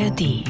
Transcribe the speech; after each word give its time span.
ARD. 0.00 0.44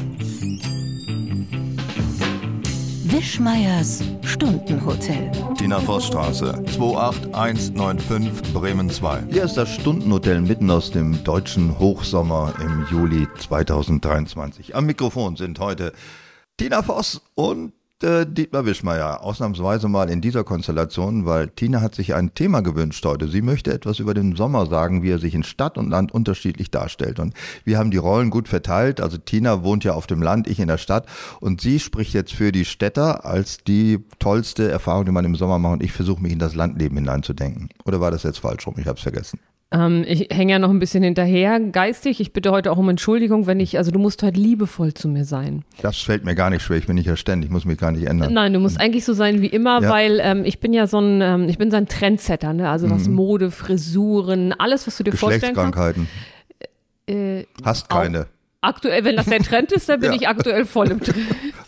Wischmeiers 3.03 4.01
Stundenhotel. 4.21 5.29
Tina 5.57 5.79
Vossstraße, 5.81 6.63
28195 6.67 8.53
Bremen 8.53 8.89
2. 8.89 9.23
Hier 9.29 9.43
ist 9.43 9.57
das 9.57 9.69
Stundenhotel 9.69 10.39
mitten 10.39 10.71
aus 10.71 10.91
dem 10.91 11.21
deutschen 11.25 11.77
Hochsommer 11.79 12.53
im 12.61 12.85
Juli 12.89 13.27
2023. 13.39 14.73
Am 14.73 14.85
Mikrofon 14.85 15.35
sind 15.35 15.59
heute 15.59 15.91
Tina 16.55 16.81
Voss 16.81 17.21
und 17.35 17.73
äh, 18.03 18.25
Dietmar 18.25 18.65
Wischmeier. 18.65 19.21
Ausnahmsweise 19.21 19.87
mal 19.87 20.09
in 20.09 20.21
dieser 20.21 20.43
Konstellation, 20.43 21.25
weil 21.25 21.49
Tina 21.49 21.81
hat 21.81 21.95
sich 21.95 22.13
ein 22.13 22.33
Thema 22.33 22.61
gewünscht 22.61 23.05
heute. 23.05 23.27
Sie 23.27 23.41
möchte 23.41 23.73
etwas 23.73 23.99
über 23.99 24.13
den 24.13 24.35
Sommer 24.35 24.65
sagen, 24.65 25.03
wie 25.03 25.11
er 25.11 25.19
sich 25.19 25.35
in 25.35 25.43
Stadt 25.43 25.77
und 25.77 25.89
Land 25.89 26.11
unterschiedlich 26.11 26.71
darstellt. 26.71 27.19
Und 27.19 27.33
wir 27.63 27.77
haben 27.77 27.91
die 27.91 27.97
Rollen 27.97 28.29
gut 28.29 28.47
verteilt. 28.47 29.01
Also 29.01 29.17
Tina 29.17 29.63
wohnt 29.63 29.83
ja 29.83 29.93
auf 29.93 30.07
dem 30.07 30.21
Land, 30.21 30.47
ich 30.47 30.59
in 30.59 30.67
der 30.67 30.77
Stadt. 30.77 31.05
Und 31.39 31.61
sie 31.61 31.79
spricht 31.79 32.13
jetzt 32.13 32.33
für 32.33 32.51
die 32.51 32.65
Städter 32.65 33.25
als 33.25 33.63
die 33.63 33.99
tollste 34.19 34.69
Erfahrung, 34.69 35.05
die 35.05 35.11
man 35.11 35.25
im 35.25 35.35
Sommer 35.35 35.59
macht. 35.59 35.73
Und 35.73 35.83
ich 35.83 35.91
versuche 35.91 36.21
mich 36.21 36.31
in 36.31 36.39
das 36.39 36.55
Landleben 36.55 36.97
hineinzudenken. 36.97 37.69
Oder 37.85 37.99
war 37.99 38.11
das 38.11 38.23
jetzt 38.23 38.39
falsch 38.39 38.65
rum? 38.67 38.75
Ich 38.77 38.87
habe 38.87 38.97
es 38.97 39.03
vergessen. 39.03 39.39
Ähm, 39.73 40.03
ich 40.05 40.27
hänge 40.31 40.51
ja 40.51 40.59
noch 40.59 40.69
ein 40.69 40.79
bisschen 40.79 41.01
hinterher 41.01 41.57
geistig. 41.59 42.19
Ich 42.19 42.33
bitte 42.33 42.51
heute 42.51 42.71
auch 42.73 42.77
um 42.77 42.89
Entschuldigung, 42.89 43.47
wenn 43.47 43.61
ich, 43.61 43.77
also 43.77 43.89
du 43.91 43.99
musst 43.99 44.21
heute 44.21 44.37
liebevoll 44.39 44.93
zu 44.93 45.07
mir 45.07 45.23
sein. 45.23 45.63
Das 45.81 45.97
fällt 45.97 46.25
mir 46.25 46.35
gar 46.35 46.49
nicht 46.49 46.61
schwer. 46.61 46.77
Ich 46.77 46.87
bin 46.87 46.95
nicht 46.95 47.05
ja 47.05 47.15
ständig, 47.15 47.47
ich 47.47 47.53
muss 47.53 47.63
mich 47.63 47.77
gar 47.77 47.91
nicht 47.93 48.05
ändern. 48.05 48.33
Nein, 48.33 48.51
du 48.51 48.59
musst 48.59 48.79
eigentlich 48.81 49.05
so 49.05 49.13
sein 49.13 49.41
wie 49.41 49.47
immer, 49.47 49.81
Ja. 49.81 49.89
weil 49.89 50.19
ähm, 50.21 50.43
ich 50.43 50.59
bin 50.59 50.73
ja 50.73 50.87
so 50.87 50.99
ein, 50.99 51.21
ähm, 51.21 51.47
ich 51.47 51.57
bin 51.57 51.71
so 51.71 51.77
ein 51.77 51.87
Trendsetter, 51.87 52.51
ne? 52.51 52.69
Also 52.69 52.89
was 52.89 53.07
Mode, 53.07 53.49
Frisuren, 53.49 54.51
alles, 54.53 54.87
was 54.87 54.97
du 54.97 55.03
dir 55.03 55.13
vorstellen 55.13 55.55
kannst. 55.55 55.99
Äh, 57.07 57.45
Hast 57.63 57.89
keine. 57.89 58.27
aktuell, 58.61 59.03
wenn 59.05 59.15
das 59.15 59.25
der 59.25 59.39
Trend 59.39 59.71
ist, 59.71 59.87
dann 59.89 59.99
bin 60.01 60.11
Ja. 60.11 60.17
ich 60.17 60.27
aktuell 60.27 60.65
voll 60.65 60.91
im 60.91 60.99
Trend. 60.99 61.17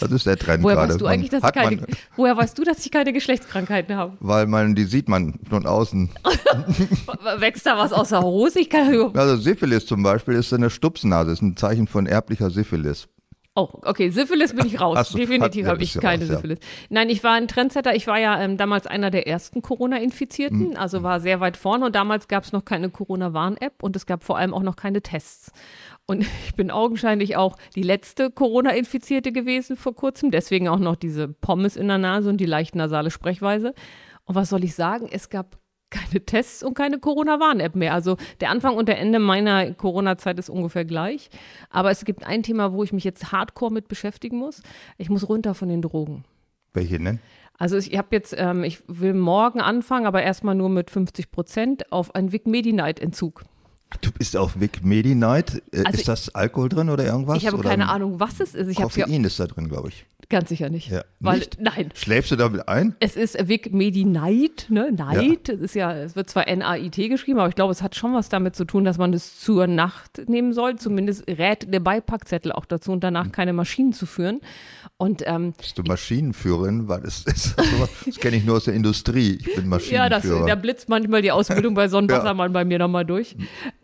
Das 0.04 0.12
ist 0.12 0.26
der 0.26 0.38
Trend 0.38 0.64
Woher 0.64 0.76
gerade. 0.76 0.90
weißt 0.90 1.02
du 1.02 1.06
Man- 1.06 1.14
eigentlich, 1.14 1.30
dass 1.30 1.44
ich 1.44 1.52
keine, 1.54 1.76
man, 1.78 1.86
woher 2.16 2.38
weißt 2.38 2.58
du, 2.58 2.64
dass 2.64 2.86
ich 2.86 2.92
keine 2.92 3.14
Geschlechtskrankheiten 3.14 3.96
habe? 3.96 4.14
Weil 4.20 4.46
man, 4.48 4.76
die 4.76 4.86
sieht 4.86 5.08
man 5.10 5.40
von 5.50 5.66
außen. 5.66 6.10
Wächst 7.38 7.66
da 7.66 7.78
was 7.78 7.94
aus 7.94 8.10
der 8.10 8.22
Hose? 8.22 8.60
Ich 8.60 8.70
kann 8.70 9.12
Also 9.16 9.38
Syphilis 9.38 9.86
zum 9.86 10.04
Beispiel 10.04 10.36
ist 10.36 10.54
eine 10.54 10.70
Stupsnase, 10.70 11.32
ist 11.32 11.42
ein 11.42 11.56
Zeichen 11.58 11.88
von 11.88 12.06
erblicher 12.06 12.50
Syphilis. 12.50 13.08
Oh, 13.56 13.70
okay, 13.84 14.10
Syphilis 14.10 14.52
bin 14.56 14.66
ich 14.66 14.82
raus. 14.82 15.10
Du- 15.12 15.18
Definitiv 15.18 15.66
ja, 15.66 15.72
habe 15.74 15.84
ich 15.84 15.94
keine 16.00 16.24
raus, 16.24 16.30
ja. 16.30 16.36
Syphilis. 16.38 16.58
Nein, 16.90 17.10
ich 17.12 17.24
war 17.24 17.34
ein 17.34 17.48
Trendsetter. 17.48 17.94
Ich 17.96 18.08
war 18.08 18.18
ja 18.20 18.42
ähm, 18.42 18.58
damals 18.58 18.88
einer 18.88 19.12
der 19.12 19.28
ersten 19.28 19.62
Corona-Infizierten, 19.62 20.70
Mhm. 20.72 20.76
also 20.76 21.04
war 21.04 21.20
sehr 21.20 21.40
weit 21.40 21.56
vorne 21.56 21.86
und 21.86 21.96
damals 21.96 22.28
gab 22.28 22.46
es 22.46 22.52
noch 22.52 22.66
keine 22.66 22.90
Corona-Warn-App 22.90 23.84
und 23.84 23.96
es 23.96 24.08
gab 24.08 24.24
vor 24.24 24.40
allem 24.40 24.56
auch 24.56 24.64
noch 24.64 24.76
keine 24.76 25.02
Tests. 25.04 25.52
Und 26.06 26.22
ich 26.46 26.56
bin 26.56 26.72
augenscheinlich 26.72 27.36
auch 27.36 27.58
die 27.76 27.84
letzte 27.84 28.30
Corona-Infizierte 28.32 29.32
gewesen 29.32 29.76
vor 29.76 29.96
kurzem, 29.96 30.32
deswegen 30.32 30.68
auch 30.68 30.80
noch 30.80 30.96
diese 30.96 31.28
Pommes 31.28 31.76
in 31.76 31.88
der 31.88 31.98
Nase 31.98 32.30
und 32.30 32.38
die 32.38 32.46
leicht 32.46 32.76
nasale 32.76 33.12
Sprechweise. 33.12 33.74
Und 34.26 34.36
was 34.36 34.50
soll 34.50 34.64
ich 34.64 34.76
sagen? 34.76 35.10
Es 35.12 35.30
gab 35.30 35.58
keine 35.94 36.26
Tests 36.26 36.64
und 36.64 36.74
keine 36.74 37.00
Corona-Warn-App 37.00 37.76
mehr. 37.76 37.94
Also 37.94 38.18
der 38.42 38.50
Anfang 38.50 38.76
und 38.76 38.90
der 38.90 39.00
Ende 39.00 39.20
meiner 39.20 39.74
Corona-Zeit 39.74 40.40
ist 40.40 40.50
ungefähr 40.50 40.86
gleich. 40.86 41.30
Aber 41.70 41.92
es 41.92 42.04
gibt 42.04 42.26
ein 42.26 42.42
Thema, 42.42 42.74
wo 42.74 42.84
ich 42.84 42.94
mich 42.94 43.04
jetzt 43.04 43.32
hardcore 43.32 43.72
mit 43.72 43.88
beschäftigen 43.88 44.38
muss. 44.38 44.64
Ich 44.98 45.10
muss 45.10 45.30
runter 45.30 45.54
von 45.54 45.70
den 45.70 45.82
Drogen. 45.82 46.26
Welche 46.74 46.98
denn? 46.98 47.20
Also 47.60 47.78
ich 47.78 47.96
habe 47.96 48.08
jetzt, 48.12 48.34
ähm, 48.38 48.64
ich 48.64 48.82
will 48.88 49.14
morgen 49.14 49.62
anfangen, 49.62 50.08
aber 50.08 50.24
erstmal 50.24 50.56
nur 50.56 50.70
mit 50.70 50.90
50 50.90 51.30
Prozent 51.32 51.92
auf 51.92 52.16
einen 52.16 52.32
Vic 52.32 52.48
Medi-Night-Entzug. 52.48 53.44
Du 54.02 54.12
bist 54.12 54.36
auf 54.38 54.60
Vic 54.60 54.84
Medi 54.84 55.16
Night. 55.16 55.62
Äh, 55.72 55.84
Also 55.86 56.00
ist 56.00 56.08
das 56.08 56.36
Alkohol 56.36 56.70
drin 56.70 56.90
oder 56.90 57.06
irgendwas? 57.06 57.38
Ich 57.38 57.48
habe 57.48 57.58
oder 57.58 57.70
keine 57.70 57.90
Ahnung, 57.90 58.20
was 58.20 58.40
es 58.40 58.54
ist. 58.56 58.68
Ich 58.70 58.80
habe 58.82 58.92
ja 58.96 59.06
Koffein 59.06 59.24
ist 59.24 59.40
da 59.40 59.48
drin, 59.48 59.70
glaube 59.70 59.90
ich. 59.90 60.06
ganz 60.30 60.50
sicher 60.50 60.70
nicht. 60.70 60.90
Ja. 60.90 61.04
Weil, 61.20 61.40
Nicht? 61.40 61.58
nein, 61.62 61.90
Schläfst 61.94 62.32
du 62.32 62.36
damit 62.36 62.68
ein? 62.68 62.96
Es 63.00 63.16
ist 63.16 63.48
Vic 63.48 63.72
Medi 63.74 64.04
Night, 64.04 64.66
ne? 64.70 64.92
Night. 64.92 65.48
Es 65.50 65.62
ist 65.62 65.76
ja, 65.76 65.94
es 65.94 66.16
wird 66.16 66.30
zwar 66.30 66.48
N-A-I-T 66.48 67.08
geschrieben, 67.08 67.40
aber 67.40 67.50
ich 67.50 67.56
glaube, 67.56 67.72
es 67.72 67.82
hat 67.82 67.96
schon 67.96 68.14
was 68.14 68.30
damit 68.30 68.56
zu 68.56 68.66
tun, 68.66 68.84
dass 68.84 68.98
man 68.98 69.12
das 69.12 69.40
zur 69.40 69.68
Nacht 69.68 70.22
nehmen 70.28 70.54
soll. 70.54 70.76
Zumindest 70.78 71.28
rät 71.30 71.72
der 71.74 71.80
Beipackzettel 71.82 72.52
auch 72.52 72.66
dazu 72.66 72.92
und 72.92 73.04
danach 73.04 73.32
keine 73.32 73.54
Maschinen 73.54 73.94
zu 73.94 74.06
führen. 74.06 74.42
Und 74.98 75.24
ähm, 75.26 75.54
Bist 75.58 75.78
du 75.78 75.84
Maschinenführerin? 75.84 76.88
Weil 76.88 77.02
das 77.04 77.24
ist 77.26 77.56
sowas- 77.60 77.90
das 78.06 78.16
kenne 78.18 78.38
ich 78.38 78.46
nur 78.46 78.58
aus 78.58 78.66
der 78.66 78.74
Industrie. 78.74 79.38
Ich 79.40 79.56
bin 79.56 79.72
ja, 79.90 80.10
das, 80.10 80.24
Maschinenführer. 80.24 80.48
da 80.48 80.56
blitzt 80.56 80.90
manchmal 80.90 81.22
die 81.22 81.32
Ausbildung 81.32 81.74
bei 81.74 81.88
Sonnenwassermann 81.90 82.54
bei 82.54 82.66
mir 82.66 82.80
nochmal 82.80 83.06
durch. 83.06 83.36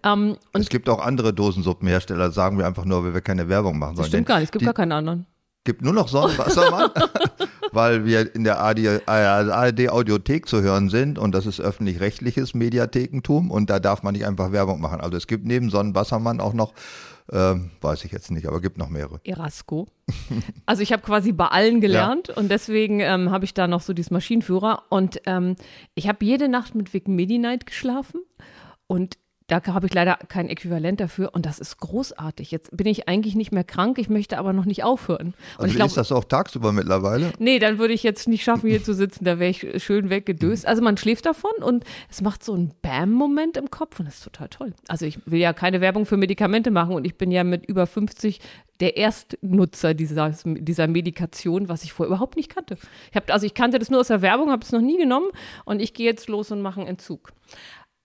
Ähm, 0.04 0.38
es 0.54 0.70
gibt 0.70 0.90
auch 0.90 1.00
andere 1.00 1.34
Dosensuppenhersteller, 1.34 2.32
sagen 2.32 2.58
wir 2.58 2.66
einfach 2.66 2.86
nur, 2.86 3.04
weil 3.04 3.14
wir 3.14 3.22
keine 3.22 3.50
Werbung 3.50 3.78
machen 3.78 3.96
sollen. 3.96 4.04
das 4.04 4.08
stimmt 4.08 4.28
gar 4.28 4.36
nicht, 4.40 4.46
es 4.46 4.52
gibt 4.52 4.62
die, 4.62 4.66
gar 4.66 4.74
keinen 4.74 4.92
anderen. 4.92 5.26
gibt 5.66 5.82
nur 5.82 5.94
noch 5.94 6.08
Sonnenwassermann, 6.08 6.92
weil 7.72 8.06
wir 8.06 8.34
in 8.34 8.44
der 8.44 8.60
ARD, 8.60 9.08
ARD 9.08 9.90
Audiothek 9.90 10.48
zu 10.48 10.62
hören 10.62 10.90
sind 10.90 11.20
und 11.20 11.34
das 11.34 11.46
ist 11.46 11.60
öffentlich-rechtliches 11.60 12.54
Mediathekentum 12.54 13.52
und 13.52 13.70
da 13.70 13.80
darf 13.80 14.04
man 14.04 14.14
nicht 14.14 14.26
einfach 14.26 14.52
Werbung 14.52 14.80
machen. 14.82 15.02
Also 15.02 15.18
es 15.18 15.28
gibt 15.28 15.46
neben 15.46 15.70
Sonnenwassermann 15.70 16.40
auch 16.40 16.54
noch, 16.54 16.74
ähm, 17.32 17.72
weiß 17.82 18.06
ich 18.06 18.12
jetzt 18.12 18.32
nicht, 18.32 18.48
aber 18.48 18.62
gibt 18.62 18.78
noch 18.78 18.90
mehrere. 18.90 19.20
Erasco. 19.24 19.88
Also 20.66 20.84
ich 20.84 20.94
habe 20.94 21.02
quasi 21.02 21.32
bei 21.32 21.48
allen 21.48 21.82
gelernt 21.82 22.30
und 22.30 22.50
deswegen 22.50 23.00
ähm, 23.00 23.32
habe 23.32 23.46
ich 23.46 23.54
da 23.56 23.68
noch 23.68 23.82
so 23.82 23.94
dieses 23.94 24.12
Maschinenführer 24.12 24.84
und 24.90 25.20
ähm, 25.26 25.56
ich 25.96 26.08
habe 26.08 26.24
jede 26.24 26.48
Nacht 26.48 26.76
mit 26.76 26.94
Vic 26.94 27.08
Medi-Night 27.08 27.66
geschlafen 27.66 28.22
und 28.88 29.18
da 29.50 29.66
habe 29.66 29.88
ich 29.88 29.94
leider 29.94 30.18
kein 30.28 30.48
Äquivalent 30.48 31.00
dafür 31.00 31.32
und 31.34 31.46
das 31.46 31.60
ist 31.60 31.78
großartig. 31.80 32.52
Jetzt 32.52 32.76
bin 32.76 32.88
ich 32.88 33.10
eigentlich 33.10 33.36
nicht 33.36 33.52
mehr 33.52 33.64
krank, 33.64 33.98
ich 33.98 34.08
möchte 34.08 34.38
aber 34.38 34.54
noch 34.54 34.66
nicht 34.66 34.84
aufhören. 34.84 35.34
Und 35.58 35.66
Also 35.66 35.78
ich 35.78 35.86
ist 35.86 35.98
das 35.98 36.12
auch 36.12 36.24
tagsüber 36.24 36.72
mittlerweile? 36.72 37.34
nee, 37.40 37.60
dann 37.60 37.80
würde 37.80 37.94
ich 37.94 38.04
jetzt 38.04 38.28
nicht 38.28 38.44
schaffen, 38.44 38.70
hier 38.70 38.84
zu 38.84 38.94
sitzen, 38.94 39.26
da 39.26 39.40
wäre 39.40 39.50
ich 39.50 39.84
schön 39.84 40.10
weggedöst. 40.10 40.66
Also 40.68 40.82
man 40.82 40.98
schläft 40.98 41.26
davon 41.26 41.52
und 41.62 41.84
es 42.10 42.22
macht 42.22 42.44
so 42.44 42.54
einen 42.54 42.72
Bam-Moment 42.82 43.58
im 43.58 43.70
Kopf 43.72 44.00
und 44.00 44.06
das 44.06 44.16
ist 44.16 44.24
total 44.24 44.50
toll. 44.50 44.74
Also 44.88 45.06
ich 45.06 45.20
will 45.26 45.40
ja 45.40 45.54
keine 45.54 45.82
Werbung 45.82 46.06
für 46.06 46.18
Medikamente 46.18 46.72
machen 46.72 46.94
und 46.94 47.06
ich 47.06 47.18
bin 47.18 47.32
ja 47.32 47.44
mit 47.44 47.66
über 47.66 47.88
50 47.88 48.40
der 48.80 48.96
Erstnutzer 48.96 49.94
dieser, 49.94 50.30
dieser 50.46 50.88
Medikation, 50.88 51.68
was 51.68 51.84
ich 51.84 51.92
vorher 51.92 52.14
überhaupt 52.14 52.38
nicht 52.38 52.54
kannte. 52.54 52.78
Ich 53.10 53.16
hab, 53.16 53.32
also 53.32 53.46
ich 53.46 53.54
kannte 53.54 53.78
das 53.78 53.90
nur 53.90 54.00
aus 54.00 54.08
der 54.08 54.22
Werbung, 54.22 54.52
habe 54.52 54.64
es 54.64 54.72
noch 54.72 54.82
nie 54.82 54.98
genommen 54.98 55.28
und 55.66 55.82
ich 55.82 55.94
gehe 55.94 56.06
jetzt 56.06 56.30
los 56.30 56.52
und 56.52 56.62
mache 56.62 56.80
einen 56.80 56.90
Entzug. 56.90 57.34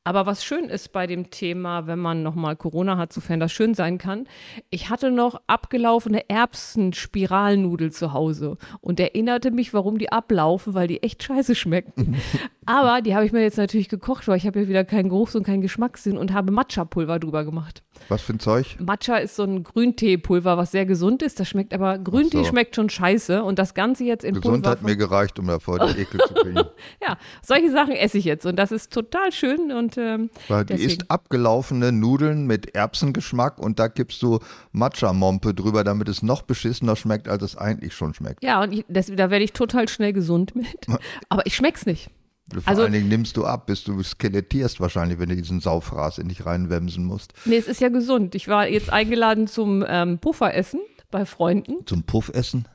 Aber 0.06 0.26
was 0.26 0.44
schön 0.44 0.66
ist 0.66 0.92
bei 0.92 1.06
dem 1.06 1.30
Thema, 1.30 1.86
wenn 1.86 1.98
man 1.98 2.22
nochmal 2.22 2.56
Corona 2.56 2.98
hat, 2.98 3.10
sofern 3.12 3.40
das 3.40 3.52
schön 3.52 3.72
sein 3.72 3.96
kann, 3.96 4.26
ich 4.68 4.90
hatte 4.90 5.10
noch 5.10 5.40
abgelaufene 5.46 6.28
Erbsenspiralnudel 6.28 7.90
zu 7.90 8.12
Hause 8.12 8.58
und 8.82 9.00
erinnerte 9.00 9.50
mich, 9.50 9.72
warum 9.72 9.98
die 9.98 10.12
ablaufen, 10.12 10.74
weil 10.74 10.88
die 10.88 11.02
echt 11.02 11.22
scheiße 11.22 11.54
schmeckten. 11.54 12.16
Aber 12.66 13.02
die 13.02 13.14
habe 13.14 13.26
ich 13.26 13.32
mir 13.32 13.42
jetzt 13.42 13.58
natürlich 13.58 13.88
gekocht, 13.90 14.26
weil 14.26 14.38
ich 14.38 14.46
habe 14.46 14.60
ja 14.62 14.68
wieder 14.68 14.84
keinen 14.84 15.10
Geruchs- 15.10 15.34
und 15.34 15.42
keinen 15.44 15.60
Geschmackssinn 15.60 16.16
und 16.16 16.32
habe 16.32 16.50
Matcha-Pulver 16.50 17.18
drüber 17.18 17.44
gemacht. 17.44 17.82
Was 18.08 18.22
für 18.22 18.32
ein 18.34 18.40
Zeug? 18.40 18.76
Matcha 18.80 19.16
ist 19.16 19.36
so 19.36 19.42
ein 19.42 19.62
Grünteepulver, 19.62 20.56
was 20.56 20.70
sehr 20.70 20.86
gesund 20.86 21.22
ist. 21.22 21.38
Das 21.40 21.48
schmeckt 21.48 21.74
aber, 21.74 21.98
Grüntee 21.98 22.38
so. 22.38 22.44
schmeckt 22.44 22.76
schon 22.76 22.88
scheiße 22.88 23.42
und 23.44 23.58
das 23.58 23.74
Ganze 23.74 24.04
jetzt 24.04 24.24
in 24.24 24.34
Gesund 24.34 24.62
Pulver. 24.64 24.70
hat 24.70 24.82
mir 24.82 24.96
gereicht, 24.96 25.38
um 25.38 25.46
davor 25.46 25.78
den 25.78 25.98
Ekel 25.98 26.20
zu 26.20 26.34
kriegen. 26.42 26.56
ja, 27.02 27.18
solche 27.42 27.70
Sachen 27.70 27.92
esse 27.92 28.16
ich 28.18 28.24
jetzt 28.24 28.46
und 28.46 28.56
das 28.56 28.72
ist 28.72 28.92
total 28.92 29.30
schön 29.32 29.70
und 29.70 29.93
ähm, 29.98 30.30
Weil 30.48 30.64
die 30.64 30.74
deswegen. 30.74 30.90
isst 30.90 31.10
abgelaufene 31.10 31.92
Nudeln 31.92 32.46
mit 32.46 32.74
Erbsengeschmack 32.74 33.58
und 33.58 33.78
da 33.78 33.88
gibst 33.88 34.22
du 34.22 34.38
Matcha-Mompe 34.72 35.54
drüber, 35.54 35.84
damit 35.84 36.08
es 36.08 36.22
noch 36.22 36.42
beschissener 36.42 36.96
schmeckt, 36.96 37.28
als 37.28 37.42
es 37.42 37.56
eigentlich 37.56 37.94
schon 37.94 38.14
schmeckt. 38.14 38.42
Ja, 38.42 38.62
und 38.62 38.72
ich, 38.72 38.84
das, 38.88 39.06
da 39.06 39.30
werde 39.30 39.44
ich 39.44 39.52
total 39.52 39.88
schnell 39.88 40.12
gesund 40.12 40.54
mit. 40.56 40.86
Aber 41.28 41.46
ich 41.46 41.54
schmeck's 41.56 41.86
nicht. 41.86 42.10
Vor 42.52 42.62
Also- 42.66 42.82
allen 42.82 42.92
Dingen 42.92 43.08
nimmst 43.08 43.36
du 43.36 43.46
ab, 43.46 43.66
bis 43.66 43.84
du 43.84 44.02
skelettierst 44.02 44.78
wahrscheinlich, 44.80 45.18
wenn 45.18 45.30
du 45.30 45.36
diesen 45.36 45.60
Saufraß 45.60 46.18
in 46.18 46.28
dich 46.28 46.44
reinwemsen 46.44 47.04
musst. 47.04 47.32
Nee, 47.46 47.56
es 47.56 47.66
ist 47.68 47.80
ja 47.80 47.88
gesund. 47.88 48.34
Ich 48.34 48.48
war 48.48 48.68
jetzt 48.68 48.90
eingeladen 48.90 49.46
zum 49.46 49.84
ähm, 49.88 50.18
Pufferessen 50.18 50.80
bei 51.10 51.24
Freunden. 51.24 51.86
Zum 51.86 52.02
Puffessen? 52.02 52.66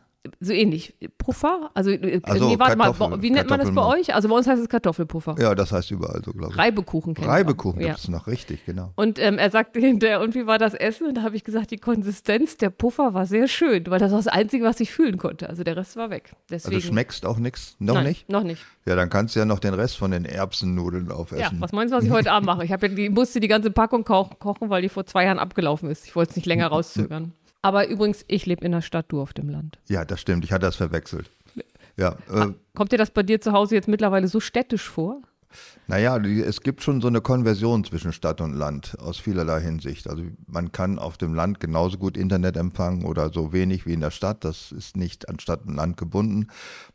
So 0.42 0.52
ähnlich. 0.52 0.96
Puffer? 1.18 1.72
Also, 1.74 1.92
äh, 1.92 2.20
Ach 2.24 2.36
so, 2.36 2.50
nee, 2.50 2.60
warte 2.60 2.76
mal, 2.78 3.22
wie 3.22 3.32
nennt 3.32 3.50
man 3.50 3.58
das 3.60 3.72
bei 3.74 3.82
euch? 3.86 4.14
Also 4.14 4.28
bei 4.28 4.36
uns 4.36 4.48
heißt 4.48 4.62
es 4.62 4.68
Kartoffelpuffer. 4.68 5.36
Ja, 5.40 5.56
das 5.56 5.72
heißt 5.72 5.92
überall 5.92 6.22
so, 6.26 6.34
glaube 6.34 6.52
ich. 6.52 6.58
Reibekuchen 6.60 7.14
kennt. 7.14 7.28
Reibekuchen 7.28 7.80
Ja. 7.80 7.88
gibt 7.88 8.00
es 8.00 8.10
noch, 8.10 8.28
richtig, 8.28 8.66
genau. 8.66 8.92
Und 8.98 9.18
ähm, 9.18 9.38
er 9.38 9.50
sagte 9.50 9.80
hinterher, 9.80 10.20
und 10.22 10.36
wie 10.36 10.46
war 10.46 10.58
das 10.58 10.74
Essen? 10.74 11.08
Und 11.08 11.16
da 11.16 11.24
habe 11.24 11.38
ich 11.38 11.46
gesagt, 11.46 11.72
die 11.72 11.78
Konsistenz 11.78 12.58
der 12.58 12.70
Puffer 12.70 13.14
war 13.14 13.28
sehr 13.28 13.48
schön, 13.48 13.86
weil 13.88 14.00
das 14.00 14.12
war 14.12 14.20
das 14.20 14.28
Einzige, 14.28 14.66
was 14.66 14.82
ich 14.82 14.92
fühlen 14.92 15.18
konnte. 15.18 15.48
Also 15.48 15.64
der 15.64 15.78
Rest 15.78 15.96
war 15.96 16.10
weg. 16.10 16.34
Deswegen, 16.50 16.76
Also 16.76 16.88
schmeckst 16.90 17.26
auch 17.26 17.38
nichts? 17.38 17.78
Noch 17.80 17.94
Nein, 17.96 18.08
nicht? 18.08 18.28
Noch 18.30 18.44
nicht. 18.44 18.62
Ja, 18.86 18.98
dann 18.98 19.10
kannst 19.10 19.36
du 19.36 19.40
ja 19.40 19.46
noch 19.46 19.60
den 19.60 19.74
Rest 19.74 19.96
von 19.98 20.12
den 20.12 20.26
Erbsennudeln 20.26 21.08
Ja, 21.08 21.14
aufessen. 21.16 21.62
was 21.62 21.72
meinst 21.72 21.94
du, 21.94 21.98
was 21.98 22.04
ich 22.04 22.12
heute 22.12 22.32
Abend 22.34 22.46
mache? 22.46 22.66
Ich 22.66 22.74
habe 22.74 22.88
ja 22.88 22.94
die, 22.94 23.10
musste 23.10 23.40
die 23.40 23.48
ganze 23.48 23.72
Packung 23.72 24.04
koch, 24.04 24.38
kochen, 24.40 24.70
weil 24.70 24.82
die 24.82 24.90
vor 24.90 25.06
zwei 25.06 25.24
Jahren 25.24 25.40
abgelaufen 25.40 25.90
ist. 25.90 26.06
Ich 26.06 26.16
wollte 26.18 26.32
es 26.32 26.36
nicht 26.36 26.46
länger 26.46 26.68
rauszögern. 26.72 27.32
Aber 27.62 27.88
übrigens, 27.88 28.24
ich 28.28 28.46
lebe 28.46 28.66
in 28.66 28.72
der 28.72 28.82
Stadt, 28.82 29.08
du 29.10 29.22
auf 29.22 29.34
dem 29.34 29.50
Land. 29.50 29.80
Ja, 29.88 30.06
das 30.06 30.22
stimmt, 30.22 30.46
ich 30.46 30.52
hatte 30.52 30.66
das 30.66 30.76
verwechselt. 30.76 31.30
Ja, 31.98 32.16
äh, 32.32 32.54
Kommt 32.76 32.94
dir 32.94 32.98
das 32.98 33.12
bei 33.12 33.24
dir 33.24 33.42
zu 33.42 33.52
Hause 33.52 33.76
jetzt 33.76 33.90
mittlerweile 33.90 34.30
so 34.30 34.40
städtisch 34.40 34.88
vor? 34.88 35.22
Naja, 35.88 36.18
es 36.18 36.62
gibt 36.62 36.84
schon 36.84 37.02
so 37.02 37.08
eine 37.08 37.22
Konversion 37.22 37.84
zwischen 37.84 38.14
Stadt 38.14 38.40
und 38.40 38.54
Land 38.54 38.96
aus 39.00 39.18
vielerlei 39.18 39.60
Hinsicht. 39.62 40.08
Also 40.08 40.24
man 40.46 40.72
kann 40.72 41.00
auf 41.00 41.18
dem 41.18 41.34
Land 41.34 41.60
genauso 41.60 41.98
gut 41.98 42.16
Internet 42.16 42.56
empfangen 42.56 43.04
oder 43.04 43.34
so 43.34 43.52
wenig 43.52 43.88
wie 43.88 43.94
in 43.94 44.00
der 44.00 44.12
Stadt. 44.12 44.44
Das 44.44 44.72
ist 44.72 44.96
nicht 44.96 45.28
an 45.28 45.40
Stadt 45.40 45.66
und 45.66 45.76
Land 45.76 45.98
gebunden. 45.98 46.48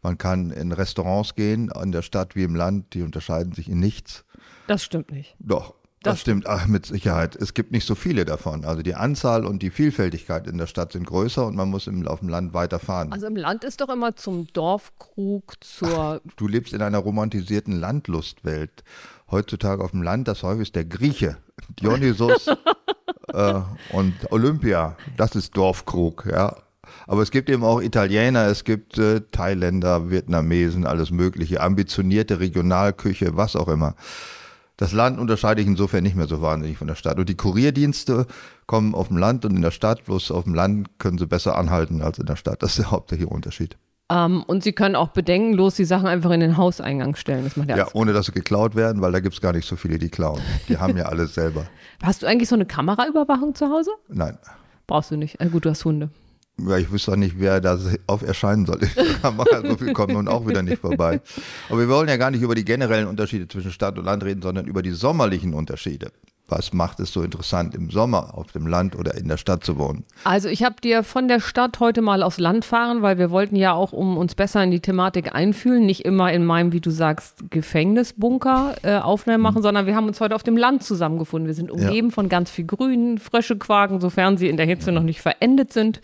Man 0.03 0.19
kann 0.19 0.51
in 0.51 0.71
Restaurants 0.71 1.35
gehen, 1.35 1.73
an 1.73 1.91
der 1.91 2.03
Stadt 2.03 2.37
wie 2.37 2.45
im 2.45 2.55
Land. 2.55 2.95
Die 2.95 3.03
unterscheiden 3.03 3.53
sich 3.53 3.69
in 3.69 3.81
nichts. 3.81 4.25
Das 4.69 4.85
stimmt 4.85 5.11
nicht. 5.11 5.35
Doch. 5.41 5.75
Das, 6.05 6.21
stimmt, 6.21 6.47
ach, 6.47 6.67
mit 6.67 6.87
Sicherheit. 6.87 7.35
Es 7.37 7.55
gibt 7.55 7.73
nicht 7.73 7.87
so 7.87 7.95
viele 7.95 8.25
davon. 8.25 8.65
Also 8.65 8.83
die 8.83 8.95
Anzahl 8.95 9.47
und 9.47 9.63
die 9.63 9.71
Vielfältigkeit 9.71 10.47
in 10.47 10.59
der 10.59 10.67
Stadt 10.67 10.93
sind 10.93 11.07
größer 11.07 11.47
und 11.47 11.57
man 11.57 11.71
muss 11.71 11.87
im, 11.87 12.07
auf 12.07 12.21
dem 12.21 12.29
Land 12.29 12.55
weiterfahren. 12.55 13.13
Also 13.13 13.27
im 13.27 13.37
Land 13.37 13.65
ist 13.65 13.81
doch 13.81 13.89
immer 13.89 14.15
zum 14.17 14.47
Dorfkrug, 14.53 15.55
zur. 15.61 16.21
Ach, 16.25 16.33
du 16.37 16.47
lebst 16.47 16.73
in 16.73 16.83
einer 16.83 16.99
romantisierten 16.99 17.79
Landlustwelt. 17.79 18.85
Heutzutage 19.31 19.83
auf 19.83 19.93
dem 19.93 20.03
Land, 20.03 20.29
das 20.29 20.43
häufig 20.43 20.63
ist 20.63 20.77
der 20.77 20.85
Grieche, 20.85 21.39
Dionysos 21.81 22.47
äh, 23.33 23.61
und 23.93 24.15
Olympia. 24.31 24.97
Das 25.17 25.35
ist 25.35 25.57
Dorfkrug, 25.57 26.27
ja. 26.31 26.55
Aber 27.07 27.23
es 27.23 27.31
gibt 27.31 27.49
eben 27.51 27.65
auch 27.65 27.81
Italiener, 27.81 28.47
es 28.47 28.65
gibt 28.65 28.99
äh, 28.99 29.23
Thailänder, 29.33 30.11
Vietnamesen, 30.11 30.87
alles 30.87 31.11
Mögliche, 31.11 31.61
ambitionierte 31.61 32.41
Regionalküche, 32.41 33.37
was 33.37 33.57
auch 33.57 33.69
immer. 33.69 33.95
Das 34.77 34.93
Land 34.93 35.21
unterscheide 35.21 35.61
ich 35.61 35.69
insofern 35.69 36.03
nicht 36.03 36.17
mehr 36.17 36.27
so 36.27 36.43
wahnsinnig 36.43 36.79
von 36.79 36.89
der 36.89 36.97
Stadt. 36.97 37.19
Und 37.19 37.29
die 37.29 37.37
Kurierdienste 37.37 38.27
kommen 38.67 38.95
auf 38.95 39.09
dem 39.09 39.17
Land 39.19 39.45
und 39.45 39.55
in 39.55 39.63
der 39.63 39.71
Stadt, 39.71 40.05
bloß 40.05 40.33
auf 40.33 40.45
dem 40.45 40.55
Land 40.55 40.99
können 40.99 41.19
sie 41.19 41.27
besser 41.27 41.57
anhalten 41.57 42.03
als 42.03 42.19
in 42.19 42.27
der 42.27 42.37
Stadt. 42.37 42.63
Das 42.63 42.73
ist 42.73 42.79
der 42.79 42.91
hauptsächliche 42.91 43.33
Unterschied. 43.33 43.77
Ähm, 44.11 44.43
und 44.47 44.63
Sie 44.63 44.73
können 44.73 44.97
auch 44.97 45.09
bedenkenlos 45.09 45.77
die 45.77 45.85
Sachen 45.85 46.07
einfach 46.07 46.31
in 46.31 46.41
den 46.41 46.57
Hauseingang 46.57 47.17
stellen. 47.17 47.45
Das 47.45 47.57
macht 47.57 47.71
ja, 47.71 47.87
ohne 47.95 48.13
dass 48.13 48.27
sie 48.27 48.33
geklaut 48.33 48.75
werden, 48.75 49.01
weil 49.01 49.13
da 49.13 49.21
gibt 49.21 49.35
es 49.35 49.41
gar 49.41 49.53
nicht 49.53 49.67
so 49.67 49.77
viele, 49.77 49.99
die 49.99 50.11
klauen. 50.11 50.43
Die 50.69 50.77
haben 50.77 50.97
ja 50.97 51.05
alles 51.05 51.35
selber. 51.35 51.67
Hast 52.03 52.23
du 52.23 52.27
eigentlich 52.27 52.49
so 52.49 52.55
eine 52.55 52.67
Kameraüberwachung 52.67 53.55
zu 53.55 53.71
Hause? 53.71 53.93
Nein. 54.09 54.37
Brauchst 54.87 55.11
du 55.11 55.17
nicht. 55.17 55.41
Also 55.41 55.53
gut, 55.53 55.65
du 55.65 55.71
hast 55.71 55.85
Hunde. 55.87 56.11
Ja, 56.57 56.79
ich 56.79 56.91
wüsste 56.93 57.13
auch 57.13 57.17
nicht, 57.17 57.39
wer 57.39 57.61
da 57.61 57.79
auf 58.07 58.23
erscheinen 58.23 58.65
soll. 58.65 58.81
so 59.69 59.77
viel 59.77 59.93
kommt 59.93 60.13
nun 60.13 60.29
auch 60.29 60.47
wieder 60.47 60.63
nicht 60.63 60.81
vorbei. 60.81 61.21
Aber 61.69 61.81
wir 61.81 61.89
wollen 61.89 62.09
ja 62.09 62.17
gar 62.17 62.31
nicht 62.31 62.43
über 62.43 62.55
die 62.55 62.65
generellen 62.65 63.09
Unterschiede 63.09 63.49
zwischen 63.49 63.73
Stadt 63.73 63.99
und 63.99 64.05
Land 64.05 64.23
reden, 64.23 64.41
sondern 64.41 64.67
über 64.67 64.83
die 64.83 64.93
sommerlichen 64.93 65.53
Unterschiede 65.53 66.13
was 66.47 66.75
macht 66.75 67.01
es 67.01 67.13
so 67.13 67.23
interessant, 67.23 67.75
im 67.75 67.91
Sommer 67.91 68.37
auf 68.37 68.53
dem 68.53 68.67
Land 68.67 68.97
oder 68.97 69.15
in 69.15 69.29
der 69.29 69.39
Stadt 69.39 69.65
zu 69.65 69.79
wohnen? 69.79 70.05
Also 70.25 70.49
ich 70.49 70.63
habe 70.63 70.77
dir 70.83 71.03
von 71.03 71.27
der 71.27 71.41
Stadt 71.41 71.81
heute 71.81 72.03
mal 72.03 72.23
aufs 72.23 72.39
Land 72.39 72.67
fahren, 72.67 73.01
weil 73.01 73.19
wir 73.19 73.31
wollten 73.31 73.57
ja 73.57 73.73
auch, 73.73 73.93
um 73.93 74.19
uns 74.19 74.35
besser 74.35 74.63
in 74.63 74.71
die 74.71 74.81
Thematik 74.81 75.35
einfühlen, 75.35 75.87
nicht 75.87 76.05
immer 76.05 76.33
in 76.33 76.45
meinem, 76.45 76.73
wie 76.73 76.83
du 76.83 76.91
sagst, 76.91 77.51
Gefängnisbunker 77.51 78.75
äh, 78.83 78.97
Aufnahmen 78.99 79.43
machen, 79.43 79.59
mhm. 79.59 79.63
sondern 79.63 79.87
wir 79.87 79.97
haben 79.97 80.07
uns 80.07 80.21
heute 80.21 80.35
auf 80.35 80.43
dem 80.43 80.59
Land 80.59 80.83
zusammengefunden. 80.83 81.47
Wir 81.47 81.55
sind 81.55 81.71
umgeben 81.71 82.09
ja. 82.09 82.15
von 82.15 82.29
ganz 82.29 82.51
viel 82.51 82.67
Grün, 82.67 83.19
frische 83.19 83.57
Quaken, 83.57 84.01
sofern 84.01 84.37
sie 84.37 84.49
in 84.49 84.59
der 84.59 84.67
Hitze 84.67 84.93
noch 84.93 85.03
nicht 85.03 85.23
verendet 85.23 85.73
sind. 85.73 86.03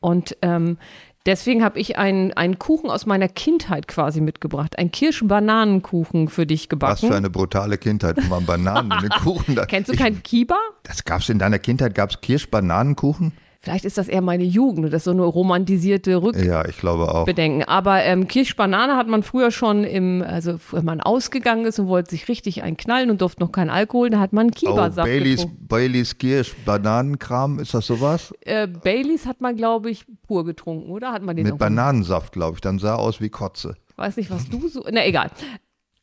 Und 0.00 0.36
ähm, 0.42 0.78
Deswegen 1.26 1.64
habe 1.64 1.80
ich 1.80 1.98
einen, 1.98 2.32
einen 2.34 2.60
Kuchen 2.60 2.88
aus 2.88 3.04
meiner 3.04 3.26
Kindheit 3.26 3.88
quasi 3.88 4.20
mitgebracht. 4.20 4.78
Ein 4.78 4.92
Kirsch-Bananenkuchen 4.92 6.28
für 6.28 6.46
dich 6.46 6.68
gebacken. 6.68 7.02
Was 7.02 7.08
für 7.10 7.16
eine 7.16 7.30
brutale 7.30 7.78
Kindheit, 7.78 8.16
man 8.28 8.46
Bananen 8.46 8.92
in 8.92 8.98
den 9.00 9.10
Kuchen 9.10 9.54
da. 9.56 9.66
Kennst 9.66 9.90
du 9.90 9.96
keinen 9.96 10.22
Kiba? 10.22 10.56
Das 10.84 11.04
gab 11.04 11.22
es 11.22 11.28
in 11.28 11.40
deiner 11.40 11.58
Kindheit, 11.58 11.96
gab 11.96 12.10
es 12.10 12.20
Kirsch-Bananenkuchen? 12.20 13.32
Vielleicht 13.66 13.84
ist 13.84 13.98
das 13.98 14.06
eher 14.06 14.20
meine 14.20 14.44
Jugend, 14.44 14.86
das 14.92 15.00
ist 15.00 15.04
so 15.06 15.10
eine 15.10 15.24
romantisierte 15.24 16.22
Rückbedenken. 16.22 16.52
Ja, 16.52 16.68
ich 16.68 16.78
glaube 16.78 17.12
auch. 17.12 17.26
Aber 17.66 18.04
ähm, 18.04 18.28
Kirschbanane 18.28 18.96
hat 18.96 19.08
man 19.08 19.24
früher 19.24 19.50
schon 19.50 19.82
im, 19.82 20.22
also 20.22 20.60
wenn 20.70 20.84
man 20.84 21.00
ausgegangen 21.00 21.66
ist 21.66 21.80
und 21.80 21.88
wollte 21.88 22.12
sich 22.12 22.28
richtig 22.28 22.62
einknallen 22.62 23.10
und 23.10 23.22
durfte 23.22 23.42
noch 23.42 23.50
keinen 23.50 23.70
Alkohol, 23.70 24.10
da 24.10 24.20
hat 24.20 24.32
man 24.32 24.52
Kiba-Saft. 24.52 25.08
Oh, 25.08 25.10
Baileys, 25.10 25.48
Baileys 25.58 26.16
Kirsch, 26.16 26.54
Bananenkram, 26.64 27.58
ist 27.58 27.74
das 27.74 27.88
sowas? 27.88 28.32
Äh, 28.42 28.68
Baileys 28.68 29.26
hat 29.26 29.40
man, 29.40 29.56
glaube 29.56 29.90
ich, 29.90 30.04
pur 30.28 30.44
getrunken, 30.44 30.88
oder? 30.92 31.10
Hat 31.10 31.24
man 31.24 31.34
den 31.34 31.46
Mit 31.46 31.58
Bananensaft, 31.58 32.34
glaube 32.34 32.54
ich. 32.54 32.60
Dann 32.60 32.78
sah 32.78 32.94
aus 32.94 33.20
wie 33.20 33.30
Kotze. 33.30 33.74
Weiß 33.96 34.16
nicht, 34.16 34.30
was 34.30 34.48
du 34.48 34.68
so. 34.68 34.84
Na, 34.88 35.04
egal. 35.04 35.32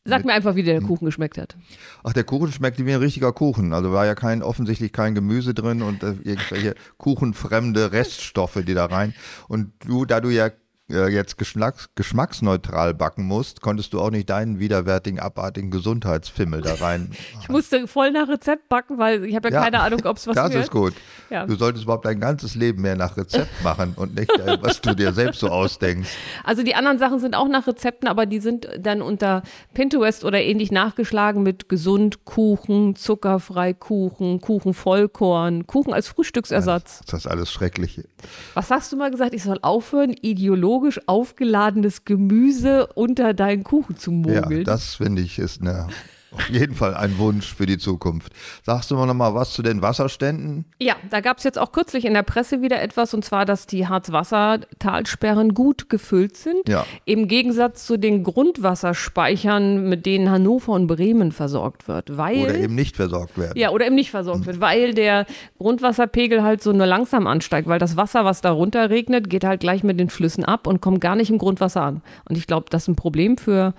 Sag 0.05 0.25
mir 0.25 0.33
einfach, 0.33 0.55
wie 0.55 0.63
der 0.63 0.81
Kuchen 0.81 1.05
geschmeckt 1.05 1.37
hat. 1.37 1.55
Ach, 2.03 2.11
der 2.11 2.25
Kuchen 2.25 2.51
schmeckt 2.51 2.83
wie 2.85 2.91
ein 2.91 2.99
richtiger 2.99 3.31
Kuchen. 3.31 3.73
Also 3.73 3.93
war 3.93 4.05
ja 4.05 4.15
kein, 4.15 4.43
offensichtlich 4.43 4.91
kein 4.91 5.15
Gemüse 5.15 5.53
drin 5.53 5.81
und 5.81 6.03
äh, 6.03 6.15
irgendwelche 6.23 6.75
kuchenfremde 6.97 7.93
Reststoffe, 7.93 8.59
die 8.65 8.73
da 8.73 8.85
rein. 8.85 9.13
Und 9.47 9.71
du, 9.85 10.03
da 10.03 10.19
du 10.19 10.29
ja 10.29 10.49
äh, 10.93 11.07
jetzt 11.09 11.37
geschmacks 11.37 11.89
geschmacksneutral 11.95 12.93
backen 12.93 13.23
musst, 13.25 13.61
konntest 13.61 13.93
du 13.93 13.99
auch 13.99 14.11
nicht 14.11 14.29
deinen 14.29 14.59
widerwärtigen, 14.59 15.19
abartigen 15.19 15.71
Gesundheitsfimmel 15.71 16.61
da 16.61 16.75
rein. 16.75 17.11
ich 17.41 17.49
musste 17.49 17.87
voll 17.87 18.11
nach 18.11 18.27
Rezept 18.27 18.69
backen, 18.69 18.97
weil 18.97 19.25
ich 19.25 19.35
habe 19.35 19.49
ja, 19.49 19.55
ja, 19.55 19.63
keine 19.63 19.79
Ahnung, 19.81 20.01
ob 20.05 20.17
es 20.17 20.27
was 20.27 20.35
Das 20.35 20.53
wird. 20.53 20.63
ist 20.63 20.71
gut. 20.71 20.93
Ja. 21.29 21.45
Du 21.45 21.55
solltest 21.55 21.83
überhaupt 21.85 22.05
dein 22.05 22.19
ganzes 22.19 22.55
Leben 22.55 22.81
mehr 22.81 22.95
nach 22.95 23.17
Rezept 23.17 23.63
machen 23.63 23.93
und 23.95 24.15
nicht, 24.15 24.31
äh, 24.31 24.57
was 24.61 24.81
du 24.81 24.95
dir 24.95 25.13
selbst 25.13 25.39
so 25.39 25.49
ausdenkst. 25.49 26.09
Also 26.43 26.63
die 26.63 26.75
anderen 26.75 26.99
Sachen 26.99 27.19
sind 27.19 27.35
auch 27.35 27.47
nach 27.47 27.67
Rezepten, 27.67 28.07
aber 28.07 28.25
die 28.25 28.39
sind 28.39 28.67
dann 28.79 29.01
unter 29.01 29.43
Pinterest 29.73 30.23
oder 30.23 30.41
ähnlich 30.41 30.71
nachgeschlagen 30.71 31.43
mit 31.43 31.69
gesund 31.69 32.25
Kuchen, 32.25 32.95
zuckerfrei 32.95 33.73
Kuchen, 33.73 34.41
Kuchen 34.41 34.73
Vollkorn, 34.73 35.65
Kuchen 35.67 35.93
als 35.93 36.07
Frühstücksersatz. 36.07 37.01
Das 37.07 37.21
ist 37.21 37.27
alles 37.27 37.51
Schreckliche. 37.51 38.05
Was 38.53 38.69
hast 38.69 38.91
du 38.91 38.97
mal 38.97 39.11
gesagt? 39.11 39.33
Ich 39.33 39.43
soll 39.43 39.59
aufhören, 39.61 40.13
ideologisch 40.21 40.82
ökologisch 40.83 41.01
aufgeladenes 41.07 42.05
Gemüse 42.05 42.87
unter 42.87 43.33
deinen 43.33 43.63
Kuchen 43.63 43.97
zu 43.97 44.11
mogeln. 44.11 44.59
Ja, 44.59 44.63
das 44.63 44.95
finde 44.95 45.21
ich 45.21 45.39
ist 45.39 45.61
eine 45.61 45.87
auf 46.33 46.49
jeden 46.49 46.75
Fall 46.75 46.93
ein 46.95 47.17
Wunsch 47.17 47.53
für 47.53 47.65
die 47.65 47.77
Zukunft. 47.77 48.33
Sagst 48.63 48.91
du 48.91 48.95
mal 48.95 49.05
noch 49.05 49.13
mal 49.13 49.35
was 49.35 49.53
zu 49.53 49.61
den 49.61 49.81
Wasserständen? 49.81 50.65
Ja, 50.79 50.95
da 51.09 51.21
gab 51.21 51.37
es 51.37 51.43
jetzt 51.43 51.59
auch 51.59 51.71
kürzlich 51.71 52.05
in 52.05 52.13
der 52.13 52.23
Presse 52.23 52.61
wieder 52.61 52.81
etwas, 52.81 53.13
und 53.13 53.23
zwar, 53.23 53.45
dass 53.45 53.67
die 53.67 53.87
Harzwassertalsperren 53.87 55.53
gut 55.53 55.89
gefüllt 55.89 56.37
sind. 56.37 56.67
Ja. 56.67 56.85
Im 57.05 57.27
Gegensatz 57.27 57.85
zu 57.85 57.97
den 57.97 58.23
Grundwasserspeichern, 58.23 59.87
mit 59.87 60.05
denen 60.05 60.29
Hannover 60.29 60.73
und 60.73 60.87
Bremen 60.87 61.31
versorgt 61.31 61.87
wird. 61.87 62.17
Weil, 62.17 62.43
oder 62.43 62.55
eben 62.55 62.75
nicht 62.75 62.95
versorgt 62.95 63.37
werden. 63.37 63.57
Ja, 63.57 63.69
oder 63.69 63.85
eben 63.85 63.95
nicht 63.95 64.11
versorgt 64.11 64.45
wird, 64.45 64.59
weil 64.59 64.93
der 64.93 65.25
Grundwasserpegel 65.57 66.43
halt 66.43 66.61
so 66.61 66.71
nur 66.73 66.85
langsam 66.85 67.27
ansteigt, 67.27 67.67
weil 67.67 67.79
das 67.79 67.97
Wasser, 67.97 68.25
was 68.25 68.41
da 68.41 68.51
runter 68.51 68.89
regnet, 68.89 69.29
geht 69.29 69.43
halt 69.43 69.59
gleich 69.59 69.83
mit 69.83 69.99
den 69.99 70.09
Flüssen 70.09 70.43
ab 70.43 70.67
und 70.67 70.81
kommt 70.81 71.01
gar 71.01 71.15
nicht 71.15 71.29
im 71.29 71.37
Grundwasser 71.37 71.81
an. 71.81 72.01
Und 72.27 72.37
ich 72.37 72.47
glaube, 72.47 72.65
das 72.69 72.83
ist 72.83 72.87
ein 72.89 72.95
Problem 72.95 73.37
für 73.37 73.73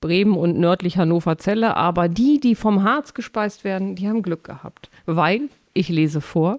Bremen 0.00 0.36
und 0.36 0.58
nördlich 0.58 0.98
Hannover-Zelle. 0.98 1.76
Aber 1.76 2.08
die, 2.08 2.40
die 2.40 2.54
vom 2.54 2.82
Harz 2.82 3.14
gespeist 3.14 3.64
werden, 3.64 3.94
die 3.96 4.08
haben 4.08 4.22
Glück 4.22 4.44
gehabt. 4.44 4.90
Weil, 5.06 5.48
ich 5.74 5.88
lese 5.88 6.20
vor, 6.20 6.58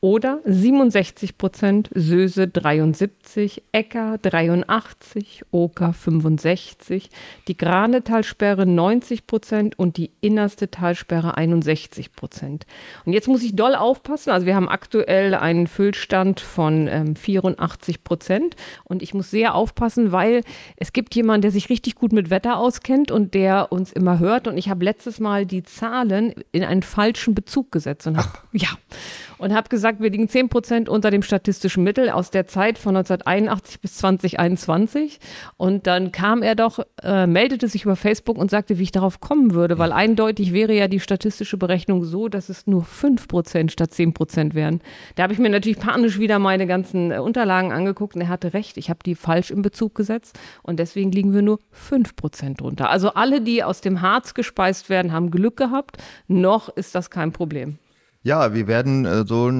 oder 0.00 0.40
67 0.44 1.38
Prozent, 1.38 1.90
Söse 1.94 2.48
73, 2.48 3.62
Ecker 3.72 4.18
83, 4.18 5.44
Oker 5.50 5.92
65, 5.92 7.10
die 7.48 7.56
Grane 7.56 8.04
Talsperre 8.04 8.66
90 8.66 9.26
Prozent 9.26 9.78
und 9.78 9.96
die 9.96 10.10
innerste 10.20 10.70
Talsperre 10.70 11.36
61 11.36 12.12
Prozent. 12.12 12.66
Und 13.04 13.14
jetzt 13.14 13.28
muss 13.28 13.42
ich 13.42 13.56
doll 13.56 13.74
aufpassen. 13.74 14.30
Also 14.30 14.46
wir 14.46 14.54
haben 14.54 14.68
aktuell 14.68 15.34
einen 15.34 15.66
Füllstand 15.66 16.40
von 16.40 16.88
ähm, 16.88 17.16
84 17.16 18.04
Prozent 18.04 18.56
und 18.84 19.02
ich 19.02 19.14
muss 19.14 19.30
sehr 19.30 19.54
aufpassen, 19.54 20.12
weil 20.12 20.42
es 20.76 20.92
gibt 20.92 21.14
jemanden, 21.14 21.42
der 21.42 21.50
sich 21.50 21.70
richtig 21.70 21.94
gut 21.94 22.12
mit 22.12 22.30
Wetter 22.30 22.58
auskennt 22.58 23.10
und 23.10 23.34
der 23.34 23.72
uns 23.72 23.92
immer 23.92 24.18
hört. 24.18 24.46
Und 24.46 24.58
ich 24.58 24.68
habe 24.68 24.84
letztes 24.84 25.20
Mal 25.20 25.46
die 25.46 25.62
Zahlen 25.62 26.34
in 26.52 26.64
einen 26.64 26.82
falschen 26.82 27.34
Bezug 27.34 27.72
gesetzt 27.72 28.06
und 28.06 28.18
habe 28.18 28.28
ja 28.52 28.68
und 29.38 29.54
habe 29.54 29.68
gesagt, 29.68 29.85
wir 29.98 30.10
liegen 30.10 30.28
10 30.28 30.48
Prozent 30.48 30.88
unter 30.88 31.10
dem 31.10 31.22
statistischen 31.22 31.84
Mittel 31.84 32.10
aus 32.10 32.30
der 32.30 32.46
Zeit 32.46 32.78
von 32.78 32.96
1981 32.96 33.80
bis 33.80 33.96
2021. 33.96 35.18
Und 35.56 35.86
dann 35.86 36.12
kam 36.12 36.42
er 36.42 36.54
doch, 36.54 36.80
äh, 37.02 37.26
meldete 37.26 37.68
sich 37.68 37.84
über 37.84 37.96
Facebook 37.96 38.38
und 38.38 38.50
sagte, 38.50 38.78
wie 38.78 38.82
ich 38.82 38.92
darauf 38.92 39.20
kommen 39.20 39.54
würde, 39.54 39.78
weil 39.78 39.92
eindeutig 39.92 40.52
wäre 40.52 40.74
ja 40.74 40.88
die 40.88 41.00
statistische 41.00 41.56
Berechnung 41.56 42.04
so, 42.04 42.28
dass 42.28 42.48
es 42.48 42.66
nur 42.66 42.84
5 42.84 43.28
Prozent 43.28 43.72
statt 43.72 43.92
10 43.92 44.12
Prozent 44.12 44.54
wären. 44.54 44.80
Da 45.14 45.22
habe 45.22 45.32
ich 45.32 45.38
mir 45.38 45.50
natürlich 45.50 45.78
panisch 45.78 46.18
wieder 46.18 46.38
meine 46.38 46.66
ganzen 46.66 47.12
äh, 47.12 47.18
Unterlagen 47.18 47.72
angeguckt 47.72 48.14
und 48.16 48.22
er 48.22 48.28
hatte 48.28 48.54
recht, 48.54 48.76
ich 48.76 48.90
habe 48.90 49.00
die 49.04 49.14
falsch 49.14 49.50
in 49.50 49.62
Bezug 49.62 49.94
gesetzt 49.94 50.38
und 50.62 50.78
deswegen 50.78 51.12
liegen 51.12 51.32
wir 51.32 51.42
nur 51.42 51.60
5 51.70 52.16
Prozent 52.16 52.60
drunter. 52.60 52.90
Also 52.90 53.10
alle, 53.10 53.40
die 53.40 53.62
aus 53.62 53.80
dem 53.80 54.02
Harz 54.02 54.34
gespeist 54.34 54.90
werden, 54.90 55.12
haben 55.12 55.30
Glück 55.30 55.56
gehabt. 55.56 55.98
Noch 56.26 56.68
ist 56.68 56.94
das 56.94 57.10
kein 57.10 57.32
Problem. 57.32 57.78
Ja, 58.26 58.52
wir 58.52 58.66
werden 58.66 59.04
äh, 59.04 59.24
so, 59.24 59.52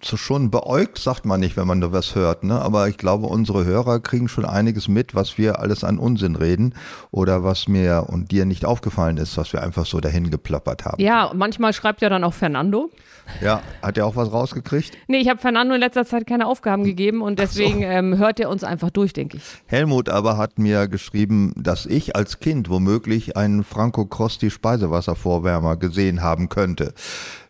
so 0.00 0.16
schon 0.16 0.52
beäugt, 0.52 0.96
sagt 0.96 1.26
man 1.26 1.40
nicht, 1.40 1.56
wenn 1.56 1.66
man 1.66 1.80
da 1.80 1.90
was 1.90 2.14
hört. 2.14 2.44
Ne? 2.44 2.54
Aber 2.54 2.86
ich 2.86 2.98
glaube, 2.98 3.26
unsere 3.26 3.64
Hörer 3.64 3.98
kriegen 3.98 4.28
schon 4.28 4.44
einiges 4.44 4.86
mit, 4.86 5.16
was 5.16 5.38
wir 5.38 5.58
alles 5.58 5.82
an 5.82 5.98
Unsinn 5.98 6.36
reden 6.36 6.74
oder 7.10 7.42
was 7.42 7.66
mir 7.66 8.06
und 8.08 8.30
dir 8.30 8.44
nicht 8.44 8.64
aufgefallen 8.64 9.16
ist, 9.16 9.36
was 9.36 9.52
wir 9.52 9.60
einfach 9.60 9.86
so 9.86 9.98
dahin 9.98 10.30
geplappert 10.30 10.84
haben. 10.84 11.02
Ja, 11.02 11.32
manchmal 11.34 11.72
schreibt 11.72 12.00
ja 12.00 12.08
dann 12.08 12.22
auch 12.22 12.32
Fernando. 12.32 12.92
Ja, 13.40 13.60
hat 13.82 13.98
er 13.98 14.06
auch 14.06 14.14
was 14.14 14.30
rausgekriegt? 14.30 14.96
Nee, 15.08 15.18
ich 15.18 15.28
habe 15.28 15.40
Fernando 15.40 15.74
in 15.74 15.80
letzter 15.80 16.06
Zeit 16.06 16.28
keine 16.28 16.46
Aufgaben 16.46 16.84
gegeben 16.84 17.22
und 17.22 17.40
deswegen 17.40 17.80
so. 17.80 17.86
ähm, 17.86 18.18
hört 18.18 18.38
er 18.38 18.50
uns 18.50 18.62
einfach 18.62 18.90
durch, 18.90 19.14
denke 19.14 19.38
ich. 19.38 19.42
Helmut 19.66 20.10
aber 20.10 20.36
hat 20.36 20.60
mir 20.60 20.86
geschrieben, 20.86 21.52
dass 21.56 21.86
ich 21.86 22.14
als 22.14 22.38
Kind 22.38 22.70
womöglich 22.70 23.36
einen 23.36 23.64
Franco 23.64 24.06
Crosti 24.06 24.48
Speisewasservorwärmer 24.48 25.76
gesehen 25.76 26.22
haben 26.22 26.48
könnte 26.48 26.94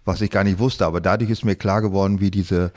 was 0.06 0.22
ich 0.22 0.30
gar 0.30 0.44
nicht 0.44 0.58
wusste. 0.58 0.86
Aber 0.86 1.02
dadurch 1.02 1.30
ist 1.30 1.44
mir 1.44 1.56
klar 1.56 1.82
geworden, 1.82 2.20
wie 2.20 2.30
diese 2.30 2.72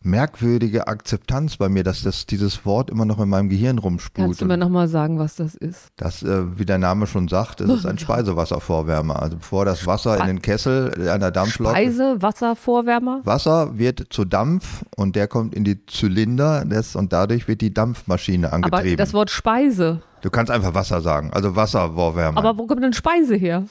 merkwürdige 0.00 0.86
Akzeptanz 0.86 1.56
bei 1.56 1.68
mir, 1.68 1.82
dass 1.82 2.02
das 2.02 2.24
dieses 2.24 2.64
Wort 2.64 2.88
immer 2.88 3.04
noch 3.04 3.18
in 3.18 3.28
meinem 3.28 3.48
Gehirn 3.48 3.78
rumspult. 3.78 4.26
Kannst 4.26 4.40
du 4.40 4.46
mir 4.46 4.56
nochmal 4.56 4.86
sagen, 4.86 5.18
was 5.18 5.34
das 5.34 5.56
ist? 5.56 5.88
Das, 5.96 6.22
äh, 6.22 6.56
wie 6.56 6.64
der 6.64 6.78
Name 6.78 7.08
schon 7.08 7.26
sagt, 7.26 7.60
ist 7.60 7.84
ein 7.84 7.98
Speisewasservorwärmer. 7.98 9.20
Also 9.20 9.38
bevor 9.38 9.64
das 9.64 9.86
Wasser 9.86 10.14
Spe 10.14 10.22
in 10.22 10.26
den 10.28 10.42
Kessel 10.42 11.08
einer 11.08 11.32
Dampflok. 11.32 11.72
Speisewasservorwärmer? 11.72 13.22
Wasser 13.24 13.76
wird 13.76 14.06
zu 14.10 14.24
Dampf 14.24 14.84
und 14.96 15.16
der 15.16 15.26
kommt 15.26 15.54
in 15.54 15.64
die 15.64 15.84
Zylinder 15.86 16.64
des, 16.64 16.94
und 16.94 17.12
dadurch 17.12 17.48
wird 17.48 17.60
die 17.60 17.74
Dampfmaschine 17.74 18.52
angetrieben. 18.52 18.88
Aber 18.90 18.96
das 18.96 19.12
Wort 19.12 19.30
Speise. 19.30 20.02
Du 20.20 20.30
kannst 20.30 20.52
einfach 20.52 20.74
Wasser 20.74 21.00
sagen, 21.00 21.32
also 21.32 21.56
Wasservorwärmer. 21.56 22.38
Aber 22.38 22.56
wo 22.56 22.66
kommt 22.66 22.84
denn 22.84 22.92
Speise 22.92 23.34
her? 23.34 23.64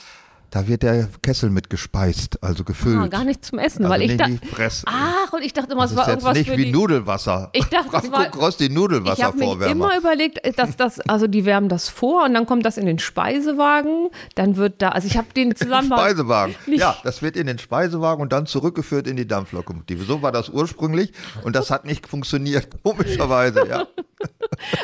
Da 0.50 0.66
wird 0.66 0.84
der 0.84 1.10
Kessel 1.22 1.50
mit 1.50 1.70
gespeist, 1.70 2.42
also 2.42 2.64
gefüllt. 2.64 2.98
Ah, 2.98 3.08
gar 3.08 3.26
nicht 3.26 3.44
zum 3.44 3.60
Essen, 3.60 3.84
also 3.84 3.94
weil 3.94 4.02
ich 4.04 4.16
dachte. 4.16 4.40
Ach, 4.86 5.34
und 5.34 5.42
ich 5.42 5.52
dachte 5.52 5.74
immer, 5.74 5.84
es 5.84 5.96
war 5.96 6.08
irgendwas 6.08 6.38
nicht 6.38 6.50
für 6.50 6.58
wie 6.58 6.66
die, 6.66 6.72
Nudelwasser. 6.72 7.50
Ich 7.52 7.66
dachte, 7.66 7.90
Franco 7.90 8.06
es 8.08 8.12
war 8.12 8.26
Crosti 8.28 8.70
Nudelwasser 8.70 9.18
Ich 9.18 9.24
habe 9.24 9.38
mir 9.38 9.68
immer 9.68 9.98
überlegt, 9.98 10.40
dass 10.58 10.78
das, 10.78 11.02
also 11.02 11.28
die 11.28 11.44
wärmen 11.44 11.68
das 11.68 11.90
vor 11.90 12.24
und 12.24 12.34
dann 12.34 12.46
kommt 12.46 12.66
das 12.66 12.78
in 12.78 12.86
den 12.86 12.98
Speisewagen, 12.98 14.10
dann 14.36 14.56
wird 14.56 14.82
da, 14.82 14.90
also 14.90 15.08
ich 15.08 15.18
habe 15.18 15.28
den 15.36 15.56
Zusammenhang. 15.56 16.00
Speisewagen. 16.00 16.56
Ja, 16.78 16.96
das 17.04 17.24
wird 17.24 17.36
in 17.36 17.48
den 17.48 17.58
Speisewagen 17.58 18.22
und 18.22 18.32
dann 18.32 18.46
zurückgeführt 18.46 19.08
in 19.08 19.16
die 19.16 19.28
Dampflokomotive. 19.28 20.04
So 20.04 20.22
war 20.22 20.32
das 20.32 20.50
ursprünglich 20.50 21.12
und 21.44 21.56
das 21.56 21.72
hat 21.72 21.86
nicht 21.86 22.08
funktioniert, 22.08 22.84
komischerweise, 22.84 23.68
ja. 23.68 23.88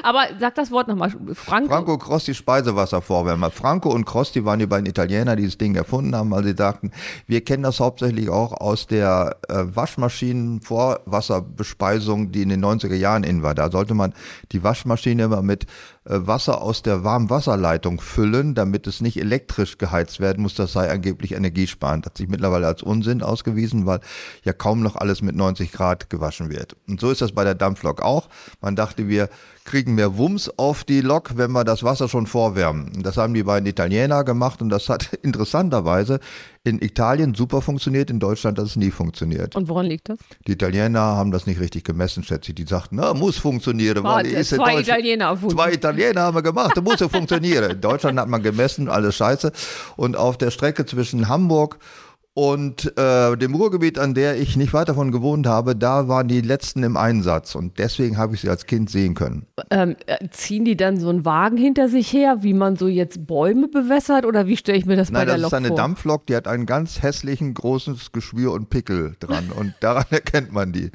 Aber 0.02 0.24
sag 0.40 0.56
das 0.56 0.72
Wort 0.72 0.88
nochmal. 0.88 1.12
Franco. 1.34 1.70
Franco 1.70 1.98
Crosti 1.98 2.34
Speisewasservorwärmer. 2.34 3.52
Franco 3.52 3.90
und 3.90 4.06
Crosti 4.06 4.46
waren 4.46 4.60
die 4.60 4.68
beiden 4.68 4.86
Italiener, 4.86 5.36
die 5.36 5.50
dieses 5.54 5.58
Ding 5.58 5.76
erfunden 5.76 6.16
haben, 6.16 6.32
weil 6.32 6.44
sie 6.44 6.56
sagten, 6.58 6.92
wir 7.28 7.44
kennen 7.44 7.64
das 7.64 7.80
hauptsächlich 7.80 8.30
auch 8.30 8.54
aus 8.54 8.88
der 8.88 9.38
äh, 9.48 9.64
Waschmaschinen-Vorwasserbespeisung, 9.74 12.32
die 12.32 12.42
in 12.42 12.50
den 12.50 12.64
90er 12.64 12.96
Jahren 12.96 13.24
in 13.24 13.42
war. 13.44 13.56
Da 13.56 13.72
sollte 13.72 13.94
man 13.94 14.14
die 14.52 14.62
Waschmaschine 14.64 15.24
immer 15.24 15.42
mit 15.42 15.66
Wasser 16.06 16.62
aus 16.62 16.82
der 16.82 17.04
Warmwasserleitung 17.04 18.02
füllen, 18.02 18.56
damit 18.56 18.88
es 18.88 19.00
nicht 19.00 19.18
elektrisch 19.18 19.78
geheizt 19.78 20.20
werden 20.20 20.44
muss. 20.44 20.56
Das 20.56 20.74
sei 20.74 20.90
angeblich 20.90 21.32
energiesparend. 21.32 22.06
Hat 22.06 22.18
sich 22.18 22.28
mittlerweile 22.28 22.68
als 22.68 22.84
Unsinn 22.84 23.22
ausgewiesen, 23.22 23.86
weil 23.86 24.02
ja 24.44 24.52
kaum 24.52 24.82
noch 24.82 24.98
alles 24.98 25.22
mit 25.22 25.36
90 25.36 25.72
Grad 25.72 26.10
gewaschen 26.10 26.50
wird. 26.50 26.76
Und 26.88 27.00
so 27.00 27.10
ist 27.10 27.22
das 27.22 27.32
bei 27.32 27.44
der 27.44 27.56
Dampflok 27.56 28.02
auch. 28.02 28.28
Man 28.62 28.76
dachte, 28.76 29.08
wir 29.08 29.30
kriegen 29.64 29.96
mehr 29.96 30.18
Wumms 30.18 30.52
auf 30.58 30.84
die 30.84 31.02
Lok, 31.02 31.38
wenn 31.38 31.52
wir 31.52 31.64
das 31.64 31.84
Wasser 31.84 32.10
schon 32.10 32.28
vorwärmen. 32.28 33.02
Das 33.02 33.18
haben 33.18 33.34
die 33.34 33.44
beiden 33.44 33.68
Italiener 33.68 34.24
gemacht 34.24 34.62
und 34.62 34.70
das 34.70 34.90
hat 34.90 35.14
interessanterweise 35.22 36.20
in 36.66 36.82
Italien 36.82 37.34
super 37.34 37.62
funktioniert, 37.62 38.10
in 38.10 38.20
Deutschland 38.20 38.58
hat 38.58 38.66
es 38.66 38.78
nie 38.78 38.92
funktioniert. 38.92 39.56
Und 39.56 39.68
woran 39.68 39.86
liegt 39.86 40.08
das? 40.08 40.18
Die 40.48 40.54
Italiener 40.54 41.02
haben 41.02 41.32
das 41.32 41.46
nicht 41.46 41.60
richtig 41.60 41.84
gemessen, 41.84 42.24
schätze 42.24 42.52
ich. 42.52 42.56
Die 42.56 42.66
sagten, 42.66 42.96
na, 42.96 43.14
muss 43.14 43.38
funktionieren. 43.38 44.04
Weil 44.04 44.28
ist 44.28 44.50
zwei 44.50 44.80
Italiener 44.80 45.38
Zwei 45.38 45.74
Italiener 45.74 46.22
haben 46.22 46.36
wir 46.36 46.42
gemacht, 46.42 46.72
das 46.76 46.84
muss 46.84 47.02
ja 47.02 47.10
funktionieren. 47.10 47.72
In 47.72 47.82
Deutschland 47.82 48.18
hat 48.18 48.30
man 48.30 48.42
gemessen, 48.42 48.88
alles 48.88 49.16
scheiße. 49.16 49.52
Und 49.98 50.16
auf 50.16 50.38
der 50.38 50.52
Strecke 50.52 50.86
zwischen 50.86 51.28
Hamburg 51.28 51.80
und 51.80 52.13
äh, 52.36 53.38
dem 53.38 53.54
Ruhrgebiet, 53.54 54.00
an 54.00 54.16
der 54.16 54.40
ich 54.40 54.58
nicht 54.58 54.74
weit 54.74 54.90
davon 54.90 55.12
gewohnt 55.12 55.46
habe, 55.46 55.76
da 55.76 56.08
waren 56.08 56.28
die 56.28 56.42
letzten 56.42 56.82
im 56.82 56.98
Einsatz 56.98 57.54
und 57.54 57.78
deswegen 57.78 58.18
habe 58.18 58.34
ich 58.34 58.42
sie 58.42 58.50
als 58.50 58.66
Kind 58.66 58.90
sehen 58.90 59.14
können. 59.14 59.46
Ähm, 59.70 59.96
äh, 60.08 60.28
ziehen 60.32 60.66
die 60.66 60.76
dann 60.76 61.00
so 61.00 61.10
einen 61.10 61.26
Wagen 61.26 61.58
hinter 61.58 61.90
sich 61.90 62.12
her, 62.12 62.38
wie 62.42 62.54
man 62.54 62.76
so 62.76 62.88
jetzt 62.88 63.28
Bäume 63.28 63.68
bewässert 63.68 64.26
oder 64.26 64.48
wie 64.48 64.58
stelle 64.58 64.80
ich 64.80 64.86
mir 64.86 64.96
das 64.96 65.12
Nein, 65.12 65.22
bei 65.22 65.26
der 65.26 65.38
Lok 65.38 65.52
vor? 65.52 65.60
Nein, 65.60 65.64
das 65.64 65.72
ist 65.72 65.78
eine 65.78 65.88
Dampflok, 65.88 66.26
die 66.26 66.36
hat 66.36 66.48
einen 66.48 66.66
ganz 66.66 67.04
hässlichen, 67.04 67.54
großes 67.54 68.12
Geschwür 68.12 68.52
und 68.54 68.70
Pickel 68.70 69.16
dran 69.20 69.52
und 69.52 69.76
daran 69.80 70.06
erkennt 70.10 70.52
man 70.52 70.72
die. 70.72 70.90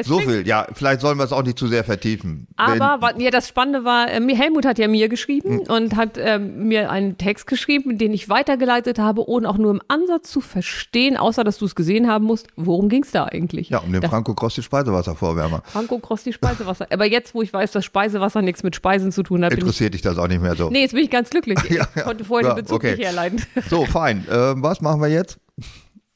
Es 0.00 0.06
so 0.06 0.18
viel, 0.18 0.46
ja. 0.46 0.66
Vielleicht 0.72 1.00
sollen 1.00 1.18
wir 1.18 1.24
es 1.24 1.32
auch 1.32 1.42
nicht 1.42 1.58
zu 1.58 1.66
sehr 1.66 1.84
vertiefen. 1.84 2.46
Aber 2.56 3.14
ja, 3.18 3.30
das 3.30 3.48
Spannende 3.48 3.84
war, 3.84 4.10
äh, 4.10 4.20
Helmut 4.34 4.64
hat 4.64 4.78
ja 4.78 4.88
mir 4.88 5.08
geschrieben 5.08 5.60
hm. 5.60 5.74
und 5.74 5.96
hat 5.96 6.16
äh, 6.18 6.38
mir 6.38 6.90
einen 6.90 7.18
Text 7.18 7.46
geschrieben, 7.46 7.98
den 7.98 8.12
ich 8.12 8.28
weitergeleitet 8.28 8.98
habe, 8.98 9.28
ohne 9.28 9.48
auch 9.48 9.58
nur 9.58 9.70
im 9.70 9.80
Ansatz 9.88 10.30
zu 10.30 10.40
verstehen, 10.40 11.16
außer 11.16 11.44
dass 11.44 11.58
du 11.58 11.66
es 11.66 11.74
gesehen 11.74 12.08
haben 12.08 12.24
musst, 12.24 12.48
worum 12.56 12.88
ging 12.88 13.02
es 13.02 13.10
da 13.10 13.24
eigentlich? 13.24 13.70
Ja, 13.70 13.78
um 13.78 13.92
den 13.92 14.00
das, 14.00 14.10
Franco 14.10 14.34
Crossi 14.34 14.62
Speisewasservorwärmer. 14.62 15.62
Franco 15.64 15.98
Crossi 15.98 16.32
Speisewasser. 16.32 16.86
Aber 16.90 17.06
jetzt, 17.06 17.34
wo 17.34 17.42
ich 17.42 17.52
weiß, 17.52 17.72
dass 17.72 17.84
Speisewasser 17.84 18.42
nichts 18.42 18.62
mit 18.62 18.76
Speisen 18.76 19.12
zu 19.12 19.22
tun 19.22 19.44
hat, 19.44 19.52
interessiert 19.52 19.94
dich 19.94 20.02
das 20.02 20.18
auch 20.18 20.28
nicht 20.28 20.42
mehr 20.42 20.56
so. 20.56 20.70
Nee, 20.70 20.82
jetzt 20.82 20.94
bin 20.94 21.04
ich 21.04 21.10
ganz 21.10 21.30
glücklich. 21.30 21.58
ja, 21.70 21.86
ja. 21.94 22.02
konnte 22.02 22.24
vorher 22.24 22.48
ja, 22.48 22.54
den 22.54 22.62
Bezug 22.62 22.76
okay. 22.76 22.92
nicht 22.92 23.04
herleiten. 23.04 23.42
So, 23.68 23.84
fein. 23.86 24.26
Äh, 24.28 24.54
was 24.56 24.80
machen 24.80 25.00
wir 25.00 25.08
jetzt? 25.08 25.38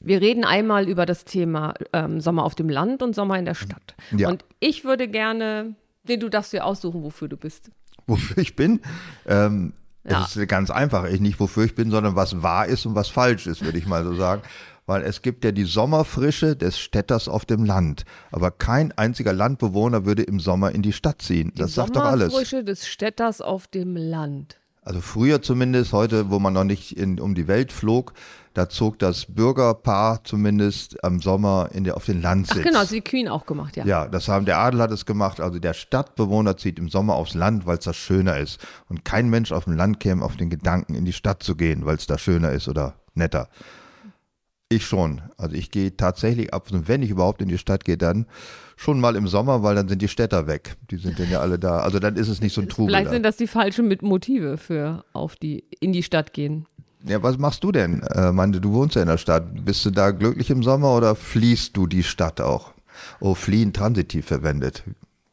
Wir 0.05 0.21
reden 0.21 0.45
einmal 0.45 0.87
über 0.87 1.05
das 1.05 1.25
Thema 1.25 1.73
ähm, 1.91 2.21
Sommer 2.21 2.43
auf 2.43 2.55
dem 2.55 2.69
Land 2.69 3.01
und 3.01 3.15
Sommer 3.15 3.39
in 3.39 3.45
der 3.45 3.55
Stadt. 3.55 3.95
Ja. 4.15 4.29
Und 4.29 4.45
ich 4.59 4.85
würde 4.85 5.07
gerne, 5.07 5.75
nee, 6.07 6.17
du 6.17 6.29
darfst 6.29 6.53
dir 6.53 6.65
aussuchen, 6.65 7.03
wofür 7.03 7.27
du 7.27 7.37
bist. 7.37 7.71
Wofür 8.05 8.37
ich 8.37 8.55
bin? 8.55 8.81
Ähm, 9.25 9.73
ja. 10.07 10.23
Es 10.23 10.35
ist 10.35 10.47
ganz 10.47 10.69
einfach. 10.69 11.05
Ich 11.05 11.19
nicht 11.19 11.39
wofür 11.39 11.65
ich 11.65 11.73
bin, 11.73 11.89
sondern 11.89 12.15
was 12.15 12.43
wahr 12.43 12.67
ist 12.67 12.85
und 12.85 12.93
was 12.93 13.09
falsch 13.09 13.47
ist, 13.47 13.63
würde 13.63 13.79
ich 13.79 13.87
mal 13.87 14.03
so 14.03 14.13
sagen. 14.13 14.43
Weil 14.85 15.01
es 15.01 15.23
gibt 15.23 15.43
ja 15.43 15.51
die 15.51 15.63
Sommerfrische 15.63 16.55
des 16.55 16.77
Städters 16.77 17.27
auf 17.27 17.45
dem 17.45 17.65
Land. 17.65 18.05
Aber 18.31 18.51
kein 18.51 18.91
einziger 18.91 19.33
Landbewohner 19.33 20.05
würde 20.05 20.21
im 20.21 20.39
Sommer 20.39 20.71
in 20.71 20.83
die 20.83 20.93
Stadt 20.93 21.23
ziehen. 21.23 21.51
Das 21.55 21.71
die 21.71 21.73
sagt 21.73 21.95
doch 21.95 22.05
alles. 22.05 22.27
Die 22.27 22.31
Sommerfrische 22.31 22.63
des 22.63 22.87
Städters 22.87 23.41
auf 23.41 23.65
dem 23.65 23.95
Land. 23.95 24.59
Also 24.85 25.01
früher 25.01 25.41
zumindest, 25.41 25.93
heute, 25.93 26.29
wo 26.29 26.37
man 26.37 26.53
noch 26.53 26.63
nicht 26.63 26.95
in, 26.95 27.19
um 27.19 27.33
die 27.33 27.47
Welt 27.47 27.71
flog, 27.71 28.13
da 28.53 28.69
zog 28.69 28.99
das 28.99 29.25
Bürgerpaar 29.25 30.23
zumindest 30.23 31.03
am 31.03 31.19
Sommer 31.19 31.69
in 31.73 31.83
der, 31.83 31.97
auf 31.97 32.05
den 32.05 32.21
Landsitz. 32.21 32.59
Ach 32.59 32.63
genau, 32.63 32.79
das 32.79 32.89
hat 32.89 32.95
die 32.95 33.01
Queen 33.01 33.27
auch 33.27 33.47
gemacht, 33.47 33.75
ja. 33.75 33.85
Ja, 33.85 34.07
das 34.07 34.27
haben, 34.27 34.45
der 34.45 34.59
Adel 34.59 34.81
hat 34.81 34.91
es 34.91 35.07
gemacht. 35.07 35.41
Also 35.41 35.57
der 35.57 35.73
Stadtbewohner 35.73 36.55
zieht 36.55 36.77
im 36.77 36.87
Sommer 36.87 37.15
aufs 37.15 37.33
Land, 37.33 37.65
weil 37.65 37.79
es 37.79 37.85
da 37.85 37.93
schöner 37.93 38.37
ist. 38.37 38.59
Und 38.87 39.03
kein 39.03 39.29
Mensch 39.29 39.51
auf 39.51 39.65
dem 39.65 39.75
Land 39.75 39.99
käme 39.99 40.23
auf 40.23 40.37
den 40.37 40.51
Gedanken, 40.51 40.93
in 40.93 41.03
die 41.03 41.13
Stadt 41.13 41.41
zu 41.41 41.55
gehen, 41.55 41.87
weil 41.87 41.95
es 41.95 42.05
da 42.05 42.19
schöner 42.19 42.51
ist 42.51 42.67
oder 42.67 42.93
netter. 43.15 43.49
Ich 44.69 44.85
schon. 44.85 45.21
Also 45.37 45.55
ich 45.55 45.69
gehe 45.69 45.95
tatsächlich 45.95 46.53
ab, 46.53 46.67
wenn 46.71 47.03
ich 47.03 47.11
überhaupt 47.11 47.41
in 47.41 47.49
die 47.49 47.59
Stadt 47.59 47.85
gehe, 47.85 47.97
dann 47.97 48.25
schon 48.75 48.99
mal 48.99 49.15
im 49.15 49.27
Sommer, 49.27 49.61
weil 49.61 49.75
dann 49.75 49.87
sind 49.87 50.01
die 50.01 50.07
Städter 50.07 50.47
weg. 50.47 50.75
Die 50.89 50.97
sind 50.97 51.19
dann 51.19 51.29
ja 51.29 51.39
alle 51.39 51.59
da. 51.59 51.79
Also 51.79 51.99
dann 51.99 52.15
ist 52.15 52.29
es 52.29 52.41
nicht 52.41 52.53
so 52.53 52.61
ein 52.61 52.69
Trubel. 52.69 52.93
Vielleicht 52.93 53.11
sind 53.11 53.23
das 53.23 53.37
die 53.37 53.47
falschen 53.47 53.95
Motive 54.01 54.57
für 54.57 55.05
auf 55.13 55.35
die 55.35 55.63
in 55.79 55.93
die 55.93 56.01
Stadt 56.01 56.33
gehen. 56.33 56.65
Ja, 57.07 57.21
was 57.21 57.37
machst 57.37 57.63
du 57.63 57.71
denn? 57.71 58.01
Äh, 58.01 58.31
meine, 58.31 58.59
du 58.59 58.73
wohnst 58.73 58.95
ja 58.95 59.03
in 59.03 59.07
der 59.07 59.19
Stadt. 59.19 59.43
Bist 59.63 59.85
du 59.85 59.91
da 59.91 60.09
glücklich 60.09 60.49
im 60.49 60.63
Sommer 60.63 60.95
oder 60.95 61.15
fließt 61.15 61.77
du 61.77 61.85
die 61.85 62.01
Stadt 62.01 62.41
auch? 62.41 62.73
Oh, 63.19 63.35
fliehen 63.35 63.71
transitiv 63.71 64.25
verwendet. 64.25 64.83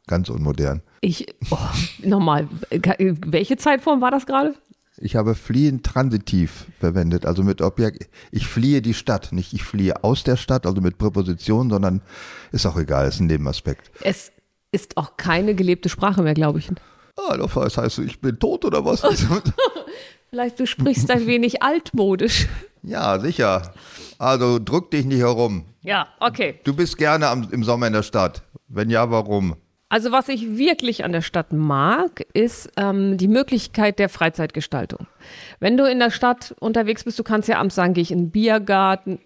Ganz 0.05 0.29
unmodern. 0.29 0.83
Ich, 1.01 1.25
oh, 1.49 1.57
nochmal, 2.03 2.47
welche 2.69 3.57
Zeitform 3.57 4.01
war 4.01 4.11
das 4.11 4.27
gerade? 4.27 4.53
Ich 4.97 5.15
habe 5.15 5.33
fliehen 5.33 5.81
transitiv 5.81 6.67
verwendet, 6.79 7.25
also 7.25 7.43
mit 7.43 7.61
Objekt. 7.61 8.09
Ich 8.31 8.47
fliehe 8.47 8.81
die 8.81 8.93
Stadt, 8.93 9.31
nicht 9.31 9.53
ich 9.53 9.63
fliehe 9.63 10.03
aus 10.03 10.23
der 10.23 10.37
Stadt, 10.37 10.67
also 10.67 10.81
mit 10.81 10.97
Präposition, 10.97 11.69
sondern 11.69 12.01
ist 12.51 12.65
auch 12.65 12.77
egal, 12.77 13.07
ist 13.07 13.19
ein 13.19 13.27
Nebenaspekt. 13.27 13.91
Es 14.01 14.31
ist 14.71 14.97
auch 14.97 15.17
keine 15.17 15.55
gelebte 15.55 15.89
Sprache 15.89 16.21
mehr, 16.21 16.35
glaube 16.35 16.59
ich. 16.59 16.69
Ah, 17.17 17.37
das 17.37 17.77
heißt, 17.77 17.99
ich 17.99 18.21
bin 18.21 18.37
tot 18.37 18.65
oder 18.65 18.85
was? 18.85 19.01
Vielleicht 20.29 20.59
du 20.59 20.65
sprichst 20.65 21.09
ein 21.11 21.27
wenig 21.27 21.61
altmodisch. 21.61 22.47
Ja, 22.81 23.19
sicher. 23.19 23.73
Also 24.17 24.59
drück 24.59 24.91
dich 24.91 25.05
nicht 25.05 25.19
herum. 25.19 25.65
Ja, 25.81 26.07
okay. 26.19 26.59
Du 26.63 26.75
bist 26.75 26.97
gerne 26.97 27.27
am, 27.27 27.47
im 27.51 27.63
Sommer 27.63 27.87
in 27.87 27.93
der 27.93 28.03
Stadt. 28.03 28.43
Wenn 28.67 28.89
ja, 28.89 29.09
warum? 29.09 29.55
Also 29.93 30.11
was 30.11 30.27
ich 30.27 30.57
wirklich 30.57 31.05
an 31.05 31.11
der 31.11 31.21
Stadt 31.21 31.53
mag, 31.53 32.25
ist 32.33 32.67
ähm, 32.77 33.15
die 33.15 33.27
Möglichkeit 33.27 33.99
der 33.99 34.09
Freizeitgestaltung. 34.09 35.05
Wenn 35.63 35.77
du 35.77 35.89
in 35.89 35.99
der 35.99 36.11
Stadt 36.11 36.53
unterwegs 36.59 37.05
bist, 37.05 37.17
du 37.17 37.23
kannst 37.23 37.47
ja 37.47 37.57
abends 37.57 37.75
sagen, 37.75 37.93
gehe 37.93 38.01
ich 38.01 38.11
in 38.11 38.17
den 38.17 38.31
Biergarten 38.31 39.19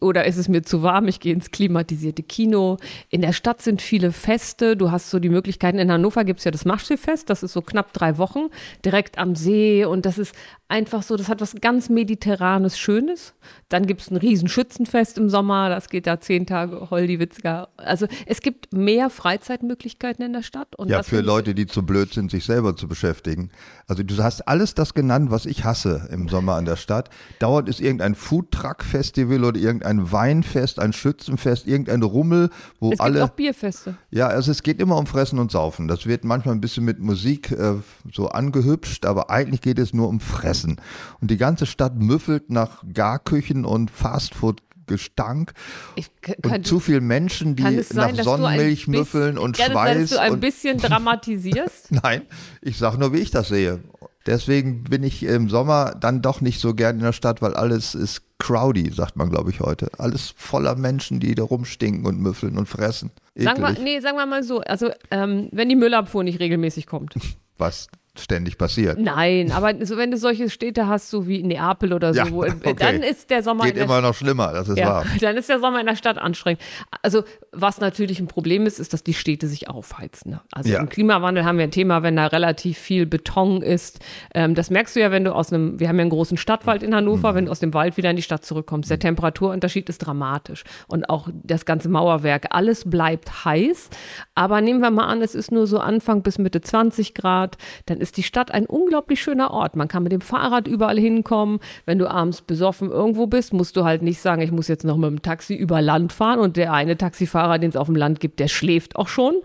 oder 0.00 0.24
ist 0.24 0.38
es 0.38 0.48
mir 0.48 0.62
zu 0.62 0.82
warm, 0.82 1.06
ich 1.06 1.20
gehe 1.20 1.34
ins 1.34 1.50
klimatisierte 1.50 2.22
Kino. 2.22 2.78
In 3.10 3.20
der 3.20 3.34
Stadt 3.34 3.60
sind 3.60 3.82
viele 3.82 4.10
Feste, 4.10 4.74
du 4.74 4.90
hast 4.90 5.10
so 5.10 5.18
die 5.18 5.28
Möglichkeiten. 5.28 5.78
In 5.78 5.92
Hannover 5.92 6.24
gibt 6.24 6.38
es 6.38 6.46
ja 6.46 6.50
das 6.50 6.64
Maschsee-Fest, 6.64 7.28
das 7.28 7.42
ist 7.42 7.52
so 7.52 7.60
knapp 7.60 7.92
drei 7.92 8.16
Wochen, 8.16 8.48
direkt 8.86 9.18
am 9.18 9.34
See 9.36 9.84
und 9.84 10.06
das 10.06 10.16
ist 10.16 10.34
einfach 10.68 11.02
so, 11.02 11.16
das 11.16 11.28
hat 11.28 11.42
was 11.42 11.56
ganz 11.60 11.90
Mediterranes, 11.90 12.78
Schönes. 12.78 13.34
Dann 13.68 13.86
gibt 13.86 14.00
es 14.00 14.10
ein 14.10 14.16
Riesenschützenfest 14.16 15.18
im 15.18 15.28
Sommer, 15.28 15.68
das 15.68 15.90
geht 15.90 16.06
da 16.06 16.18
zehn 16.18 16.46
Tage, 16.46 16.88
Holdi-Witzka. 16.88 17.68
Also 17.76 18.06
es 18.24 18.40
gibt 18.40 18.72
mehr 18.72 19.10
Freizeitmöglichkeiten 19.10 20.24
in 20.24 20.32
der 20.32 20.42
Stadt. 20.42 20.74
Und 20.76 20.88
ja, 20.88 21.02
für 21.02 21.20
Leute, 21.20 21.54
die 21.54 21.66
zu 21.66 21.84
blöd 21.84 22.14
sind, 22.14 22.30
sich 22.30 22.46
selber 22.46 22.74
zu 22.76 22.88
beschäftigen. 22.88 23.50
Also 23.86 24.02
du 24.02 24.16
hast 24.22 24.48
alles 24.48 24.74
das 24.74 24.94
genannt, 24.94 25.30
was 25.30 25.44
ich 25.44 25.64
hasse 25.64 25.81
im 25.90 26.28
Sommer 26.28 26.54
an 26.54 26.64
der 26.64 26.76
Stadt. 26.76 27.10
Dauert 27.38 27.68
es 27.68 27.80
irgendein 27.80 28.14
Foodtruck-Festival 28.14 29.44
oder 29.44 29.60
irgendein 29.60 30.10
Weinfest, 30.10 30.78
ein 30.78 30.92
Schützenfest, 30.92 31.66
irgendein 31.66 32.02
Rummel, 32.02 32.50
wo 32.80 32.92
es 32.92 33.00
alle. 33.00 33.18
Es 33.18 33.20
gibt 33.22 33.32
auch 33.32 33.36
Bierfeste. 33.36 33.94
Ja, 34.10 34.28
also 34.28 34.50
es 34.50 34.62
geht 34.62 34.80
immer 34.80 34.96
um 34.96 35.06
Fressen 35.06 35.38
und 35.38 35.50
Saufen. 35.50 35.86
Das 35.86 36.06
wird 36.06 36.24
manchmal 36.24 36.54
ein 36.54 36.60
bisschen 36.60 36.84
mit 36.84 36.98
Musik 36.98 37.52
äh, 37.52 37.74
so 38.12 38.28
angehübscht, 38.28 39.04
aber 39.04 39.30
eigentlich 39.30 39.60
geht 39.60 39.78
es 39.78 39.92
nur 39.92 40.08
um 40.08 40.18
Fressen 40.20 40.62
essen. 40.62 40.80
Und 41.20 41.30
die 41.30 41.36
ganze 41.36 41.66
Stadt 41.66 41.96
müffelt 41.96 42.50
nach 42.50 42.82
Garküchen 42.92 43.64
und 43.64 43.90
Fastfood 43.90 44.62
Gestank 44.86 45.52
ich, 45.94 46.10
kann, 46.20 46.34
und 46.42 46.66
zu 46.66 46.80
viele 46.80 47.00
Menschen, 47.00 47.54
die 47.54 47.82
sein, 47.82 48.16
nach 48.16 48.24
Sonnenmilch 48.24 48.88
müffeln 48.88 49.38
und 49.38 49.56
kann 49.56 49.70
Schweiß. 49.70 49.94
Sein, 49.94 50.00
dass 50.00 50.10
du 50.10 50.20
ein 50.20 50.40
bisschen 50.40 50.78
dramatisierst? 50.78 51.92
Nein, 52.02 52.22
ich 52.60 52.78
sage 52.78 52.98
nur, 52.98 53.12
wie 53.12 53.18
ich 53.18 53.30
das 53.30 53.48
sehe. 53.48 53.80
Deswegen 54.26 54.84
bin 54.84 55.02
ich 55.02 55.22
im 55.24 55.48
Sommer 55.48 55.96
dann 55.98 56.22
doch 56.22 56.40
nicht 56.40 56.60
so 56.60 56.74
gern 56.74 56.96
in 56.96 57.02
der 57.02 57.12
Stadt, 57.12 57.42
weil 57.42 57.54
alles 57.54 57.94
ist 57.94 58.22
crowdy, 58.38 58.92
sagt 58.92 59.16
man, 59.16 59.30
glaube 59.30 59.50
ich, 59.50 59.60
heute. 59.60 59.90
Alles 59.98 60.32
voller 60.36 60.74
Menschen, 60.74 61.20
die 61.20 61.34
da 61.34 61.42
rumstinken 61.42 62.06
und 62.06 62.20
müffeln 62.20 62.58
und 62.58 62.68
fressen. 62.68 63.10
Sagen 63.34 63.62
wir, 63.62 63.72
nee, 63.72 64.00
sagen 64.00 64.16
wir 64.16 64.26
mal 64.26 64.42
so, 64.42 64.60
also 64.60 64.90
ähm, 65.10 65.48
wenn 65.52 65.68
die 65.68 65.76
Müllabfuhr 65.76 66.24
nicht 66.24 66.40
regelmäßig 66.40 66.86
kommt. 66.86 67.14
Was 67.58 67.88
ständig 68.18 68.58
passiert. 68.58 68.98
Nein, 68.98 69.52
aber 69.52 69.74
so, 69.86 69.96
wenn 69.96 70.10
du 70.10 70.18
solche 70.18 70.50
Städte 70.50 70.86
hast, 70.86 71.08
so 71.08 71.26
wie 71.26 71.42
Neapel 71.42 71.94
oder 71.94 72.12
so, 72.12 72.20
ja, 72.20 72.26
okay. 72.32 72.74
dann 72.78 73.02
ist 73.02 73.30
der 73.30 73.42
Sommer. 73.42 73.64
Geht 73.64 73.78
immer 73.78 74.02
noch 74.02 74.14
schlimmer, 74.14 74.52
das 74.52 74.68
ist 74.68 74.76
ja, 74.76 74.86
wahr. 74.86 75.06
Dann 75.20 75.36
ist 75.36 75.48
der 75.48 75.60
Sommer 75.60 75.80
in 75.80 75.86
der 75.86 75.96
Stadt 75.96 76.18
anstrengend. 76.18 76.60
Also, 77.00 77.24
was 77.52 77.80
natürlich 77.80 78.20
ein 78.20 78.26
Problem 78.26 78.66
ist, 78.66 78.78
ist, 78.78 78.92
dass 78.92 79.02
die 79.02 79.14
Städte 79.14 79.46
sich 79.46 79.68
aufheizen. 79.68 80.32
Ne? 80.32 80.40
Also 80.52 80.70
ja. 80.70 80.80
im 80.80 80.88
Klimawandel 80.88 81.44
haben 81.44 81.56
wir 81.58 81.64
ein 81.64 81.70
Thema, 81.70 82.02
wenn 82.02 82.16
da 82.16 82.26
relativ 82.26 82.78
viel 82.78 83.06
Beton 83.06 83.62
ist. 83.62 84.00
Ähm, 84.34 84.54
das 84.54 84.70
merkst 84.70 84.96
du 84.96 85.00
ja, 85.00 85.10
wenn 85.10 85.24
du 85.24 85.34
aus 85.34 85.52
einem, 85.52 85.80
wir 85.80 85.88
haben 85.88 85.96
ja 85.96 86.02
einen 86.02 86.10
großen 86.10 86.36
Stadtwald 86.36 86.82
in 86.82 86.94
Hannover, 86.94 87.32
mhm. 87.32 87.36
wenn 87.36 87.44
du 87.46 87.50
aus 87.50 87.60
dem 87.60 87.72
Wald 87.72 87.96
wieder 87.96 88.10
in 88.10 88.16
die 88.16 88.22
Stadt 88.22 88.44
zurückkommst. 88.44 88.90
Der 88.90 88.98
Temperaturunterschied 88.98 89.88
ist 89.88 89.98
dramatisch. 89.98 90.64
Und 90.86 91.08
auch 91.08 91.28
das 91.42 91.64
ganze 91.64 91.88
Mauerwerk, 91.88 92.48
alles 92.50 92.88
bleibt 92.88 93.44
heiß. 93.44 93.90
Aber 94.34 94.60
nehmen 94.60 94.80
wir 94.80 94.90
mal 94.90 95.06
an, 95.06 95.22
es 95.22 95.34
ist 95.34 95.52
nur 95.52 95.66
so 95.66 95.78
Anfang 95.78 96.22
bis 96.22 96.38
Mitte 96.38 96.60
20 96.60 97.14
Grad, 97.14 97.56
dann 97.86 98.01
ist 98.02 98.16
die 98.18 98.22
Stadt 98.22 98.50
ein 98.50 98.66
unglaublich 98.66 99.22
schöner 99.22 99.50
Ort. 99.52 99.76
Man 99.76 99.88
kann 99.88 100.02
mit 100.02 100.12
dem 100.12 100.20
Fahrrad 100.20 100.68
überall 100.68 100.98
hinkommen. 100.98 101.60
Wenn 101.86 101.98
du 101.98 102.10
abends 102.10 102.42
besoffen 102.42 102.90
irgendwo 102.90 103.26
bist, 103.26 103.54
musst 103.54 103.76
du 103.76 103.84
halt 103.84 104.02
nicht 104.02 104.20
sagen, 104.20 104.42
ich 104.42 104.52
muss 104.52 104.68
jetzt 104.68 104.84
noch 104.84 104.96
mit 104.96 105.08
dem 105.08 105.22
Taxi 105.22 105.54
über 105.54 105.80
Land 105.80 106.12
fahren 106.12 106.40
und 106.40 106.56
der 106.56 106.72
eine 106.72 106.98
Taxifahrer, 106.98 107.58
den 107.58 107.70
es 107.70 107.76
auf 107.76 107.86
dem 107.86 107.96
Land 107.96 108.20
gibt, 108.20 108.40
der 108.40 108.48
schläft 108.48 108.96
auch 108.96 109.08
schon. 109.08 109.36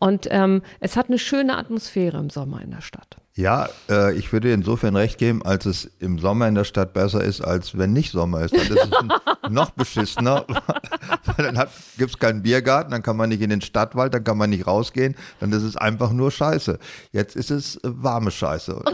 Und 0.00 0.26
ähm, 0.30 0.62
es 0.80 0.96
hat 0.96 1.08
eine 1.08 1.18
schöne 1.18 1.56
Atmosphäre 1.56 2.18
im 2.18 2.30
Sommer 2.30 2.62
in 2.62 2.70
der 2.70 2.80
Stadt. 2.80 3.18
Ja, 3.40 3.70
äh, 3.88 4.14
ich 4.16 4.34
würde 4.34 4.52
insofern 4.52 4.94
recht 4.96 5.16
geben, 5.16 5.42
als 5.42 5.64
es 5.64 5.90
im 5.98 6.18
Sommer 6.18 6.46
in 6.46 6.54
der 6.54 6.64
Stadt 6.64 6.92
besser 6.92 7.24
ist, 7.24 7.40
als 7.40 7.78
wenn 7.78 7.94
nicht 7.94 8.12
Sommer 8.12 8.42
ist. 8.42 8.54
Dann 8.54 8.66
ist 8.66 8.70
es 8.72 8.90
noch 9.50 9.70
beschissener. 9.70 10.44
dann 11.38 11.54
gibt 11.96 12.10
es 12.10 12.18
keinen 12.18 12.42
Biergarten, 12.42 12.90
dann 12.90 13.02
kann 13.02 13.16
man 13.16 13.30
nicht 13.30 13.40
in 13.40 13.48
den 13.48 13.62
Stadtwald, 13.62 14.12
dann 14.12 14.24
kann 14.24 14.36
man 14.36 14.50
nicht 14.50 14.66
rausgehen, 14.66 15.16
dann 15.40 15.52
ist 15.52 15.62
es 15.62 15.74
einfach 15.74 16.12
nur 16.12 16.30
Scheiße. 16.30 16.78
Jetzt 17.12 17.34
ist 17.34 17.50
es 17.50 17.76
äh, 17.76 17.80
warme 17.84 18.30
Scheiße. 18.30 18.82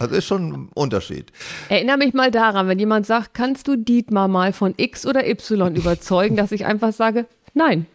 Also 0.00 0.14
ist 0.14 0.26
schon 0.26 0.52
ein 0.52 0.68
Unterschied. 0.74 1.32
Erinnere 1.68 1.96
mich 1.96 2.14
mal 2.14 2.30
daran, 2.30 2.68
wenn 2.68 2.78
jemand 2.78 3.04
sagt, 3.04 3.34
kannst 3.34 3.66
du 3.66 3.74
Dietmar 3.74 4.28
mal 4.28 4.52
von 4.52 4.74
X 4.76 5.04
oder 5.04 5.28
Y 5.28 5.74
überzeugen, 5.74 6.36
dass 6.36 6.52
ich 6.52 6.66
einfach 6.66 6.92
sage, 6.92 7.26
nein 7.52 7.86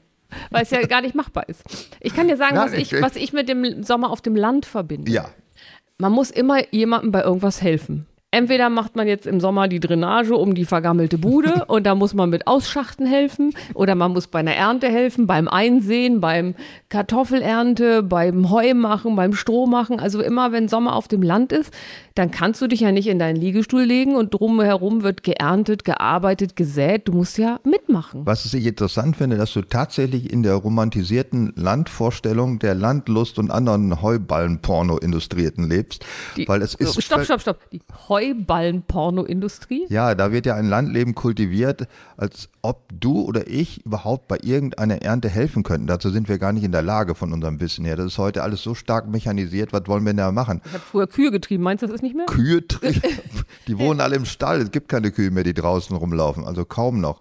weil 0.50 0.64
es 0.64 0.72
ja 0.72 0.82
gar 0.86 1.02
nicht 1.02 1.16
machbar 1.16 1.48
ist. 1.48 1.62
Ich 2.00 2.16
kann 2.16 2.28
dir 2.28 2.38
sagen, 2.38 2.56
Nein, 2.56 2.72
was, 2.72 2.74
ich, 2.74 2.92
was 3.02 3.16
ich 3.16 3.34
mit 3.34 3.48
dem 3.48 3.84
Sommer 3.84 4.10
auf 4.10 4.20
dem 4.20 4.36
Land 4.36 4.66
verbinde. 4.66 5.12
Ja. 5.12 5.30
Man 5.98 6.12
muss 6.12 6.32
immer 6.32 6.74
jemandem 6.74 7.12
bei 7.12 7.24
irgendwas 7.24 7.62
helfen. 7.62 8.08
Entweder 8.34 8.72
macht 8.72 8.96
man 8.96 9.08
jetzt 9.08 9.28
im 9.28 9.40
Sommer 9.40 9.68
die 9.68 9.80
Drainage 9.80 10.36
um 10.36 10.56
die 10.56 10.66
vergammelte 10.66 11.20
Bude 11.20 11.66
und 11.68 11.86
da 11.86 11.94
muss 11.94 12.16
man 12.16 12.32
mit 12.32 12.48
Ausschachten 12.48 13.06
helfen 13.06 13.54
oder 13.76 13.94
man 13.94 14.12
muss 14.12 14.26
bei 14.26 14.40
einer 14.40 14.56
Ernte 14.56 14.88
helfen, 14.88 15.28
beim 15.28 15.48
Einsehen, 15.48 16.20
beim 16.20 16.56
Kartoffelernte, 16.90 18.02
beim 18.02 18.50
Heu 18.50 18.74
machen, 18.74 19.16
beim 19.16 19.34
Stroh 19.34 19.68
machen. 19.68 20.00
Also 20.00 20.20
immer, 20.20 20.52
wenn 20.52 20.68
Sommer 20.68 20.96
auf 20.96 21.08
dem 21.08 21.22
Land 21.22 21.52
ist, 21.52 21.72
dann 22.16 22.30
kannst 22.30 22.62
du 22.62 22.68
dich 22.68 22.82
ja 22.82 22.92
nicht 22.92 23.08
in 23.08 23.18
deinen 23.18 23.38
Liegestuhl 23.38 23.84
legen 23.84 24.16
und 24.16 24.34
drumherum 24.34 25.02
wird 25.02 25.24
geerntet, 25.24 25.84
gearbeitet, 25.84 26.56
gesät. 26.56 27.08
Du 27.08 27.14
musst 27.14 27.40
ja 27.40 27.60
mitmachen. 27.64 28.26
Was 28.26 28.54
ich 28.54 28.66
interessant 28.66 29.18
finde, 29.18 29.38
dass 29.38 29.54
du 29.54 29.62
tatsächlich 29.62 30.32
in 30.32 30.44
der 30.44 30.54
romantisierten 30.56 31.54
Landvorstellung 31.56 32.60
der 32.60 32.76
Landlust 32.76 33.40
und 33.40 33.50
anderen 33.50 34.02
Heuballen-Porno-Industrierten 34.02 35.68
lebst. 35.68 36.06
Die, 36.38 36.48
weil 36.48 36.62
es 36.62 36.76
ist. 36.76 37.02
Stopp, 37.02 37.24
stopp, 37.24 37.42
stopp. 37.42 37.70
Die 37.72 37.82
Heuballen-Porno-Industrie? 38.10 39.88
Ja, 39.90 40.14
da 40.14 40.32
wird 40.32 40.46
ja 40.46 40.56
ein 40.56 40.68
Landleben 40.68 41.16
kultiviert, 41.16 41.88
als 42.16 42.50
ob 42.64 42.86
du 42.98 43.22
oder 43.22 43.48
ich 43.48 43.86
überhaupt 43.86 44.30
bei 44.30 44.38
irgendeiner 44.42 45.02
Ernte 45.02 45.28
helfen 45.28 45.64
könnten. 45.64 45.86
Dazu 45.86 46.10
sind 46.10 46.30
wir 46.30 46.40
gar 46.40 46.54
nicht 46.54 46.64
in 46.64 46.72
der 46.72 46.82
Lage 46.82 47.14
von 47.14 47.34
unserem 47.34 47.60
Wissen 47.60 47.84
her. 47.84 47.98
Das 47.98 48.06
ist 48.06 48.18
heute 48.18 48.42
alles 48.42 48.64
so 48.64 48.74
stark 48.74 49.08
mechanisiert. 49.10 49.74
Was 49.74 49.84
wollen 49.88 50.06
wir 50.06 50.12
denn 50.12 50.18
da 50.18 50.32
machen? 50.32 50.62
Ich 50.66 50.74
habe 50.74 50.84
früher 50.84 51.08
Kühe 51.08 51.30
getrieben. 51.30 51.62
Meinst 51.62 51.84
du, 51.84 51.88
das 51.88 51.96
ist 51.96 52.04
nicht 52.04 52.16
mehr? 52.16 52.26
Kühe 52.26 52.66
trieben? 52.66 53.02
die 53.68 53.78
wohnen 53.78 54.00
alle 54.00 54.16
im 54.16 54.24
Stall. 54.24 54.62
Es 54.62 54.72
gibt 54.72 54.88
keine 54.88 55.12
Kühe 55.12 55.30
mehr, 55.30 55.44
die 55.44 55.54
draußen 55.54 55.96
rumlaufen. 55.96 56.46
Also 56.46 56.64
kaum 56.64 57.02
noch. 57.02 57.20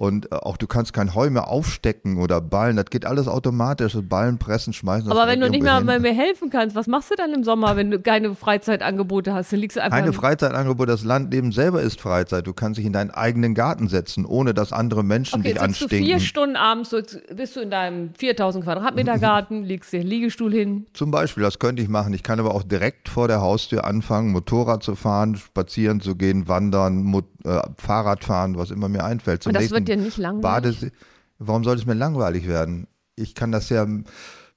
Und 0.00 0.32
äh, 0.32 0.36
auch 0.36 0.56
du 0.56 0.66
kannst 0.66 0.94
kein 0.94 1.14
Heu 1.14 1.28
mehr 1.28 1.48
aufstecken 1.48 2.16
oder 2.22 2.40
ballen. 2.40 2.76
Das 2.76 2.86
geht 2.86 3.04
alles 3.04 3.28
automatisch. 3.28 3.94
Ballen, 4.00 4.38
pressen, 4.38 4.72
schmeißen. 4.72 5.12
Aber 5.12 5.26
wenn 5.26 5.40
du 5.40 5.50
nicht 5.50 5.62
mehr, 5.62 5.82
mehr 5.82 6.14
helfen 6.14 6.48
kannst, 6.48 6.74
was 6.74 6.86
machst 6.86 7.10
du 7.10 7.16
dann 7.16 7.34
im 7.34 7.44
Sommer, 7.44 7.76
wenn 7.76 7.90
du 7.90 8.00
keine 8.00 8.34
Freizeitangebote 8.34 9.34
hast? 9.34 9.52
Dann 9.52 9.60
liegst 9.60 9.76
du 9.76 9.82
einfach. 9.82 9.98
Keine 9.98 10.14
Freizeitangebote. 10.14 10.90
Das 10.90 11.04
Landleben 11.04 11.52
selber 11.52 11.82
ist 11.82 12.00
Freizeit. 12.00 12.46
Du 12.46 12.54
kannst 12.54 12.78
dich 12.78 12.86
in 12.86 12.94
deinen 12.94 13.10
eigenen 13.10 13.52
Garten 13.52 13.88
setzen, 13.88 14.24
ohne 14.24 14.54
dass 14.54 14.72
andere 14.72 15.04
Menschen 15.04 15.40
okay, 15.40 15.52
dich 15.52 15.60
anstinken. 15.60 15.98
Du 15.98 16.04
vier 16.06 16.20
Stunden 16.20 16.56
abends 16.56 16.96
bist 17.36 17.56
du 17.56 17.60
in 17.60 17.70
deinem 17.70 18.14
4000 18.14 18.64
Quadratmeter 18.64 19.18
Garten, 19.18 19.64
legst 19.64 19.92
dir 19.92 20.02
Liegestuhl 20.02 20.50
hin. 20.50 20.86
Zum 20.94 21.10
Beispiel, 21.10 21.42
das 21.42 21.58
könnte 21.58 21.82
ich 21.82 21.90
machen. 21.90 22.14
Ich 22.14 22.22
kann 22.22 22.40
aber 22.40 22.54
auch 22.54 22.62
direkt 22.62 23.10
vor 23.10 23.28
der 23.28 23.42
Haustür 23.42 23.84
anfangen, 23.84 24.32
Motorrad 24.32 24.82
zu 24.82 24.94
fahren, 24.94 25.36
spazieren 25.36 26.00
zu 26.00 26.16
gehen, 26.16 26.48
wandern, 26.48 27.22
äh, 27.44 27.60
Fahrrad 27.76 28.24
fahren, 28.24 28.56
was 28.56 28.70
immer 28.70 28.88
mir 28.88 29.04
einfällt. 29.04 29.42
Zum 29.42 29.50
Und 29.50 29.60
das 29.60 29.70
wird 29.70 29.88
dir 29.88 29.96
nicht 29.96 30.16
langweilig? 30.16 30.42
Badesee. 30.42 30.92
Warum 31.38 31.64
soll 31.64 31.76
es 31.76 31.86
mir 31.86 31.94
langweilig 31.94 32.46
werden? 32.46 32.86
Ich 33.16 33.34
kann 33.34 33.50
das 33.50 33.70
ja 33.70 33.86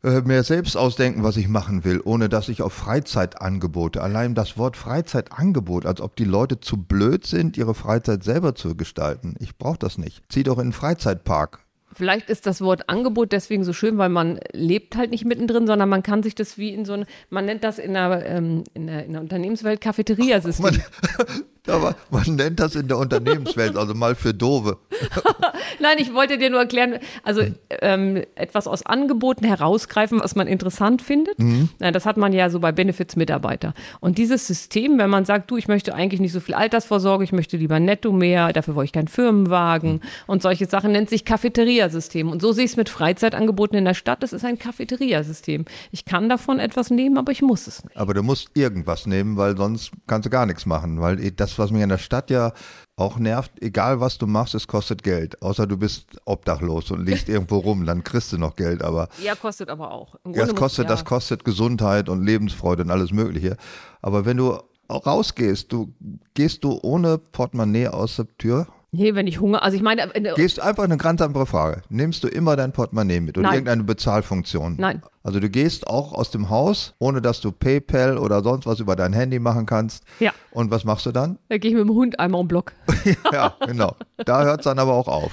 äh, 0.04 0.22
mir 0.22 0.44
selbst 0.44 0.76
ausdenken, 0.76 1.24
was 1.24 1.38
ich 1.38 1.48
machen 1.48 1.86
will, 1.86 2.02
ohne 2.04 2.28
dass 2.28 2.50
ich 2.50 2.62
auf 2.62 2.74
Freizeitangebote, 2.74 4.02
allein 4.02 4.36
das 4.36 4.58
Wort 4.58 4.76
Freizeitangebot, 4.76 5.86
als 5.86 6.02
ob 6.02 6.18
die 6.18 6.26
Leute 6.26 6.60
zu 6.60 6.78
blöd 6.78 7.26
sind, 7.26 7.58
ihre 7.58 7.74
Freizeit 7.74 8.24
selber 8.24 8.54
zu 8.54 8.76
gestalten. 8.76 9.36
Ich 9.40 9.58
brauche 9.58 9.80
das 9.80 9.98
nicht. 9.98 10.24
Zieh 10.28 10.44
doch 10.44 10.58
in 10.58 10.64
einen 10.64 10.74
Freizeitpark. 10.74 11.60
Vielleicht 11.94 12.30
ist 12.30 12.48
das 12.48 12.60
Wort 12.60 12.90
Angebot 12.90 13.32
deswegen 13.32 13.64
so 13.64 13.72
schön, 13.72 13.98
weil 13.98 14.10
man 14.10 14.40
lebt 14.52 14.98
halt 14.98 15.12
nicht 15.12 15.26
mittendrin, 15.26 15.68
sondern 15.68 15.88
man 15.90 16.04
kann 16.04 16.24
sich 16.24 16.36
das 16.36 16.58
wie 16.58 16.74
in 16.74 16.86
so 16.86 16.94
ein, 16.94 17.06
man 17.30 17.46
nennt 17.46 17.64
das 17.64 17.80
in 17.80 17.94
der, 17.94 18.26
ähm, 18.26 18.64
in 18.74 18.88
der, 18.88 19.06
in 19.06 19.14
der 19.14 19.22
Unternehmenswelt 19.22 19.80
Cafeteria-System. 19.80 20.82
Aber 21.68 21.96
man 22.10 22.36
nennt 22.36 22.60
das 22.60 22.76
in 22.76 22.90
der 22.90 22.98
Unternehmenswelt, 22.98 23.78
also 23.78 23.94
mal 23.94 24.16
für 24.16 24.34
Dove. 24.34 24.80
Nein, 25.80 25.98
ich 25.98 26.14
wollte 26.14 26.38
dir 26.38 26.50
nur 26.50 26.60
erklären, 26.60 27.00
also 27.24 27.42
ähm, 27.82 28.22
etwas 28.36 28.68
aus 28.68 28.86
Angeboten 28.86 29.46
herausgreifen, 29.46 30.20
was 30.20 30.36
man 30.36 30.48
interessant 30.48 31.02
findet. 31.02 31.40
Mhm. 31.40 31.70
Das 31.80 32.06
hat 32.06 32.18
man 32.18 32.34
ja 32.34 32.50
so 32.50 32.60
bei 32.60 32.74
Benefits-Mitarbeiter. 32.74 33.74
Und 34.02 34.18
dieses 34.18 34.46
System, 34.46 34.98
wenn 34.98 35.10
man 35.10 35.24
sagt, 35.24 35.52
du, 35.52 35.58
ich 35.58 35.70
möchte 35.70 35.96
eigentlich 35.96 36.20
nicht 36.20 36.34
so 36.34 36.42
viel 36.42 36.54
Altersvorsorge, 36.54 37.24
ich 37.24 37.32
möchte 37.32 37.56
lieber 37.56 37.80
netto 37.80 38.12
mehr, 38.12 38.52
dafür 38.52 38.76
wollte 38.76 38.88
ich 38.88 38.94
keinen 38.94 39.08
Firmenwagen 39.08 39.94
mhm. 39.94 40.02
und 40.28 40.42
solche 40.42 40.66
Sachen, 40.66 40.92
nennt 40.92 41.10
sich 41.10 41.24
Cafeteria-System. 41.24 42.30
Und 42.30 42.42
so 42.42 42.52
sehe 42.52 42.66
ich 42.66 42.72
es 42.72 42.78
mit 42.78 42.90
Freizeitangeboten 42.90 43.78
in 43.78 43.86
der 43.86 43.94
Stadt. 43.94 44.22
Es 44.24 44.34
ist 44.34 44.44
ein 44.44 44.60
Cafeteria-System. 44.60 45.64
Ich 45.92 46.04
kann 46.04 46.28
davon 46.28 46.60
etwas 46.60 46.90
nehmen, 46.90 47.18
aber 47.18 47.32
ich 47.32 47.42
muss 47.42 47.68
es 47.68 47.86
nicht. 47.86 47.96
Aber 47.96 48.14
du 48.14 48.22
musst 48.22 48.50
irgendwas 48.54 49.08
nehmen, 49.08 49.38
weil 49.38 49.56
sonst 49.56 49.92
kannst 50.08 50.26
du 50.26 50.30
gar 50.30 50.46
nichts 50.46 50.66
machen, 50.66 51.00
weil 51.00 51.32
das 51.32 51.53
das, 51.54 51.60
was 51.60 51.72
mich 51.72 51.82
in 51.82 51.90
der 51.90 51.98
Stadt 51.98 52.30
ja 52.30 52.52
auch 52.96 53.18
nervt, 53.18 53.52
egal 53.62 54.00
was 54.00 54.18
du 54.18 54.28
machst, 54.28 54.54
es 54.56 54.68
kostet 54.68 55.04
Geld. 55.04 55.42
Außer 55.42 55.66
du 55.68 55.78
bist 55.78 56.08
obdachlos 56.26 56.92
und 56.92 57.06
liegst 57.06 57.28
irgendwo 57.30 57.58
rum, 57.58 57.86
dann 57.86 58.04
kriegst 58.04 58.32
du 58.34 58.38
noch 58.38 58.56
Geld, 58.56 58.82
aber 58.84 59.10
Ja, 59.24 59.36
kostet 59.36 59.70
aber 59.70 59.92
auch. 59.92 60.16
Ja, 60.26 60.46
das 60.46 60.56
kostet, 60.56 60.86
muss- 60.88 60.94
das 60.98 61.06
kostet 61.06 61.44
Gesundheit 61.46 62.10
und 62.10 62.24
Lebensfreude 62.26 62.84
und 62.84 62.92
alles 62.92 63.12
Mögliche. 63.12 63.58
Aber 64.02 64.26
wenn 64.26 64.38
du 64.38 64.58
rausgehst, 64.90 65.72
du 65.72 65.94
gehst 66.34 66.64
du 66.64 66.80
ohne 66.84 67.18
Portemonnaie 67.18 67.88
aus 67.88 68.18
der 68.18 68.28
Tür, 68.38 68.68
Nee, 68.96 69.16
wenn 69.16 69.26
ich 69.26 69.40
Hunger, 69.42 69.64
also 69.64 69.76
ich 69.76 69.82
meine, 69.82 70.04
in 70.14 70.24
der- 70.24 70.36
gehst 70.36 70.60
einfach 70.62 70.84
eine 70.84 70.98
ganz 70.98 71.20
andere 71.20 71.48
Frage. 71.48 71.82
Nimmst 71.90 72.24
du 72.24 72.28
immer 72.28 72.56
dein 72.56 72.72
Portemonnaie 72.74 73.22
mit 73.22 73.38
oder 73.40 73.48
Nein. 73.48 73.54
irgendeine 73.56 73.84
Bezahlfunktion? 73.84 74.76
Nein. 74.78 75.02
Also 75.24 75.40
du 75.40 75.50
gehst 75.50 75.88
auch 75.88 76.14
aus 76.14 76.30
dem 76.30 76.50
Haus, 76.52 76.94
ohne 77.00 77.20
dass 77.22 77.42
du 77.42 77.52
PayPal 77.52 78.18
oder 78.20 78.44
sonst 78.44 78.68
was 78.68 78.80
über 78.80 78.96
dein 78.96 79.14
Handy 79.14 79.40
machen 79.40 79.66
kannst. 79.66 80.04
Ja. 80.20 80.32
Und 80.52 80.70
was 80.70 80.84
machst 80.84 81.06
du 81.08 81.12
dann? 81.12 81.40
da 81.50 81.58
gehe 81.58 81.72
ich 81.72 81.76
mit 81.78 81.86
dem 81.88 81.94
Hund 81.96 82.20
einmal 82.20 82.42
um 82.42 82.48
Block. 82.48 82.74
ja, 83.32 83.56
genau. 83.66 83.96
Da 84.26 84.44
hört 84.44 84.60
es 84.60 84.66
dann 84.66 84.78
aber 84.78 84.94
auch 84.94 85.08
auf. 85.08 85.32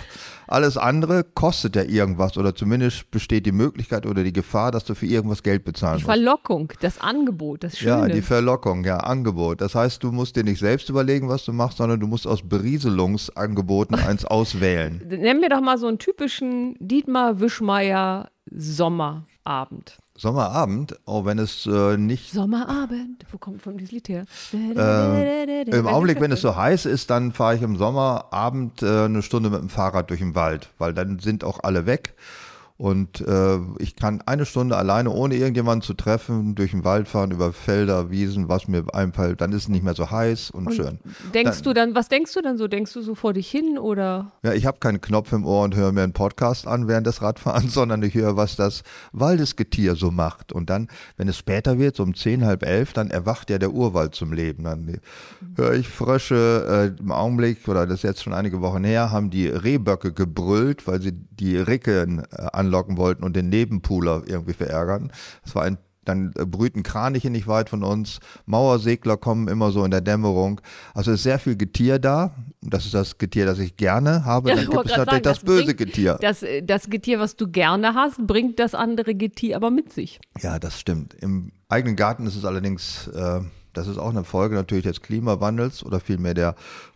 Alles 0.51 0.77
andere 0.77 1.23
kostet 1.23 1.77
ja 1.77 1.83
irgendwas 1.85 2.37
oder 2.37 2.55
zumindest 2.57 3.11
besteht 3.13 3.47
die 3.47 3.53
Möglichkeit 3.53 4.05
oder 4.05 4.25
die 4.25 4.33
Gefahr, 4.33 4.73
dass 4.73 4.85
du 4.85 4.95
für 4.97 5.07
irgendwas 5.07 5.43
Geld 5.45 5.65
bezahlen 5.65 5.99
Die 5.99 6.03
musst. 6.05 6.13
Verlockung, 6.13 6.73
das 6.81 7.01
Angebot, 7.01 7.63
das 7.63 7.81
Ja, 7.81 8.01
Schöne. 8.03 8.15
die 8.15 8.23
Verlockung, 8.23 8.85
ja, 8.85 8.97
Angebot. 8.99 9.61
Das 9.61 9.77
heißt, 9.77 10.03
du 10.03 10.11
musst 10.11 10.35
dir 10.35 10.43
nicht 10.43 10.59
selbst 10.59 10.89
überlegen, 10.89 11.29
was 11.29 11.45
du 11.45 11.53
machst, 11.53 11.79
sondern 11.79 12.01
du 12.01 12.09
musst 12.09 12.27
aus 12.27 12.43
Berieselungsangeboten 12.47 13.95
eins 14.07 14.25
auswählen. 14.25 15.01
Nenn 15.07 15.39
mir 15.41 15.49
doch 15.51 15.61
mal 15.61 15.79
so 15.79 15.87
einen 15.87 15.99
typischen 15.99 16.75
Dietmar 16.81 17.39
Wischmeier 17.41 18.29
Sommerabend. 18.53 19.99
Sommerabend, 20.21 20.99
auch 21.07 21.25
wenn 21.25 21.39
es 21.39 21.65
äh, 21.65 21.97
nicht 21.97 22.31
Sommerabend, 22.31 23.25
wo 23.33 23.39
kommt 23.39 23.63
von 23.63 23.79
dieses 23.79 23.91
Lied 23.91 24.09
her? 24.11 24.27
Im 24.53 25.87
Augenblick, 25.87 26.21
wenn 26.21 26.31
es 26.31 26.43
so 26.43 26.55
heiß 26.55 26.85
ist, 26.85 27.09
dann 27.09 27.33
fahre 27.33 27.57
ich 27.57 27.63
im 27.63 27.79
Sommerabend 27.79 28.83
äh, 28.83 29.05
eine 29.07 29.23
Stunde 29.23 29.49
mit 29.49 29.61
dem 29.63 29.71
Fahrrad 29.71 30.11
durch 30.11 30.21
den 30.21 30.35
Wald, 30.35 30.69
weil 30.77 30.93
dann 30.93 31.21
sind 31.21 31.43
auch 31.43 31.61
alle 31.63 31.87
weg. 31.87 32.13
Und 32.81 33.21
äh, 33.21 33.59
ich 33.79 33.95
kann 33.95 34.23
eine 34.25 34.47
Stunde 34.47 34.75
alleine, 34.75 35.11
ohne 35.11 35.35
irgendjemanden 35.35 35.83
zu 35.83 35.93
treffen, 35.93 36.55
durch 36.55 36.71
den 36.71 36.83
Wald 36.83 37.09
fahren, 37.09 37.31
über 37.31 37.53
Felder, 37.53 38.11
Wiesen, 38.11 38.49
was 38.49 38.69
mir 38.69 38.85
einfällt. 38.95 39.43
Dann 39.43 39.53
ist 39.53 39.65
es 39.65 39.69
nicht 39.69 39.85
mehr 39.85 39.93
so 39.93 40.11
heiß 40.11 40.51
und, 40.51 40.73
schön. 40.73 40.99
Denkst 41.35 41.59
Dann- 41.59 41.63
du 41.63 41.73
dann, 41.75 41.95
was 41.95 42.09
denkst 42.09 42.33
du 42.33 42.41
dann 42.41 42.57
so? 42.57 42.69
Denkst 42.69 42.95
du 42.95 43.03
so 43.03 43.15
vor 43.15 43.35
dich 43.35 43.51
hin 43.51 43.77
oder? 43.79 44.33
Ja, 44.43 44.55
ich 44.55 44.65
habe 44.65 44.79
keinen 44.79 45.03
Knopf 45.03 45.31
im 45.33 45.45
Ohr 45.45 45.65
und 45.65 45.77
höre 45.77 45.93
mir 45.93 46.05
einen 46.05 46.15
Podcast 46.15 46.67
an 46.67 46.89
während 46.89 47.07
des 47.07 47.21
Radfahrens, 47.21 47.75
sondern 47.75 48.03
ich 48.03 48.15
höre, 48.15 48.39
was 48.39 48.57
das 48.57 48.83
Waldesgetier 49.13 49.95
so 49.95 50.11
macht. 50.11 50.51
Und 50.51 50.71
dann, 50.71 50.89
wenn 51.19 51.29
es 51.29 51.37
später 51.37 51.79
wird, 51.79 51.97
so 51.97 52.03
um 52.03 52.15
zehn, 52.15 52.47
halb 52.47 52.63
elf, 52.65 52.95
dann 52.95 53.11
erwacht 53.11 53.51
ja 53.51 53.59
der 53.59 53.73
Urwald 53.75 54.15
zum 54.15 54.33
Leben. 54.33 54.65
Dann 54.65 55.01
höre 55.55 55.75
ich 55.75 55.87
Frösche 55.87 56.95
äh, 56.97 56.99
im 56.99 57.13
Augenblick, 57.13 57.69
oder 57.69 57.87
das 57.87 57.97
ist 57.97 58.05
jetzt 58.05 58.23
schon 58.23 58.33
einige 58.33 58.63
Wochen 58.63 58.85
her, 58.85 59.11
haben 59.11 59.29
die 59.29 59.49
Rehböcke 59.49 60.15
gebrüllt, 60.15 60.87
weil 60.87 61.03
sie 61.03 61.13
die 61.13 61.59
Ricken 61.59 62.21
äh, 62.33 62.47
anlocken 62.71 62.97
wollten 62.97 63.25
und 63.25 63.35
den 63.37 63.49
Nebenpooler 63.49 64.23
irgendwie 64.27 64.53
verärgern. 64.55 65.13
Das 65.45 65.55
war 65.55 65.65
ein 65.65 65.79
dann 66.07 66.33
äh, 66.39 66.47
brüten 66.47 66.83
Kraniche 66.83 67.29
nicht 67.29 67.47
weit 67.47 67.69
von 67.69 67.85
uns. 67.85 68.21
Mauersegler 68.47 69.19
kommen 69.19 69.49
immer 69.49 69.71
so 69.71 69.85
in 69.85 69.91
der 69.91 70.01
Dämmerung. 70.01 70.63
Also 70.95 71.11
es 71.11 71.19
ist 71.21 71.25
sehr 71.25 71.39
viel 71.39 71.57
Getier 71.57 71.99
da. 71.99 72.35
Das 72.63 72.87
ist 72.87 72.95
das 72.95 73.19
Getier, 73.19 73.45
das 73.45 73.59
ich 73.59 73.77
gerne 73.77 74.25
habe. 74.25 74.49
Ja, 74.49 74.57
Dann 74.57 74.65
gibt 74.65 74.87
es 74.87 74.97
natürlich 74.97 75.11
sagen, 75.11 75.23
das 75.23 75.37
das 75.39 75.45
böse 75.45 75.65
bringt- 75.67 75.77
Getier. 75.77 76.19
Das, 76.23 76.43
äh, 76.43 76.63
das 76.63 76.89
Getier, 76.89 77.19
was 77.21 77.37
du 77.37 77.49
gerne 77.49 77.95
hast, 77.95 78.27
bringt 78.27 78.59
das 78.59 78.75
andere 78.75 79.15
Getier 79.15 79.57
aber 79.57 79.71
mit 79.71 79.93
sich. 79.93 80.21
Ja, 80.41 80.59
das 80.59 80.81
stimmt. 80.81 81.13
Im 81.21 81.53
eigenen 81.69 81.97
Garten 81.97 82.27
ist 82.27 82.35
es 82.35 82.47
allerdings, 82.47 83.09
äh, 83.09 83.41
das 83.75 83.87
ist 83.87 83.99
auch 83.99 84.11
eine 84.11 84.25
Folge 84.25 84.55
natürlich 84.55 84.85
des 84.85 85.03
Klimawandels 85.03 85.85
oder 85.85 86.01
vielmehr 86.01 86.33
der 86.35 86.55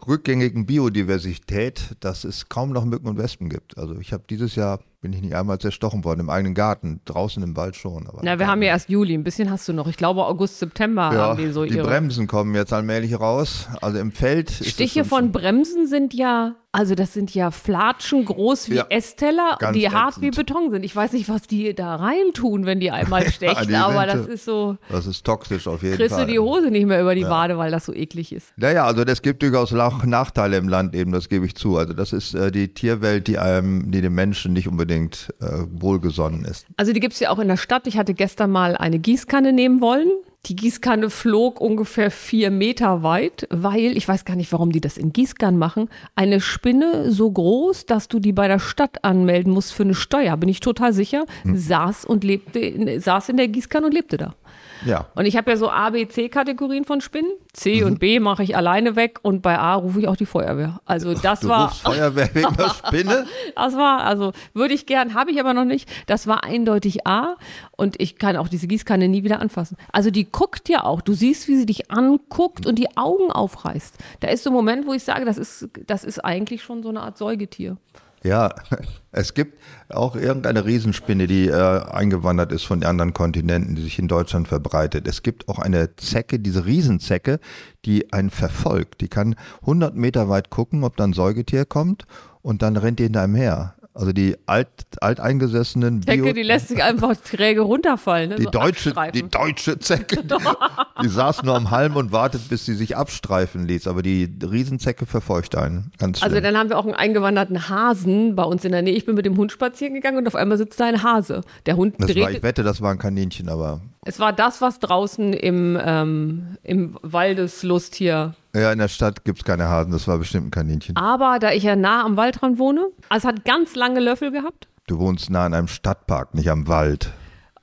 rückgängigen 0.08 0.64
Biodiversität, 0.64 1.94
dass 2.00 2.24
es 2.24 2.48
kaum 2.48 2.70
noch 2.72 2.86
Mücken 2.86 3.06
und 3.06 3.18
Wespen 3.18 3.50
gibt. 3.50 3.76
Also 3.76 3.98
ich 4.00 4.14
habe 4.14 4.24
dieses 4.30 4.54
Jahr, 4.56 4.80
bin 5.04 5.12
ich 5.12 5.20
nicht 5.20 5.34
einmal 5.34 5.58
zerstochen 5.58 6.02
worden, 6.02 6.20
im 6.20 6.30
eigenen 6.30 6.54
Garten, 6.54 7.02
draußen 7.04 7.42
im 7.42 7.54
Wald 7.58 7.76
schon. 7.76 8.06
Aber 8.06 8.20
Na, 8.22 8.38
wir 8.38 8.46
haben 8.46 8.62
ja 8.62 8.68
erst 8.68 8.88
Juli, 8.88 9.12
ein 9.12 9.22
bisschen 9.22 9.50
hast 9.50 9.68
du 9.68 9.74
noch. 9.74 9.86
Ich 9.86 9.98
glaube, 9.98 10.24
August, 10.24 10.58
September 10.58 11.10
ja, 11.12 11.18
haben 11.28 11.38
die 11.38 11.52
so 11.52 11.66
die 11.66 11.74
ihre. 11.74 11.86
Bremsen 11.86 12.26
kommen 12.26 12.54
jetzt 12.54 12.72
allmählich 12.72 13.20
raus. 13.20 13.68
Also 13.82 13.98
im 13.98 14.12
Feld 14.12 14.50
Stiche 14.50 15.04
von 15.04 15.30
Bremsen 15.30 15.86
sind 15.88 16.14
ja, 16.14 16.54
also 16.74 16.94
das 16.94 17.12
sind 17.14 17.34
ja 17.34 17.50
Flatschen 17.50 18.24
groß 18.24 18.68
wie 18.70 18.74
Ja, 18.74 18.86
Essteller, 18.90 19.58
die 19.74 19.88
hart 19.88 20.20
wie 20.20 20.28
ätzend. 20.28 20.46
Beton 20.46 20.70
sind. 20.70 20.84
Ich 20.84 20.94
weiß 20.94 21.12
nicht, 21.12 21.28
was 21.28 21.42
die 21.42 21.74
da 21.74 21.96
reintun, 21.96 22.66
wenn 22.66 22.80
die 22.80 22.90
einmal 22.90 23.30
stechen, 23.30 23.68
die 23.68 23.74
aber 23.76 24.02
Winde. 24.02 24.16
das 24.18 24.26
ist 24.26 24.44
so, 24.44 24.76
Das 24.90 25.06
ist 25.06 25.24
toxisch 25.24 25.66
auf 25.66 25.82
jeden 25.82 25.96
kriegst 25.96 26.12
du 26.12 26.16
Fall. 26.16 26.26
die 26.26 26.38
Hose 26.38 26.70
nicht 26.70 26.86
mehr 26.86 27.00
über 27.00 27.14
die 27.14 27.24
Wade, 27.24 27.56
weil 27.56 27.70
das 27.70 27.86
so 27.86 27.94
eklig 27.94 28.32
ist. 28.32 28.52
Naja, 28.56 28.84
also 28.84 29.04
das 29.04 29.22
gibt 29.22 29.42
durchaus 29.42 29.72
auch 29.72 30.04
Nachteile 30.04 30.56
im 30.56 30.68
Land 30.68 30.94
eben, 30.94 31.12
das 31.12 31.28
gebe 31.28 31.46
ich 31.46 31.54
zu. 31.54 31.76
Also 31.76 31.92
das 31.94 32.12
ist 32.12 32.34
äh, 32.34 32.50
die 32.50 32.74
Tierwelt, 32.74 33.28
die 33.28 33.38
einem, 33.38 33.90
die 33.90 34.00
dem 34.00 34.14
Menschen 34.14 34.52
nicht 34.52 34.68
unbedingt 34.68 35.32
äh, 35.40 35.46
wohlgesonnen 35.70 36.44
ist. 36.44 36.66
Also 36.76 36.92
die 36.92 37.00
gibt's 37.00 37.20
ja 37.20 37.30
auch 37.30 37.38
in 37.38 37.48
der 37.48 37.56
Stadt. 37.56 37.86
Ich 37.86 37.96
hatte 37.96 38.14
gestern 38.14 38.50
mal 38.50 38.76
eine 38.76 38.98
Gießkanne 38.98 39.52
nehmen 39.52 39.80
wollen. 39.80 40.10
Die 40.46 40.56
Gießkanne 40.56 41.08
flog 41.08 41.58
ungefähr 41.58 42.10
vier 42.10 42.50
Meter 42.50 43.02
weit, 43.02 43.46
weil, 43.48 43.96
ich 43.96 44.06
weiß 44.06 44.26
gar 44.26 44.36
nicht, 44.36 44.52
warum 44.52 44.72
die 44.72 44.80
das 44.82 44.98
in 44.98 45.12
Gießkannen 45.12 45.58
machen, 45.58 45.88
eine 46.16 46.40
Spinne 46.40 47.10
so 47.10 47.30
groß, 47.30 47.86
dass 47.86 48.08
du 48.08 48.18
die 48.20 48.32
bei 48.34 48.46
der 48.46 48.58
Stadt 48.58 49.04
anmelden 49.04 49.50
musst 49.50 49.72
für 49.72 49.84
eine 49.84 49.94
Steuer, 49.94 50.36
bin 50.36 50.50
ich 50.50 50.60
total 50.60 50.92
sicher, 50.92 51.24
saß 51.44 52.04
und 52.04 52.24
lebte, 52.24 52.58
in, 52.58 53.00
saß 53.00 53.30
in 53.30 53.38
der 53.38 53.48
Gießkanne 53.48 53.86
und 53.86 53.94
lebte 53.94 54.18
da. 54.18 54.34
Ja. 54.84 55.06
Und 55.14 55.26
ich 55.26 55.36
habe 55.36 55.50
ja 55.50 55.56
so 55.56 55.70
A, 55.70 55.90
B, 55.90 56.06
C-Kategorien 56.06 56.84
von 56.84 57.00
Spinnen. 57.00 57.30
C 57.52 57.84
und 57.84 58.00
B 58.00 58.18
mache 58.20 58.42
ich 58.42 58.56
alleine 58.56 58.96
weg 58.96 59.20
und 59.22 59.40
bei 59.42 59.58
A 59.58 59.74
rufe 59.74 60.00
ich 60.00 60.08
auch 60.08 60.16
die 60.16 60.26
Feuerwehr. 60.26 60.80
Also 60.84 61.14
das 61.14 61.40
Du 61.40 61.48
war. 61.48 61.70
Feuerwehr 61.70 62.34
wegen 62.34 62.56
der 62.56 62.68
Spinne? 62.86 63.26
Das 63.54 63.76
war, 63.76 64.00
also 64.02 64.32
würde 64.52 64.74
ich 64.74 64.86
gern, 64.86 65.14
habe 65.14 65.30
ich 65.30 65.38
aber 65.40 65.54
noch 65.54 65.64
nicht. 65.64 65.88
Das 66.06 66.26
war 66.26 66.44
eindeutig 66.44 67.06
A 67.06 67.36
und 67.72 68.00
ich 68.00 68.16
kann 68.16 68.36
auch 68.36 68.48
diese 68.48 68.66
Gießkanne 68.66 69.08
nie 69.08 69.22
wieder 69.24 69.40
anfassen. 69.40 69.76
Also 69.92 70.10
die 70.10 70.30
guckt 70.30 70.68
ja 70.68 70.84
auch. 70.84 71.00
Du 71.00 71.12
siehst, 71.14 71.46
wie 71.48 71.56
sie 71.56 71.66
dich 71.66 71.90
anguckt 71.90 72.66
und 72.66 72.76
die 72.78 72.96
Augen 72.96 73.30
aufreißt. 73.30 73.96
Da 74.20 74.28
ist 74.28 74.42
so 74.44 74.50
ein 74.50 74.54
Moment, 74.54 74.86
wo 74.86 74.92
ich 74.92 75.04
sage, 75.04 75.24
das 75.24 75.38
ist, 75.38 75.68
das 75.86 76.04
ist 76.04 76.24
eigentlich 76.24 76.62
schon 76.62 76.82
so 76.82 76.88
eine 76.88 77.00
Art 77.02 77.18
Säugetier. 77.18 77.76
Ja, 78.24 78.54
es 79.12 79.34
gibt 79.34 79.58
auch 79.90 80.16
irgendeine 80.16 80.64
Riesenspinne, 80.64 81.26
die 81.26 81.48
äh, 81.48 81.52
eingewandert 81.52 82.52
ist 82.52 82.64
von 82.64 82.82
anderen 82.82 83.12
Kontinenten, 83.12 83.74
die 83.74 83.82
sich 83.82 83.98
in 83.98 84.08
Deutschland 84.08 84.48
verbreitet. 84.48 85.06
Es 85.06 85.22
gibt 85.22 85.48
auch 85.48 85.58
eine 85.58 85.94
Zecke, 85.96 86.40
diese 86.40 86.64
Riesenzecke, 86.64 87.38
die 87.84 88.12
einen 88.12 88.30
verfolgt. 88.30 89.02
Die 89.02 89.08
kann 89.08 89.36
100 89.60 89.94
Meter 89.94 90.28
weit 90.30 90.48
gucken, 90.48 90.84
ob 90.84 90.96
da 90.96 91.04
ein 91.04 91.12
Säugetier 91.12 91.66
kommt 91.66 92.06
und 92.40 92.62
dann 92.62 92.76
rennt 92.76 92.98
die 92.98 93.04
hinter 93.04 93.22
einem 93.22 93.34
her. 93.34 93.73
Also 93.96 94.12
die 94.12 94.36
alt, 94.46 94.68
alteingesessenen 95.00 96.00
Bio 96.00 96.16
Decke, 96.16 96.34
die 96.34 96.42
lässt 96.42 96.66
sich 96.66 96.82
einfach 96.82 97.14
träge 97.24 97.60
runterfallen. 97.60 98.30
Ne? 98.30 98.36
die 98.36 98.42
so 98.42 98.50
deutsche, 98.50 98.92
die 99.14 99.22
deutsche 99.22 99.78
Zecke, 99.78 100.16
die, 100.24 101.02
die 101.02 101.08
saß 101.08 101.44
nur 101.44 101.54
am 101.54 101.70
Halm 101.70 101.94
und 101.94 102.10
wartet, 102.10 102.48
bis 102.48 102.64
sie 102.64 102.74
sich 102.74 102.96
abstreifen 102.96 103.68
ließ. 103.68 103.86
Aber 103.86 104.02
die 104.02 104.28
Riesenzecke 104.42 105.06
verfolgt 105.06 105.54
einen. 105.54 105.92
Ganz 105.98 106.18
schlimm. 106.18 106.32
Also 106.32 106.42
dann 106.42 106.58
haben 106.58 106.70
wir 106.70 106.78
auch 106.78 106.84
einen 106.84 106.94
eingewanderten 106.94 107.68
Hasen 107.68 108.34
bei 108.34 108.42
uns 108.42 108.64
in 108.64 108.72
der 108.72 108.82
Nähe. 108.82 108.94
Ich 108.94 109.06
bin 109.06 109.14
mit 109.14 109.26
dem 109.26 109.36
Hund 109.36 109.52
spazieren 109.52 109.94
gegangen 109.94 110.18
und 110.18 110.26
auf 110.26 110.34
einmal 110.34 110.58
sitzt 110.58 110.80
da 110.80 110.86
ein 110.86 111.04
Hase. 111.04 111.42
Der 111.66 111.76
Hund 111.76 111.94
das 111.98 112.08
war, 112.08 112.14
dreht. 112.14 112.38
ich 112.38 112.42
wette, 112.42 112.64
das 112.64 112.80
war 112.80 112.90
ein 112.90 112.98
Kaninchen, 112.98 113.48
aber 113.48 113.80
Es 114.04 114.18
war 114.20 114.32
das, 114.32 114.60
was 114.60 114.78
draußen 114.80 115.32
im, 115.32 115.78
ähm, 115.82 116.56
im 116.62 116.98
Waldeslust 117.02 117.94
hier. 117.94 118.34
ja, 118.54 118.70
in 118.72 118.78
der 118.78 118.88
Stadt 118.88 119.24
gibt's 119.24 119.44
keine 119.44 119.68
Hasen, 119.68 119.92
das 119.92 120.06
war 120.06 120.18
bestimmt 120.18 120.48
ein 120.48 120.50
Kaninchen. 120.50 120.96
Aber 120.96 121.38
da 121.38 121.52
ich 121.52 121.62
ja 121.62 121.74
nah 121.76 122.04
am 122.04 122.16
Waldrand 122.16 122.58
wohne, 122.58 122.86
also 123.08 123.26
es 123.28 123.34
hat 123.34 123.44
ganz 123.44 123.74
lange 123.74 124.00
Löffel 124.00 124.30
gehabt. 124.30 124.68
Du 124.86 124.98
wohnst 124.98 125.30
nah 125.30 125.46
an 125.46 125.54
einem 125.54 125.68
Stadtpark, 125.68 126.34
nicht 126.34 126.50
am 126.50 126.68
Wald. 126.68 127.12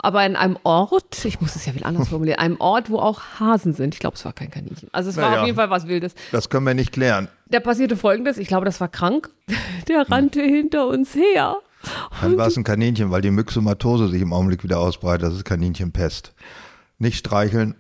Aber 0.04 0.26
in 0.26 0.36
einem 0.36 0.58
Ort, 0.64 1.24
ich 1.26 1.40
muss 1.42 1.56
es 1.56 1.68
ja 1.68 1.76
wieder 1.76 1.86
anders 1.86 2.10
formulieren, 2.10 2.40
einem 2.40 2.60
Ort, 2.60 2.90
wo 2.90 2.98
auch 2.98 3.22
Hasen 3.40 3.74
sind. 3.74 3.94
Ich 3.94 4.00
glaube, 4.00 4.16
es 4.16 4.26
war 4.26 4.34
kein 4.34 4.50
Kaninchen. 4.50 4.90
Also 4.92 5.12
es 5.12 5.18
war 5.18 5.30
Naja. 5.30 5.42
auf 5.42 5.46
jeden 5.46 5.56
Fall 5.58 5.70
was 5.70 5.88
Wildes. 5.88 6.16
Das 6.32 6.50
können 6.50 6.66
wir 6.66 6.74
nicht 6.74 6.92
klären. 6.92 7.28
Da 7.50 7.60
passierte 7.60 7.96
folgendes, 7.96 8.40
ich 8.40 8.48
glaube, 8.48 8.66
das 8.66 8.82
war 8.82 8.88
krank. 8.88 9.30
Der 9.88 10.10
rannte 10.10 10.42
hinter 10.42 10.88
uns 10.88 11.14
her. 11.14 11.58
Dann 12.22 12.38
war 12.38 12.48
es 12.48 12.58
ein 12.58 12.64
Kaninchen, 12.64 13.12
weil 13.12 13.22
die 13.22 13.32
Myxomatose 13.32 14.08
sich 14.08 14.22
im 14.22 14.34
Augenblick 14.34 14.64
wieder 14.64 14.80
ausbreitet. 14.80 15.24
Das 15.24 15.34
ist 15.34 15.46
Kaninchenpest. 15.46 16.34
Nicht 17.00 17.18
streicheln. 17.18 17.76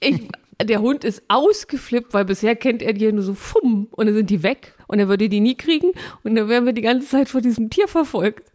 Ich, 0.00 0.28
der 0.62 0.80
Hund 0.80 1.04
ist 1.04 1.22
ausgeflippt, 1.28 2.14
weil 2.14 2.24
bisher 2.24 2.56
kennt 2.56 2.82
er 2.82 2.92
die 2.92 3.10
nur 3.12 3.22
so 3.22 3.34
fumm 3.34 3.88
und 3.90 4.06
dann 4.06 4.14
sind 4.14 4.30
die 4.30 4.42
weg. 4.42 4.74
Und 4.88 4.98
er 4.98 5.08
würde 5.08 5.28
die 5.28 5.40
nie 5.40 5.54
kriegen 5.54 5.92
und 6.24 6.34
dann 6.34 6.48
wären 6.48 6.66
wir 6.66 6.72
die 6.72 6.82
ganze 6.82 7.06
Zeit 7.06 7.28
vor 7.28 7.40
diesem 7.40 7.70
Tier 7.70 7.86
verfolgt, 7.86 8.50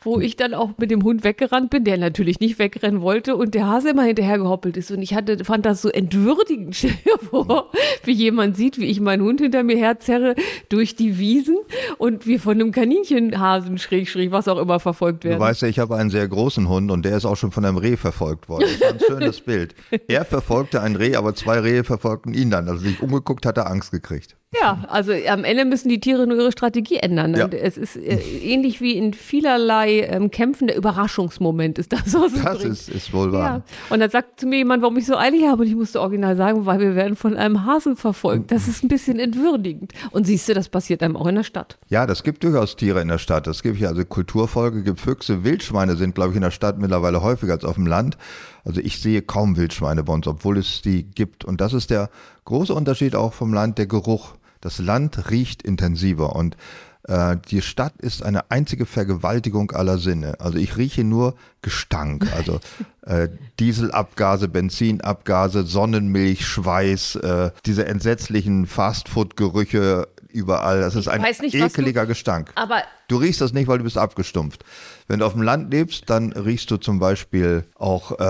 wo 0.00 0.20
ich 0.20 0.36
dann 0.36 0.54
auch 0.54 0.70
mit 0.78 0.90
dem 0.90 1.02
Hund 1.02 1.24
weggerannt 1.24 1.70
bin, 1.70 1.82
der 1.82 1.98
natürlich 1.98 2.38
nicht 2.38 2.58
wegrennen 2.60 3.00
wollte 3.00 3.34
und 3.34 3.54
der 3.54 3.66
Hase 3.66 3.90
immer 3.90 4.04
hinterhergehoppelt 4.04 4.76
ist 4.76 4.90
und 4.92 5.02
ich 5.02 5.14
hatte, 5.14 5.44
fand 5.44 5.66
das 5.66 5.82
so 5.82 5.88
entwürdigend 5.88 6.76
stell 6.76 6.92
dir 7.04 7.18
vor, 7.18 7.70
wie 8.04 8.12
jemand 8.12 8.56
sieht, 8.56 8.78
wie 8.78 8.86
ich 8.86 9.00
meinen 9.00 9.22
Hund 9.22 9.40
hinter 9.40 9.62
mir 9.62 9.76
herzerre 9.76 10.34
durch 10.68 10.94
die 10.94 11.18
Wiesen 11.18 11.58
und 11.98 12.26
wir 12.26 12.40
von 12.40 12.54
einem 12.54 12.72
Kaninchenhasen 12.72 13.78
schräg, 13.78 14.08
schräg, 14.08 14.30
was 14.30 14.48
auch 14.48 14.58
immer 14.58 14.80
verfolgt 14.80 15.24
werden. 15.24 15.38
Du 15.38 15.44
weißt 15.44 15.62
ja, 15.62 15.68
ich 15.68 15.78
habe 15.78 15.96
einen 15.96 16.10
sehr 16.10 16.28
großen 16.28 16.68
Hund 16.68 16.90
und 16.90 17.04
der 17.04 17.16
ist 17.16 17.24
auch 17.24 17.36
schon 17.36 17.50
von 17.50 17.64
einem 17.64 17.78
Reh 17.78 17.96
verfolgt 17.96 18.48
worden. 18.48 18.66
Das 18.68 18.80
war 18.80 18.88
ein 18.90 19.00
schönes 19.00 19.40
Bild. 19.40 19.74
Er 20.06 20.24
verfolgte 20.24 20.82
ein 20.82 20.96
Reh, 20.96 21.16
aber 21.16 21.34
zwei 21.34 21.58
Rehe 21.60 21.84
verfolgten 21.84 22.34
ihn 22.34 22.50
dann. 22.50 22.68
Also 22.68 22.84
sich 22.84 23.02
umgeguckt, 23.02 23.46
hat 23.46 23.56
er 23.56 23.70
Angst 23.70 23.90
gekriegt. 23.90 24.36
Ja, 24.58 24.86
also 24.88 25.12
am 25.12 25.44
Ende 25.44 25.66
müssen 25.78 25.88
die 25.90 26.00
Tiere 26.00 26.26
nur 26.26 26.38
ihre 26.38 26.50
Strategie 26.50 26.96
ändern. 26.96 27.36
Ja. 27.36 27.44
Und 27.44 27.54
es 27.54 27.76
ist 27.76 27.96
äh, 27.96 28.18
ähnlich 28.42 28.80
wie 28.80 28.96
in 28.96 29.14
vielerlei 29.14 30.00
ähm, 30.00 30.30
Kämpfen 30.30 30.66
der 30.66 30.76
Überraschungsmoment 30.76 31.78
ist 31.78 31.92
das, 31.92 32.14
was 32.14 32.32
es 32.32 32.42
Das 32.42 32.58
bringt. 32.58 32.72
ist, 32.72 32.88
ist 32.88 33.12
wohl 33.12 33.32
ja. 33.32 33.38
wahr. 33.38 33.62
Und 33.90 34.00
dann 34.00 34.10
sagt 34.10 34.40
zu 34.40 34.46
mir 34.46 34.56
jemand, 34.56 34.82
warum 34.82 34.96
ich 34.96 35.06
so 35.06 35.16
eilig 35.16 35.46
habe. 35.46 35.62
Und 35.62 35.68
ich 35.68 35.76
musste 35.76 36.00
original 36.00 36.36
sagen, 36.36 36.66
weil 36.66 36.80
wir 36.80 36.96
werden 36.96 37.14
von 37.14 37.36
einem 37.36 37.64
Hasen 37.64 37.96
verfolgt. 37.96 38.50
Das 38.50 38.66
ist 38.66 38.82
ein 38.82 38.88
bisschen 38.88 39.20
entwürdigend. 39.20 39.92
Und 40.10 40.26
siehst 40.26 40.48
du, 40.48 40.54
das 40.54 40.68
passiert 40.68 41.02
einem 41.02 41.16
auch 41.16 41.26
in 41.26 41.36
der 41.36 41.44
Stadt. 41.44 41.78
Ja, 41.88 42.06
das 42.06 42.24
gibt 42.24 42.42
durchaus 42.42 42.74
Tiere 42.74 43.00
in 43.00 43.08
der 43.08 43.18
Stadt. 43.18 43.46
Das 43.46 43.62
gibt 43.62 43.78
ja 43.78 43.88
also 43.88 44.04
Kulturfolge, 44.04 44.82
gibt 44.82 44.98
Füchse, 45.00 45.44
Wildschweine 45.44 45.96
sind, 45.96 46.16
glaube 46.16 46.30
ich, 46.30 46.36
in 46.36 46.42
der 46.42 46.50
Stadt 46.50 46.78
mittlerweile 46.78 47.22
häufiger 47.22 47.52
als 47.52 47.64
auf 47.64 47.76
dem 47.76 47.86
Land. 47.86 48.18
Also 48.64 48.80
ich 48.80 49.00
sehe 49.00 49.22
kaum 49.22 49.56
Wildschweine 49.56 50.02
bei 50.02 50.12
uns, 50.12 50.26
obwohl 50.26 50.58
es 50.58 50.82
die 50.82 51.04
gibt. 51.04 51.44
Und 51.44 51.60
das 51.60 51.72
ist 51.72 51.90
der 51.90 52.10
große 52.46 52.74
Unterschied 52.74 53.14
auch 53.14 53.32
vom 53.32 53.54
Land, 53.54 53.78
der 53.78 53.86
Geruch. 53.86 54.34
Das 54.60 54.78
Land 54.78 55.30
riecht 55.30 55.62
intensiver 55.62 56.34
und 56.36 56.56
äh, 57.04 57.36
die 57.50 57.62
Stadt 57.62 57.94
ist 57.98 58.22
eine 58.22 58.50
einzige 58.50 58.84
Vergewaltigung 58.84 59.70
aller 59.70 59.98
Sinne. 59.98 60.34
Also 60.40 60.58
ich 60.58 60.76
rieche 60.76 61.04
nur 61.04 61.34
Gestank, 61.62 62.26
also 62.36 62.60
äh, 63.06 63.28
Dieselabgase, 63.60 64.48
Benzinabgase, 64.48 65.64
Sonnenmilch, 65.64 66.46
Schweiß, 66.46 67.16
äh, 67.16 67.50
diese 67.66 67.86
entsetzlichen 67.86 68.66
Fastfood-Gerüche 68.66 70.08
überall. 70.30 70.80
Das 70.80 70.94
ist 70.94 71.08
ein 71.08 71.22
nicht, 71.22 71.54
was 71.60 71.72
du- 71.72 71.80
ekeliger 71.80 72.06
Gestank. 72.06 72.52
Aber 72.54 72.82
Du 73.08 73.16
riechst 73.16 73.40
das 73.40 73.54
nicht, 73.54 73.68
weil 73.68 73.78
du 73.78 73.84
bist 73.84 73.96
abgestumpft. 73.96 74.64
Wenn 75.08 75.20
du 75.20 75.24
auf 75.26 75.32
dem 75.32 75.42
Land 75.42 75.72
lebst, 75.72 76.04
dann 76.10 76.32
riechst 76.32 76.70
du 76.70 76.76
zum 76.76 76.98
Beispiel 76.98 77.64
auch, 77.76 78.12
äh, 78.20 78.24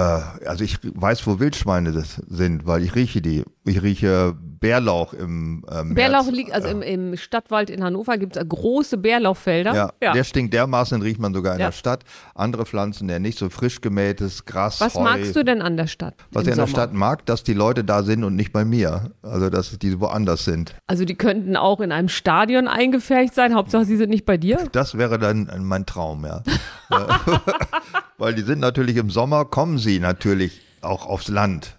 also 0.47 0.63
ich 0.63 0.79
weiß, 0.83 1.27
wo 1.27 1.41
Wildschweine 1.41 1.91
das 1.93 2.23
sind, 2.29 2.67
weil 2.67 2.85
ich 2.85 2.95
rieche 2.95 3.21
die. 3.21 3.45
Ich 3.65 3.83
rieche 3.83 4.35
Bärlauch 4.41 5.13
im 5.13 5.65
äh, 5.71 5.85
März. 5.85 5.95
Bärlauch 5.95 6.31
liegt, 6.33 6.53
also 6.53 6.69
im, 6.69 6.83
im 6.83 7.17
Stadtwald 7.17 7.69
in 7.71 7.85
Hannover 7.85 8.17
gibt 8.17 8.37
es 8.37 8.49
große 8.49 8.97
Bärlauchfelder. 8.97 9.93
Ja, 10.01 10.13
der 10.13 10.25
stinkt 10.25 10.55
dermaßen, 10.55 10.99
den 10.99 11.03
riecht 11.07 11.21
man 11.21 11.35
sogar 11.35 11.55
in 11.55 11.61
Ja. 11.61 11.67
der 11.67 11.73
Stadt. 11.73 12.03
Andere 12.35 12.65
Pflanzen, 12.65 13.09
der 13.09 13.19
nicht 13.21 13.39
so 13.39 13.51
frisch 13.51 13.81
gemähtes 13.81 14.47
Gras, 14.47 14.81
Was 14.81 14.95
Heu. 14.95 15.03
magst 15.03 15.37
du 15.37 15.45
denn 15.45 15.61
an 15.63 15.77
der 15.77 15.87
Stadt? 15.87 16.15
Was 16.33 16.45
ich 16.47 16.53
an 16.53 16.59
der? 16.59 16.67
Stadt 16.67 16.93
mag, 16.95 17.27
dass 17.27 17.43
die 17.45 17.53
Leute 17.55 17.85
da 17.85 18.03
sind 18.03 18.25
und 18.25 18.37
nicht 18.37 18.53
bei 18.53 18.65
mir. 18.65 19.11
Also, 19.23 19.51
dass 19.51 19.79
die 19.79 20.01
woanders 20.01 20.45
sind. 20.45 20.75
Also 20.87 21.05
die 21.05 21.15
könnten 21.15 21.57
auch 21.57 21.81
in 21.81 21.93
einem 21.93 22.09
Stadion 22.09 22.69
eingefärbt 22.69 23.35
sein. 23.35 23.55
Hauptsache, 23.55 23.85
sie 23.85 23.97
sind 23.97 24.11
nicht 24.11 24.25
bei 24.25 24.39
dir. 24.39 24.67
Das 24.73 24.97
wäre 24.97 25.19
dann 25.19 25.49
mein 25.65 25.85
Traum, 25.87 26.25
ja. 26.25 26.43
Weil 28.19 28.35
die 28.35 28.43
sind 28.43 28.61
natürlich 28.61 28.97
im 28.97 29.11
Sommer, 29.11 29.45
kommen 29.45 29.79
sie 29.79 30.01
natürlich 30.01 30.63
auch 30.83 31.07
aufs 31.07 31.29
Land. 31.29 31.77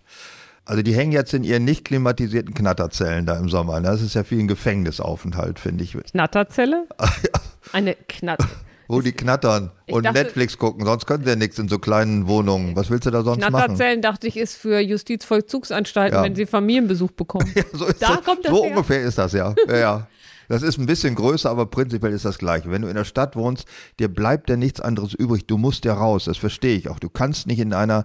Also 0.66 0.84
die 0.84 0.94
hängen 0.94 1.12
jetzt 1.12 1.34
in 1.34 1.44
ihren 1.44 1.66
nicht 1.66 1.84
klimatisierten 1.86 2.54
Knatterzellen 2.54 3.26
da 3.26 3.38
im 3.38 3.50
Sommer. 3.50 3.82
Das 3.82 4.02
ist 4.02 4.14
ja 4.14 4.24
viel 4.24 4.40
ein 4.40 4.48
Gefängnisaufenthalt, 4.48 5.60
finde 5.60 5.84
ich. 5.84 5.94
Knatterzelle? 6.12 6.88
Eine 7.74 7.96
Knatter. 8.08 8.48
Wo 8.88 9.02
die 9.02 9.12
knattern 9.12 9.72
Ich 9.86 9.94
und 9.94 10.04
dachte- 10.04 10.18
Netflix 10.18 10.58
gucken, 10.58 10.84
sonst 10.86 11.06
können 11.06 11.24
sie 11.24 11.30
ja 11.30 11.36
nichts 11.36 11.60
in 11.60 11.70
so 11.70 11.78
kleinen 11.78 12.28
Wohnungen. 12.28 12.76
Was 12.76 12.90
willst 12.90 13.06
du 13.06 13.12
da 13.12 13.22
sonst 13.24 13.40
machen? 13.42 13.52
Knatterzellen, 13.54 14.02
dachte 14.02 14.26
ich, 14.28 14.36
ist 14.38 14.56
für 14.58 14.80
Justizvollzugsanstalten, 14.80 16.18
Ja. 16.18 16.24
wenn 16.24 16.34
sie 16.36 16.48
Familienbesuch 16.48 17.12
bekommen. 17.12 17.52
So, 17.74 17.86
ist 17.86 18.02
Da 18.02 18.16
das, 18.16 18.24
kommt 18.26 18.46
das 18.46 18.52
so 18.52 18.64
her. 18.64 18.72
ungefähr 18.72 19.02
ist 19.04 19.18
das, 19.18 19.34
ja. 19.34 19.54
ja, 19.68 19.78
ja. 19.78 20.08
Das 20.50 20.64
ist 20.64 20.80
ein 20.80 20.88
bisschen 20.88 21.14
größer, 21.14 21.50
aber 21.50 21.68
prinzipiell 21.68 22.12
ist 22.12 22.26
das 22.26 22.40
gleiche. 22.40 22.72
Wenn 22.72 22.82
du 22.82 22.88
in 22.88 22.96
der 22.96 23.06
Stadt 23.06 23.36
wohnst, 23.36 23.68
dir 24.00 24.08
bleibt 24.08 24.50
ja 24.50 24.58
nichts 24.58 24.82
anderes 24.82 25.14
übrig. 25.14 25.46
Du 25.46 25.58
musst 25.58 25.86
ja 25.86 25.94
raus, 25.94 26.26
das 26.26 26.38
verstehe 26.38 26.76
ich 26.76 26.90
auch. 26.90 27.00
Du 27.00 27.08
kannst 27.08 27.46
nicht 27.46 27.60
in 27.60 27.72
einer 27.72 28.04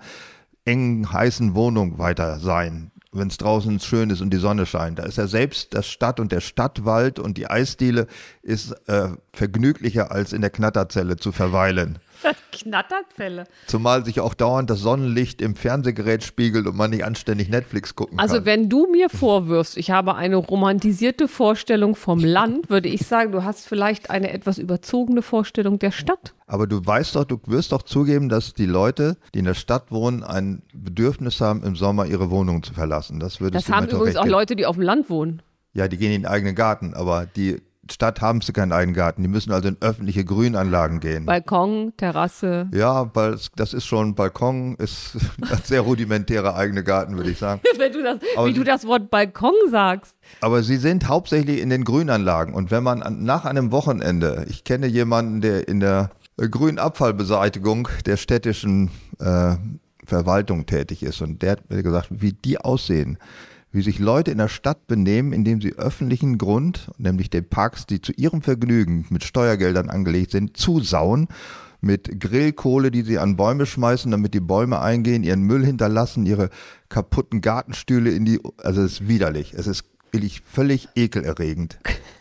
engen, 0.67 1.11
heißen 1.11 1.55
Wohnung 1.55 1.99
weiter 1.99 2.39
sein, 2.39 2.93
wenn 3.13 3.29
es 3.29 3.39
draußen 3.39 3.81
schön 3.81 4.11
ist 4.11 4.21
und 4.21 4.31
die 4.31 4.39
Sonne 4.39 4.67
scheint. 4.67 4.99
Da 4.99 5.05
ist 5.05 5.17
ja 5.17 5.27
selbst 5.27 5.73
das 5.73 5.87
Stadt 5.87 6.21
und 6.21 6.33
der 6.33 6.41
Stadtwald 6.41 7.19
und 7.19 7.39
die 7.39 7.49
Eisdiele 7.49 8.07
ist 8.43 8.73
äh, 8.89 9.09
vergnüglicher, 9.33 10.13
als 10.13 10.35
in 10.35 10.43
der 10.43 10.51
Knatterzelle 10.51 11.17
zu 11.17 11.33
verweilen. 11.33 11.99
Knatterzelle. 12.53 13.45
Zumal 13.67 14.05
sich 14.05 14.21
auch 14.21 14.35
dauernd 14.35 14.71
das 14.71 14.81
Sonnenlicht 14.81 15.41
im 15.43 15.55
Fernsehgerät 15.55 16.23
spiegelt 16.25 16.67
und 16.67 16.77
man 16.77 16.91
nicht 16.91 17.05
anständig 17.05 17.49
Netflix 17.49 17.95
gucken 17.95 18.19
Also 18.19 18.37
kann. 18.37 18.45
wenn 18.47 18.69
du 18.69 18.87
mir 18.91 19.09
vorwirfst, 19.11 19.77
ich 19.77 19.91
habe 19.91 20.15
eine 20.15 20.37
romantisierte 20.37 21.29
Vorstellung 21.29 21.95
vom 21.97 22.21
Land, 22.21 22.71
würde 22.71 22.89
ich 22.89 23.07
sagen, 23.07 23.33
du 23.33 23.45
hast 23.45 23.67
vielleicht 23.67 24.11
eine 24.11 24.33
etwas 24.33 24.59
überzogene 24.59 25.23
Vorstellung 25.23 25.79
der 25.79 25.91
Stadt. 25.91 26.35
Aber 26.47 26.67
du 26.67 26.85
weißt 26.85 27.17
doch, 27.17 27.25
du 27.25 27.41
wirst 27.47 27.73
doch 27.73 27.83
zugeben, 27.83 28.29
dass 28.29 28.55
die 28.55 28.67
Leute, 28.67 29.17
die 29.35 29.39
in 29.39 29.45
der 29.47 29.55
Stadt 29.55 29.91
wohnen, 29.91 30.23
ein 30.23 30.63
Bedürfnis 30.75 31.41
haben, 31.41 31.63
im 31.63 31.77
Sommer 31.77 32.07
ihre 32.07 32.31
Wohnung 32.31 32.63
zu 32.63 32.75
verlassen. 32.75 33.19
Das 33.21 33.41
würdest 33.41 33.55
Das 33.57 33.65
du 33.67 33.73
haben 33.73 33.89
übrigens 33.89 34.17
auch. 34.17 34.27
Leute, 34.27 34.57
die 34.57 34.67
auf 34.67 34.77
dem 34.77 34.83
Land 34.83 35.09
wohnen. 35.11 35.43
Ja, 35.73 35.89
die 35.89 35.97
gehen 35.97 36.13
in 36.13 36.23
den 36.23 36.31
eigenen 36.31 36.55
Garten, 36.55 36.95
aber 36.95 37.27
die 37.27 37.61
Stadt 37.91 38.21
haben 38.21 38.41
sie 38.41 38.53
keinen 38.53 38.73
eigenen 38.73 38.95
Garten. 38.95 39.23
Die 39.23 39.29
müssen 39.29 39.53
also 39.53 39.69
in 39.69 39.77
öffentliche 39.81 40.25
Grünanlagen 40.25 41.01
gehen. 41.01 41.27
Balkon, 41.27 41.93
Terrasse. 41.97 42.69
ja, 42.73 43.11
weil 43.15 43.39
das 43.57 43.75
ist 43.75 43.85
schon 43.85 44.15
Balkon, 44.15 44.77
ist 44.77 45.17
ein 45.51 45.61
sehr 45.65 45.83
rudimentärer 45.83 46.57
eigene 46.57 46.83
Garten, 46.85 47.17
würde 47.17 47.31
ich 47.31 47.39
sagen. 47.39 47.61
Wenn 47.79 47.93
du 47.93 48.03
das, 48.03 48.19
Aber 48.37 48.47
wie 48.47 48.53
du 48.55 48.65
das 48.65 48.87
Wort 48.87 49.11
Balkon 49.11 49.55
sagst. 49.71 50.15
Aber 50.41 50.63
sie 50.63 50.77
sind 50.77 51.09
hauptsächlich 51.09 51.61
in 51.61 51.71
den 51.71 51.85
Grünanlagen. 51.85 52.55
Und 52.55 52.71
wenn 52.71 52.83
man 52.83 53.03
an, 53.03 53.25
nach 53.25 53.45
einem 53.45 53.73
Wochenende, 53.73 54.47
ich 54.49 54.65
kenne 54.65 54.87
jemanden, 54.87 55.41
der 55.41 55.69
in 55.69 55.81
der 55.81 56.11
äh, 56.39 56.49
grünen 56.49 56.79
Abfallbeseitigung 56.79 57.89
der 58.07 58.17
städtischen 58.17 58.91
äh, 59.19 59.57
Verwaltung 60.05 60.67
tätig 60.67 61.03
ist, 61.03 61.21
und 61.23 61.43
der 61.43 61.53
hat 61.53 61.71
mir 61.71 61.83
gesagt, 61.83 62.09
wie 62.11 62.33
die 62.33 62.59
aussehen, 62.59 63.19
wie 63.75 63.83
sich 63.83 63.99
Leute 63.99 64.31
in 64.31 64.39
der 64.39 64.49
Stadt 64.49 64.87
benehmen, 64.87 65.33
indem 65.33 65.61
sie 65.61 65.75
öffentlichen 65.75 66.39
Grund, 66.39 66.93
nämlich 66.97 67.29
den 67.29 67.49
Parks, 67.49 67.87
die 67.87 68.01
zu 68.01 68.13
ihrem 68.13 68.41
Vergnügen 68.41 69.05
mit 69.11 69.25
Steuergeldern 69.25 69.91
angelegt 69.91 70.31
sind, 70.31 70.57
zusauen 70.57 71.27
mit 71.81 72.21
Grillkohle, 72.21 72.93
die 72.93 73.03
sie 73.03 73.19
an 73.19 73.37
Bäume 73.37 73.67
schmeißen, 73.67 74.13
damit 74.13 74.33
die 74.33 74.41
Bäume 74.41 74.81
eingehen, 74.81 75.25
ihren 75.25 75.43
Müll 75.43 75.67
hinterlassen, 75.67 76.25
ihre 76.25 76.51
kaputten 76.89 77.41
Gartenstühle 77.41 78.13
in 78.13 78.25
die, 78.25 78.41
also 78.59 78.81
es 78.81 78.93
ist 78.93 79.09
widerlich. 79.09 79.55
Es 79.55 79.67
ist 79.67 79.85
wirklich 80.13 80.43
völlig 80.47 80.89
ekelerregend. 80.95 81.79